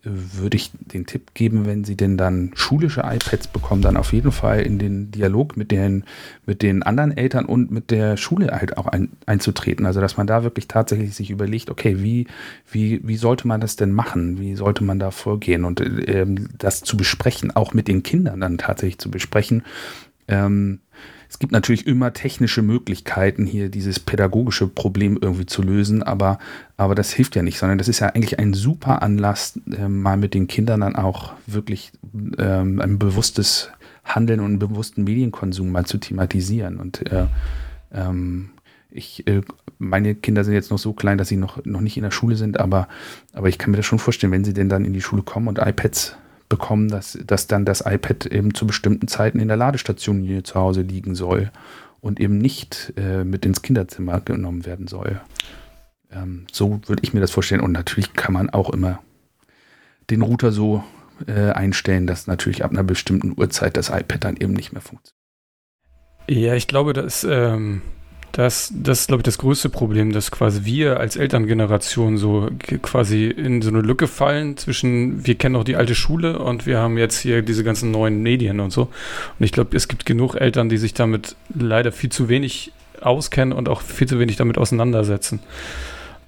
würde 0.04 0.58
ich 0.58 0.72
den 0.80 1.06
Tipp 1.06 1.34
geben, 1.34 1.66
wenn 1.66 1.86
Sie 1.86 1.95
denn 1.95 2.18
dann 2.18 2.51
schulische 2.56 3.01
iPads 3.01 3.47
bekommen, 3.47 3.82
dann 3.82 3.95
auf 3.95 4.12
jeden 4.12 4.34
Fall 4.34 4.62
in 4.62 4.78
den 4.78 5.12
Dialog 5.12 5.56
mit 5.56 5.72
den, 5.72 6.04
mit 6.45 6.62
den 6.62 6.84
anderen 6.84 7.16
Eltern 7.16 7.45
und 7.45 7.72
mit 7.72 7.89
der 7.89 8.18
Schule 8.18 8.51
halt 8.51 8.78
auch 8.78 8.88
ein, 8.88 9.10
einzutreten. 9.26 9.86
Also 9.86 10.01
dass 10.01 10.18
man 10.18 10.28
da 10.28 10.43
wirklich 10.43 10.68
tatsächlich 10.68 11.16
sich 11.16 11.30
überlegt, 11.30 11.70
okay, 11.70 12.04
wie, 12.04 12.28
wie, 12.70 12.99
wie 13.08 13.16
sollte 13.16 13.47
man 13.47 13.62
das 13.62 13.78
denn 13.78 13.93
machen? 13.93 14.39
Wie 14.39 14.56
sollte 14.56 14.84
man 14.84 14.99
da 14.99 15.10
vorgehen? 15.12 15.64
Und 15.64 15.82
ähm, 16.08 16.49
das 16.58 16.82
zu 16.82 16.97
besprechen, 16.97 17.56
auch 17.56 17.74
mit 17.74 17.88
den 17.88 18.04
Kindern 18.04 18.41
dann 18.41 18.58
tatsächlich 18.58 18.97
zu 18.97 19.10
besprechen. 19.10 19.64
Ähm, 20.28 20.80
es 21.34 21.39
gibt 21.39 21.51
natürlich 21.51 21.88
immer 21.88 22.13
technische 22.13 22.61
Möglichkeiten, 22.61 23.47
hier 23.47 23.69
dieses 23.69 23.99
pädagogische 23.99 24.67
Problem 24.67 25.17
irgendwie 25.19 25.47
zu 25.47 25.63
lösen, 25.63 26.03
aber, 26.03 26.38
aber 26.77 26.93
das 26.93 27.11
hilft 27.11 27.36
ja 27.36 27.41
nicht, 27.41 27.57
sondern 27.57 27.79
das 27.79 27.88
ist 27.88 28.01
ja 28.01 28.09
eigentlich 28.09 28.38
ein 28.38 28.53
super 28.53 29.01
Anlass, 29.01 29.59
äh, 29.75 29.88
mal 29.88 30.15
mit 30.15 30.36
den 30.36 30.45
Kindern 30.45 30.81
dann 30.81 30.95
auch 30.95 31.34
wirklich 31.47 31.91
ähm, 32.38 32.79
ein 32.79 32.99
bewusstes 32.99 33.71
Handeln 34.03 34.41
und 34.41 34.45
einen 34.45 34.59
bewussten 34.59 35.05
Medienkonsum 35.05 35.71
mal 35.71 35.88
zu 35.88 35.97
thematisieren. 35.97 36.77
Und 36.77 37.11
äh, 37.11 37.25
ähm, 37.91 38.51
ich, 38.91 39.25
äh, 39.25 39.41
meine 39.79 40.13
Kinder 40.13 40.43
sind 40.43 40.53
jetzt 40.53 40.69
noch 40.69 40.77
so 40.77 40.93
klein, 40.93 41.17
dass 41.17 41.29
sie 41.29 41.38
noch, 41.38 41.65
noch 41.65 41.81
nicht 41.81 41.97
in 41.97 42.03
der 42.03 42.11
Schule 42.11 42.36
sind, 42.36 42.59
aber, 42.59 42.88
aber 43.34 43.49
ich 43.49 43.57
kann 43.57 43.71
mir 43.71 43.77
das 43.77 43.88
schon 43.88 43.97
vorstellen, 43.97 44.31
wenn 44.31 44.45
sie 44.45 44.53
denn 44.53 44.69
dann 44.69 44.86
in 44.86 44.93
die 44.93 45.01
Schule 45.01 45.23
kommen 45.23 45.47
und 45.47 45.57
iPads 45.57 46.15
bekommen, 46.54 46.88
dass, 46.88 47.18
dass 47.26 47.47
dann 47.47 47.66
das 47.66 47.82
iPad 47.82 48.28
eben 48.28 48.54
zu 48.54 48.68
bestimmten 48.68 49.08
Zeiten 49.08 49.39
in 49.39 49.47
der 49.47 49.58
Ladestation 49.58 50.22
hier 50.22 50.43
zu 50.43 50.56
Hause 50.56 50.82
liegen 50.82 51.16
soll 51.16 51.51
und 51.99 52.20
eben 52.20 52.38
nicht 52.38 52.93
äh, 52.95 53.24
mit 53.24 53.45
ins 53.45 53.64
Kinderzimmer 53.64 54.22
genommen 54.22 54.68
werden 54.68 54.88
soll. 54.88 55.20
Ähm, 56.12 56.45
so 56.51 56.80
würde 56.86 57.01
ich 57.01 57.14
mir 57.14 57.22
das 57.22 57.32
vorstellen. 57.32 57.62
Und 57.62 57.72
natürlich 57.72 58.14
kann 58.14 58.34
man 58.34 58.51
auch 58.51 58.70
immer 58.70 58.99
den 60.12 60.22
Router 60.22 60.51
so 60.51 60.84
äh, 61.26 61.49
einstellen, 61.49 62.06
dass 62.06 62.28
natürlich 62.28 62.64
ab 62.64 62.72
einer 62.72 62.84
bestimmten 62.84 63.34
Uhrzeit 63.36 63.78
das 63.78 63.89
iPad 63.89 64.24
dann 64.24 64.38
eben 64.38 64.54
nicht 64.54 64.74
mehr 64.74 64.82
funktioniert. 64.82 65.18
Ja, 66.30 66.54
ich 66.54 66.68
glaube, 66.68 66.93
dass 66.93 67.26
ähm, 67.28 67.82
das, 68.34 68.73
das 68.75 69.01
ist, 69.01 69.07
glaube 69.09 69.21
ich, 69.21 69.25
das 69.25 69.38
größte 69.38 69.69
Problem, 69.69 70.11
dass 70.11 70.31
quasi 70.31 70.65
wir 70.65 70.99
als 70.99 71.17
Elterngeneration 71.17 72.17
so 72.17 72.49
quasi 72.81 73.27
in 73.27 73.61
so 73.61 73.69
eine 73.69 73.81
Lücke 73.81 74.07
fallen 74.07 74.57
zwischen, 74.57 75.25
wir 75.25 75.36
kennen 75.36 75.53
noch 75.53 75.63
die 75.63 75.75
alte 75.75 75.93
Schule 75.93 76.39
und 76.39 76.65
wir 76.65 76.79
haben 76.79 76.97
jetzt 76.97 77.19
hier 77.19 77.43
diese 77.43 77.63
ganzen 77.63 77.91
neuen 77.91 78.23
Medien 78.23 78.59
und 78.59 78.71
so. 78.71 78.89
Und 79.38 79.45
ich 79.45 79.51
glaube, 79.51 79.77
es 79.77 79.88
gibt 79.88 80.07
genug 80.07 80.34
Eltern, 80.34 80.67
die 80.67 80.77
sich 80.77 80.95
damit 80.95 81.36
leider 81.53 81.91
viel 81.91 82.09
zu 82.09 82.27
wenig 82.27 82.71
auskennen 83.01 83.55
und 83.55 83.69
auch 83.69 83.81
viel 83.81 84.07
zu 84.07 84.19
wenig 84.19 84.36
damit 84.36 84.57
auseinandersetzen. 84.57 85.39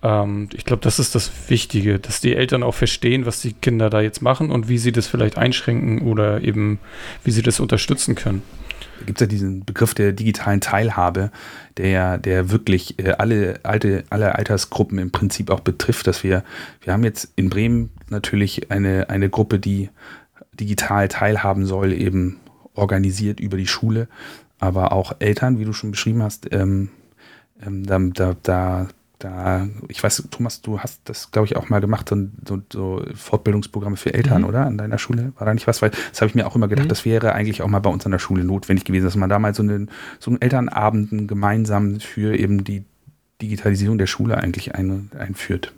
Ähm, 0.03 0.49
ich 0.53 0.63
glaube, 0.63 0.83
das 0.83 0.99
ist 0.99 1.15
das 1.15 1.31
Wichtige, 1.47 1.97
dass 1.97 2.21
die 2.21 2.35
Eltern 2.35 2.61
auch 2.61 2.75
verstehen, 2.75 3.25
was 3.25 3.41
die 3.41 3.53
Kinder 3.53 3.89
da 3.89 4.01
jetzt 4.01 4.21
machen 4.21 4.51
und 4.51 4.69
wie 4.69 4.77
sie 4.77 4.91
das 4.91 5.07
vielleicht 5.07 5.39
einschränken 5.39 6.03
oder 6.03 6.43
eben, 6.43 6.77
wie 7.23 7.31
sie 7.31 7.41
das 7.41 7.59
unterstützen 7.59 8.13
können 8.13 8.43
gibt 9.05 9.19
es 9.19 9.25
ja 9.25 9.27
diesen 9.27 9.65
Begriff 9.65 9.93
der 9.93 10.13
digitalen 10.13 10.61
Teilhabe, 10.61 11.31
der, 11.77 12.17
der 12.17 12.51
wirklich 12.51 12.99
äh, 12.99 13.11
alle, 13.11 13.59
alte, 13.63 14.03
alle 14.09 14.35
Altersgruppen 14.35 14.97
im 14.99 15.11
Prinzip 15.11 15.49
auch 15.49 15.59
betrifft, 15.59 16.07
dass 16.07 16.23
wir, 16.23 16.43
wir 16.81 16.93
haben 16.93 17.03
jetzt 17.03 17.31
in 17.35 17.49
Bremen 17.49 17.91
natürlich 18.09 18.71
eine, 18.71 19.09
eine 19.09 19.29
Gruppe, 19.29 19.59
die 19.59 19.89
digital 20.53 21.07
teilhaben 21.07 21.65
soll, 21.65 21.93
eben 21.93 22.39
organisiert 22.73 23.39
über 23.39 23.57
die 23.57 23.67
Schule, 23.67 24.07
aber 24.59 24.91
auch 24.91 25.15
Eltern, 25.19 25.59
wie 25.59 25.65
du 25.65 25.73
schon 25.73 25.91
beschrieben 25.91 26.23
hast, 26.23 26.51
ähm, 26.53 26.89
ähm, 27.65 27.83
da, 27.83 27.99
da, 27.99 28.35
da 28.41 28.87
da, 29.25 29.67
ich 29.87 30.03
weiß, 30.03 30.27
Thomas, 30.29 30.61
du 30.61 30.79
hast 30.79 31.01
das, 31.05 31.31
glaube 31.31 31.47
ich, 31.47 31.55
auch 31.55 31.69
mal 31.69 31.81
gemacht, 31.81 32.09
so, 32.09 32.61
so, 32.71 33.03
Fortbildungsprogramme 33.15 33.97
für 33.97 34.13
Eltern, 34.13 34.43
mhm. 34.43 34.47
oder? 34.47 34.65
An 34.67 34.77
deiner 34.77 34.99
Schule? 34.99 35.33
War 35.37 35.47
da 35.47 35.53
nicht 35.53 35.65
was? 35.65 35.81
Weil 35.81 35.89
das 35.89 36.21
habe 36.21 36.29
ich 36.29 36.35
mir 36.35 36.45
auch 36.45 36.55
immer 36.55 36.67
gedacht, 36.67 36.85
mhm. 36.85 36.89
das 36.89 37.05
wäre 37.05 37.33
eigentlich 37.33 37.63
auch 37.63 37.67
mal 37.67 37.79
bei 37.79 37.89
uns 37.89 38.05
an 38.05 38.11
der 38.11 38.19
Schule 38.19 38.43
notwendig 38.43 38.85
gewesen, 38.85 39.05
dass 39.05 39.15
man 39.15 39.29
da 39.29 39.39
mal 39.39 39.55
so 39.55 39.63
einen, 39.63 39.89
so 40.19 40.29
einen 40.29 40.41
Elternabend 40.41 41.27
gemeinsam 41.27 41.99
für 41.99 42.37
eben 42.37 42.63
die 42.63 42.85
Digitalisierung 43.41 43.97
der 43.97 44.07
Schule 44.07 44.37
eigentlich 44.37 44.75
ein, 44.75 45.09
einführt. 45.17 45.73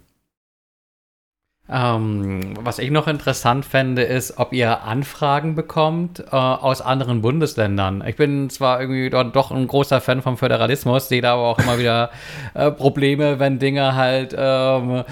Ähm, 1.70 2.54
was 2.62 2.80
ich 2.80 2.92
noch 2.92 3.08
interessant 3.08 3.66
fände, 3.66 4.04
ist, 4.04 4.38
ob 4.38 4.54
ihr 4.54 4.84
Anfragen 4.84 5.56
bekommt 5.56 6.24
äh, 6.32 6.36
aus 6.36 6.82
anderen 6.82 7.22
Bundesländern. 7.22 8.02
Ich 8.08 8.16
bin 8.16 8.50
zwar 8.50 8.80
irgendwie 8.80 9.10
doch, 9.10 9.30
doch, 9.32 9.52
ein 9.52 9.68
großer 9.68 10.00
Fan 10.00 10.22
vom 10.22 10.38
Föderalismus, 10.38 11.10
sehe 11.10 11.22
da 11.22 11.34
aber 11.34 11.44
auch 11.44 11.60
immer 11.60 11.78
wieder 11.78 12.10
äh, 12.54 12.72
Probleme, 12.72 13.40
wenn 13.40 13.60
Dinge 13.60 13.96
halt 13.96 14.34
ähm, 14.38 15.04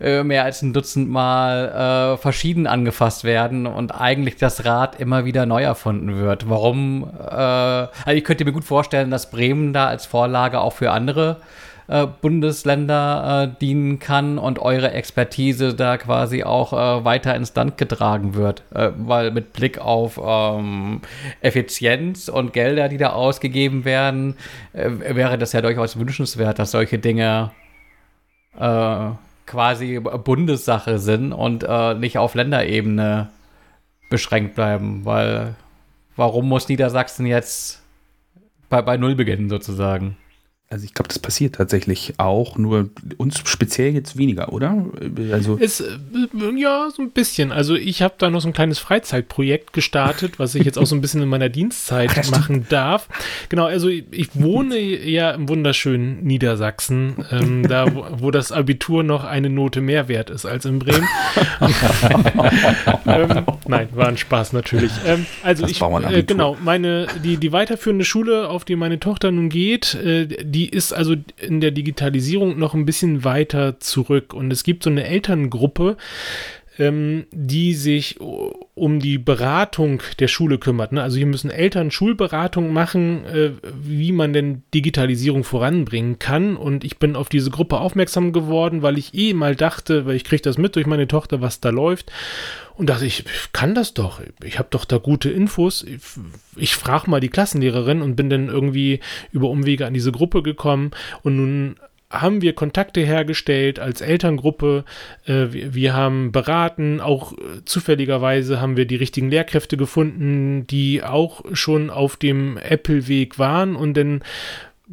äh, 0.00 0.24
mehr 0.24 0.42
als 0.42 0.62
ein 0.62 0.72
Dutzend 0.72 1.08
Mal 1.08 2.14
äh, 2.14 2.16
verschieden 2.16 2.66
angefasst 2.66 3.22
werden 3.22 3.66
und 3.66 3.92
eigentlich 3.92 4.36
das 4.36 4.64
Rad 4.64 4.98
immer 4.98 5.24
wieder 5.24 5.46
neu 5.46 5.62
erfunden 5.62 6.16
wird. 6.16 6.50
Warum? 6.50 7.08
Äh, 7.20 7.34
also 7.34 8.10
ich 8.12 8.24
könnte 8.24 8.44
mir 8.44 8.52
gut 8.52 8.64
vorstellen, 8.64 9.12
dass 9.12 9.30
Bremen 9.30 9.72
da 9.72 9.86
als 9.86 10.06
Vorlage 10.06 10.60
auch 10.60 10.72
für 10.72 10.90
andere 10.90 11.36
äh, 11.36 11.69
Bundesländer 12.06 13.50
äh, 13.50 13.58
dienen 13.60 13.98
kann 13.98 14.38
und 14.38 14.60
eure 14.60 14.92
Expertise 14.92 15.74
da 15.74 15.96
quasi 15.96 16.44
auch 16.44 16.72
äh, 16.72 17.04
weiter 17.04 17.34
ins 17.34 17.52
Land 17.56 17.78
getragen 17.78 18.34
wird. 18.34 18.62
Äh, 18.72 18.90
weil 18.96 19.32
mit 19.32 19.52
Blick 19.52 19.78
auf 19.78 20.20
ähm, 20.24 21.00
Effizienz 21.40 22.28
und 22.28 22.52
Gelder, 22.52 22.88
die 22.88 22.96
da 22.96 23.10
ausgegeben 23.10 23.84
werden, 23.84 24.36
äh, 24.72 24.88
wäre 25.16 25.36
das 25.36 25.52
ja 25.52 25.62
durchaus 25.62 25.98
wünschenswert, 25.98 26.60
dass 26.60 26.70
solche 26.70 26.98
Dinge 26.98 27.50
quasi 29.46 30.00
Bundessache 30.00 30.98
sind 30.98 31.32
und 31.32 31.64
nicht 32.00 32.18
auf 32.18 32.34
Länderebene 32.34 33.28
beschränkt 34.10 34.56
bleiben, 34.56 35.04
weil 35.04 35.54
warum 36.16 36.48
muss 36.48 36.68
Niedersachsen 36.68 37.26
jetzt 37.26 37.80
bei, 38.68 38.82
bei 38.82 38.96
Null 38.96 39.14
beginnen 39.14 39.48
sozusagen? 39.48 40.16
Also 40.72 40.84
ich 40.84 40.94
glaube, 40.94 41.08
das 41.08 41.18
passiert 41.18 41.56
tatsächlich 41.56 42.14
auch, 42.18 42.56
nur 42.56 42.90
uns 43.16 43.42
speziell 43.44 43.92
jetzt 43.92 44.16
weniger, 44.16 44.52
oder? 44.52 44.86
Also 45.32 45.58
es, 45.60 45.80
äh, 45.80 45.98
ja, 46.56 46.88
so 46.94 47.02
ein 47.02 47.10
bisschen. 47.10 47.50
Also 47.50 47.74
ich 47.74 48.02
habe 48.02 48.14
da 48.18 48.30
noch 48.30 48.40
so 48.40 48.46
ein 48.46 48.52
kleines 48.52 48.78
Freizeitprojekt 48.78 49.72
gestartet, 49.72 50.38
was 50.38 50.54
ich 50.54 50.64
jetzt 50.64 50.78
auch 50.78 50.86
so 50.86 50.94
ein 50.94 51.00
bisschen 51.00 51.22
in 51.22 51.28
meiner 51.28 51.48
Dienstzeit 51.48 52.12
Ach, 52.16 52.30
machen 52.30 52.66
darf. 52.68 53.08
Genau, 53.48 53.64
also 53.64 53.88
ich 53.88 54.28
wohne 54.34 54.78
ja 54.78 55.32
im 55.32 55.48
wunderschönen 55.48 56.22
Niedersachsen, 56.22 57.16
ähm, 57.32 57.66
da 57.66 57.92
wo, 57.92 58.06
wo, 58.18 58.30
das 58.30 58.52
Abitur 58.52 59.02
noch 59.02 59.24
eine 59.24 59.50
Note 59.50 59.80
mehr 59.80 60.06
wert 60.06 60.30
ist 60.30 60.46
als 60.46 60.66
in 60.66 60.78
Bremen. 60.78 61.08
ähm, 63.06 63.44
nein, 63.66 63.88
war 63.92 64.06
ein 64.06 64.18
Spaß 64.18 64.52
natürlich. 64.52 64.92
Ähm, 65.04 65.26
also 65.42 65.62
das 65.62 65.72
ich, 65.72 65.82
äh, 65.82 66.22
genau, 66.22 66.56
meine, 66.62 67.08
die, 67.24 67.38
die 67.38 67.50
weiterführende 67.50 68.04
Schule, 68.04 68.48
auf 68.48 68.64
die 68.64 68.76
meine 68.76 69.00
Tochter 69.00 69.32
nun 69.32 69.48
geht, 69.48 69.96
äh, 69.96 70.28
die 70.44 70.59
die 70.60 70.68
ist 70.68 70.92
also 70.92 71.16
in 71.38 71.62
der 71.62 71.70
Digitalisierung 71.70 72.58
noch 72.58 72.74
ein 72.74 72.84
bisschen 72.84 73.24
weiter 73.24 73.80
zurück. 73.80 74.34
Und 74.34 74.52
es 74.52 74.62
gibt 74.62 74.82
so 74.82 74.90
eine 74.90 75.04
Elterngruppe, 75.04 75.96
ähm, 76.80 77.26
die 77.32 77.74
sich 77.74 78.18
um 78.74 78.98
die 78.98 79.18
Beratung 79.18 80.02
der 80.18 80.28
Schule 80.28 80.58
kümmert. 80.58 80.92
Ne? 80.92 81.02
Also 81.02 81.18
hier 81.18 81.26
müssen 81.26 81.50
Eltern 81.50 81.90
Schulberatung 81.90 82.72
machen, 82.72 83.24
äh, 83.26 83.50
wie 83.82 84.12
man 84.12 84.32
denn 84.32 84.62
Digitalisierung 84.72 85.44
voranbringen 85.44 86.18
kann. 86.18 86.56
Und 86.56 86.82
ich 86.82 86.98
bin 86.98 87.16
auf 87.16 87.28
diese 87.28 87.50
Gruppe 87.50 87.78
aufmerksam 87.78 88.32
geworden, 88.32 88.82
weil 88.82 88.96
ich 88.96 89.14
eh 89.14 89.34
mal 89.34 89.54
dachte, 89.54 90.06
weil 90.06 90.16
ich 90.16 90.24
kriege 90.24 90.42
das 90.42 90.56
mit 90.56 90.76
durch 90.76 90.86
meine 90.86 91.06
Tochter, 91.06 91.40
was 91.40 91.60
da 91.60 91.68
läuft. 91.70 92.10
Und 92.74 92.88
dachte 92.88 93.04
ich, 93.04 93.24
kann 93.52 93.74
das 93.74 93.92
doch. 93.92 94.22
Ich 94.42 94.58
habe 94.58 94.68
doch 94.70 94.86
da 94.86 94.96
gute 94.96 95.28
Infos. 95.28 95.82
Ich, 95.82 96.00
ich 96.56 96.74
frage 96.74 97.10
mal 97.10 97.20
die 97.20 97.28
Klassenlehrerin 97.28 98.00
und 98.00 98.16
bin 98.16 98.30
dann 98.30 98.48
irgendwie 98.48 99.00
über 99.32 99.50
Umwege 99.50 99.86
an 99.86 99.92
diese 99.92 100.12
Gruppe 100.12 100.42
gekommen. 100.42 100.92
Und 101.22 101.36
nun 101.36 101.76
haben 102.10 102.42
wir 102.42 102.54
Kontakte 102.54 103.00
hergestellt 103.00 103.78
als 103.78 104.00
Elterngruppe. 104.00 104.84
Äh, 105.26 105.46
wir, 105.50 105.94
haben 105.94 106.32
beraten, 106.32 107.00
auch 107.00 107.32
äh, 107.32 107.64
zufälligerweise 107.64 108.60
haben 108.60 108.76
wir 108.76 108.84
die 108.84 108.96
richtigen 108.96 109.30
Lehrkräfte 109.30 109.76
gefunden, 109.76 110.66
die 110.66 111.02
auch 111.02 111.44
schon 111.52 111.88
auf 111.88 112.16
dem 112.16 112.56
Apple-Weg 112.58 113.38
waren 113.38 113.76
und 113.76 113.96
dann 113.96 114.22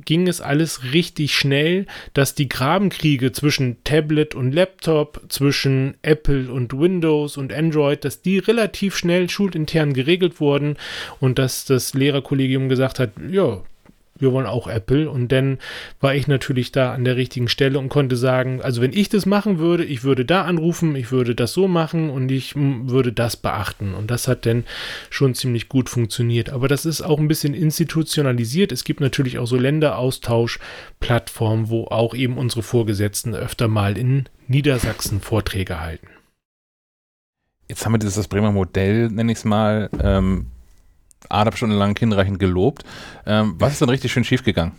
ging 0.05 0.27
es 0.27 0.41
alles 0.41 0.93
richtig 0.93 1.35
schnell, 1.35 1.87
dass 2.13 2.35
die 2.35 2.49
Grabenkriege 2.49 3.31
zwischen 3.31 3.83
Tablet 3.83 4.35
und 4.35 4.51
Laptop, 4.51 5.21
zwischen 5.29 5.95
Apple 6.03 6.51
und 6.51 6.77
Windows 6.77 7.35
und 7.37 7.51
Android, 7.51 8.05
dass 8.05 8.21
die 8.21 8.37
relativ 8.37 8.95
schnell 8.95 9.29
schulintern 9.29 9.93
geregelt 9.93 10.39
wurden 10.39 10.77
und 11.19 11.39
dass 11.39 11.65
das 11.65 11.93
Lehrerkollegium 11.93 12.69
gesagt 12.69 12.99
hat, 12.99 13.11
ja, 13.29 13.63
wir 14.19 14.31
wollen 14.31 14.45
auch 14.45 14.67
Apple. 14.67 15.09
Und 15.09 15.31
dann 15.31 15.59
war 15.99 16.15
ich 16.15 16.27
natürlich 16.27 16.71
da 16.71 16.93
an 16.93 17.05
der 17.05 17.15
richtigen 17.15 17.47
Stelle 17.47 17.79
und 17.79 17.89
konnte 17.89 18.15
sagen, 18.15 18.61
also 18.61 18.81
wenn 18.81 18.93
ich 18.93 19.09
das 19.09 19.25
machen 19.25 19.59
würde, 19.59 19.83
ich 19.83 20.03
würde 20.03 20.25
da 20.25 20.43
anrufen, 20.43 20.95
ich 20.95 21.11
würde 21.11 21.35
das 21.35 21.53
so 21.53 21.67
machen 21.67 22.09
und 22.09 22.31
ich 22.31 22.55
würde 22.55 23.13
das 23.13 23.37
beachten. 23.37 23.93
Und 23.93 24.11
das 24.11 24.27
hat 24.27 24.45
dann 24.45 24.65
schon 25.09 25.35
ziemlich 25.35 25.69
gut 25.69 25.89
funktioniert. 25.89 26.49
Aber 26.49 26.67
das 26.67 26.85
ist 26.85 27.01
auch 27.01 27.19
ein 27.19 27.27
bisschen 27.27 27.53
institutionalisiert. 27.53 28.71
Es 28.71 28.83
gibt 28.83 28.99
natürlich 28.99 29.39
auch 29.39 29.47
so 29.47 29.57
Länderaustauschplattformen, 29.57 31.69
wo 31.69 31.85
auch 31.85 32.13
eben 32.13 32.37
unsere 32.37 32.63
Vorgesetzten 32.63 33.35
öfter 33.35 33.67
mal 33.67 33.97
in 33.97 34.25
Niedersachsen 34.47 35.21
Vorträge 35.21 35.79
halten. 35.79 36.07
jetzt 37.67 37.85
haben 37.85 37.93
wir 37.93 37.99
dieses 37.99 38.15
das 38.15 38.27
Bremer 38.27 38.51
Modell, 38.51 39.09
nenne 39.09 39.31
ich 39.31 39.39
es 39.39 39.45
mal, 39.45 39.89
ähm, 40.01 40.47
anderthalb 41.29 41.57
Stunden 41.57 41.75
lang 41.75 41.97
hinreichend 41.97 42.39
gelobt. 42.39 42.83
Ähm, 43.25 43.55
was 43.57 43.73
ist 43.73 43.81
denn 43.81 43.89
richtig 43.89 44.11
schön 44.11 44.23
schiefgegangen? 44.23 44.73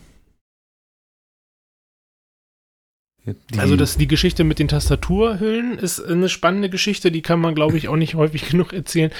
also 3.56 3.76
das, 3.76 3.96
die 3.96 4.08
Geschichte 4.08 4.44
mit 4.44 4.58
den 4.58 4.68
Tastaturhüllen 4.68 5.78
ist 5.78 6.00
eine 6.00 6.28
spannende 6.28 6.70
Geschichte, 6.70 7.10
die 7.10 7.22
kann 7.22 7.40
man, 7.40 7.54
glaube 7.54 7.76
ich, 7.76 7.88
auch 7.88 7.96
nicht 7.96 8.14
häufig 8.14 8.48
genug 8.50 8.72
erzählen. 8.72 9.10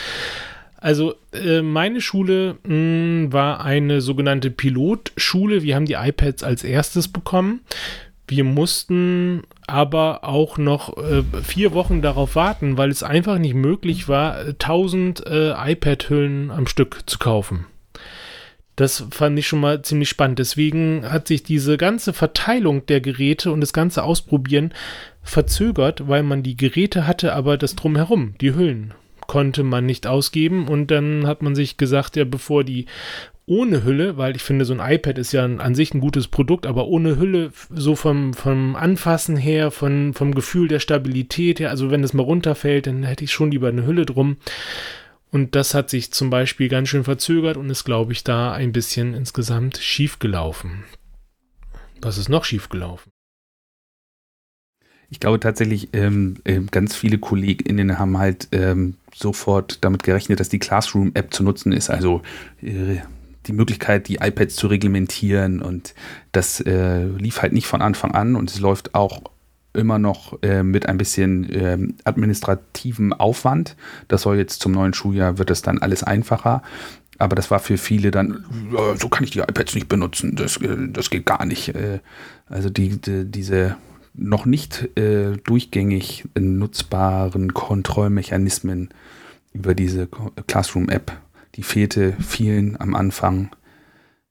Also 0.77 1.17
äh, 1.33 1.61
meine 1.61 2.01
Schule 2.01 2.57
mh, 2.63 2.69
hm, 2.69 3.33
war 3.33 3.65
eine 3.65 4.01
sogenannte 4.01 4.51
Pilotschule. 4.51 5.63
Wir 5.63 5.75
haben 5.75 5.87
die 5.87 5.95
iPads 5.95 6.45
als 6.45 6.63
erstes 6.63 7.09
bekommen. 7.09 7.61
Wir 8.29 8.45
mussten 8.45 9.43
aber 9.67 10.23
auch 10.25 10.59
noch 10.59 10.97
äh, 10.99 11.23
vier 11.43 11.73
Wochen 11.73 12.03
darauf 12.03 12.37
warten, 12.37 12.77
weil 12.77 12.91
es 12.91 13.03
einfach 13.03 13.39
nicht 13.39 13.55
möglich 13.55 14.07
war, 14.07 14.39
1000 14.41 15.27
äh, 15.27 15.73
iPad-Hüllen 15.73 16.51
am 16.51 16.67
Stück 16.67 17.03
zu 17.07 17.19
kaufen. 17.19 17.67
Das 18.77 19.07
fand 19.11 19.37
ich 19.39 19.49
schon 19.49 19.61
mal 19.61 19.83
ziemlich 19.83 20.09
spannend. 20.09 20.39
Deswegen 20.39 21.11
hat 21.11 21.27
sich 21.27 21.43
diese 21.43 21.77
ganze 21.79 22.13
Verteilung 22.13 22.87
der 22.87 23.01
Geräte 23.01 23.51
und 23.51 23.61
das 23.61 23.73
ganze 23.73 24.05
Ausprobieren 24.05 24.73
verzögert, 25.23 26.07
weil 26.07 26.23
man 26.23 26.45
die 26.45 26.57
Geräte 26.57 27.07
hatte, 27.07 27.33
aber 27.33 27.57
das 27.57 27.75
drumherum, 27.75 28.35
die 28.41 28.55
Hüllen, 28.55 28.95
konnte 29.27 29.65
man 29.65 29.85
nicht 29.85 30.07
ausgeben. 30.07 30.69
Und 30.69 30.93
dann 30.93 31.27
hat 31.27 31.43
man 31.43 31.57
sich 31.57 31.77
gesagt, 31.77 32.15
ja, 32.15 32.25
bevor 32.25 32.63
die 32.63 32.87
ohne 33.49 33.85
Hülle, 33.85 34.16
weil 34.16 34.37
ich 34.37 34.43
finde, 34.43 34.65
so 34.65 34.75
ein 34.75 34.93
iPad 34.95 35.19
ist 35.19 35.33
ja 35.33 35.45
an 35.45 35.75
sich 35.75 35.95
ein 35.95 36.01
gutes 36.01 36.29
Produkt, 36.29 36.66
aber 36.66 36.87
ohne 36.87 37.19
Hülle, 37.19 37.51
so 37.70 37.97
vom, 37.97 38.35
vom 38.35 38.77
Anfassen 38.77 39.37
her, 39.37 39.70
von, 39.70 40.15
vom 40.15 40.35
Gefühl 40.35 40.69
der 40.69 40.81
Stabilität 40.81 41.59
her, 41.59 41.70
also 41.70 41.91
wenn 41.91 42.05
es 42.05 42.12
mal 42.12 42.23
runterfällt, 42.23 42.87
dann 42.87 43.03
hätte 43.03 43.25
ich 43.25 43.33
schon 43.33 43.51
lieber 43.51 43.69
eine 43.69 43.87
Hülle 43.87 44.07
drum. 44.07 44.37
Und 45.31 45.55
das 45.55 45.75
hat 45.75 45.91
sich 45.91 46.12
zum 46.12 46.31
Beispiel 46.31 46.69
ganz 46.69 46.89
schön 46.89 47.05
verzögert 47.05 47.57
und 47.57 47.69
ist, 47.69 47.85
glaube 47.85 48.12
ich, 48.12 48.25
da 48.25 48.53
ein 48.53 48.73
bisschen 48.73 49.15
insgesamt 49.15 49.79
schief 49.79 50.19
gelaufen. 50.19 50.85
Was 52.01 52.19
ist 52.19 52.29
noch 52.29 52.45
schief 52.45 52.69
gelaufen? 52.69 53.11
Ich 55.11 55.20
glaube 55.20 55.41
tatsächlich, 55.41 55.89
ähm, 55.95 56.37
äh, 56.45 56.61
ganz 56.70 56.95
viele 56.95 57.19
KollegInnen 57.19 57.99
haben 57.99 58.19
halt 58.19 58.49
ähm, 58.53 58.95
sofort 59.15 59.83
damit 59.83 60.03
gerechnet, 60.03 60.39
dass 60.39 60.51
die 60.51 60.59
Classroom-App 60.59 61.33
zu 61.33 61.43
nutzen 61.43 61.73
ist. 61.73 61.89
Also 61.89 62.23
äh, 62.62 62.99
die 63.49 63.53
Möglichkeit, 63.53 64.09
die 64.09 64.16
iPads 64.16 64.57
zu 64.57 64.66
reglementieren 64.69 65.61
und 65.61 65.95
das 66.33 66.61
äh, 66.61 67.05
lief 67.05 67.43
halt 67.43 67.53
nicht 67.53 67.66
von 67.66 67.83
Anfang 67.83 68.12
an 68.12 68.37
und 68.37 68.51
es 68.51 68.61
läuft 68.61 68.95
auch 68.95 69.23
immer 69.73 69.99
noch 69.99 70.43
äh, 70.43 70.62
mit 70.62 70.87
ein 70.87 70.99
bisschen 70.99 71.49
äh, 71.51 71.79
administrativem 72.05 73.12
Aufwand. 73.12 73.77
Das 74.09 74.23
soll 74.23 74.37
jetzt 74.37 74.61
zum 74.61 74.73
neuen 74.73 74.95
Schuljahr, 74.95 75.39
wird 75.39 75.51
es 75.51 75.62
dann 75.62 75.79
alles 75.79 76.03
einfacher. 76.03 76.62
Aber 77.19 77.35
das 77.35 77.51
war 77.51 77.59
für 77.59 77.79
viele 77.79 78.11
dann, 78.11 78.45
so 78.97 79.09
kann 79.09 79.25
ich 79.25 79.33
die 79.33 79.41
iPads 79.41 79.75
nicht 79.75 79.89
benutzen, 79.89 80.37
das, 80.37 80.57
äh, 80.59 80.77
das 80.89 81.11
geht 81.11 81.27
gar 81.27 81.45
nicht. 81.45 81.75
Äh, 81.75 81.99
also 82.49 82.70
die, 82.70 83.01
die, 83.01 83.25
diese 83.25 83.77
noch 84.15 84.47
nicht 84.47 84.97
äh, 84.99 85.37
durchgängig 85.45 86.25
nutzbaren 86.39 87.55
Kontrollmechanismen 87.55 88.89
über 89.53 89.75
diese 89.75 90.09
Classroom-App, 90.47 91.12
die 91.59 91.64
fehlte 91.64 92.12
vielen 92.20 92.80
am 92.80 92.94
Anfang. 92.94 93.51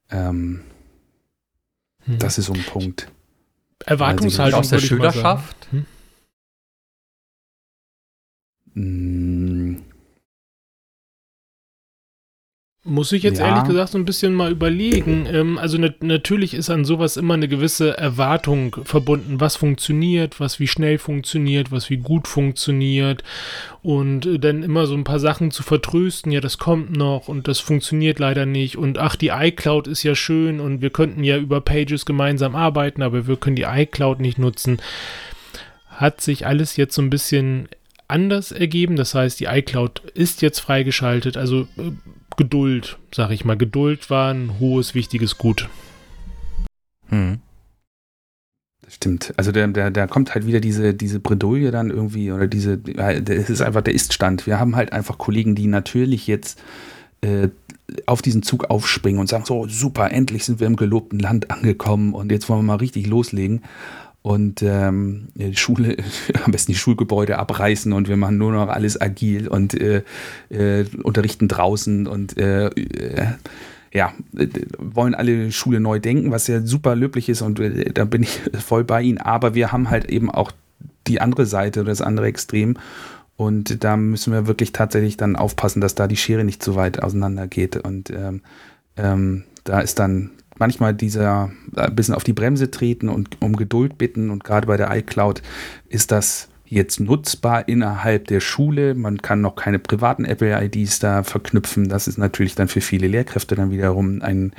Ähm, 0.09 0.61
hm. 2.05 2.19
Das 2.19 2.37
ist 2.37 2.45
so 2.45 2.53
ein 2.53 2.63
Punkt. 2.63 3.11
Erwartungshaltung 3.85 4.61
aus 4.61 4.69
der 4.69 4.79
Schülerschaft? 4.79 5.67
Hm? 5.71 5.85
Muss 12.89 13.11
ich 13.11 13.21
jetzt 13.21 13.39
ja. 13.39 13.47
ehrlich 13.47 13.65
gesagt 13.65 13.91
so 13.91 13.97
ein 13.97 14.05
bisschen 14.05 14.33
mal 14.33 14.49
überlegen. 14.49 15.27
Ähm, 15.29 15.57
also 15.57 15.77
ne, 15.77 15.93
natürlich 15.99 16.53
ist 16.53 16.69
an 16.69 16.85
sowas 16.85 17.17
immer 17.17 17.33
eine 17.33 17.49
gewisse 17.49 17.97
Erwartung 17.97 18.77
verbunden, 18.85 19.41
was 19.41 19.57
funktioniert, 19.57 20.39
was 20.39 20.61
wie 20.61 20.67
schnell 20.67 20.97
funktioniert, 20.97 21.69
was 21.69 21.89
wie 21.89 21.97
gut 21.97 22.29
funktioniert 22.29 23.25
und 23.83 24.25
äh, 24.25 24.39
dann 24.39 24.63
immer 24.63 24.85
so 24.85 24.93
ein 24.93 25.03
paar 25.03 25.19
Sachen 25.19 25.51
zu 25.51 25.63
vertrösten, 25.63 26.31
ja, 26.31 26.39
das 26.39 26.59
kommt 26.59 26.95
noch 26.95 27.27
und 27.27 27.49
das 27.49 27.59
funktioniert 27.59 28.19
leider 28.19 28.45
nicht 28.45 28.77
und 28.77 28.97
ach, 28.97 29.17
die 29.17 29.29
iCloud 29.29 29.87
ist 29.87 30.03
ja 30.03 30.15
schön 30.15 30.61
und 30.61 30.81
wir 30.81 30.89
könnten 30.89 31.25
ja 31.25 31.37
über 31.37 31.59
Pages 31.59 32.05
gemeinsam 32.05 32.55
arbeiten, 32.55 33.01
aber 33.01 33.27
wir 33.27 33.35
können 33.35 33.57
die 33.57 33.63
iCloud 33.67 34.21
nicht 34.21 34.39
nutzen. 34.39 34.77
Hat 35.89 36.21
sich 36.21 36.47
alles 36.47 36.77
jetzt 36.77 36.95
so 36.95 37.01
ein 37.01 37.09
bisschen 37.09 37.67
anders 38.07 38.51
ergeben. 38.51 38.95
Das 38.95 39.13
heißt, 39.13 39.39
die 39.39 39.45
iCloud 39.45 40.01
ist 40.13 40.41
jetzt 40.41 40.59
freigeschaltet. 40.59 41.37
Also 41.37 41.67
äh, 41.77 41.91
Geduld, 42.37 42.97
sag 43.13 43.31
ich 43.31 43.43
mal. 43.43 43.57
Geduld 43.57 44.09
war 44.09 44.33
ein 44.33 44.59
hohes, 44.59 44.95
wichtiges 44.95 45.37
Gut. 45.37 45.67
Hm. 47.09 47.39
Das 48.81 48.93
stimmt. 48.93 49.33
Also 49.35 49.51
da 49.51 49.67
der, 49.67 49.91
der 49.91 50.07
kommt 50.07 50.33
halt 50.33 50.45
wieder 50.45 50.61
diese, 50.61 50.93
diese 50.93 51.19
Bredouille 51.19 51.71
dann 51.71 51.89
irgendwie, 51.89 52.31
oder 52.31 52.47
diese, 52.47 52.79
es 52.95 53.49
ist 53.49 53.61
einfach 53.61 53.81
der 53.81 53.93
Iststand. 53.93 54.47
Wir 54.47 54.59
haben 54.59 54.75
halt 54.75 54.93
einfach 54.93 55.17
Kollegen, 55.17 55.55
die 55.55 55.67
natürlich 55.67 56.27
jetzt 56.27 56.61
äh, 57.21 57.49
auf 58.05 58.21
diesen 58.21 58.43
Zug 58.43 58.69
aufspringen 58.69 59.19
und 59.19 59.27
sagen, 59.27 59.45
so 59.45 59.67
super, 59.67 60.11
endlich 60.11 60.45
sind 60.45 60.59
wir 60.59 60.67
im 60.67 60.75
gelobten 60.75 61.19
Land 61.19 61.51
angekommen 61.51 62.13
und 62.13 62.31
jetzt 62.31 62.47
wollen 62.47 62.59
wir 62.59 62.73
mal 62.73 62.75
richtig 62.75 63.07
loslegen 63.07 63.63
und 64.27 64.61
ähm, 64.61 65.29
die 65.35 65.55
Schule, 65.55 65.95
am 66.43 66.51
besten 66.51 66.73
die 66.73 66.77
Schulgebäude 66.77 67.39
abreißen 67.39 67.93
und 67.93 68.09
wir 68.09 68.17
machen 68.17 68.37
nur 68.37 68.51
noch 68.51 68.67
alles 68.67 68.99
agil 68.99 69.47
und 69.47 69.73
äh, 69.73 70.03
äh, 70.49 70.85
unterrichten 71.01 71.47
draußen 71.47 72.07
und 72.07 72.37
äh, 72.37 72.67
äh 72.67 73.27
ja, 73.93 74.13
wollen 74.77 75.15
alle 75.15 75.49
Schule 75.53 75.79
neu 75.79 75.99
denken, 75.99 76.29
was 76.29 76.45
ja 76.47 76.59
super 76.59 76.93
löblich 76.93 77.29
ist 77.29 77.41
und 77.41 77.61
äh, 77.61 77.93
da 77.93 78.03
bin 78.03 78.23
ich 78.23 78.41
voll 78.59 78.83
bei 78.83 79.01
Ihnen. 79.01 79.17
Aber 79.17 79.55
wir 79.55 79.71
haben 79.71 79.89
halt 79.89 80.09
eben 80.09 80.29
auch 80.29 80.51
die 81.07 81.21
andere 81.21 81.45
Seite, 81.45 81.85
das 81.85 82.01
andere 82.01 82.27
Extrem. 82.27 82.77
Und 83.37 83.85
da 83.85 83.95
müssen 83.95 84.33
wir 84.33 84.45
wirklich 84.45 84.73
tatsächlich 84.73 85.15
dann 85.15 85.37
aufpassen, 85.37 85.79
dass 85.79 85.95
da 85.95 86.07
die 86.07 86.17
Schere 86.17 86.43
nicht 86.43 86.61
zu 86.61 86.75
weit 86.75 87.01
auseinander 87.01 87.47
geht. 87.47 87.77
Und 87.77 88.09
ähm, 88.09 88.41
ähm, 88.97 89.45
da 89.63 89.79
ist 89.79 89.99
dann 89.99 90.31
manchmal 90.59 90.93
dieser 90.93 91.51
äh, 91.75 91.81
ein 91.81 91.95
bisschen 91.95 92.15
auf 92.15 92.23
die 92.23 92.33
Bremse 92.33 92.71
treten 92.71 93.09
und 93.09 93.41
um 93.41 93.55
Geduld 93.55 93.97
bitten. 93.97 94.29
Und 94.29 94.43
gerade 94.43 94.67
bei 94.67 94.77
der 94.77 94.95
iCloud 94.95 95.41
ist 95.89 96.11
das 96.11 96.49
jetzt 96.65 96.99
nutzbar 96.99 97.67
innerhalb 97.67 98.27
der 98.27 98.39
Schule. 98.39 98.93
Man 98.93 99.21
kann 99.21 99.41
noch 99.41 99.55
keine 99.55 99.79
privaten 99.79 100.25
Apple-IDs 100.25 100.99
da 100.99 101.23
verknüpfen. 101.23 101.89
Das 101.89 102.07
ist 102.07 102.17
natürlich 102.17 102.55
dann 102.55 102.67
für 102.67 102.81
viele 102.81 103.07
Lehrkräfte 103.07 103.55
dann 103.55 103.71
wiederum 103.71 104.21
ein, 104.21 104.53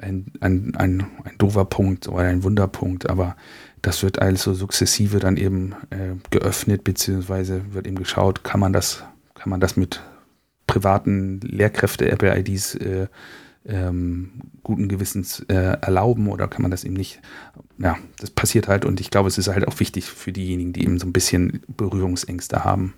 ein, 0.00 0.26
ein, 0.40 0.72
ein, 0.76 1.06
ein 1.24 1.38
doofer 1.38 1.64
Punkt 1.64 2.08
oder 2.08 2.24
ein 2.24 2.42
Wunderpunkt. 2.42 3.08
Aber 3.08 3.36
das 3.82 4.02
wird 4.02 4.20
also 4.20 4.54
sukzessive 4.54 5.20
dann 5.20 5.36
eben 5.36 5.74
äh, 5.90 6.16
geöffnet, 6.30 6.84
beziehungsweise 6.84 7.62
wird 7.72 7.86
eben 7.86 7.96
geschaut, 7.96 8.42
kann 8.42 8.60
man 8.60 8.72
das, 8.72 9.04
kann 9.34 9.50
man 9.50 9.60
das 9.60 9.76
mit 9.76 10.02
privaten 10.66 11.40
Lehrkräfte-Apple-IDs 11.40 12.74
äh, 12.76 13.06
ähm, 13.68 14.30
guten 14.62 14.88
Gewissens 14.88 15.40
äh, 15.48 15.54
erlauben 15.54 16.28
oder 16.28 16.48
kann 16.48 16.62
man 16.62 16.70
das 16.70 16.84
eben 16.84 16.94
nicht? 16.94 17.20
Ja, 17.78 17.96
das 18.18 18.30
passiert 18.30 18.68
halt 18.68 18.84
und 18.84 19.00
ich 19.00 19.10
glaube, 19.10 19.28
es 19.28 19.38
ist 19.38 19.48
halt 19.48 19.68
auch 19.68 19.78
wichtig 19.78 20.06
für 20.06 20.32
diejenigen, 20.32 20.72
die 20.72 20.82
eben 20.82 20.98
so 20.98 21.06
ein 21.06 21.12
bisschen 21.12 21.62
Berührungsängste 21.68 22.64
haben. 22.64 22.94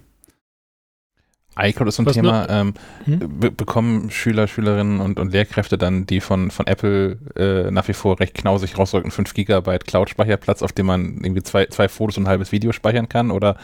iCloud 1.59 1.89
ist 1.89 1.97
so 1.97 2.03
ein 2.03 2.07
Was 2.07 2.15
Thema. 2.15 2.49
Ähm, 2.49 2.75
hm? 3.05 3.41
be 3.41 3.51
bekommen 3.51 4.11
Schüler, 4.11 4.47
Schülerinnen 4.47 5.01
und, 5.01 5.19
und 5.19 5.33
Lehrkräfte 5.33 5.77
dann, 5.77 6.07
die 6.07 6.21
von, 6.21 6.51
von 6.51 6.67
Apple 6.67 7.19
äh, 7.37 7.71
nach 7.71 7.89
wie 7.89 7.93
vor 7.93 8.21
recht 8.21 8.35
knausig 8.35 8.79
rausrücken, 8.79 9.11
5 9.11 9.35
Gigabyte 9.35 9.87
Cloud-Speicherplatz, 9.87 10.63
auf 10.63 10.73
dem 10.73 10.87
man 10.87 11.19
irgendwie 11.23 11.43
zwei, 11.43 11.67
zwei 11.67 11.89
Fotos 11.89 12.17
und 12.17 12.25
ein 12.25 12.29
halbes 12.29 12.53
Video 12.53 12.73
speichern 12.73 13.09
kann? 13.09 13.31
Oder 13.31 13.57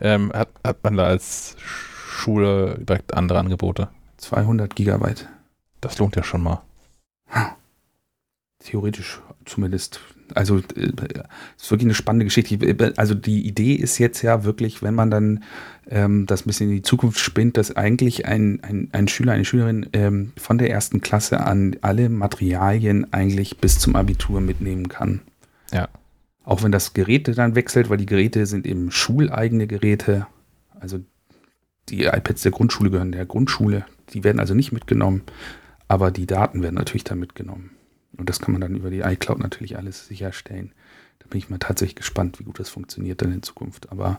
ähm, 0.00 0.32
hat, 0.32 0.48
hat 0.64 0.82
man 0.84 0.96
da 0.96 1.04
als 1.04 1.56
Schule 2.08 2.78
direkt 2.80 3.14
andere 3.14 3.40
Angebote? 3.40 3.88
200 4.18 4.74
Gigabyte. 4.76 5.28
Das 5.82 5.98
lohnt 5.98 6.16
ja 6.16 6.22
schon 6.22 6.42
mal. 6.42 6.62
Theoretisch 8.60 9.20
zumindest. 9.44 10.00
Also 10.34 10.58
es 10.58 10.64
äh, 10.76 10.92
ist 11.58 11.70
wirklich 11.70 11.86
eine 11.86 11.94
spannende 11.94 12.24
Geschichte. 12.24 12.94
Also 12.96 13.14
die 13.14 13.46
Idee 13.46 13.74
ist 13.74 13.98
jetzt 13.98 14.22
ja 14.22 14.44
wirklich, 14.44 14.82
wenn 14.82 14.94
man 14.94 15.10
dann 15.10 15.42
ähm, 15.90 16.26
das 16.26 16.42
ein 16.42 16.46
bisschen 16.46 16.70
in 16.70 16.76
die 16.76 16.82
Zukunft 16.82 17.18
spinnt, 17.18 17.56
dass 17.56 17.74
eigentlich 17.76 18.24
ein, 18.26 18.60
ein, 18.62 18.88
ein 18.92 19.08
Schüler, 19.08 19.32
eine 19.32 19.44
Schülerin 19.44 19.88
ähm, 19.92 20.32
von 20.36 20.58
der 20.58 20.70
ersten 20.70 21.00
Klasse 21.00 21.40
an 21.40 21.76
alle 21.82 22.08
Materialien 22.08 23.12
eigentlich 23.12 23.58
bis 23.58 23.80
zum 23.80 23.96
Abitur 23.96 24.40
mitnehmen 24.40 24.88
kann. 24.88 25.20
Ja. 25.72 25.88
Auch 26.44 26.62
wenn 26.62 26.72
das 26.72 26.94
Geräte 26.94 27.32
dann 27.32 27.56
wechselt, 27.56 27.90
weil 27.90 27.98
die 27.98 28.06
Geräte 28.06 28.46
sind 28.46 28.66
eben 28.66 28.92
schuleigene 28.92 29.66
Geräte. 29.66 30.28
Also 30.78 31.00
die 31.88 32.04
iPads 32.04 32.42
der 32.42 32.52
Grundschule 32.52 32.90
gehören 32.90 33.12
der 33.12 33.26
Grundschule. 33.26 33.84
Die 34.14 34.22
werden 34.22 34.38
also 34.38 34.54
nicht 34.54 34.70
mitgenommen. 34.70 35.22
Aber 35.92 36.10
die 36.10 36.24
Daten 36.24 36.62
werden 36.62 36.76
natürlich 36.76 37.04
dann 37.04 37.18
mitgenommen. 37.18 37.68
Und 38.16 38.30
das 38.30 38.40
kann 38.40 38.52
man 38.52 38.62
dann 38.62 38.74
über 38.74 38.88
die 38.88 39.00
iCloud 39.00 39.38
natürlich 39.38 39.76
alles 39.76 40.06
sicherstellen. 40.08 40.72
Da 41.18 41.26
bin 41.28 41.36
ich 41.36 41.50
mal 41.50 41.58
tatsächlich 41.58 41.96
gespannt, 41.96 42.40
wie 42.40 42.44
gut 42.44 42.58
das 42.58 42.70
funktioniert 42.70 43.20
dann 43.20 43.30
in 43.30 43.42
Zukunft. 43.42 43.92
Aber 43.92 44.18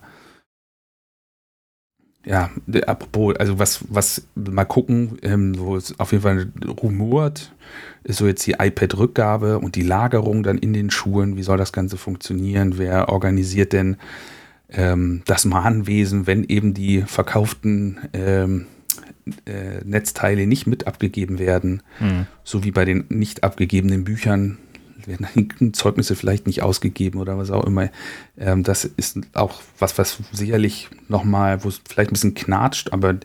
ja, 2.23 2.51
apropos, 2.85 3.35
also 3.37 3.57
was, 3.57 3.85
was 3.89 4.27
mal 4.35 4.65
gucken, 4.65 5.17
ähm, 5.23 5.57
wo 5.57 5.75
es 5.75 5.99
auf 5.99 6.11
jeden 6.11 6.21
Fall 6.21 6.51
rumort, 6.79 7.55
ist 8.03 8.19
so 8.19 8.27
jetzt 8.27 8.45
die 8.45 8.57
iPad-Rückgabe 8.59 9.57
und 9.57 9.75
die 9.75 9.81
Lagerung 9.81 10.43
dann 10.43 10.59
in 10.59 10.73
den 10.73 10.91
Schulen. 10.91 11.37
Wie 11.37 11.43
soll 11.43 11.57
das 11.57 11.73
Ganze 11.73 11.97
funktionieren? 11.97 12.77
Wer 12.77 13.09
organisiert 13.09 13.73
denn 13.73 13.97
ähm, 14.69 15.23
das 15.25 15.43
Mahnwesen, 15.43 16.27
wenn 16.27 16.43
eben 16.43 16.75
die 16.75 17.01
verkauften 17.01 17.97
ähm, 18.13 18.67
äh, 19.45 19.83
Netzteile 19.83 20.47
nicht 20.47 20.67
mit 20.67 20.87
abgegeben 20.87 21.39
werden? 21.39 21.83
Mhm. 21.99 22.27
So 22.43 22.63
wie 22.63 22.71
bei 22.71 22.85
den 22.85 23.05
nicht 23.09 23.43
abgegebenen 23.43 24.03
Büchern 24.03 24.57
werden 25.05 25.73
Zeugnisse 25.73 26.15
vielleicht 26.15 26.47
nicht 26.47 26.61
ausgegeben 26.61 27.19
oder 27.19 27.37
was 27.37 27.51
auch 27.51 27.65
immer. 27.65 27.89
Ähm, 28.37 28.63
das 28.63 28.85
ist 28.85 29.19
auch 29.33 29.61
was, 29.79 29.97
was 29.97 30.19
sicherlich 30.31 30.89
nochmal, 31.07 31.63
wo 31.63 31.69
es 31.69 31.81
vielleicht 31.87 32.11
ein 32.11 32.13
bisschen 32.13 32.35
knatscht, 32.35 32.93
aber 32.93 33.15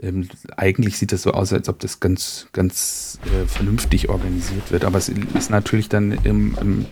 ähm, 0.00 0.28
eigentlich 0.56 0.98
sieht 0.98 1.12
es 1.12 1.22
so 1.22 1.32
aus, 1.32 1.52
als 1.52 1.68
ob 1.68 1.78
das 1.78 2.00
ganz, 2.00 2.48
ganz 2.52 3.18
äh, 3.26 3.46
vernünftig 3.46 4.08
organisiert 4.08 4.72
wird. 4.72 4.84
Aber 4.84 4.98
es 4.98 5.08
ist 5.08 5.50
natürlich 5.50 5.88
dann 5.88 6.12
im, 6.24 6.56
im 6.60 6.86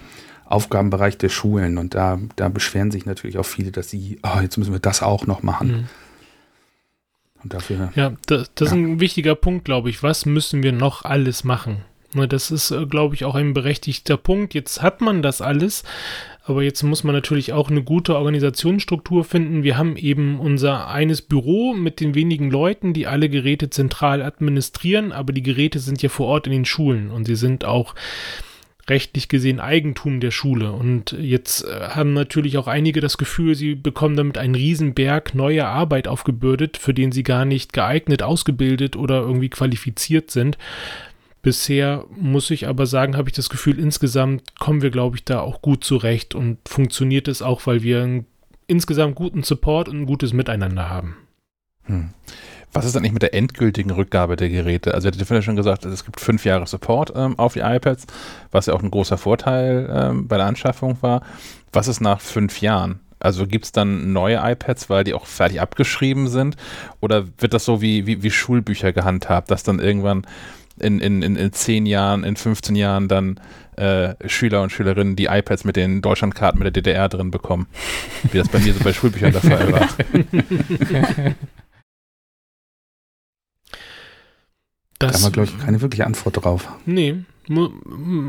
Aufgabenbereich 0.45 1.19
der 1.19 1.29
Schulen 1.29 1.79
und 1.79 1.95
da, 1.95 2.19
da 2.37 2.49
beschweren 2.49 2.91
sich 2.91 3.07
natürlich 3.07 3.39
auch 3.39 3.47
viele, 3.47 3.73
dass 3.73 3.91
sie, 3.91 4.19
oh, 4.23 4.41
jetzt 4.41 4.57
müssen 4.57 4.73
wir 4.73 4.81
das 4.81 5.03
auch 5.03 5.27
noch 5.27 5.43
machen. 5.43 5.69
Mhm. 5.69 5.89
Und 7.43 7.55
dafür. 7.55 7.93
Ja, 7.95 8.13
das, 8.27 8.51
das 8.55 8.71
ja. 8.71 8.77
ist 8.77 8.83
ein 8.83 9.01
wichtiger 9.01 9.35
Punkt, 9.35 9.65
glaube 9.65 9.91
ich. 9.91 10.03
Was 10.03 10.27
müssen 10.27 10.63
wir 10.63 10.73
noch 10.73 11.05
alles 11.05 11.45
machen? 11.45 11.85
Ne, 12.13 12.27
das 12.27 12.51
ist, 12.51 12.73
äh, 12.73 12.87
glaube 12.87 13.15
ich, 13.15 13.25
auch 13.25 13.37
ein 13.37 13.55
berechtigter 13.55 14.17
Punkt. 14.17 14.53
Jetzt 14.53 14.83
hat 14.83 15.01
man 15.01 15.23
das 15.23 15.41
alles, 15.41 15.85
aber 16.45 16.63
jetzt 16.65 16.83
muss 16.83 17.05
man 17.05 17.15
natürlich 17.15 17.53
auch 17.53 17.71
eine 17.71 17.85
gute 17.85 18.17
Organisationsstruktur 18.17 19.25
finden. 19.25 19.63
Wir 19.63 19.79
haben 19.79 19.97
eben 19.97 20.41
unser 20.41 20.89
eines 20.89 21.23
Büro 21.23 21.73
mit 21.73 22.01
den 22.01 22.17
wenigen 22.17 22.51
Leuten, 22.51 22.95
die 22.95 23.07
alle 23.07 23.29
Geräte 23.29 23.71
zentral 23.71 24.23
administrieren, 24.23 25.13
aber 25.13 25.33
die 25.33 25.43
Geräte 25.43 25.79
sind 25.79 26.03
ja 26.03 26.09
vor 26.09 26.27
Ort 26.27 26.47
in 26.47 26.53
den 26.53 26.65
Schulen 26.65 27.11
und 27.11 27.27
sie 27.27 27.37
sind 27.37 27.65
auch 27.65 27.95
rechtlich 28.89 29.29
gesehen 29.29 29.61
Eigentum 29.61 30.21
der 30.21 30.31
Schule. 30.31 30.73
Und 30.73 31.13
jetzt 31.13 31.65
äh, 31.65 31.89
haben 31.91 32.13
natürlich 32.13 32.59
auch 32.59 32.67
einige 32.67 33.01
das 33.01 33.19
Gefühl, 33.19 33.55
sie 33.55 33.75
bekommen 33.75 34.17
damit 34.17 34.39
einen 34.39 34.55
Riesenberg 34.55 35.35
neuer 35.35 35.67
Arbeit 35.67 36.09
aufgebürdet, 36.09 36.77
für 36.77 36.95
den 36.95 37.13
sie 37.13 37.23
gar 37.23 37.45
nicht 37.45 37.73
geeignet, 37.73 38.23
ausgebildet 38.23 38.97
oder 38.97 39.21
irgendwie 39.21 39.51
qualifiziert 39.51 40.31
sind. 40.31 40.59
Bisher 41.43 42.05
muss 42.15 42.51
ich 42.51 42.69
aber 42.69 42.85
sagen, 42.85 43.17
habe 43.17 43.31
ich 43.31 43.35
das 43.35 43.49
Gefühl, 43.49 43.79
insgesamt 43.79 44.59
kommen 44.59 44.83
wir, 44.83 44.91
glaube 44.91 45.17
ich, 45.17 45.25
da 45.25 45.41
auch 45.41 45.63
gut 45.63 45.85
zurecht 45.85 46.35
und 46.35 46.59
funktioniert 46.69 47.29
es 47.29 47.41
auch, 47.41 47.67
weil 47.67 47.83
wir 47.83 48.03
einen 48.03 48.27
insgesamt 48.67 49.15
guten 49.15 49.43
Support 49.43 49.89
und 49.89 50.03
ein 50.03 50.07
gutes 50.07 50.33
Miteinander 50.35 50.91
haben. 50.91 51.17
Hm. 51.85 52.11
Was 52.73 52.85
ist 52.85 52.95
dann 52.95 53.03
nicht 53.03 53.13
mit 53.13 53.23
der 53.23 53.35
endgültigen 53.35 53.91
Rückgabe 53.91 54.37
der 54.37 54.49
Geräte? 54.49 54.95
Also, 54.95 55.09
ihr 55.09 55.13
hattet 55.13 55.29
ja 55.29 55.43
schon 55.43 55.57
gesagt, 55.57 55.85
es 55.85 56.05
gibt 56.05 56.21
fünf 56.21 56.45
Jahre 56.45 56.67
Support 56.67 57.13
ähm, 57.17 57.39
auf 57.39 57.55
die 57.55 57.61
iPads, 57.61 58.07
was 58.51 58.67
ja 58.67 58.75
auch 58.75 58.83
ein 58.83 58.91
großer 58.91 59.19
Vorteil 59.19 59.91
ähm, 59.93 60.29
bei 60.29 60.37
der 60.37 60.47
Anschaffung 60.47 60.97
war. 61.01 61.23
Was 61.73 61.89
ist 61.89 62.01
nach 62.01 62.21
fünf 62.21 62.61
Jahren? 62.61 63.01
Also 63.19 63.47
gibt 63.47 63.67
es 63.67 63.73
dann 63.73 64.13
neue 64.13 64.41
iPads, 64.43 64.89
weil 64.89 65.05
die 65.05 65.15
auch 65.15 65.27
fertig 65.27 65.61
abgeschrieben 65.61 66.29
sind? 66.29 66.57
Oder 67.01 67.27
wird 67.39 67.53
das 67.53 67.65
so 67.65 67.83
wie, 67.83 68.07
wie, 68.07 68.23
wie 68.23 68.31
Schulbücher 68.31 68.93
gehandhabt, 68.93 69.51
dass 69.51 69.63
dann 69.63 69.79
irgendwann 69.79 70.27
in, 70.79 71.01
in, 71.01 71.23
in, 71.23 71.37
in 71.37 71.53
10 71.53 71.85
Jahren, 71.85 72.25
in 72.25 72.37
15 72.37 72.75
Jahren 72.75 73.09
dann 73.09 73.39
äh, 73.77 74.15
Schüler 74.27 74.63
und 74.63 74.71
Schülerinnen 74.73 75.17
die 75.17 75.27
iPads 75.27 75.65
mit 75.65 75.77
den 75.77 76.01
Deutschlandkarten 76.01 76.59
mit 76.59 76.65
der 76.65 76.83
DDR 76.83 77.09
drin 77.09 77.31
bekommen. 77.31 77.67
Wie 78.31 78.39
das 78.39 78.49
bei 78.49 78.59
mir 78.59 78.73
so 78.73 78.83
bei 78.83 78.93
Schulbüchern 78.93 79.33
der 79.33 79.43
Fall 79.43 79.73
war. 79.73 79.89
Das, 85.01 85.13
da 85.13 85.19
haben 85.19 85.25
wir, 85.25 85.31
glaube 85.33 85.49
ich, 85.49 85.65
keine 85.65 85.81
wirkliche 85.81 86.07
Antwort 86.07 86.45
drauf. 86.45 86.69
Nee, 86.87 87.17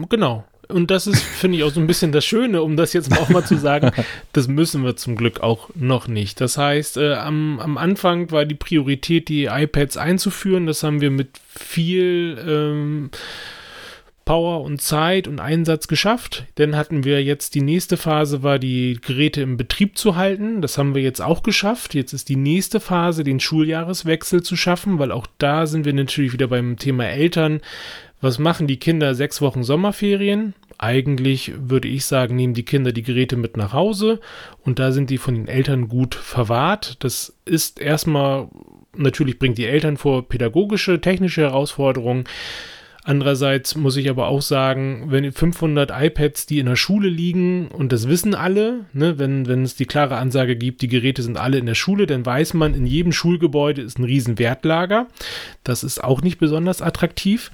genau. 0.09 0.45
Und 0.69 0.89
das 0.89 1.05
ist, 1.05 1.21
finde 1.21 1.57
ich, 1.57 1.63
auch 1.65 1.71
so 1.71 1.81
ein 1.81 1.87
bisschen 1.87 2.13
das 2.13 2.25
Schöne, 2.25 2.63
um 2.63 2.77
das 2.77 2.93
jetzt 2.93 3.11
auch 3.17 3.27
mal 3.27 3.43
zu 3.43 3.57
sagen, 3.57 3.91
das 4.33 4.47
müssen 4.47 4.83
wir 4.83 4.95
zum 4.95 5.17
Glück 5.17 5.41
auch 5.41 5.69
noch 5.75 6.07
nicht. 6.07 6.39
Das 6.39 6.57
heißt, 6.57 6.95
äh, 6.95 7.15
am, 7.15 7.59
am 7.59 7.77
Anfang 7.77 8.31
war 8.31 8.45
die 8.45 8.55
Priorität, 8.55 9.27
die 9.27 9.45
iPads 9.45 9.97
einzuführen. 9.97 10.65
Das 10.65 10.83
haben 10.83 11.01
wir 11.01 11.11
mit 11.11 11.41
viel 11.49 12.41
ähm, 12.47 13.09
Power 14.25 14.61
und 14.61 14.81
Zeit 14.81 15.27
und 15.27 15.39
Einsatz 15.39 15.87
geschafft. 15.87 16.45
Dann 16.55 16.75
hatten 16.75 17.03
wir 17.03 17.23
jetzt 17.23 17.55
die 17.55 17.61
nächste 17.61 17.97
Phase, 17.97 18.43
war 18.43 18.59
die 18.59 18.99
Geräte 19.01 19.41
im 19.41 19.57
Betrieb 19.57 19.97
zu 19.97 20.15
halten. 20.15 20.61
Das 20.61 20.77
haben 20.77 20.95
wir 20.95 21.01
jetzt 21.01 21.21
auch 21.21 21.43
geschafft. 21.43 21.95
Jetzt 21.95 22.13
ist 22.13 22.29
die 22.29 22.35
nächste 22.35 22.79
Phase, 22.79 23.23
den 23.23 23.39
Schuljahreswechsel 23.39 24.43
zu 24.43 24.55
schaffen, 24.55 24.99
weil 24.99 25.11
auch 25.11 25.27
da 25.37 25.65
sind 25.65 25.85
wir 25.85 25.93
natürlich 25.93 26.33
wieder 26.33 26.47
beim 26.47 26.77
Thema 26.77 27.05
Eltern. 27.05 27.61
Was 28.21 28.37
machen 28.37 28.67
die 28.67 28.77
Kinder 28.77 29.15
sechs 29.15 29.41
Wochen 29.41 29.63
Sommerferien? 29.63 30.53
Eigentlich 30.77 31.53
würde 31.57 31.87
ich 31.87 32.05
sagen, 32.05 32.35
nehmen 32.35 32.53
die 32.53 32.65
Kinder 32.65 32.91
die 32.91 33.03
Geräte 33.03 33.35
mit 33.35 33.57
nach 33.57 33.73
Hause 33.73 34.19
und 34.63 34.79
da 34.79 34.91
sind 34.91 35.09
die 35.09 35.17
von 35.17 35.35
den 35.35 35.47
Eltern 35.47 35.87
gut 35.87 36.15
verwahrt. 36.15 37.03
Das 37.03 37.35
ist 37.45 37.79
erstmal, 37.79 38.47
natürlich 38.95 39.37
bringt 39.39 39.57
die 39.57 39.65
Eltern 39.65 39.97
vor 39.97 40.27
pädagogische, 40.27 41.01
technische 41.01 41.41
Herausforderungen. 41.41 42.25
Andererseits 43.03 43.75
muss 43.75 43.97
ich 43.97 44.09
aber 44.09 44.27
auch 44.27 44.43
sagen, 44.43 45.05
wenn 45.07 45.31
500 45.31 45.89
iPads, 45.91 46.45
die 46.45 46.59
in 46.59 46.67
der 46.67 46.75
Schule 46.75 47.09
liegen, 47.09 47.67
und 47.69 47.91
das 47.91 48.07
wissen 48.07 48.35
alle, 48.35 48.85
ne, 48.93 49.17
wenn, 49.17 49.47
wenn 49.47 49.63
es 49.63 49.75
die 49.75 49.85
klare 49.85 50.17
Ansage 50.17 50.55
gibt, 50.55 50.83
die 50.83 50.87
Geräte 50.87 51.23
sind 51.23 51.37
alle 51.37 51.57
in 51.57 51.65
der 51.65 51.75
Schule, 51.75 52.05
dann 52.05 52.25
weiß 52.25 52.53
man, 52.53 52.75
in 52.75 52.85
jedem 52.85 53.11
Schulgebäude 53.11 53.81
ist 53.81 53.97
ein 53.97 54.03
riesen 54.03 54.37
Wertlager. 54.37 55.07
Das 55.63 55.83
ist 55.83 56.03
auch 56.03 56.21
nicht 56.21 56.37
besonders 56.37 56.83
attraktiv 56.83 57.51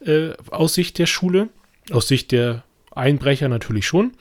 äh, 0.00 0.30
aus 0.50 0.74
Sicht 0.74 0.98
der 0.98 1.06
Schule, 1.06 1.50
aus 1.90 2.08
Sicht 2.08 2.32
der 2.32 2.64
Einbrecher 2.96 3.48
natürlich 3.48 3.86
schon. 3.86 4.12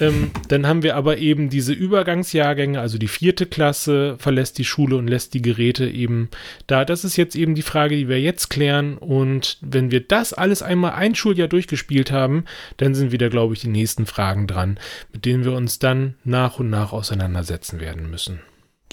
Ähm, 0.00 0.30
dann 0.48 0.66
haben 0.66 0.82
wir 0.82 0.96
aber 0.96 1.18
eben 1.18 1.50
diese 1.50 1.72
Übergangsjahrgänge, 1.72 2.80
also 2.80 2.98
die 2.98 3.08
vierte 3.08 3.46
Klasse 3.46 4.16
verlässt 4.18 4.58
die 4.58 4.64
Schule 4.64 4.96
und 4.96 5.08
lässt 5.08 5.34
die 5.34 5.42
Geräte 5.42 5.86
eben 5.86 6.28
da. 6.66 6.84
Das 6.84 7.04
ist 7.04 7.16
jetzt 7.16 7.36
eben 7.36 7.54
die 7.54 7.62
Frage, 7.62 7.96
die 7.96 8.08
wir 8.08 8.20
jetzt 8.20 8.50
klären. 8.50 8.96
Und 8.98 9.58
wenn 9.60 9.90
wir 9.90 10.00
das 10.00 10.32
alles 10.32 10.62
einmal 10.62 10.92
ein 10.92 11.14
Schuljahr 11.14 11.48
durchgespielt 11.48 12.10
haben, 12.10 12.44
dann 12.76 12.94
sind 12.94 13.12
wieder, 13.12 13.30
glaube 13.30 13.54
ich, 13.54 13.60
die 13.60 13.68
nächsten 13.68 14.06
Fragen 14.06 14.46
dran, 14.46 14.78
mit 15.12 15.24
denen 15.24 15.44
wir 15.44 15.52
uns 15.52 15.78
dann 15.78 16.14
nach 16.24 16.58
und 16.58 16.70
nach 16.70 16.92
auseinandersetzen 16.92 17.80
werden 17.80 18.10
müssen. 18.10 18.40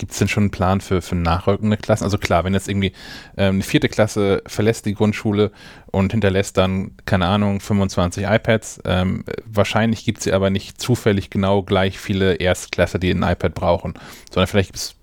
Gibt 0.01 0.13
es 0.13 0.17
denn 0.17 0.27
schon 0.27 0.45
einen 0.45 0.51
Plan 0.51 0.81
für, 0.81 0.99
für 0.99 1.13
nachrückende 1.13 1.77
Klassen? 1.77 2.05
Also 2.05 2.17
klar, 2.17 2.43
wenn 2.43 2.55
jetzt 2.55 2.67
irgendwie 2.67 2.91
ähm, 3.37 3.57
eine 3.57 3.61
vierte 3.61 3.87
Klasse 3.87 4.41
verlässt 4.47 4.87
die 4.87 4.95
Grundschule 4.95 5.51
und 5.91 6.11
hinterlässt 6.11 6.57
dann, 6.57 6.93
keine 7.05 7.27
Ahnung, 7.27 7.59
25 7.59 8.23
iPads, 8.25 8.81
ähm, 8.85 9.23
wahrscheinlich 9.45 10.03
gibt 10.03 10.17
es 10.25 10.27
aber 10.27 10.49
nicht 10.49 10.81
zufällig 10.81 11.29
genau 11.29 11.61
gleich 11.61 11.99
viele 11.99 12.33
Erstklasse, 12.33 12.97
die 12.97 13.11
ein 13.11 13.21
iPad 13.21 13.53
brauchen, 13.53 13.93
sondern 14.31 14.47
vielleicht 14.47 14.69
gibt 14.69 14.79
es 14.79 14.95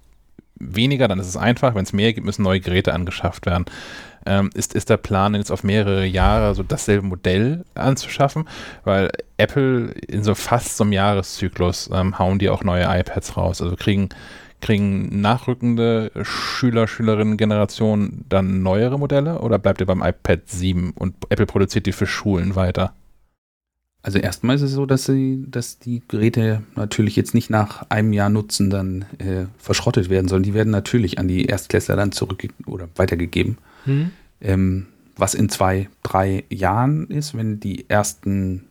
weniger, 0.56 1.06
dann 1.06 1.20
ist 1.20 1.28
es 1.28 1.36
einfach. 1.36 1.76
Wenn 1.76 1.84
es 1.84 1.92
mehr 1.92 2.12
gibt, 2.12 2.26
müssen 2.26 2.42
neue 2.42 2.58
Geräte 2.58 2.92
angeschafft 2.92 3.46
werden. 3.46 3.66
Ähm, 4.26 4.50
ist, 4.54 4.74
ist 4.74 4.90
der 4.90 4.96
Plan 4.96 5.36
jetzt 5.36 5.52
auf 5.52 5.62
mehrere 5.62 6.06
Jahre 6.06 6.56
so 6.56 6.64
dasselbe 6.64 7.06
Modell 7.06 7.64
anzuschaffen? 7.76 8.48
Weil 8.82 9.12
Apple 9.36 9.92
in 10.08 10.24
so 10.24 10.34
fast 10.34 10.76
so 10.76 10.82
einem 10.82 10.92
Jahreszyklus 10.92 11.88
ähm, 11.94 12.18
hauen 12.18 12.40
die 12.40 12.50
auch 12.50 12.64
neue 12.64 12.82
iPads 12.82 13.36
raus. 13.36 13.62
Also 13.62 13.76
kriegen 13.76 14.08
Kriegen 14.60 15.20
nachrückende 15.20 16.10
Schüler, 16.22 16.88
Schülerinnen-Generationen 16.88 18.24
dann 18.28 18.62
neuere 18.62 18.98
Modelle 18.98 19.40
oder 19.40 19.58
bleibt 19.58 19.80
ihr 19.80 19.86
beim 19.86 20.02
iPad 20.02 20.40
7 20.46 20.92
und 20.92 21.14
Apple 21.28 21.46
produziert 21.46 21.86
die 21.86 21.92
für 21.92 22.06
Schulen 22.06 22.56
weiter? 22.56 22.94
Also 24.02 24.18
erstmal 24.18 24.56
ist 24.56 24.62
es 24.62 24.72
so, 24.72 24.86
dass 24.86 25.04
sie, 25.04 25.44
dass 25.48 25.78
die 25.78 26.02
Geräte 26.06 26.62
natürlich 26.76 27.16
jetzt 27.16 27.34
nicht 27.34 27.50
nach 27.50 27.84
einem 27.90 28.12
Jahr 28.12 28.30
Nutzen 28.30 28.70
dann 28.70 29.02
äh, 29.18 29.46
verschrottet 29.58 30.08
werden, 30.08 30.28
sondern 30.28 30.44
die 30.44 30.54
werden 30.54 30.70
natürlich 30.70 31.18
an 31.18 31.28
die 31.28 31.46
Erstklässler 31.46 31.96
dann 31.96 32.12
zurück 32.12 32.46
oder 32.66 32.88
weitergegeben. 32.94 33.58
Hm. 33.84 34.10
Ähm, 34.40 34.86
was 35.16 35.34
in 35.34 35.48
zwei, 35.48 35.88
drei 36.04 36.44
Jahren 36.48 37.08
ist, 37.08 37.36
wenn 37.36 37.58
die 37.58 37.90
ersten 37.90 38.68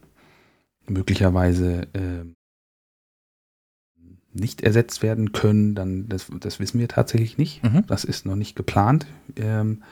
möglicherweise 0.87 1.87
äh, 1.93 2.25
nicht 4.39 4.61
ersetzt 4.61 5.03
werden 5.03 5.31
können, 5.31 5.75
dann 5.75 6.07
das, 6.09 6.27
das 6.39 6.59
wissen 6.59 6.79
wir 6.79 6.87
tatsächlich 6.87 7.37
nicht. 7.37 7.63
Mhm. 7.63 7.85
Das 7.87 8.03
ist 8.03 8.25
noch 8.25 8.35
nicht 8.35 8.55
geplant. 8.55 9.05
Ähm, 9.35 9.83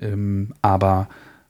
ähm, 0.00 0.54
aber 0.62 1.08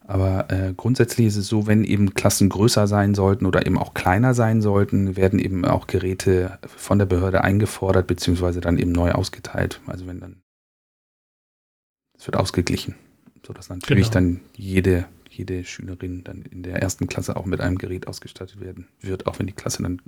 aber 0.09 0.51
äh, 0.51 0.73
grundsätzlich 0.75 1.27
ist 1.27 1.37
es 1.37 1.49
so, 1.49 1.67
wenn 1.67 1.85
eben 1.85 2.15
Klassen 2.15 2.49
größer 2.49 2.87
sein 2.87 3.15
sollten 3.15 3.45
oder 3.45 3.67
eben 3.67 3.77
auch 3.77 3.93
kleiner 3.93 4.33
sein 4.33 4.63
sollten, 4.63 5.17
werden 5.17 5.39
eben 5.39 5.67
auch 5.67 5.87
Geräte 5.87 6.59
von 6.67 6.99
der 6.99 7.05
Behörde 7.05 7.45
eingefordert, 7.45 8.07
beziehungsweise 8.07 8.63
dann 8.63 8.79
eben 8.79 8.91
neu 8.91 9.13
ausgeteilt. 9.13 9.83
Also 9.87 10.07
wenn 10.07 10.21
dann, 10.21 10.41
es 12.17 12.27
wird 12.27 12.39
ausgeglichen, 12.39 12.95
sodass 13.47 13.69
natürlich 13.69 14.11
genau. 14.11 14.15
dann 14.15 14.41
jede, 14.57 15.05
jede 15.29 15.63
Schülerin 15.65 16.25
dann 16.25 16.41
in 16.41 16.63
der 16.63 16.81
ersten 16.81 17.07
Klasse 17.07 17.37
auch 17.37 17.45
mit 17.45 17.61
einem 17.61 17.77
Gerät 17.77 18.09
ausgestattet 18.09 18.63
werden 18.63 18.89
wird, 19.03 19.27
auch 19.27 19.39
wenn 19.39 19.47
die 19.47 19.53
Klasse 19.53 19.83
dann. 19.83 20.01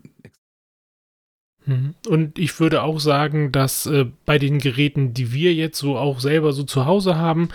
Und 2.08 2.38
ich 2.38 2.58
würde 2.58 2.82
auch 2.82 3.00
sagen, 3.00 3.52
dass 3.52 3.86
äh, 3.86 4.06
bei 4.24 4.38
den 4.38 4.58
Geräten, 4.58 5.14
die 5.14 5.32
wir 5.32 5.54
jetzt 5.54 5.78
so 5.78 5.96
auch 5.96 6.20
selber 6.20 6.52
so 6.52 6.62
zu 6.62 6.86
Hause 6.86 7.16
haben, 7.16 7.50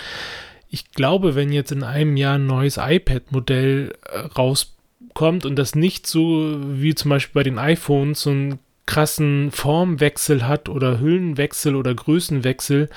ich 0.70 0.92
glaube, 0.92 1.36
wenn 1.36 1.52
jetzt 1.52 1.72
in 1.72 1.84
einem 1.84 2.18
Jahr 2.18 2.36
ein 2.36 2.48
neues 2.48 2.78
iPad-Modell 2.78 3.94
äh, 4.04 4.20
rauskommt 4.20 5.46
und 5.46 5.56
das 5.56 5.76
nicht 5.76 6.08
so 6.08 6.58
wie 6.60 6.96
zum 6.96 7.10
Beispiel 7.10 7.40
bei 7.40 7.44
den 7.44 7.60
iPhones 7.60 8.22
so 8.22 8.30
einen 8.32 8.60
krassen 8.86 9.52
Formwechsel 9.52 10.48
hat 10.48 10.70
oder 10.70 11.00
Hüllenwechsel 11.00 11.76
oder 11.76 11.94
Größenwechsel, 11.94 12.90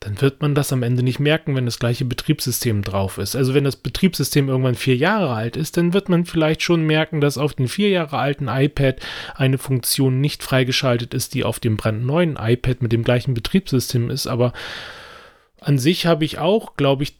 dann 0.00 0.18
wird 0.22 0.40
man 0.40 0.54
das 0.54 0.72
am 0.72 0.82
Ende 0.82 1.02
nicht 1.02 1.20
merken, 1.20 1.54
wenn 1.54 1.66
das 1.66 1.78
gleiche 1.78 2.06
Betriebssystem 2.06 2.80
drauf 2.82 3.18
ist. 3.18 3.36
Also 3.36 3.52
wenn 3.52 3.64
das 3.64 3.76
Betriebssystem 3.76 4.48
irgendwann 4.48 4.74
vier 4.74 4.96
Jahre 4.96 5.34
alt 5.34 5.58
ist, 5.58 5.76
dann 5.76 5.92
wird 5.92 6.08
man 6.08 6.24
vielleicht 6.24 6.62
schon 6.62 6.84
merken, 6.84 7.20
dass 7.20 7.36
auf 7.36 7.52
dem 7.52 7.68
vier 7.68 7.90
Jahre 7.90 8.16
alten 8.16 8.48
iPad 8.48 8.98
eine 9.34 9.58
Funktion 9.58 10.22
nicht 10.22 10.42
freigeschaltet 10.42 11.12
ist, 11.12 11.34
die 11.34 11.44
auf 11.44 11.60
dem 11.60 11.76
brandneuen 11.76 12.38
iPad 12.40 12.80
mit 12.80 12.92
dem 12.92 13.04
gleichen 13.04 13.34
Betriebssystem 13.34 14.08
ist. 14.08 14.26
Aber 14.26 14.54
an 15.60 15.78
sich 15.78 16.06
habe 16.06 16.24
ich 16.24 16.38
auch, 16.38 16.76
glaube 16.76 17.02
ich, 17.02 17.18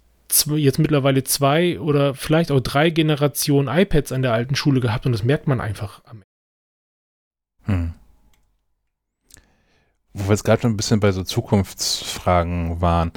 jetzt 0.57 0.78
mittlerweile 0.78 1.23
zwei 1.24 1.78
oder 1.81 2.15
vielleicht 2.15 2.51
auch 2.51 2.61
drei 2.61 2.89
Generationen 2.89 3.69
iPads 3.69 4.11
an 4.11 4.23
der 4.23 4.32
alten 4.32 4.55
Schule 4.55 4.81
gehabt 4.81 5.05
und 5.05 5.12
das 5.12 5.23
merkt 5.23 5.47
man 5.47 5.61
einfach 5.61 6.02
am 6.07 6.23
Ende. 6.23 6.27
Hm 7.65 7.99
wo 10.12 10.24
wir 10.24 10.31
jetzt 10.31 10.45
gerade 10.45 10.62
schon 10.62 10.73
ein 10.73 10.77
bisschen 10.77 11.01
bei 11.01 11.12
so 11.12 11.23
Zukunftsfragen 11.23 12.81
waren. 12.81 13.12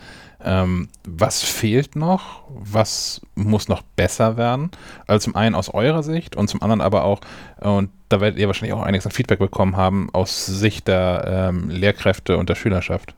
Ähm, 0.45 0.89
was 1.05 1.41
fehlt 1.41 1.95
noch? 1.95 2.43
Was 2.49 3.21
muss 3.35 3.69
noch 3.69 3.81
besser 3.81 4.35
werden? 4.35 4.71
Also 5.07 5.25
zum 5.25 5.35
einen 5.35 5.55
aus 5.55 5.69
eurer 5.69 6.03
Sicht 6.03 6.35
und 6.35 6.49
zum 6.49 6.61
anderen 6.61 6.81
aber 6.81 7.05
auch, 7.05 7.21
und 7.61 7.89
da 8.09 8.19
werdet 8.19 8.39
ihr 8.39 8.47
wahrscheinlich 8.47 8.73
auch 8.73 8.83
einiges 8.83 9.05
an 9.05 9.11
Feedback 9.11 9.39
bekommen 9.39 9.77
haben, 9.77 10.09
aus 10.11 10.45
Sicht 10.45 10.87
der 10.87 11.49
ähm, 11.49 11.69
Lehrkräfte 11.69 12.37
und 12.37 12.49
der 12.49 12.55
Schülerschaft. 12.55 13.15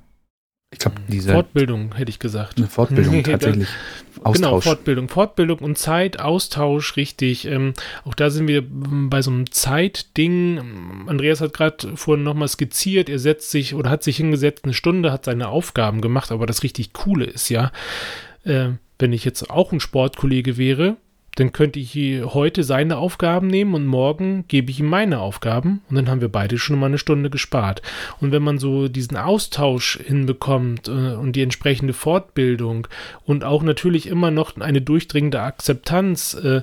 Ich 0.76 0.80
glaube, 0.80 0.98
diese 1.08 1.32
Fortbildung 1.32 1.96
hätte 1.96 2.10
ich 2.10 2.20
gesagt. 2.20 2.58
Eine 2.58 2.68
Fortbildung 2.68 3.24
tatsächlich. 3.24 3.70
Genau, 4.16 4.26
Austausch. 4.26 4.42
Genau, 4.42 4.60
Fortbildung, 4.60 5.08
Fortbildung 5.08 5.60
und 5.60 5.78
Zeit, 5.78 6.20
Austausch, 6.20 6.98
richtig. 6.98 7.46
Ähm, 7.46 7.74
auch 8.04 8.14
da 8.14 8.30
sind 8.30 8.50
wir 8.50 8.62
bei 8.70 9.22
so 9.22 9.32
einem 9.32 9.50
Zeitding. 9.50 11.06
Andreas 11.08 11.40
hat 11.40 11.54
gerade 11.54 11.96
vorhin 11.96 12.26
nochmal 12.26 12.50
skizziert, 12.50 13.08
er 13.08 13.20
setzt 13.20 13.52
sich 13.52 13.74
oder 13.74 13.90
hat 13.90 14.04
sich 14.04 14.18
hingesetzt, 14.18 14.66
eine 14.66 14.74
Stunde, 14.74 15.14
hat 15.14 15.24
seine 15.24 15.48
Aufgaben 15.48 16.02
gemacht, 16.02 16.34
aber 16.34 16.46
das 16.46 16.62
richtig 16.64 16.92
Coole 16.92 17.24
ist 17.24 17.48
ja, 17.48 17.72
äh, 18.44 18.72
wenn 19.00 19.14
ich 19.14 19.24
jetzt 19.24 19.50
auch 19.50 19.72
ein 19.72 19.80
Sportkollege 19.80 20.58
wäre, 20.58 20.98
dann 21.36 21.52
könnte 21.52 21.80
ich 21.80 21.96
heute 21.96 22.64
seine 22.64 22.98
Aufgaben 22.98 23.48
nehmen 23.48 23.74
und 23.74 23.86
morgen 23.86 24.46
gebe 24.48 24.72
ich 24.72 24.80
ihm 24.80 24.88
meine 24.88 25.20
Aufgaben 25.20 25.82
und 25.90 25.96
dann 25.96 26.10
haben 26.10 26.22
wir 26.22 26.30
beide 26.30 26.58
schon 26.58 26.80
mal 26.80 26.88
eine 26.88 26.98
Stunde 26.98 27.30
gespart. 27.30 27.82
Und 28.20 28.32
wenn 28.32 28.44
man 28.44 28.58
so 28.58 28.88
diesen 28.88 29.18
Austausch 29.18 30.00
hinbekommt 30.04 30.88
äh, 30.88 30.92
und 31.16 31.34
die 31.34 31.42
entsprechende 31.42 31.94
Fortbildung 31.94 32.88
und 33.26 33.44
auch 33.44 33.64
natürlich 33.64 34.08
immer 34.08 34.32
noch 34.32 34.58
eine 34.58 34.82
durchdringende 34.82 35.42
Akzeptanz, 35.42 36.34
äh, 36.36 36.62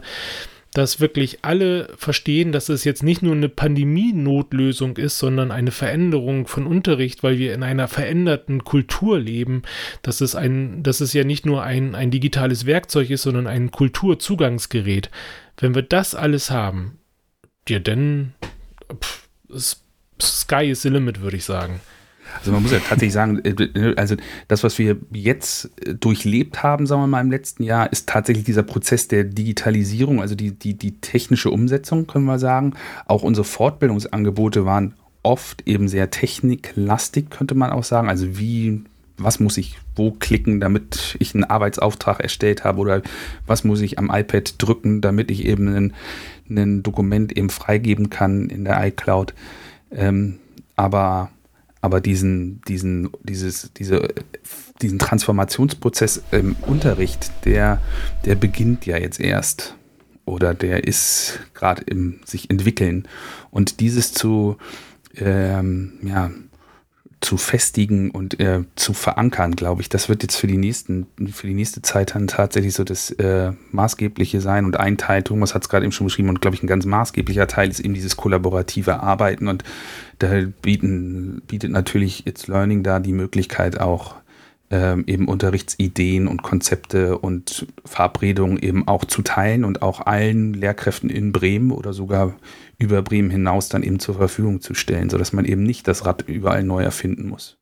dass 0.75 1.01
wirklich 1.01 1.45
alle 1.45 1.93
verstehen, 1.97 2.51
dass 2.51 2.69
es 2.69 2.85
jetzt 2.85 3.03
nicht 3.03 3.23
nur 3.23 3.35
eine 3.35 3.49
Pandemie-Notlösung 3.49 4.97
ist, 4.97 5.19
sondern 5.19 5.51
eine 5.51 5.71
Veränderung 5.71 6.47
von 6.47 6.67
Unterricht, 6.67 7.23
weil 7.23 7.39
wir 7.39 7.55
in 7.55 7.63
einer 7.63 7.89
veränderten 7.89 8.65
Kultur 8.65 9.19
leben, 9.19 9.63
dass 10.01 10.21
es 10.23 10.35
ein, 10.35 10.83
dass 10.83 11.01
es 11.01 11.13
ja 11.13 11.25
nicht 11.25 11.45
nur 11.45 11.63
ein, 11.63 11.95
ein 11.95 12.11
digitales 12.11 12.65
Werkzeug 12.65 13.11
ist, 13.11 13.23
sondern 13.23 13.47
ein 13.47 13.71
Kulturzugangsgerät. 13.71 15.11
Wenn 15.59 15.75
wir 15.75 15.83
das 15.83 16.15
alles 16.15 16.51
haben, 16.51 16.99
ja, 17.69 17.79
dann 17.79 18.33
pff, 18.99 19.29
Sky 20.21 20.71
is 20.71 20.83
the 20.83 20.89
limit, 20.89 21.21
würde 21.21 21.37
ich 21.37 21.45
sagen. 21.45 21.81
Also 22.39 22.53
man 22.53 22.63
muss 22.63 22.73
ja 22.73 22.79
tatsächlich 22.79 23.13
sagen, 23.13 23.41
äh, 23.45 23.95
also 23.97 24.17
das, 24.49 24.65
was 24.65 24.79
wir 24.79 24.97
jetzt 25.13 25.71
äh, 25.85 25.95
durchlebt 25.95 26.63
haben, 26.63 26.87
sagen 26.87 27.03
wir 27.03 27.07
mal 27.07 27.21
im 27.21 27.31
letzten 27.31 27.63
Jahr, 27.63 27.93
ist 27.93 28.09
tatsächlich 28.09 28.45
dieser 28.45 28.63
Prozess 28.63 29.09
der 29.09 29.25
Digitalisierung, 29.25 30.21
also 30.21 30.35
die, 30.35 30.53
die, 30.53 30.75
die 30.75 31.01
technische 31.01 31.51
Umsetzung, 31.51 32.07
können 32.07 32.25
wir 32.25 32.39
sagen. 32.39 32.75
Auch 33.07 33.23
unsere 33.23 33.45
Fortbildungsangebote 33.45 34.65
waren 34.65 34.95
oft 35.23 35.67
eben 35.67 35.89
sehr 35.89 36.11
techniklastig, 36.11 37.31
könnte 37.31 37.55
man 37.55 37.71
auch 37.71 37.85
sagen. 37.85 38.09
Also 38.09 38.39
wie, 38.39 38.83
was 39.17 39.41
muss 39.41 39.57
ich 39.57 39.79
wo 39.95 40.11
klicken, 40.11 40.61
damit 40.61 41.17
ich 41.19 41.35
einen 41.35 41.45
Arbeitsauftrag 41.45 42.21
erstellt 42.21 42.65
habe 42.65 42.81
oder 42.81 43.03
was 43.47 43.65
muss 43.65 43.81
ich 43.81 43.99
am 43.99 44.11
iPad 44.11 44.55
drücken, 44.59 45.01
damit 45.01 45.31
ich 45.31 45.45
eben 45.45 45.69
ein, 45.69 45.93
ein 46.49 46.83
Dokument 46.83 47.37
eben 47.37 47.51
freigeben 47.51 48.11
kann 48.11 48.49
in 48.49 48.65
der 48.65 48.83
iCloud. 48.87 49.35
Ähm, 49.91 50.39
aber 50.77 51.31
aber 51.83 52.01
diesen, 52.01 52.63
diesen, 52.63 53.11
dieses, 53.23 53.73
diese, 53.75 54.09
diesen 54.81 54.99
Transformationsprozess 54.99 56.23
im 56.31 56.57
Unterricht, 56.63 57.31
der, 57.45 57.83
der 58.25 58.37
beginnt 58.37 58.87
ja 58.87 58.97
jetzt 58.97 59.21
erst 59.21 59.75
oder 60.25 60.55
der 60.55 60.85
ist 60.85 61.41
gerade 61.55 61.83
im 61.83 62.21
sich 62.25 62.49
entwickeln. 62.51 63.09
Und 63.51 63.81
dieses 63.81 64.13
zu, 64.13 64.57
ähm, 65.17 65.95
ja, 66.05 66.31
zu 67.23 67.37
festigen 67.37 68.11
und 68.11 68.41
äh, 68.41 68.65
zu 68.75 68.93
verankern, 68.93 69.55
glaube 69.55 69.81
ich. 69.81 69.89
Das 69.89 70.09
wird 70.09 70.23
jetzt 70.23 70.37
für 70.37 70.49
die 70.49 70.57
nächsten, 70.57 71.07
für 71.33 71.47
die 71.47 71.55
nächste 71.55 71.81
Zeit 71.81 72.15
dann 72.15 72.27
tatsächlich 72.27 72.75
so 72.75 72.85
das 72.85 73.11
äh, 73.13 73.53
Maßgebliche 73.71 74.41
sein. 74.41 74.65
Und 74.65 74.77
ein 74.77 74.99
Teil, 74.99 75.23
Thomas 75.23 75.55
hat 75.55 75.63
es 75.63 75.69
gerade 75.69 75.85
eben 75.85 75.93
schon 75.93 76.07
beschrieben, 76.07 76.29
und 76.29 76.41
glaube 76.41 76.57
ich, 76.57 76.63
ein 76.63 76.67
ganz 76.67 76.85
maßgeblicher 76.85 77.47
Teil 77.47 77.71
ist 77.71 77.81
eben 77.81 77.95
dieses 77.95 78.17
kollaborative 78.17 79.01
Arbeiten. 79.01 79.47
Und 79.47 79.63
da 80.23 80.41
bieten, 80.63 81.43
bietet 81.47 81.71
natürlich 81.71 82.27
It's 82.27 82.47
Learning 82.47 82.83
da 82.83 83.01
die 83.01 83.13
Möglichkeit 83.13 83.81
auch 83.81 84.17
ähm, 84.73 85.05
eben 85.07 85.29
Unterrichtsideen 85.29 86.27
und 86.27 86.43
Konzepte 86.43 87.19
und 87.19 87.67
Verabredungen 87.85 88.59
eben 88.59 88.89
auch 88.89 89.05
zu 89.05 89.23
teilen 89.23 89.65
und 89.65 89.83
auch 89.83 90.01
allen 90.01 90.55
Lehrkräften 90.55 91.11
in 91.11 91.31
Bremen 91.31 91.71
oder 91.71 91.93
sogar 91.93 92.35
über 92.79 93.03
Bremen 93.03 93.31
hinaus 93.31 93.69
dann 93.69 93.83
eben 93.83 94.01
zur 94.01 94.15
Verfügung 94.15 94.63
zu 94.63 94.75
stellen, 94.75 95.11
sodass 95.11 95.33
man 95.33 95.45
eben 95.45 95.63
nicht 95.63 95.87
das 95.87 96.07
Rad 96.07 96.23
überall 96.27 96.65
neu 96.65 96.83
erfinden 96.83 97.29
muss. 97.29 97.59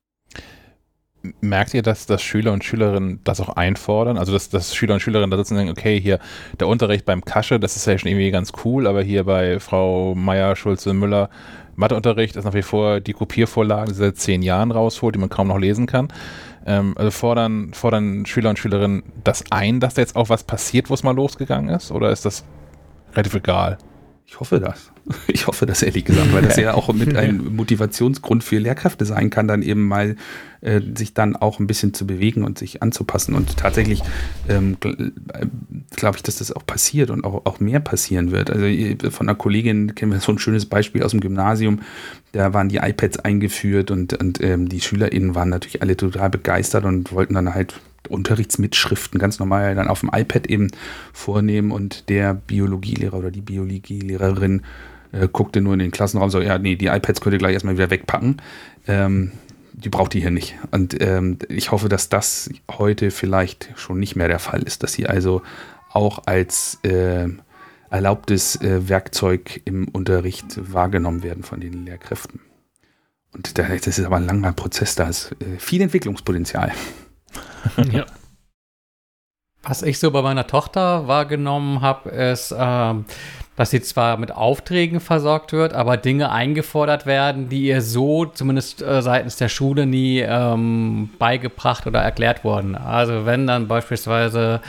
Merkt 1.43 1.75
ihr, 1.75 1.83
dass, 1.83 2.07
dass 2.07 2.23
Schüler 2.23 2.53
und 2.53 2.65
Schülerinnen 2.65 3.21
das 3.25 3.41
auch 3.41 3.51
einfordern? 3.51 4.17
Also, 4.17 4.33
dass, 4.33 4.49
dass 4.49 4.75
Schüler 4.75 4.95
und 4.95 5.01
Schülerinnen 5.01 5.31
da 5.31 5.37
sitzen 5.37 5.55
und 5.55 5.59
sagen, 5.59 5.71
okay, 5.71 6.01
hier 6.01 6.19
der 6.59 6.67
Unterricht 6.67 7.05
beim 7.05 7.25
Kasche, 7.25 7.61
das 7.61 7.77
ist 7.77 7.87
ja 7.87 7.99
schon 7.99 8.11
irgendwie 8.11 8.31
ganz 8.31 8.53
cool, 8.65 8.87
aber 8.87 9.03
hier 9.03 9.25
bei 9.25 9.61
Frau 9.61 10.15
Meier, 10.15 10.57
Schulze, 10.57 10.95
Müller, 10.95 11.29
Matheunterricht 11.77 12.37
ist 12.37 12.45
nach 12.45 12.55
wie 12.55 12.63
vor 12.63 13.01
die 13.01 13.13
Kopiervorlagen, 13.13 13.89
die 13.89 13.95
seit 13.95 14.17
zehn 14.17 14.43
Jahren 14.43 14.71
rausholt, 14.71 15.15
die 15.15 15.19
man 15.19 15.29
kaum 15.29 15.49
noch 15.49 15.59
lesen 15.59 15.87
kann. 15.87 16.09
Ähm, 16.67 16.95
also 16.97 17.11
fordern, 17.11 17.73
fordern 17.73 18.27
Schüler 18.27 18.51
und 18.51 18.59
Schülerinnen 18.59 19.03
das 19.25 19.45
ein, 19.51 19.81
dass 19.81 19.95
da 19.95 20.03
jetzt 20.03 20.17
auch 20.17 20.29
was 20.29 20.45
passiert, 20.45 20.91
wo 20.91 20.95
es 20.95 21.03
mal 21.03 21.15
losgegangen 21.15 21.75
ist? 21.75 21.91
Oder 21.91 22.11
ist 22.11 22.25
das 22.25 22.45
relativ 23.15 23.35
egal? 23.35 23.79
Ich 24.31 24.39
hoffe 24.39 24.61
das. 24.61 24.93
Ich 25.27 25.49
hoffe 25.49 25.67
das 25.67 25.83
ehrlich 25.83 26.05
gesagt, 26.05 26.33
weil 26.33 26.43
das 26.43 26.57
ja 26.57 26.75
auch 26.75 26.93
mit 26.93 27.17
einem 27.17 27.57
Motivationsgrund 27.57 28.45
für 28.45 28.59
Lehrkräfte 28.59 29.05
sein 29.05 29.29
kann, 29.29 29.49
dann 29.49 29.63
eben 29.63 29.89
mal 29.89 30.15
äh, 30.61 30.81
sich 30.95 31.15
dann 31.15 31.35
auch 31.35 31.59
ein 31.59 31.67
bisschen 31.67 31.95
zu 31.95 32.07
bewegen 32.07 32.45
und 32.45 32.57
sich 32.57 32.81
anzupassen. 32.81 33.35
Und 33.35 33.57
tatsächlich 33.57 34.03
ähm, 34.49 34.77
äh, 34.85 35.47
glaube 35.97 36.19
ich, 36.19 36.23
dass 36.23 36.37
das 36.37 36.53
auch 36.53 36.65
passiert 36.65 37.11
und 37.11 37.25
auch, 37.25 37.45
auch 37.45 37.59
mehr 37.59 37.81
passieren 37.81 38.31
wird. 38.31 38.51
Also 38.51 38.67
von 39.11 39.29
einer 39.29 39.37
Kollegin 39.37 39.97
kennen 39.97 40.13
wir 40.13 40.21
so 40.21 40.31
ein 40.31 40.39
schönes 40.39 40.67
Beispiel 40.67 41.03
aus 41.03 41.11
dem 41.11 41.21
Gymnasium. 41.21 41.81
Da 42.31 42.55
waren 42.55 42.69
die 42.69 42.77
iPads 42.77 43.19
eingeführt 43.19 43.91
und, 43.91 44.13
und 44.15 44.41
ähm, 44.41 44.69
die 44.69 44.81
SchülerInnen 44.81 45.35
waren 45.35 45.49
natürlich 45.49 45.83
alle 45.83 45.97
total 45.97 46.31
begeistert 46.31 46.85
und 46.85 47.13
wollten 47.13 47.35
dann 47.35 47.53
halt 47.53 47.81
Unterrichtsmitschriften 48.09 49.21
ganz 49.21 49.39
normal 49.39 49.75
dann 49.75 49.89
auf 49.89 50.01
dem 50.01 50.11
iPad 50.13 50.47
eben 50.47 50.69
vornehmen 51.13 51.71
und 51.71 52.09
der 52.09 52.35
Biologielehrer 52.35 53.19
oder 53.19 53.31
die 53.31 53.43
Biologielehrerin 53.43 54.63
äh, 55.13 55.29
guckte 55.29 55.61
nur 55.61 55.75
in 55.75 55.79
den 55.81 55.91
Klassenraum 55.91 56.31
so, 56.31 56.41
ja, 56.41 56.59
nee, 56.59 56.77
die 56.77 56.87
iPads 56.87 57.21
könnt 57.21 57.35
ihr 57.35 57.39
gleich 57.39 57.55
erstmal 57.55 57.75
wieder 57.75 57.91
wegpacken. 57.91 58.41
Ähm, 58.87 59.33
die 59.73 59.89
braucht 59.89 60.15
ihr 60.15 60.21
hier 60.21 60.31
nicht. 60.31 60.57
Und 60.71 61.01
ähm, 61.01 61.39
ich 61.49 61.71
hoffe, 61.71 61.89
dass 61.89 62.09
das 62.09 62.51
heute 62.71 63.11
vielleicht 63.11 63.71
schon 63.77 63.99
nicht 63.99 64.17
mehr 64.17 64.29
der 64.29 64.39
Fall 64.39 64.63
ist, 64.63 64.83
dass 64.83 64.93
sie 64.93 65.07
also 65.07 65.43
auch 65.93 66.23
als 66.27 66.79
äh, 66.83 67.29
erlaubtes 67.91 68.57
äh, 68.61 68.89
Werkzeug 68.89 69.61
im 69.65 69.89
Unterricht 69.89 70.73
wahrgenommen 70.73 71.23
werden 71.23 71.43
von 71.43 71.61
den 71.61 71.85
Lehrkräften. 71.85 72.41
Und 73.33 73.59
das 73.59 73.87
ist 73.87 74.05
aber 74.05 74.17
ein 74.17 74.27
langer 74.27 74.53
Prozess, 74.53 74.97
da 74.97 75.09
ist 75.09 75.33
äh, 75.41 75.59
viel 75.59 75.83
Entwicklungspotenzial. 75.83 76.73
ja. 77.93 78.07
Was 79.63 79.83
ich 79.83 79.99
so 79.99 80.11
bei 80.11 80.23
meiner 80.23 80.47
Tochter 80.47 81.07
wahrgenommen 81.07 81.83
habe, 81.83 82.09
ist, 82.09 82.55
ähm, 82.57 83.05
dass 83.57 83.71
sie 83.71 83.83
zwar 83.83 84.17
mit 84.17 84.33
Aufträgen 84.33 85.01
versorgt 85.01 85.53
wird, 85.53 85.75
aber 85.75 85.99
Dinge 85.99 86.33
eingefordert 86.33 87.05
werden, 87.05 87.51
die 87.51 87.67
ihr 87.67 87.83
so 87.83 88.25
zumindest 88.25 88.81
äh, 88.81 89.03
seitens 89.03 89.37
der 89.37 89.51
Schule 89.51 89.85
nie 89.85 90.21
ähm, 90.21 91.11
beigebracht 91.19 91.87
oder 91.87 92.01
erklärt 92.01 92.43
wurden. 92.43 92.75
Also 92.75 93.27
wenn 93.27 93.47
dann 93.47 93.69
beispielsweise 93.69 94.63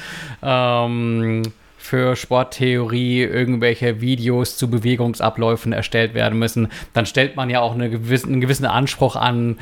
ähm, 0.44 1.44
für 1.78 2.16
Sporttheorie 2.16 3.24
irgendwelche 3.24 4.02
Videos 4.02 4.58
zu 4.58 4.70
Bewegungsabläufen 4.70 5.74
erstellt 5.74 6.14
werden 6.14 6.38
müssen, 6.38 6.68
dann 6.94 7.06
stellt 7.06 7.36
man 7.36 7.50
ja 7.50 7.62
auch 7.62 7.74
eine 7.74 7.90
gewisse, 7.90 8.28
einen 8.28 8.42
gewissen 8.42 8.66
Anspruch 8.66 9.16
an, 9.16 9.58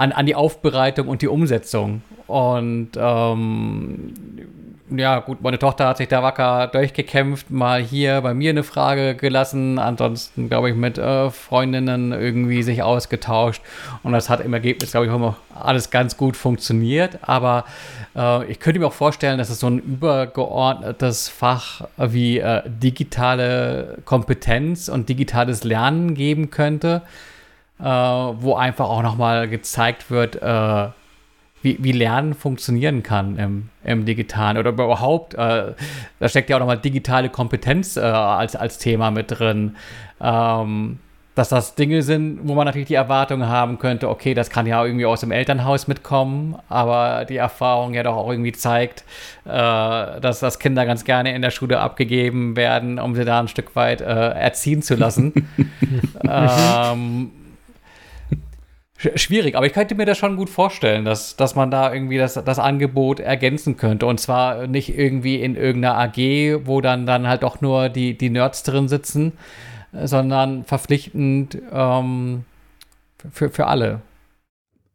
an, 0.00 0.12
an 0.12 0.24
die 0.24 0.34
Aufbereitung 0.34 1.08
und 1.08 1.20
die 1.20 1.28
Umsetzung. 1.28 2.00
Und 2.26 2.92
ähm, 2.96 4.14
ja, 4.96 5.18
gut, 5.18 5.42
meine 5.42 5.58
Tochter 5.58 5.88
hat 5.88 5.98
sich 5.98 6.08
da 6.08 6.22
wacker 6.22 6.68
durchgekämpft, 6.68 7.50
mal 7.50 7.82
hier 7.82 8.22
bei 8.22 8.32
mir 8.32 8.50
eine 8.50 8.62
Frage 8.62 9.14
gelassen, 9.14 9.78
ansonsten, 9.78 10.48
glaube 10.48 10.70
ich, 10.70 10.74
mit 10.74 10.96
äh, 10.96 11.28
Freundinnen 11.28 12.12
irgendwie 12.12 12.62
sich 12.62 12.82
ausgetauscht. 12.82 13.60
Und 14.02 14.12
das 14.12 14.30
hat 14.30 14.40
im 14.40 14.54
Ergebnis, 14.54 14.92
glaube 14.92 15.06
ich, 15.06 15.12
immer 15.12 15.36
alles 15.54 15.90
ganz 15.90 16.16
gut 16.16 16.34
funktioniert. 16.34 17.18
Aber 17.20 17.66
äh, 18.16 18.50
ich 18.50 18.58
könnte 18.58 18.80
mir 18.80 18.86
auch 18.86 18.94
vorstellen, 18.94 19.36
dass 19.36 19.50
es 19.50 19.60
so 19.60 19.66
ein 19.66 19.80
übergeordnetes 19.80 21.28
Fach 21.28 21.82
wie 21.98 22.38
äh, 22.38 22.62
digitale 22.66 23.98
Kompetenz 24.06 24.88
und 24.88 25.10
digitales 25.10 25.62
Lernen 25.62 26.14
geben 26.14 26.50
könnte, 26.50 27.02
äh, 27.80 27.84
wo 27.84 28.54
einfach 28.54 28.88
auch 28.88 29.02
nochmal 29.02 29.48
gezeigt 29.48 30.10
wird, 30.10 30.36
äh, 30.36 30.88
wie, 31.62 31.76
wie 31.80 31.92
Lernen 31.92 32.34
funktionieren 32.34 33.02
kann 33.02 33.38
im, 33.38 33.68
im 33.84 34.06
Digitalen 34.06 34.56
oder 34.56 34.70
überhaupt, 34.70 35.34
äh, 35.34 35.72
da 36.18 36.28
steckt 36.28 36.48
ja 36.50 36.56
auch 36.56 36.60
nochmal 36.60 36.78
digitale 36.78 37.28
Kompetenz 37.28 37.96
äh, 37.96 38.00
als, 38.00 38.56
als 38.56 38.78
Thema 38.78 39.10
mit 39.10 39.30
drin. 39.30 39.76
Ähm, 40.20 40.98
dass 41.36 41.48
das 41.48 41.74
Dinge 41.74 42.02
sind, 42.02 42.40
wo 42.42 42.54
man 42.54 42.66
natürlich 42.66 42.88
die 42.88 42.94
Erwartung 42.94 43.46
haben 43.46 43.78
könnte, 43.78 44.08
okay, 44.08 44.34
das 44.34 44.50
kann 44.50 44.66
ja 44.66 44.84
irgendwie 44.84 45.06
aus 45.06 45.20
dem 45.20 45.30
Elternhaus 45.30 45.86
mitkommen, 45.86 46.56
aber 46.68 47.24
die 47.24 47.36
Erfahrung 47.36 47.94
ja 47.94 48.02
doch 48.02 48.16
auch 48.16 48.30
irgendwie 48.30 48.52
zeigt, 48.52 49.04
äh, 49.44 49.48
dass 49.48 50.40
das 50.40 50.58
Kinder 50.58 50.84
ganz 50.86 51.04
gerne 51.04 51.34
in 51.34 51.40
der 51.40 51.50
Schule 51.50 51.80
abgegeben 51.80 52.56
werden, 52.56 52.98
um 52.98 53.14
sie 53.14 53.24
da 53.24 53.40
ein 53.40 53.48
Stück 53.48 53.76
weit 53.76 54.00
äh, 54.00 54.04
erziehen 54.04 54.82
zu 54.82 54.96
lassen. 54.96 55.32
ähm, 56.28 57.30
schwierig, 59.14 59.56
aber 59.56 59.66
ich 59.66 59.72
könnte 59.72 59.94
mir 59.94 60.04
das 60.04 60.18
schon 60.18 60.36
gut 60.36 60.50
vorstellen, 60.50 61.04
dass, 61.04 61.36
dass 61.36 61.54
man 61.54 61.70
da 61.70 61.92
irgendwie 61.92 62.18
das, 62.18 62.34
das 62.34 62.58
Angebot 62.58 63.20
ergänzen 63.20 63.76
könnte. 63.76 64.06
Und 64.06 64.20
zwar 64.20 64.66
nicht 64.66 64.96
irgendwie 64.96 65.36
in 65.40 65.56
irgendeiner 65.56 65.98
AG, 65.98 66.66
wo 66.66 66.80
dann, 66.80 67.06
dann 67.06 67.26
halt 67.26 67.42
doch 67.42 67.60
nur 67.60 67.88
die, 67.88 68.16
die 68.16 68.30
Nerds 68.30 68.62
drin 68.62 68.88
sitzen, 68.88 69.32
sondern 69.92 70.64
verpflichtend 70.64 71.58
ähm, 71.72 72.44
für, 73.32 73.50
für 73.50 73.66
alle. 73.66 74.02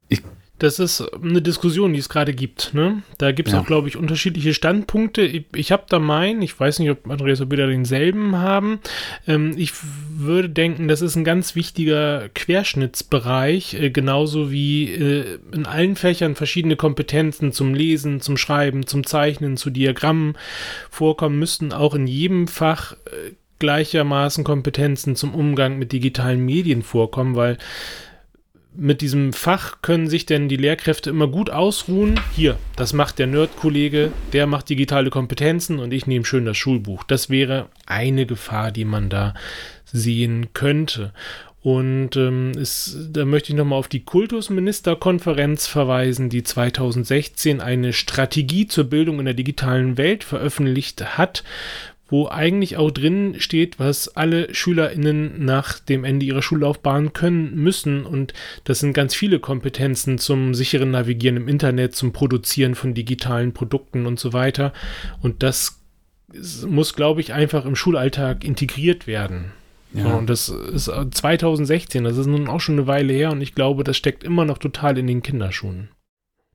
Ich 0.08 0.22
das 0.60 0.80
ist 0.80 1.02
eine 1.02 1.42
Diskussion, 1.42 1.92
die 1.92 2.00
es 2.00 2.08
gerade 2.08 2.34
gibt. 2.34 2.74
Ne? 2.74 3.04
Da 3.18 3.34
gibt 3.34 3.50
es 3.50 3.54
ja. 3.54 3.60
auch, 3.60 3.66
glaube 3.66 3.90
ich, 3.90 3.98
unterschiedliche 3.98 4.54
Standpunkte. 4.54 5.22
Ich, 5.22 5.46
ich 5.54 5.72
habe 5.74 5.84
da 5.90 6.00
meinen, 6.00 6.42
ich 6.42 6.58
weiß 6.58 6.80
nicht, 6.80 6.90
ob 6.90 7.10
Andreas 7.10 7.42
und 7.42 7.52
wieder 7.52 7.68
denselben 7.68 8.38
haben. 8.38 8.80
Ähm, 9.28 9.54
ich 9.58 9.74
würde 10.18 10.50
denken, 10.50 10.88
das 10.88 11.02
ist 11.02 11.18
ein 11.18 11.26
ganz 11.26 11.56
wichtiger 11.56 12.30
Querschnittsbereich, 12.34 13.74
äh, 13.74 13.90
genauso 13.90 14.50
wie 14.50 14.94
äh, 14.94 15.40
in 15.52 15.66
allen 15.66 15.98
Fächern 15.98 16.36
verschiedene 16.36 16.78
Kompetenzen 16.78 17.52
zum 17.52 17.74
Lesen, 17.74 18.22
zum 18.22 18.38
Schreiben, 18.38 18.88
zum 18.88 19.06
Zeichnen, 19.06 19.58
zu 19.58 19.70
Diagrammen 19.70 20.38
vorkommen 20.90 21.38
müssten, 21.38 21.74
auch 21.74 21.96
in 21.96 22.08
jedem 22.08 22.48
Fach 22.48 22.94
äh, 22.94 23.34
gleichermaßen 23.60 24.44
Kompetenzen 24.44 25.16
zum 25.16 25.34
Umgang 25.34 25.78
mit 25.80 25.92
digitalen 25.92 26.44
Medien 26.44 26.82
vorkommen, 26.82 27.36
weil 27.36 27.58
mit 28.78 29.02
diesem 29.02 29.34
Fach 29.34 29.82
können 29.82 30.08
sich 30.08 30.26
denn 30.26 30.50
die 30.50 30.58
Lehrkräfte 30.58 31.10
immer 31.10 31.28
gut 31.28 31.50
ausruhen. 31.50 32.20
Hier, 32.36 32.58
das 32.76 32.94
macht 32.94 33.20
der 33.20 33.28
Nerd-Kollege, 33.28 34.12
der 34.34 34.48
macht 34.48 34.70
digitale 34.70 35.10
Kompetenzen 35.10 35.80
und 35.80 35.94
ich 35.94 36.08
nehme 36.08 36.26
schön 36.26 36.46
das 36.46 36.58
Schulbuch. 36.58 37.04
Das 37.04 37.30
wäre 37.30 37.70
eine 37.86 38.26
Gefahr, 38.26 38.72
die 38.72 38.86
man 38.86 39.10
da 39.10 39.34
sehen 39.86 40.48
könnte. 40.54 41.14
Und 41.66 42.16
ähm, 42.16 42.52
es, 42.52 42.96
da 43.10 43.26
möchte 43.26 43.52
ich 43.52 43.58
nochmal 43.58 43.80
auf 43.80 43.88
die 43.88 44.04
Kultusministerkonferenz 44.04 45.66
verweisen, 45.66 46.30
die 46.30 46.44
2016 46.44 47.60
eine 47.60 47.92
Strategie 47.92 48.68
zur 48.68 48.84
Bildung 48.84 49.18
in 49.18 49.26
der 49.26 49.34
digitalen 49.34 49.98
Welt 49.98 50.24
veröffentlicht 50.24 51.18
hat, 51.18 51.44
wo 52.08 52.28
eigentlich 52.28 52.78
auch 52.78 52.92
drin 52.92 53.36
steht, 53.40 53.80
was 53.80 54.16
alle 54.16 54.54
SchülerInnen 54.54 55.44
nach 55.44 55.80
dem 55.80 56.04
Ende 56.04 56.26
ihrer 56.26 56.42
Schullaufbahn 56.42 57.14
können 57.14 57.56
müssen. 57.56 58.06
Und 58.06 58.34
das 58.64 58.80
sind 58.80 58.94
ganz 58.94 59.16
viele 59.16 59.40
Kompetenzen 59.40 60.18
zum 60.18 60.54
sicheren 60.54 60.92
Navigieren 60.92 61.38
im 61.38 61.48
Internet, 61.48 61.96
zum 61.96 62.14
Produzieren 62.14 62.76
von 62.76 62.94
digitalen 62.94 63.54
Produkten 63.54 64.06
und 64.06 64.20
so 64.20 64.34
weiter. 64.34 64.72
Und 65.22 65.42
das 65.42 65.80
muss, 66.68 66.96
glaube 66.96 67.22
ich, 67.22 67.34
einfach 67.34 67.66
im 67.66 67.76
Schulalltag 67.76 68.44
integriert 68.44 69.08
werden. 69.08 69.52
Ja. 69.94 70.04
So, 70.04 70.10
und 70.10 70.30
das 70.30 70.50
ist 70.50 70.92
2016, 71.12 72.04
das 72.04 72.18
ist 72.18 72.28
nun 72.28 72.50
auch 72.50 72.60
schon 72.60 72.76
eine 72.76 72.88
Weile 72.88 73.14
her 73.14 73.32
und 73.32 73.42
ich 73.42 73.56
glaube, 73.56 73.84
das 73.84 73.96
steckt 73.96 74.24
immer 74.24 74.44
noch 74.44 74.58
total 74.58 74.98
in 74.98 75.08
den 75.08 75.24
Kinderschuhen. 75.24 75.90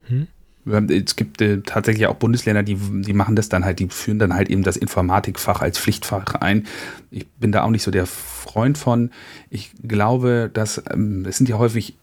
Hm? 0.06 0.26
Es 0.66 1.16
gibt 1.16 1.40
äh, 1.40 1.62
tatsächlich 1.62 2.06
auch 2.06 2.16
Bundesländer, 2.16 2.62
die, 2.62 2.76
die 2.76 3.12
machen 3.12 3.34
das 3.34 3.48
dann 3.48 3.64
halt, 3.64 3.78
die 3.78 3.88
führen 3.88 4.18
dann 4.18 4.34
halt 4.34 4.50
eben 4.50 4.62
das 4.62 4.76
Informatikfach 4.76 5.62
als 5.62 5.78
Pflichtfach 5.78 6.34
ein. 6.34 6.66
Ich 7.10 7.26
bin 7.28 7.50
da 7.50 7.62
auch 7.62 7.70
nicht 7.70 7.82
so 7.82 7.90
der 7.90 8.06
Freund 8.06 8.76
von. 8.76 9.10
Ich 9.48 9.72
glaube, 9.82 10.50
dass 10.52 10.82
ähm, 10.92 11.24
es 11.26 11.38
sind 11.38 11.48
ja 11.48 11.58
häufig 11.58 11.96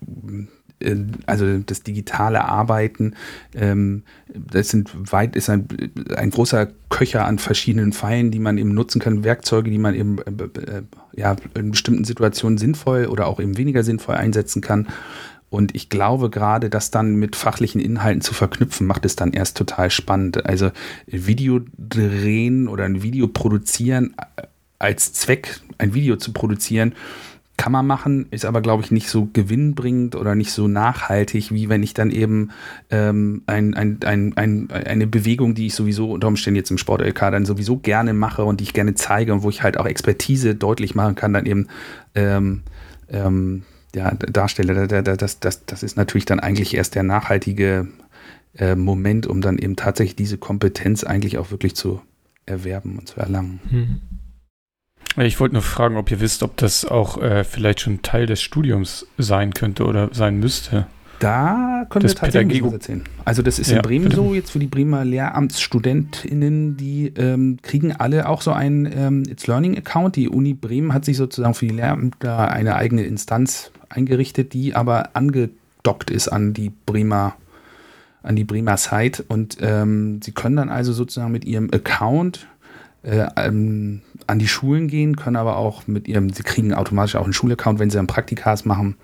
äh, 0.79 0.95
also 1.25 1.59
das 1.59 1.83
digitale 1.83 2.45
Arbeiten, 2.45 3.13
ähm, 3.55 4.03
das 4.33 4.69
sind 4.69 4.91
weit, 5.11 5.35
ist 5.35 5.49
ein, 5.49 5.67
ein 6.15 6.29
großer 6.29 6.67
Köcher 6.89 7.25
an 7.25 7.39
verschiedenen 7.39 7.93
Pfeilen, 7.93 8.31
die 8.31 8.39
man 8.39 8.57
eben 8.57 8.73
nutzen 8.73 8.99
kann, 8.99 9.23
Werkzeuge, 9.23 9.71
die 9.71 9.77
man 9.77 9.95
eben 9.95 10.17
äh, 10.19 10.61
äh 10.77 10.81
ja, 11.13 11.35
in 11.55 11.71
bestimmten 11.71 12.03
Situationen 12.03 12.59
sinnvoll 12.59 13.07
oder 13.07 13.25
auch 13.25 13.39
eben 13.39 13.57
weniger 13.57 13.83
sinnvoll 13.83 14.15
einsetzen 14.15 14.61
kann. 14.61 14.87
Und 15.49 15.75
ich 15.75 15.89
glaube 15.89 16.29
gerade, 16.29 16.69
das 16.69 16.91
dann 16.91 17.15
mit 17.15 17.35
fachlichen 17.35 17.79
Inhalten 17.79 18.21
zu 18.21 18.33
verknüpfen, 18.33 18.85
macht 18.85 19.05
es 19.05 19.15
dann 19.15 19.31
erst 19.31 19.57
total 19.57 19.89
spannend. 19.89 20.45
Also 20.45 20.71
Video 21.05 21.61
drehen 21.77 22.67
oder 22.67 22.83
ein 22.83 23.01
Video 23.01 23.27
produzieren 23.27 24.15
äh, 24.35 24.43
als 24.79 25.13
Zweck, 25.13 25.61
ein 25.77 25.93
Video 25.93 26.17
zu 26.17 26.33
produzieren, 26.33 26.93
kann 27.57 27.71
man 27.71 27.87
machen, 27.87 28.27
ist 28.29 28.45
aber, 28.45 28.61
glaube 28.61 28.83
ich, 28.83 28.91
nicht 28.91 29.09
so 29.09 29.29
gewinnbringend 29.33 30.15
oder 30.15 30.35
nicht 30.35 30.51
so 30.51 30.67
nachhaltig, 30.67 31.51
wie 31.51 31.69
wenn 31.69 31.81
ich 31.81 31.95
dann 31.95 32.11
eben 32.11 32.51
ähm, 32.91 33.41
ein, 33.47 33.73
ein, 33.73 33.97
ein, 34.05 34.37
ein, 34.37 34.69
eine 34.69 35.07
Bewegung, 35.07 35.55
die 35.55 35.65
ich 35.65 35.73
sowieso 35.73 36.11
unter 36.11 36.27
Umständen 36.27 36.57
jetzt 36.57 36.69
im 36.69 36.77
Sport-LK 36.77 37.19
dann 37.31 37.45
sowieso 37.45 37.77
gerne 37.77 38.13
mache 38.13 38.45
und 38.45 38.59
die 38.59 38.65
ich 38.65 38.73
gerne 38.73 38.93
zeige 38.93 39.33
und 39.33 39.41
wo 39.41 39.49
ich 39.49 39.63
halt 39.63 39.77
auch 39.77 39.87
Expertise 39.87 40.53
deutlich 40.53 40.93
machen 40.93 41.15
kann, 41.15 41.33
dann 41.33 41.47
eben 41.47 41.67
ähm, 42.13 42.61
ähm, 43.09 43.63
ja, 43.97 44.11
darstelle, 44.11 44.87
das, 44.87 45.39
das, 45.39 45.65
das 45.65 45.83
ist 45.83 45.97
natürlich 45.97 46.25
dann 46.25 46.39
eigentlich 46.39 46.75
erst 46.75 46.95
der 46.95 47.03
nachhaltige 47.03 47.87
äh, 48.55 48.75
Moment, 48.75 49.25
um 49.25 49.41
dann 49.41 49.57
eben 49.57 49.75
tatsächlich 49.75 50.15
diese 50.15 50.37
Kompetenz 50.37 51.03
eigentlich 51.03 51.37
auch 51.37 51.51
wirklich 51.51 51.75
zu 51.75 52.01
erwerben 52.45 52.97
und 52.99 53.07
zu 53.07 53.19
erlangen. 53.19 53.59
Hm. 53.69 54.01
Ich 55.23 55.39
wollte 55.39 55.53
nur 55.53 55.63
fragen, 55.63 55.97
ob 55.97 56.11
ihr 56.11 56.19
wisst, 56.19 56.43
ob 56.43 56.57
das 56.57 56.85
auch 56.85 57.19
äh, 57.19 57.43
vielleicht 57.43 57.81
schon 57.81 58.03
Teil 58.03 58.27
des 58.27 58.39
Studiums 58.41 59.07
sein 59.17 59.53
könnte 59.53 59.85
oder 59.85 60.13
sein 60.13 60.39
müsste. 60.39 60.85
Da 61.19 61.85
können 61.89 62.03
das 62.03 62.13
wir 62.13 62.19
tatsächlich 62.19 62.63
was 62.63 62.73
erzählen. 62.73 63.03
Also 63.25 63.41
das 63.41 63.57
ist 63.57 63.71
ja, 63.71 63.77
in 63.77 63.81
Bremen 63.81 64.05
bitte. 64.05 64.17
so, 64.17 64.33
jetzt 64.33 64.51
für 64.51 64.59
die 64.59 64.67
Bremer 64.67 65.03
LehramtsstudentInnen, 65.03 66.77
die 66.77 67.11
ähm, 67.15 67.57
kriegen 67.61 67.91
alle 67.91 68.29
auch 68.29 68.41
so 68.41 68.51
einen 68.51 68.85
ähm, 68.85 69.23
It's 69.27 69.47
Learning 69.47 69.77
Account. 69.77 70.15
Die 70.15 70.29
Uni 70.29 70.53
Bremen 70.53 70.93
hat 70.93 71.05
sich 71.05 71.17
sozusagen 71.17 71.55
für 71.55 71.65
die 71.65 71.73
Lehramter 71.73 72.51
eine 72.51 72.75
eigene 72.75 73.03
Instanz 73.03 73.71
eingerichtet, 73.89 74.53
die 74.53 74.75
aber 74.75 75.15
angedockt 75.15 76.11
ist 76.11 76.27
an 76.27 76.53
die 76.53 76.71
Bremer 76.85 77.35
an 78.23 78.35
die 78.35 78.43
Bremer 78.43 78.75
Site 78.75 79.23
und 79.27 79.57
ähm, 79.61 80.19
sie 80.21 80.33
können 80.33 80.57
dann 80.57 80.69
also 80.69 80.91
sozusagen 80.91 81.31
mit 81.31 81.45
ihrem 81.45 81.69
Account 81.71 82.47
äh, 83.03 83.25
ähm, 83.37 84.01
an 84.27 84.39
die 84.39 84.47
Schulen 84.47 84.89
gehen, 84.89 85.15
können 85.15 85.37
aber 85.37 85.55
auch 85.55 85.87
mit 85.87 86.07
ihrem, 86.09 86.31
sie 86.31 86.43
kriegen 86.43 86.73
automatisch 86.73 87.15
auch 87.15 87.23
einen 87.23 87.33
Schulaccount, 87.33 87.79
wenn 87.79 87.89
sie 87.89 87.95
dann 87.95 88.07
Praktikas 88.07 88.65
machen, 88.65 88.97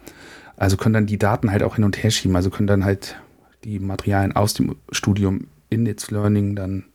also 0.64 0.78
können 0.78 0.94
dann 0.94 1.06
die 1.06 1.18
Daten 1.18 1.52
halt 1.52 1.62
auch 1.62 1.76
hin 1.76 1.84
und 1.84 2.02
her 2.02 2.10
schieben, 2.10 2.38
also 2.38 2.50
können 2.50 2.68
dann 2.68 2.86
halt 2.86 3.18
die 3.66 3.80
Materialien 3.80 4.34
aus 4.34 4.54
dem 4.54 4.78
Studium 4.92 5.48
in 5.70 5.86
It's 5.86 6.10
Learning 6.10 6.56
dann 6.56 6.86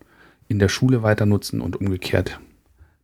in 0.49 0.59
der 0.59 0.71
Schule 0.71 1.03
weiter 1.03 1.27
nutzen 1.27 1.61
und 1.61 1.77
umgekehrt 1.77 2.41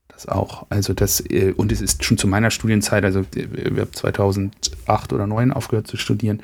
das 0.09 0.27
auch. 0.27 0.65
Also 0.70 0.95
das, 0.95 1.20
äh, 1.20 1.53
und 1.55 1.70
es 1.70 1.82
ist 1.82 2.03
schon 2.03 2.16
zu 2.16 2.27
meiner 2.27 2.51
Studienzeit, 2.51 3.05
also 3.05 3.20
äh, 3.36 3.74
wir 3.74 3.82
haben 3.82 3.93
2008 3.93 5.12
oder 5.12 5.24
2009 5.24 5.53
aufgehört 5.53 5.86
zu 5.86 5.99
studieren. 5.99 6.43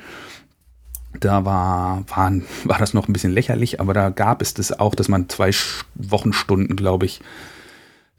Da 1.19 1.43
war, 1.43 2.03
waren, 2.07 2.45
war 2.63 2.77
das 2.77 2.93
noch 2.93 3.07
ein 3.07 3.13
bisschen 3.13 3.33
lächerlich, 3.33 3.79
aber 3.79 3.95
da 3.95 4.09
gab 4.09 4.43
es 4.43 4.53
das 4.53 4.77
auch, 4.79 4.93
dass 4.93 5.09
man 5.09 5.29
zwei 5.29 5.49
Wochenstunden, 5.95 6.75
glaube 6.75 7.07
ich, 7.07 7.21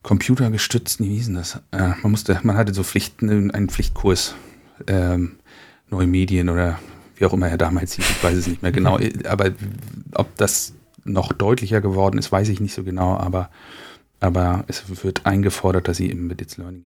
computergestützt, 0.03 0.99
wie 0.99 1.15
hieß 1.15 1.27
denn 1.27 1.37
das? 1.37 1.61
Äh, 1.71 1.93
man 2.03 2.11
musste, 2.11 2.41
man 2.43 2.57
hatte 2.57 2.75
so 2.75 2.83
Pflichten, 2.83 3.53
einen 3.53 3.69
Pflichtkurs, 3.69 4.35
ähm, 4.89 5.37
neue 5.93 6.07
Medien 6.07 6.49
oder 6.49 6.79
wie 7.17 7.27
auch 7.27 7.33
immer 7.33 7.49
er 7.49 7.59
damals 7.59 7.95
hieß, 7.95 8.11
ich 8.11 8.25
weiß 8.25 8.37
es 8.37 8.47
nicht 8.47 8.63
mehr 8.63 8.73
genau. 8.73 8.99
Aber 9.29 9.53
ob 10.15 10.35
das 10.37 10.75
noch 11.05 11.33
deutlicher 11.33 11.81
geworden 11.81 12.19
ist, 12.19 12.33
weiß 12.33 12.49
ich 12.49 12.61
nicht 12.61 12.75
so 12.75 12.85
genau, 12.85 13.17
aber 13.17 13.51
aber 14.21 14.65
es 14.69 15.03
wird 15.03 15.27
eingefordert, 15.27 15.89
dass 15.89 15.97
sie 15.97 16.09
im 16.09 16.21
Embedded 16.21 16.57
Learning. 16.57 16.85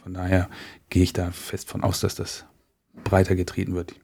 Von 0.00 0.14
daher 0.14 0.48
gehe 0.90 1.02
ich 1.02 1.12
da 1.12 1.32
fest 1.32 1.68
von 1.68 1.82
aus, 1.82 1.98
dass 1.98 2.14
das 2.14 2.46
breiter 3.02 3.34
getreten 3.34 3.74
wird. 3.74 3.96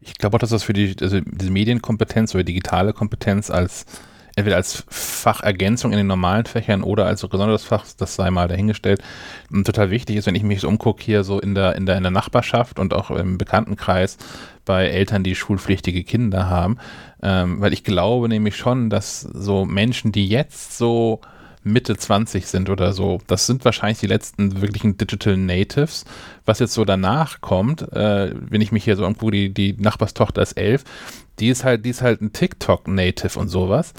Ich 0.00 0.14
glaube 0.14 0.34
auch, 0.34 0.40
dass 0.40 0.50
das 0.50 0.64
für 0.64 0.72
die 0.72 0.96
also 1.00 1.20
diese 1.20 1.52
Medienkompetenz 1.52 2.34
oder 2.34 2.42
digitale 2.42 2.92
Kompetenz 2.92 3.48
als 3.48 3.86
entweder 4.36 4.56
als 4.56 4.84
Fachergänzung 4.88 5.92
in 5.92 5.98
den 5.98 6.06
normalen 6.06 6.46
Fächern 6.46 6.82
oder 6.82 7.06
als 7.06 7.26
besonderes 7.26 7.64
Fach, 7.64 7.84
das 7.98 8.14
sei 8.14 8.30
mal 8.30 8.48
dahingestellt, 8.48 9.02
total 9.64 9.90
wichtig 9.90 10.16
ist, 10.16 10.26
wenn 10.26 10.34
ich 10.34 10.42
mich 10.42 10.60
so 10.60 10.68
umgucke 10.68 11.02
hier 11.02 11.24
so 11.24 11.40
in 11.40 11.54
der, 11.54 11.76
in 11.76 11.86
der, 11.86 11.96
in 11.96 12.02
der 12.02 12.12
Nachbarschaft 12.12 12.78
und 12.78 12.94
auch 12.94 13.10
im 13.10 13.38
Bekanntenkreis 13.38 14.18
bei 14.64 14.86
Eltern, 14.86 15.24
die 15.24 15.34
schulpflichtige 15.34 16.04
Kinder 16.04 16.48
haben, 16.48 16.78
ähm, 17.22 17.60
weil 17.60 17.72
ich 17.72 17.84
glaube 17.84 18.28
nämlich 18.28 18.56
schon, 18.56 18.90
dass 18.90 19.20
so 19.20 19.64
Menschen, 19.64 20.12
die 20.12 20.28
jetzt 20.28 20.76
so 20.76 21.20
Mitte 21.62 21.96
20 21.96 22.46
sind 22.46 22.70
oder 22.70 22.92
so. 22.92 23.18
Das 23.26 23.46
sind 23.46 23.64
wahrscheinlich 23.64 24.00
die 24.00 24.06
letzten 24.06 24.60
wirklichen 24.60 24.96
Digital 24.96 25.36
Natives. 25.36 26.04
Was 26.46 26.58
jetzt 26.58 26.72
so 26.72 26.84
danach 26.84 27.40
kommt, 27.40 27.82
äh, 27.92 28.34
wenn 28.34 28.60
ich 28.60 28.72
mich 28.72 28.84
hier 28.84 28.96
so 28.96 29.04
angucke, 29.04 29.32
die, 29.32 29.52
die 29.52 29.76
Nachbarstochter 29.78 30.42
ist 30.42 30.54
elf, 30.54 30.84
die 31.38 31.48
ist 31.48 31.64
halt, 31.64 31.84
die 31.84 31.90
ist 31.90 32.02
halt 32.02 32.20
ein 32.20 32.32
TikTok-Native 32.32 33.38
und 33.38 33.48
sowas, 33.48 33.92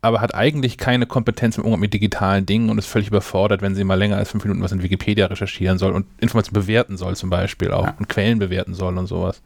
aber 0.00 0.20
hat 0.20 0.34
eigentlich 0.34 0.78
keine 0.78 1.06
Kompetenz 1.06 1.58
im 1.58 1.64
Umgang 1.64 1.80
mit 1.80 1.94
digitalen 1.94 2.46
Dingen 2.46 2.70
und 2.70 2.78
ist 2.78 2.86
völlig 2.86 3.08
überfordert, 3.08 3.62
wenn 3.62 3.74
sie 3.74 3.84
mal 3.84 3.96
länger 3.96 4.16
als 4.16 4.30
fünf 4.30 4.44
Minuten 4.44 4.62
was 4.62 4.72
in 4.72 4.82
Wikipedia 4.82 5.26
recherchieren 5.26 5.78
soll 5.78 5.92
und 5.92 6.06
Informationen 6.20 6.62
bewerten 6.62 6.96
soll 6.96 7.16
zum 7.16 7.30
Beispiel 7.30 7.72
auch 7.72 7.86
ja. 7.86 7.94
und 7.98 8.08
Quellen 8.08 8.38
bewerten 8.38 8.74
soll 8.74 8.96
und 8.96 9.06
sowas. 9.06 9.42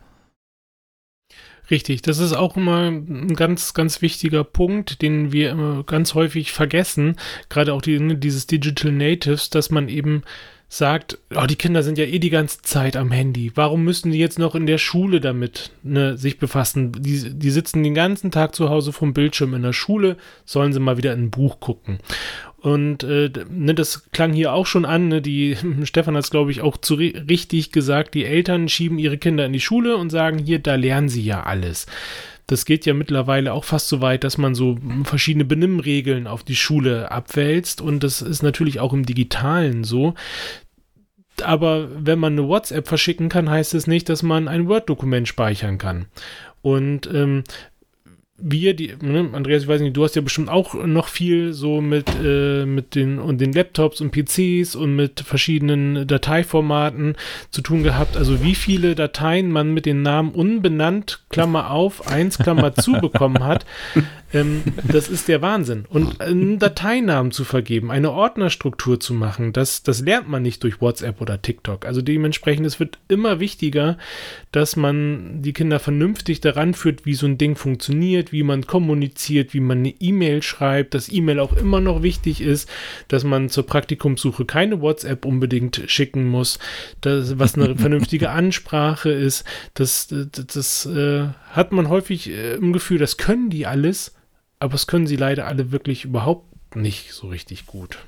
Richtig, 1.73 2.03
das 2.03 2.19
ist 2.19 2.35
auch 2.35 2.59
immer 2.59 2.90
ein 2.90 3.35
ganz, 3.35 3.73
ganz 3.73 4.03
wichtiger 4.03 4.44
Punkt, 4.44 5.01
den 5.01 5.32
wir 5.32 5.82
ganz 5.86 6.12
häufig 6.12 6.53
vergessen, 6.53 7.16
gerade 7.49 7.73
auch 7.73 7.81
die, 7.81 7.99
ne, 7.99 8.15
dieses 8.15 8.47
Digital 8.47 8.93
Natives, 8.93 9.49
dass 9.49 9.70
man 9.70 9.89
eben 9.89 10.23
sagt, 10.69 11.19
oh, 11.35 11.47
die 11.47 11.57
Kinder 11.57 11.82
sind 11.82 11.97
ja 11.97 12.05
eh 12.05 12.19
die 12.19 12.31
ganze 12.31 12.61
Zeit 12.61 12.94
am 12.97 13.11
Handy. 13.11 13.53
Warum 13.55 13.85
müssen 13.85 14.12
die 14.12 14.19
jetzt 14.19 14.39
noch 14.39 14.55
in 14.55 14.66
der 14.66 14.78
Schule 14.78 15.20
damit 15.20 15.70
ne, 15.82 16.19
sich 16.19 16.39
befassen? 16.39 16.93
Die, 16.93 17.39
die 17.39 17.51
sitzen 17.51 17.82
den 17.82 17.94
ganzen 17.94 18.31
Tag 18.31 18.55
zu 18.55 18.69
Hause 18.69 18.93
vom 18.93 19.15
Bildschirm 19.15 19.55
in 19.55 19.62
der 19.62 19.73
Schule, 19.73 20.19
sollen 20.44 20.74
sie 20.74 20.81
mal 20.81 20.99
wieder 20.99 21.15
in 21.15 21.24
ein 21.24 21.31
Buch 21.31 21.59
gucken. 21.59 22.01
Und 22.63 23.03
äh, 23.03 23.29
ne, 23.51 23.75
das 23.75 24.09
klang 24.13 24.33
hier 24.33 24.53
auch 24.53 24.67
schon 24.67 24.85
an. 24.85 25.09
Ne, 25.09 25.21
die 25.21 25.57
Stefan 25.83 26.17
hat 26.17 26.25
es, 26.25 26.31
glaube 26.31 26.53
ich, 26.53 26.61
auch 26.61 26.77
zu 26.77 26.95
richtig 26.95 27.73
gesagt. 27.73 28.15
Die 28.15 28.25
Eltern 28.25 28.69
schieben 28.69 28.99
ihre 28.99 29.19
Kinder 29.19 29.45
in 29.45 29.53
die 29.53 29.61
Schule 29.61 29.97
und 29.97 30.11
sagen, 30.11 30.39
hier, 30.39 30.61
da 30.61 30.77
lernen 30.77 31.09
sie 31.09 31.23
ja 31.23 31.43
alles. 31.43 31.87
Das 32.47 32.65
geht 32.65 32.87
ja 32.87 32.95
mittlerweile 32.95 33.53
auch 33.53 33.65
fast 33.65 33.89
so 33.89 34.01
weit, 34.01 34.23
dass 34.25 34.39
man 34.39 34.55
so 34.55 34.79
verschiedene 35.05 35.45
Benimmregeln 35.45 36.27
auf 36.29 36.45
die 36.45 36.57
Schule 36.57 37.11
abwälzt. 37.11 37.81
Und 37.81 38.05
das 38.05 38.23
ist 38.23 38.43
natürlich 38.43 38.79
auch 38.79 38.93
im 38.93 39.07
Digitalen 39.07 39.83
so. 39.83 40.15
Aber 41.43 41.89
wenn 41.99 42.21
man 42.21 42.35
eine 42.35 42.47
WhatsApp 42.47 42.87
verschicken 42.87 43.29
kann, 43.29 43.51
heißt 43.51 43.75
es 43.75 43.89
nicht, 43.89 44.09
dass 44.09 44.23
man 44.23 44.47
ein 44.47 44.69
Word-Dokument 44.69 45.27
speichern 45.27 45.79
kann. 45.79 46.07
Und 46.61 47.09
ähm, 47.13 47.43
wir, 48.43 48.74
die, 48.74 48.94
ne, 49.01 49.31
Andreas, 49.32 49.62
ich 49.62 49.69
weiß 49.69 49.81
nicht, 49.81 49.97
du 49.97 50.02
hast 50.02 50.16
ja 50.16 50.23
bestimmt 50.23 50.48
auch 50.48 50.74
noch 50.74 51.09
viel 51.09 51.52
so 51.52 51.81
mit, 51.81 52.10
äh, 52.23 52.66
mit 52.66 52.94
den 52.94 53.19
und 53.19 53.40
den 53.40 53.52
Laptops 53.52 54.01
und 54.01 54.10
PCs 54.10 54.74
und 54.74 54.97
mit 54.97 55.20
verschiedenen 55.20 56.06
Dateiformaten 56.06 57.16
zu 57.51 57.62
tun 57.62 57.82
gehabt. 57.82 58.16
Also 58.16 58.43
wie 58.43 58.55
viele 58.55 58.94
Dateien 58.94 59.51
man 59.51 59.73
mit 59.73 59.86
den 59.86 60.02
Namen 60.02 60.31
unbenannt, 60.31 61.20
Klammer 61.31 61.70
auf, 61.70 62.09
eins, 62.09 62.39
Klammer 62.39 62.74
zu 62.74 62.93
bekommen 62.93 63.44
hat, 63.44 63.64
ähm, 64.33 64.63
das 64.91 65.09
ist 65.09 65.29
der 65.29 65.43
Wahnsinn. 65.43 65.85
Und 65.89 66.21
einen 66.21 66.59
Dateinamen 66.59 67.33
zu 67.33 67.45
vergeben, 67.45 67.91
eine 67.91 68.13
Ordnerstruktur 68.13 69.01
zu 69.01 69.15
machen, 69.15 69.53
das, 69.53 69.83
das 69.83 70.01
lernt 70.01 70.29
man 70.29 70.43
nicht 70.43 70.63
durch 70.63 70.81
WhatsApp 70.81 71.21
oder 71.21 71.41
TikTok. 71.43 71.85
Also 71.85 72.03
dementsprechend, 72.03 72.67
es 72.67 72.81
wird 72.81 72.99
immer 73.09 73.41
wichtiger, 73.41 73.99
dass 74.51 74.77
man 74.77 75.43
die 75.43 75.53
Kinder 75.53 75.79
vernünftig 75.79 76.41
daran 76.41 76.75
führt, 76.75 77.05
wie 77.07 77.15
so 77.15 77.27
ein 77.27 77.39
Ding 77.39 77.57
funktioniert, 77.57 78.33
wie 78.33 78.43
man 78.43 78.67
kommuniziert, 78.67 79.55
wie 79.55 79.61
man 79.61 79.79
eine 79.79 79.95
E-Mail 80.01 80.43
schreibt, 80.43 80.95
dass 80.95 81.13
E-Mail 81.13 81.41
auch 81.41 81.53
immer 81.53 81.81
noch 81.81 82.03
wichtig 82.03 82.41
ist, 82.41 82.69
dass 83.09 83.25
man 83.25 83.49
zur 83.49 83.67
Praktikumssuche 83.67 84.45
keine 84.45 84.81
WhatsApp 84.81 85.25
unbedingt 85.25 85.83
schicken 85.87 86.29
muss, 86.29 86.59
dass, 87.01 87.39
was 87.39 87.57
eine 87.57 87.77
vernünftige 87.77 88.31
Ansprache 88.43 89.11
ist. 89.11 89.45
Das, 89.75 90.09
das, 90.09 90.47
das 90.47 90.87
äh, 90.87 91.29
hat 91.51 91.73
man 91.73 91.89
häufig 91.89 92.31
äh, 92.31 92.55
im 92.55 92.73
Gefühl, 92.73 92.99
das 92.99 93.17
können 93.17 93.51
die 93.51 93.67
alles, 93.67 94.15
aber 94.63 94.75
es 94.75 94.87
können 94.87 95.09
sie 95.09 95.17
leider 95.17 95.49
alle 95.49 95.73
wirklich 95.73 96.05
überhaupt 96.05 96.77
nicht 96.77 97.13
so 97.13 97.27
richtig 97.27 97.67
gut. 97.67 97.99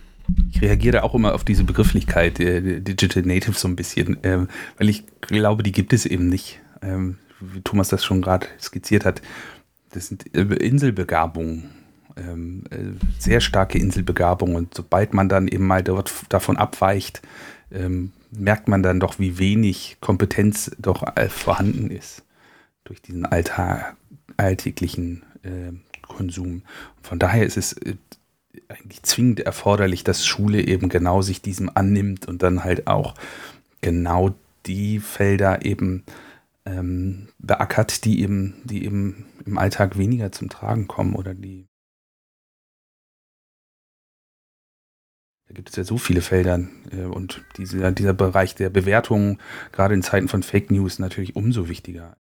Ich 0.52 0.62
reagiere 0.62 1.02
auch 1.02 1.14
immer 1.14 1.34
auf 1.34 1.42
diese 1.44 1.64
Begrifflichkeit 1.64 2.38
äh, 2.38 2.80
Digital 2.80 3.24
Native 3.24 3.58
so 3.58 3.66
ein 3.66 3.74
bisschen, 3.74 4.22
äh, 4.22 4.46
weil 4.78 4.88
ich 4.88 5.04
glaube, 5.20 5.64
die 5.64 5.72
gibt 5.72 5.92
es 5.92 6.06
eben 6.06 6.28
nicht. 6.28 6.60
Ähm, 6.80 7.18
wie 7.40 7.60
Thomas 7.60 7.88
das 7.88 8.04
schon 8.04 8.22
gerade 8.22 8.46
skizziert 8.60 9.04
hat, 9.04 9.20
das 9.90 10.06
sind 10.06 10.32
äh, 10.34 10.42
Inselbegabungen, 10.42 11.70
ähm, 12.16 12.62
äh, 12.70 12.94
sehr 13.18 13.40
starke 13.40 13.76
Inselbegabungen. 13.78 14.54
Und 14.54 14.74
sobald 14.74 15.12
man 15.12 15.28
dann 15.28 15.48
eben 15.48 15.66
mal 15.66 15.82
dort 15.82 16.12
davon 16.28 16.56
abweicht, 16.56 17.20
ähm, 17.72 18.12
merkt 18.30 18.68
man 18.68 18.84
dann 18.84 19.00
doch, 19.00 19.18
wie 19.18 19.38
wenig 19.38 19.96
Kompetenz 20.00 20.70
doch 20.78 21.04
äh, 21.16 21.28
vorhanden 21.28 21.90
ist 21.90 22.22
durch 22.84 23.02
diesen 23.02 23.26
Alltag, 23.26 23.96
alltäglichen 24.36 25.24
äh, 25.42 25.72
Konsum. 26.08 26.62
Von 27.02 27.18
daher 27.18 27.44
ist 27.44 27.56
es 27.56 27.74
äh, 27.74 27.96
eigentlich 28.68 29.02
zwingend 29.02 29.40
erforderlich, 29.40 30.04
dass 30.04 30.26
Schule 30.26 30.60
eben 30.60 30.88
genau 30.88 31.22
sich 31.22 31.42
diesem 31.42 31.70
annimmt 31.74 32.26
und 32.26 32.42
dann 32.42 32.64
halt 32.64 32.86
auch 32.86 33.14
genau 33.80 34.34
die 34.66 35.00
Felder 35.00 35.64
eben 35.64 36.04
ähm, 36.64 37.28
beackert, 37.38 38.04
die 38.04 38.20
eben, 38.22 38.54
die 38.64 38.84
eben 38.84 39.26
im 39.44 39.58
Alltag 39.58 39.98
weniger 39.98 40.32
zum 40.32 40.48
Tragen 40.48 40.86
kommen 40.86 41.14
oder 41.14 41.34
die. 41.34 41.66
Da 45.46 45.54
gibt 45.54 45.68
es 45.68 45.76
ja 45.76 45.84
so 45.84 45.98
viele 45.98 46.22
Felder 46.22 46.66
äh, 46.90 47.04
und 47.04 47.44
diese, 47.58 47.92
dieser 47.92 48.14
Bereich 48.14 48.54
der 48.54 48.70
Bewertung, 48.70 49.38
gerade 49.72 49.94
in 49.94 50.02
Zeiten 50.02 50.28
von 50.28 50.42
Fake 50.42 50.70
News, 50.70 50.98
natürlich 50.98 51.36
umso 51.36 51.68
wichtiger 51.68 52.16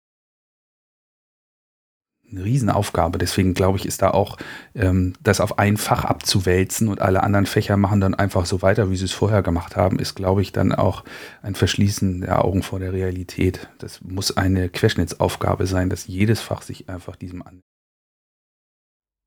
Riesenaufgabe. 2.38 3.18
Deswegen 3.18 3.54
glaube 3.54 3.78
ich, 3.78 3.86
ist 3.86 4.02
da 4.02 4.12
auch 4.12 4.38
ähm, 4.76 5.14
das 5.22 5.42
auf 5.42 5.60
ein 5.60 5.78
Fach 5.78 6.06
abzuwälzen 6.06 6.88
und 6.88 7.02
alle 7.02 7.24
anderen 7.24 7.46
Fächer 7.46 7.78
machen 7.78 8.02
dann 8.02 8.16
einfach 8.16 8.46
so 8.46 8.62
weiter, 8.62 8.90
wie 8.90 8.96
sie 8.96 9.06
es 9.06 9.12
vorher 9.12 9.42
gemacht 9.42 9.76
haben, 9.76 10.00
ist, 10.00 10.16
glaube 10.16 10.42
ich, 10.42 10.52
dann 10.52 10.74
auch 10.74 11.04
ein 11.42 11.56
Verschließen 11.56 12.22
der 12.22 12.44
Augen 12.44 12.64
vor 12.64 12.80
der 12.80 12.94
Realität. 12.94 13.70
Das 13.80 14.02
muss 14.02 14.36
eine 14.36 14.70
Querschnittsaufgabe 14.70 15.68
sein, 15.68 15.90
dass 15.90 16.08
jedes 16.08 16.42
Fach 16.42 16.62
sich 16.62 16.90
einfach 16.90 17.16
diesem 17.16 17.42
an. 17.42 17.62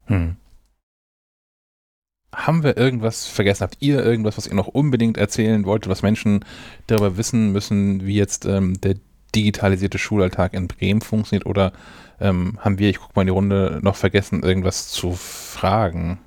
Hm. 0.07 0.37
Haben 2.35 2.62
wir 2.62 2.77
irgendwas 2.77 3.27
vergessen? 3.27 3.62
Habt 3.62 3.78
ihr 3.81 4.05
irgendwas, 4.05 4.37
was 4.37 4.47
ihr 4.47 4.55
noch 4.55 4.66
unbedingt 4.66 5.16
erzählen 5.16 5.65
wollt, 5.65 5.89
was 5.89 6.03
Menschen 6.03 6.45
darüber 6.87 7.16
wissen 7.16 7.51
müssen, 7.51 8.05
wie 8.05 8.15
jetzt 8.15 8.45
ähm, 8.45 8.81
der 8.81 8.97
digitalisierte 9.35 9.99
Schulalltag 9.99 10.53
in 10.53 10.69
Bremen 10.69 11.01
funktioniert? 11.01 11.47
Oder 11.47 11.73
ähm, 12.20 12.59
haben 12.60 12.78
wir, 12.78 12.90
ich 12.90 12.98
gucke 12.98 13.12
mal 13.14 13.22
in 13.22 13.26
die 13.26 13.32
Runde, 13.32 13.78
noch 13.82 13.97
vergessen, 13.97 14.43
irgendwas 14.43 14.88
zu 14.88 15.12
fragen? 15.12 16.18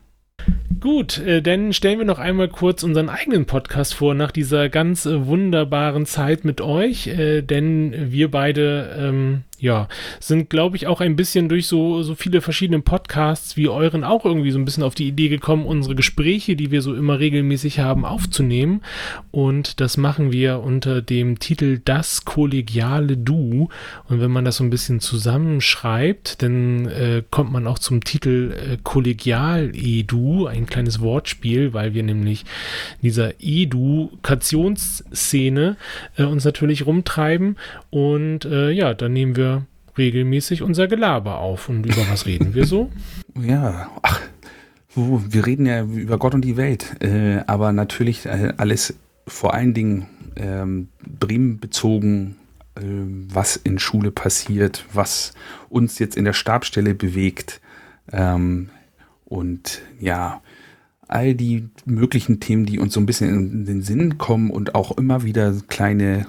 Gut, 0.80 1.18
äh, 1.18 1.42
dann 1.42 1.74
stellen 1.74 2.00
wir 2.00 2.06
noch 2.06 2.20
einmal 2.20 2.48
kurz 2.48 2.84
unseren 2.84 3.10
eigenen 3.10 3.46
Podcast 3.46 3.94
vor 3.94 4.14
nach 4.14 4.32
dieser 4.32 4.70
ganz 4.70 5.06
äh, 5.06 5.26
wunderbaren 5.28 6.06
Zeit 6.06 6.46
mit 6.46 6.62
euch, 6.62 7.08
äh, 7.08 7.42
denn 7.42 8.12
wir 8.12 8.32
beide 8.32 8.96
ähm, 8.98 9.44
ja, 9.60 9.88
sind, 10.20 10.50
glaube 10.50 10.76
ich, 10.78 10.88
auch 10.88 11.02
ein 11.02 11.16
bisschen 11.16 11.48
durch 11.50 11.68
so, 11.68 12.02
so 12.02 12.16
viele 12.16 12.42
verschiedene 12.42 12.80
Podcasts 12.80 13.58
wie 13.58 13.68
euren 13.68 14.06
auch 14.06 14.26
irgendwie 14.26 14.52
so 14.52 14.60
ein 14.60 14.66
bisschen 14.66 14.84
auf 14.84 14.96
die 14.96 15.08
Idee 15.08 15.28
gekommen, 15.28 15.66
unsere 15.66 15.96
Gespräche, 15.96 16.56
die 16.56 16.72
wir 16.72 16.82
so 16.82 16.96
immer 16.96 17.20
regelmäßig 17.20 17.80
haben, 17.80 18.06
aufzunehmen. 18.06 18.82
Und 19.32 19.82
das 19.82 19.98
machen 19.98 20.32
wir 20.32 20.62
unter 20.62 21.02
dem 21.02 21.40
Titel 21.40 21.82
Das 21.84 22.24
kollegiale 22.24 23.18
Du. 23.18 23.68
Und 24.08 24.22
wenn 24.22 24.32
man 24.32 24.46
das 24.46 24.56
so 24.58 24.64
ein 24.64 24.70
bisschen 24.70 25.02
zusammenschreibt, 25.02 26.42
dann 26.42 26.86
äh, 26.88 27.24
kommt 27.30 27.52
man 27.52 27.68
auch 27.68 27.80
zum 27.80 28.02
Titel 28.04 28.54
äh, 28.54 28.78
Kollegial-Edu, 28.82 30.48
ein 30.48 30.68
kleines 30.68 31.02
Wortspiel, 31.02 31.74
weil 31.74 31.94
wir 31.94 32.04
nämlich 32.04 32.46
dieser 33.02 33.34
Edukationsszene 33.42 35.76
äh, 36.18 36.24
uns 36.24 36.46
natürlich 36.46 36.86
rumtreiben. 36.86 37.58
Und 37.90 38.46
äh, 38.46 38.72
ja, 38.72 38.94
dann 38.94 39.12
nehmen 39.12 39.36
wir 39.36 39.49
regelmäßig 40.00 40.64
unser 40.64 40.88
Gelaber 40.88 41.38
auf. 41.38 41.70
Und 41.70 41.86
über 41.86 42.10
was 42.10 42.26
reden 42.26 42.56
wir 42.56 42.66
so? 42.66 42.90
Ja, 43.40 43.90
ach, 44.02 44.20
wir 44.96 45.46
reden 45.46 45.66
ja 45.66 45.84
über 45.84 46.18
Gott 46.18 46.34
und 46.34 46.44
die 46.44 46.58
Welt, 46.58 47.02
äh, 47.02 47.42
aber 47.48 47.72
natürlich 47.72 48.26
äh, 48.26 48.54
alles 48.58 48.96
vor 49.28 49.54
allen 49.54 49.74
Dingen 49.74 50.08
ähm, 50.36 50.90
Bremen 51.20 51.60
bezogen, 51.60 52.36
äh, 52.76 52.82
was 52.82 53.56
in 53.56 53.80
Schule 53.80 54.12
passiert, 54.12 54.84
was 54.92 55.34
uns 55.70 56.00
jetzt 56.00 56.18
in 56.18 56.26
der 56.26 56.34
Stabstelle 56.34 56.96
bewegt. 56.96 57.62
Ähm, 58.12 58.70
und 59.26 59.82
ja, 60.00 60.42
all 61.08 61.36
die 61.36 61.70
möglichen 61.86 62.40
Themen, 62.40 62.66
die 62.66 62.80
uns 62.80 62.94
so 62.94 63.00
ein 63.00 63.06
bisschen 63.06 63.30
in 63.30 63.66
den 63.66 63.82
Sinn 63.82 64.18
kommen 64.18 64.50
und 64.50 64.76
auch 64.76 64.98
immer 64.98 65.24
wieder 65.24 65.54
kleine 65.68 66.28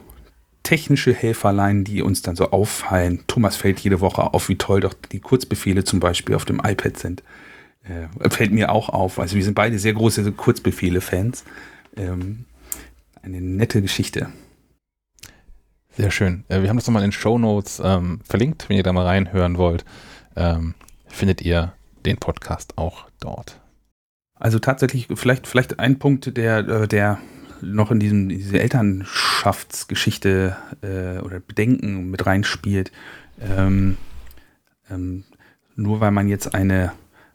technische 0.62 1.15
Helferlein, 1.15 1.85
die 1.85 2.03
uns 2.03 2.23
dann 2.23 2.37
so 2.37 2.51
auffallen. 2.51 3.24
Thomas 3.27 3.57
fällt 3.57 3.81
jede 3.81 4.01
Woche 4.01 4.35
auf, 4.35 4.49
wie 4.49 4.57
toll 4.57 4.81
doch 4.81 4.95
die 4.95 5.20
Kurzbefehle 5.20 5.85
zum 5.85 6.01
Beispiel 6.01 6.35
auf 6.35 6.45
dem 6.45 6.61
iPad 6.62 6.99
sind. 6.99 7.23
Äh, 7.82 8.28
fällt 8.31 8.53
mir 8.53 8.70
auch 8.70 8.89
auf. 8.89 9.19
Also 9.19 9.37
wir 9.37 9.45
sind 9.45 9.55
beide 9.55 9.78
sehr 9.78 9.95
große 9.95 10.31
Kurzbefehle-Fans. 10.32 11.45
Ähm, 11.97 12.45
eine 13.23 13.41
nette 13.41 13.82
Geschichte. 13.82 14.28
Sehr 15.97 16.11
schön. 16.11 16.45
Äh, 16.49 16.62
wir 16.62 16.69
haben 16.69 16.77
das 16.77 16.87
nochmal 16.87 17.03
in 17.03 17.11
den 17.11 17.12
Show 17.12 17.39
Notes 17.39 17.81
ähm, 17.85 18.20
verlinkt, 18.24 18.69
wenn 18.69 18.77
ihr 18.77 18.82
da 18.82 18.93
mal 18.93 19.07
reinhören 19.07 19.59
wollt. 19.59 19.85
Ähm, 20.37 20.74
findet 21.07 21.43
ihr 21.43 21.73
den 22.07 22.16
Podcast 22.16 22.78
auch 22.78 23.07
dort. 23.19 23.61
Also 24.35 24.59
tatsächlich, 24.59 25.09
vielleicht, 25.15 25.47
vielleicht 25.47 25.78
ein 25.78 25.99
Punkt, 25.99 26.37
der, 26.37 26.59
äh, 26.61 26.89
der 26.89 27.19
noch 27.62 27.91
in 27.91 28.01
diesem, 28.01 28.28
diese 28.28 28.61
Elternschaftsgeschichte 28.61 30.57
äh, 30.82 31.19
oder 31.20 31.41
Bedenken 31.41 32.11
mit 32.11 32.27
reinspielt. 32.27 32.93
Ähm, 33.41 33.97
ähm, 34.91 35.24
nur 35.77 36.01
weil 36.01 36.11
man 36.11 36.28
jetzt 36.28 36.55
eine, 36.55 36.93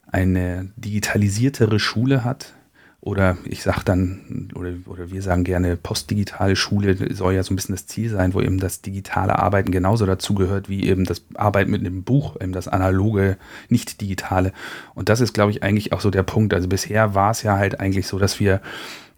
eine 0.08 0.70
digitalisiertere 0.78 1.80
Schule 1.80 2.24
hat, 2.24 2.54
oder 3.06 3.38
ich 3.46 3.62
sage 3.62 3.82
dann, 3.86 4.50
oder, 4.56 4.74
oder 4.88 5.12
wir 5.12 5.22
sagen 5.22 5.44
gerne, 5.44 5.78
postdigitale 5.78 6.56
Schule 6.56 7.14
soll 7.14 7.36
ja 7.36 7.44
so 7.44 7.54
ein 7.54 7.56
bisschen 7.56 7.76
das 7.76 7.86
Ziel 7.86 8.10
sein, 8.10 8.34
wo 8.34 8.42
eben 8.42 8.60
das 8.60 8.82
digitale 8.82 9.38
Arbeiten 9.38 9.70
genauso 9.70 10.08
dazugehört 10.08 10.70
wie 10.70 10.86
eben 10.86 11.06
das 11.06 11.24
Arbeiten 11.36 11.70
mit 11.70 11.82
einem 11.82 12.02
Buch, 12.02 12.36
eben 12.42 12.52
das 12.52 12.68
analoge, 12.68 13.38
nicht 13.70 14.02
digitale. 14.02 14.54
Und 14.96 15.10
das 15.10 15.22
ist, 15.22 15.36
glaube 15.36 15.52
ich, 15.52 15.62
eigentlich 15.62 15.94
auch 15.94 16.02
so 16.02 16.10
der 16.10 16.24
Punkt. 16.24 16.52
Also 16.56 16.68
bisher 16.68 17.14
war 17.14 17.30
es 17.30 17.44
ja 17.44 17.58
halt 17.58 17.80
eigentlich 17.80 18.08
so, 18.08 18.18
dass 18.18 18.40
wir, 18.40 18.60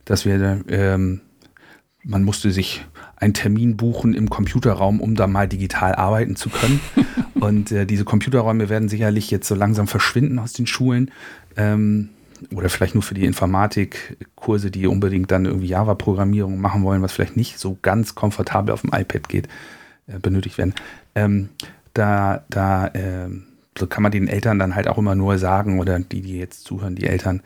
dass 0.08 0.26
wir, 0.26 0.62
ähm, 0.70 1.22
man 2.04 2.24
musste 2.24 2.52
sich 2.52 2.86
einen 3.18 3.34
Termin 3.34 3.78
buchen 3.78 4.14
im 4.14 4.30
Computerraum, 4.30 5.02
um 5.02 5.16
da 5.16 5.28
mal 5.28 5.48
digital 5.48 5.96
arbeiten 5.96 6.36
zu 6.36 6.50
können. 6.50 6.80
Und 7.36 7.72
äh, 7.72 7.86
diese 7.86 8.06
Computerräume 8.06 8.70
werden 8.70 8.90
sicherlich 8.90 9.30
jetzt 9.30 9.48
so 9.48 9.56
langsam 9.56 9.88
verschwinden 9.88 10.40
aus 10.40 10.54
den 10.54 10.66
Schulen. 10.66 11.12
Ähm, 11.56 12.10
oder 12.54 12.70
vielleicht 12.70 12.94
nur 12.94 13.04
für 13.04 13.16
die 13.16 13.26
Informatikkurse, 13.26 14.72
die 14.72 14.88
unbedingt 14.88 15.32
dann 15.32 15.46
irgendwie 15.46 15.68
Java-Programmierung 15.68 16.60
machen 16.60 16.84
wollen, 16.84 17.02
was 17.02 17.12
vielleicht 17.12 17.36
nicht 17.36 17.60
so 17.60 17.78
ganz 17.82 18.16
komfortabel 18.16 18.74
auf 18.74 18.82
dem 18.82 18.92
iPad 18.94 19.28
geht, 19.28 19.48
äh, 20.08 20.20
benötigt 20.20 20.58
werden. 20.58 20.76
Ähm, 21.16 21.50
da 21.94 22.44
da 22.50 22.88
äh, 22.88 23.30
so 23.78 23.88
kann 23.88 24.04
man 24.04 24.12
den 24.12 24.28
Eltern 24.28 24.60
dann 24.60 24.76
halt 24.76 24.88
auch 24.88 24.98
immer 24.98 25.16
nur 25.16 25.38
sagen, 25.38 25.80
oder 25.80 26.00
die, 26.00 26.22
die 26.22 26.38
jetzt 26.38 26.64
zuhören, 26.66 26.96
die 26.96 27.08
Eltern, 27.08 27.42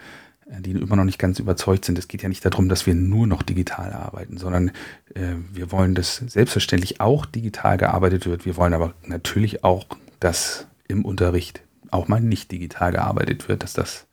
die 0.59 0.71
immer 0.71 0.95
noch 0.95 1.05
nicht 1.05 1.19
ganz 1.19 1.39
überzeugt 1.39 1.85
sind. 1.85 1.97
Es 1.97 2.07
geht 2.07 2.23
ja 2.23 2.29
nicht 2.29 2.43
darum, 2.43 2.67
dass 2.67 2.85
wir 2.85 2.93
nur 2.93 3.27
noch 3.27 3.41
digital 3.41 3.93
arbeiten, 3.93 4.37
sondern 4.37 4.69
äh, 5.13 5.35
wir 5.51 5.71
wollen, 5.71 5.95
dass 5.95 6.17
selbstverständlich 6.17 6.99
auch 6.99 7.25
digital 7.25 7.77
gearbeitet 7.77 8.25
wird. 8.25 8.45
Wir 8.45 8.57
wollen 8.57 8.73
aber 8.73 8.93
natürlich 9.05 9.63
auch, 9.63 9.85
dass 10.19 10.67
im 10.87 11.05
Unterricht 11.05 11.61
auch 11.89 12.07
mal 12.07 12.21
nicht 12.21 12.51
digital 12.51 12.91
gearbeitet 12.91 13.47
wird, 13.47 13.63
dass 13.63 13.73
das 13.73 14.07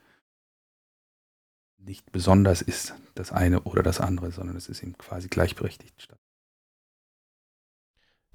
nicht 1.78 2.12
besonders 2.12 2.62
ist, 2.62 2.94
das 3.14 3.32
eine 3.32 3.62
oder 3.62 3.82
das 3.82 4.00
andere, 4.00 4.30
sondern 4.30 4.56
es 4.56 4.68
ist 4.68 4.82
eben 4.82 4.96
quasi 4.98 5.28
gleichberechtigt. 5.28 6.08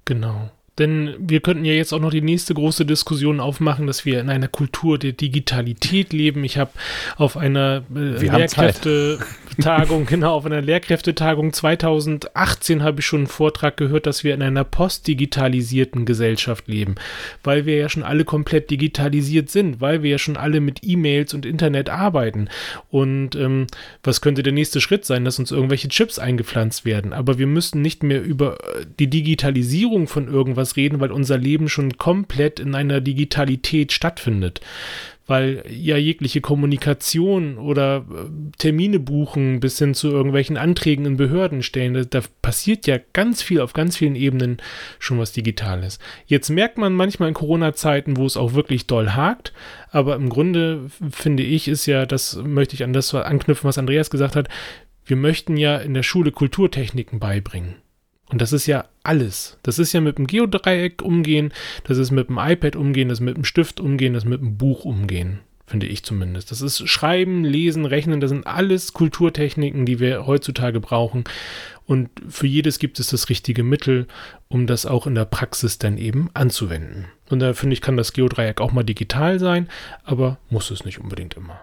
Genau. 0.06 0.52
Denn 0.80 1.14
wir 1.20 1.40
könnten 1.40 1.66
ja 1.66 1.74
jetzt 1.74 1.94
auch 1.94 2.00
noch 2.00 2.10
die 2.10 2.22
nächste 2.22 2.56
große 2.56 2.84
Diskussion 2.86 3.40
aufmachen, 3.40 3.86
dass 3.86 4.06
wir 4.06 4.20
in 4.20 4.32
einer 4.32 4.48
Kultur 4.48 4.98
der 4.98 5.12
Digitalität 5.12 6.14
leben. 6.14 6.44
Ich 6.44 6.58
habe 6.58 6.72
auf 7.16 7.38
einer 7.38 7.84
äh, 7.96 8.26
Lehrkräftetagung, 8.26 10.06
genau, 10.08 10.34
auf 10.34 10.48
einer 10.48 10.62
Lehrkräftetagung 10.62 11.54
2018 11.54 12.82
habe 12.82 13.02
ich 13.02 13.06
schon 13.06 13.22
einen 13.22 13.28
Vortrag 13.28 13.78
gehört, 13.78 14.08
dass 14.08 14.24
wir 14.24 14.34
in 14.34 14.42
einer 14.42 14.64
postdigitalisierten 14.64 16.06
Gesellschaft 16.06 16.68
leben, 16.68 16.96
weil 17.44 17.68
wir 17.68 17.78
ja 17.78 17.88
schon 17.88 18.02
alle 18.02 18.26
komplett 18.26 18.72
digitalisiert 18.72 19.52
sind, 19.52 19.80
weil 19.80 20.02
wir 20.02 20.10
ja 20.10 20.18
schon 20.18 20.38
alle 20.38 20.60
mit 20.60 20.80
E-Mails 20.82 21.36
und 21.36 21.46
Internet 21.46 21.92
arbeiten. 21.92 22.50
Und 22.90 23.36
ähm, 23.36 23.68
was 24.02 24.22
könnte 24.22 24.42
der 24.42 24.54
nächste 24.54 24.82
Schritt 24.82 25.06
sein, 25.06 25.24
dass 25.24 25.38
uns 25.38 25.52
irgendwelche 25.52 25.90
Chips 25.90 26.18
eingepflanzt 26.18 26.84
werden? 26.84 27.14
Aber 27.14 27.38
wir 27.38 27.48
müssen 27.48 27.84
nicht 27.84 28.02
mehr 28.02 28.24
über 28.24 28.58
äh, 28.76 28.86
die 28.98 29.08
Digitalisierung 29.08 30.08
von 30.08 30.28
irgendwas 30.28 30.63
was 30.64 30.76
reden, 30.78 31.00
weil 31.00 31.12
unser 31.12 31.38
Leben 31.38 31.70
schon 31.70 31.98
komplett 31.98 32.60
in 32.60 32.74
einer 32.76 33.02
Digitalität 33.02 33.92
stattfindet. 33.92 34.62
Weil 35.26 35.64
ja 35.70 35.96
jegliche 35.96 36.42
Kommunikation 36.42 37.58
oder 37.58 38.06
äh, 38.12 38.52
Termine 38.58 39.00
buchen 39.00 39.62
bis 39.62 39.80
hin 39.80 39.94
zu 39.94 40.10
irgendwelchen 40.10 40.58
Anträgen 40.58 41.06
in 41.06 41.16
Behörden 41.16 41.64
stellen, 41.64 41.94
da, 41.94 42.04
da 42.04 42.22
passiert 42.42 42.88
ja 42.88 42.98
ganz 43.14 43.42
viel 43.42 43.62
auf 43.62 43.72
ganz 43.72 43.96
vielen 43.96 44.16
Ebenen 44.16 44.58
schon 45.00 45.20
was 45.20 45.32
Digitales. 45.32 46.00
Jetzt 46.26 46.50
merkt 46.50 46.78
man 46.78 46.94
manchmal 46.94 47.30
in 47.30 47.36
Corona-Zeiten, 47.36 48.18
wo 48.18 48.26
es 48.26 48.36
auch 48.36 48.54
wirklich 48.54 48.86
doll 48.86 49.12
hakt, 49.12 49.54
aber 49.92 50.16
im 50.16 50.28
Grunde 50.28 50.90
finde 51.10 51.44
ich, 51.44 51.70
ist 51.70 51.86
ja, 51.86 52.06
das 52.06 52.36
möchte 52.44 52.76
ich 52.76 52.84
an 52.84 52.92
das 52.92 53.14
anknüpfen, 53.16 53.68
was 53.68 53.78
Andreas 53.78 54.10
gesagt 54.10 54.36
hat, 54.36 54.50
wir 55.06 55.18
möchten 55.18 55.58
ja 55.58 55.78
in 55.78 55.94
der 55.94 56.04
Schule 56.04 56.32
Kulturtechniken 56.32 57.20
beibringen. 57.20 57.76
Und 58.34 58.42
das 58.42 58.52
ist 58.52 58.66
ja 58.66 58.86
alles. 59.04 59.60
Das 59.62 59.78
ist 59.78 59.94
ja 59.94 60.02
mit 60.02 60.18
dem 60.18 60.26
Geodreieck 60.26 61.04
umgehen, 61.04 61.54
das 61.84 62.00
ist 62.00 62.10
mit 62.10 62.30
dem 62.30 62.40
iPad 62.40 62.76
umgehen, 62.76 63.10
das 63.10 63.20
ist 63.20 63.26
mit 63.26 63.38
dem 63.38 63.46
Stift 63.46 63.80
umgehen, 63.80 64.16
das 64.16 64.24
ist 64.24 64.30
mit 64.30 64.42
dem 64.42 64.58
Buch 64.58 64.86
umgehen, 64.86 65.42
finde 65.68 65.86
ich 65.86 66.02
zumindest. 66.02 66.50
Das 66.50 66.62
ist 66.62 66.90
Schreiben, 66.90 67.44
Lesen, 67.44 67.86
Rechnen, 67.86 68.22
das 68.22 68.32
sind 68.32 68.48
alles 68.48 68.94
Kulturtechniken, 68.94 69.86
die 69.86 70.00
wir 70.00 70.26
heutzutage 70.26 70.80
brauchen. 70.80 71.26
Und 71.86 72.10
für 72.28 72.48
jedes 72.48 72.80
gibt 72.80 73.00
es 73.00 73.06
das 73.06 73.30
richtige 73.30 73.62
Mittel, 73.62 74.08
um 74.48 74.66
das 74.66 74.88
auch 74.88 75.06
in 75.06 75.14
der 75.14 75.26
Praxis 75.26 75.78
dann 75.78 76.00
eben 76.00 76.32
anzuwenden. 76.34 77.06
Und 77.30 77.38
da 77.38 77.54
finde 77.54 77.76
ich, 77.76 77.82
kann 77.82 77.98
das 77.98 78.14
Geodreieck 78.14 78.62
auch 78.62 78.72
mal 78.72 78.82
digital 78.82 79.38
sein, 79.38 79.70
aber 80.06 80.40
muss 80.50 80.72
es 80.72 80.86
nicht 80.86 81.00
unbedingt 81.00 81.36
immer. 81.36 81.62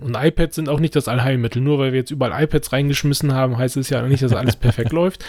Und 0.00 0.16
iPads 0.16 0.56
sind 0.56 0.68
auch 0.68 0.80
nicht 0.80 0.96
das 0.96 1.08
Allheilmittel. 1.08 1.60
Nur 1.62 1.78
weil 1.78 1.92
wir 1.92 2.00
jetzt 2.00 2.10
überall 2.10 2.42
iPads 2.42 2.72
reingeschmissen 2.72 3.32
haben, 3.34 3.58
heißt 3.58 3.76
es 3.76 3.90
ja 3.90 4.02
nicht, 4.02 4.22
dass 4.22 4.32
alles 4.32 4.56
perfekt 4.56 4.92
läuft. 4.92 5.24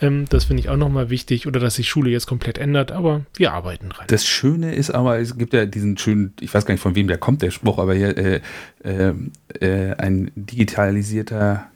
Ähm, 0.00 0.26
das 0.28 0.44
finde 0.44 0.60
ich 0.60 0.68
auch 0.68 0.76
nochmal 0.76 1.10
wichtig. 1.10 1.46
Oder 1.46 1.60
dass 1.60 1.76
sich 1.76 1.88
Schule 1.88 2.10
jetzt 2.10 2.26
komplett 2.26 2.58
ändert, 2.58 2.92
aber 2.92 3.22
wir 3.34 3.52
arbeiten 3.52 3.90
dran. 3.90 4.06
Das 4.08 4.26
Schöne 4.26 4.74
ist 4.74 4.90
aber, 4.90 5.18
es 5.18 5.38
gibt 5.38 5.54
ja 5.54 5.64
diesen 5.64 5.96
schönen, 5.96 6.34
ich 6.40 6.52
weiß 6.52 6.66
gar 6.66 6.74
nicht 6.74 6.82
von 6.82 6.94
wem 6.94 7.08
der 7.08 7.18
kommt, 7.18 7.42
der 7.42 7.50
Spruch, 7.50 7.78
aber 7.78 7.94
hier, 7.94 8.16
äh, 8.18 8.40
äh, 8.84 9.12
äh, 9.60 9.94
ein 9.94 10.32
digitalisierter, 10.34 11.68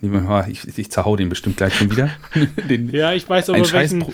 ich, 0.49 0.79
ich 0.79 0.91
zerhau 0.91 1.15
den 1.17 1.29
bestimmt 1.29 1.57
gleich 1.57 1.75
schon 1.75 1.91
wieder. 1.91 2.11
den, 2.69 2.91
ja, 2.91 3.13
ich 3.13 3.29
weiß 3.29 3.51
aber, 3.51 3.73
welchen... 3.73 4.05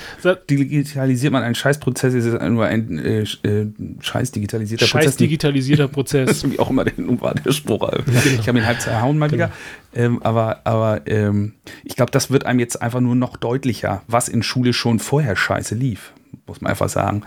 Digitalisiert 0.50 1.32
man 1.32 1.42
einen 1.42 1.54
Scheißprozess, 1.54 2.14
ist 2.14 2.26
es 2.26 2.40
nur 2.50 2.66
ein 2.66 2.98
äh, 2.98 3.22
äh, 3.22 3.72
scheiß 4.00 4.32
digitalisierter 4.32 4.86
scheiß 4.86 5.04
Prozess. 5.04 5.16
digitalisierter 5.16 5.88
Prozess. 5.92 6.50
Wie 6.50 6.58
auch 6.58 6.70
immer 6.70 6.84
der, 6.84 6.94
der 6.96 7.52
Spruch. 7.52 7.90
Genau. 7.90 8.18
Ich 8.38 8.48
habe 8.48 8.58
ihn 8.58 8.66
halb 8.66 8.80
zerhauen 8.80 9.18
mal 9.18 9.28
genau. 9.28 9.46
wieder. 9.46 9.52
Ähm, 9.94 10.22
aber 10.22 10.60
aber 10.64 11.06
ähm, 11.06 11.54
ich 11.84 11.96
glaube, 11.96 12.10
das 12.10 12.30
wird 12.30 12.46
einem 12.46 12.60
jetzt 12.60 12.80
einfach 12.82 13.00
nur 13.00 13.14
noch 13.14 13.36
deutlicher, 13.36 14.02
was 14.06 14.28
in 14.28 14.42
Schule 14.42 14.72
schon 14.72 14.98
vorher 14.98 15.36
scheiße 15.36 15.74
lief, 15.74 16.12
muss 16.46 16.60
man 16.60 16.70
einfach 16.70 16.88
sagen. 16.88 17.22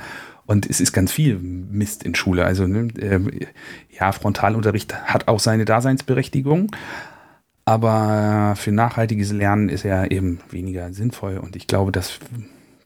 Und 0.45 0.69
es 0.69 0.79
ist 0.79 0.93
ganz 0.93 1.11
viel 1.11 1.37
Mist 1.39 2.03
in 2.03 2.13
Schule. 2.15 2.45
Also 2.45 2.65
äh, 2.65 3.19
ja, 3.89 4.11
Frontalunterricht 4.11 4.95
hat 5.05 5.27
auch 5.27 5.39
seine 5.39 5.65
Daseinsberechtigung, 5.65 6.71
aber 7.65 8.53
für 8.55 8.71
nachhaltiges 8.71 9.31
Lernen 9.31 9.69
ist 9.69 9.85
er 9.85 10.11
eben 10.11 10.39
weniger 10.51 10.93
sinnvoll. 10.93 11.37
Und 11.37 11.55
ich 11.55 11.65
glaube, 11.65 11.91
dass, 11.91 12.19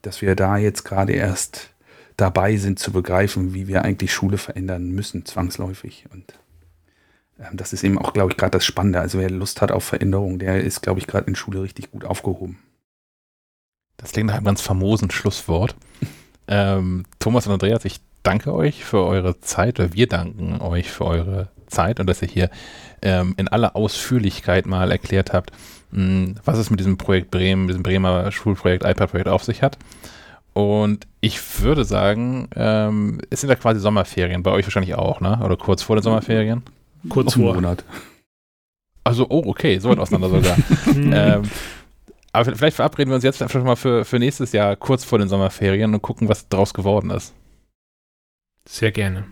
dass 0.00 0.22
wir 0.22 0.34
da 0.34 0.56
jetzt 0.56 0.84
gerade 0.84 1.12
erst 1.12 1.70
dabei 2.16 2.56
sind 2.56 2.78
zu 2.78 2.92
begreifen, 2.92 3.52
wie 3.54 3.68
wir 3.68 3.82
eigentlich 3.82 4.12
Schule 4.12 4.38
verändern 4.38 4.90
müssen, 4.90 5.26
zwangsläufig. 5.26 6.06
Und 6.12 6.38
ähm, 7.38 7.56
das 7.56 7.72
ist 7.72 7.84
eben 7.84 7.98
auch, 7.98 8.12
glaube 8.12 8.32
ich, 8.32 8.38
gerade 8.38 8.52
das 8.52 8.64
Spannende. 8.64 9.00
Also 9.00 9.18
wer 9.18 9.30
Lust 9.30 9.60
hat 9.60 9.72
auf 9.72 9.84
Veränderung, 9.84 10.38
der 10.38 10.62
ist, 10.62 10.82
glaube 10.82 11.00
ich, 11.00 11.06
gerade 11.06 11.26
in 11.26 11.34
Schule 11.34 11.62
richtig 11.62 11.90
gut 11.90 12.04
aufgehoben. 12.04 12.58
Das 13.96 14.12
klingt 14.12 14.28
nach 14.28 14.36
einem 14.36 14.46
ganz 14.46 14.62
famosen 14.62 15.10
Schlusswort. 15.10 15.74
ähm, 16.50 17.04
Thomas 17.18 17.46
und 17.46 17.54
Andreas, 17.54 17.84
ich 17.84 18.00
danke 18.22 18.52
euch 18.52 18.84
für 18.84 19.04
eure 19.04 19.40
Zeit, 19.40 19.80
oder 19.80 19.94
wir 19.94 20.06
danken 20.06 20.60
euch 20.60 20.90
für 20.90 21.06
eure 21.06 21.48
Zeit 21.68 22.00
und 22.00 22.06
dass 22.06 22.20
ihr 22.20 22.28
hier 22.28 22.50
ähm, 23.02 23.34
in 23.36 23.48
aller 23.48 23.76
Ausführlichkeit 23.76 24.66
mal 24.66 24.90
erklärt 24.90 25.32
habt, 25.32 25.52
mh, 25.92 25.98
hm, 25.98 26.34
was 26.44 26.58
es 26.58 26.68
mit 26.70 26.80
diesem 26.80 26.98
Projekt 26.98 27.30
Bremen, 27.30 27.68
diesem 27.68 27.82
Bremer 27.82 28.30
Schulprojekt, 28.32 28.84
iPad-Projekt 28.84 29.28
auf 29.28 29.44
sich 29.44 29.62
hat. 29.62 29.78
Und 30.52 31.06
ich 31.20 31.62
würde 31.62 31.84
sagen, 31.84 32.48
ähm, 32.56 33.20
es 33.30 33.40
sind 33.40 33.50
ja 33.50 33.56
quasi 33.56 33.80
Sommerferien, 33.80 34.42
bei 34.42 34.50
euch 34.50 34.66
wahrscheinlich 34.66 34.96
auch, 34.96 35.20
ne? 35.20 35.40
Oder 35.44 35.56
kurz 35.56 35.82
vor 35.82 35.96
den 35.96 36.02
Sommerferien? 36.02 36.62
Kurz 37.08 37.34
vor. 37.34 37.54
Monat. 37.54 37.84
Also, 39.04 39.26
oh, 39.30 39.44
okay, 39.46 39.78
so 39.78 39.88
weit 39.88 39.98
auseinander 39.98 40.28
sogar. 40.28 40.56
ähm, 40.94 41.42
aber 42.32 42.54
vielleicht 42.54 42.76
verabreden 42.76 43.10
wir 43.10 43.16
uns 43.16 43.24
jetzt 43.24 43.42
einfach 43.42 43.62
mal 43.64 43.76
für, 43.76 44.04
für 44.04 44.18
nächstes 44.18 44.52
Jahr 44.52 44.76
kurz 44.76 45.04
vor 45.04 45.18
den 45.18 45.28
Sommerferien 45.28 45.94
und 45.94 46.02
gucken, 46.02 46.28
was 46.28 46.48
draus 46.48 46.74
geworden 46.74 47.10
ist. 47.10 47.34
Sehr 48.66 48.92
gerne. 48.92 49.24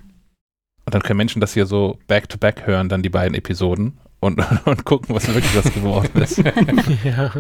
Und 0.85 0.95
dann 0.95 1.03
können 1.03 1.19
Menschen 1.19 1.41
das 1.41 1.55
hier 1.55 1.67
so 1.67 1.99
back-to-back 2.07 2.67
hören, 2.67 2.89
dann 2.89 3.03
die 3.03 3.11
beiden 3.11 3.35
Episoden 3.35 3.99
und, 4.21 4.41
und 4.65 4.85
gucken, 4.85 5.15
was 5.15 5.29
wirklich 5.33 5.55
was 5.55 5.73
geworden 5.73 6.23
ist. 6.23 6.39
ja. 7.05 7.33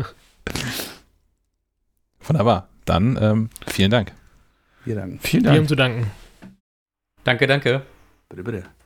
Wunderbar. 2.20 2.68
Dann 2.84 3.18
ähm, 3.20 3.50
vielen 3.66 3.90
Dank. 3.90 4.12
Wir 4.84 4.94
danken. 4.94 5.18
Vielen 5.20 5.44
Wir 5.44 5.50
haben 5.50 5.56
Dank. 5.56 5.68
zu 5.68 5.76
danken. 5.76 6.10
Danke, 7.24 7.46
danke. 7.46 7.82
Bitte, 8.28 8.42
bitte. 8.42 8.77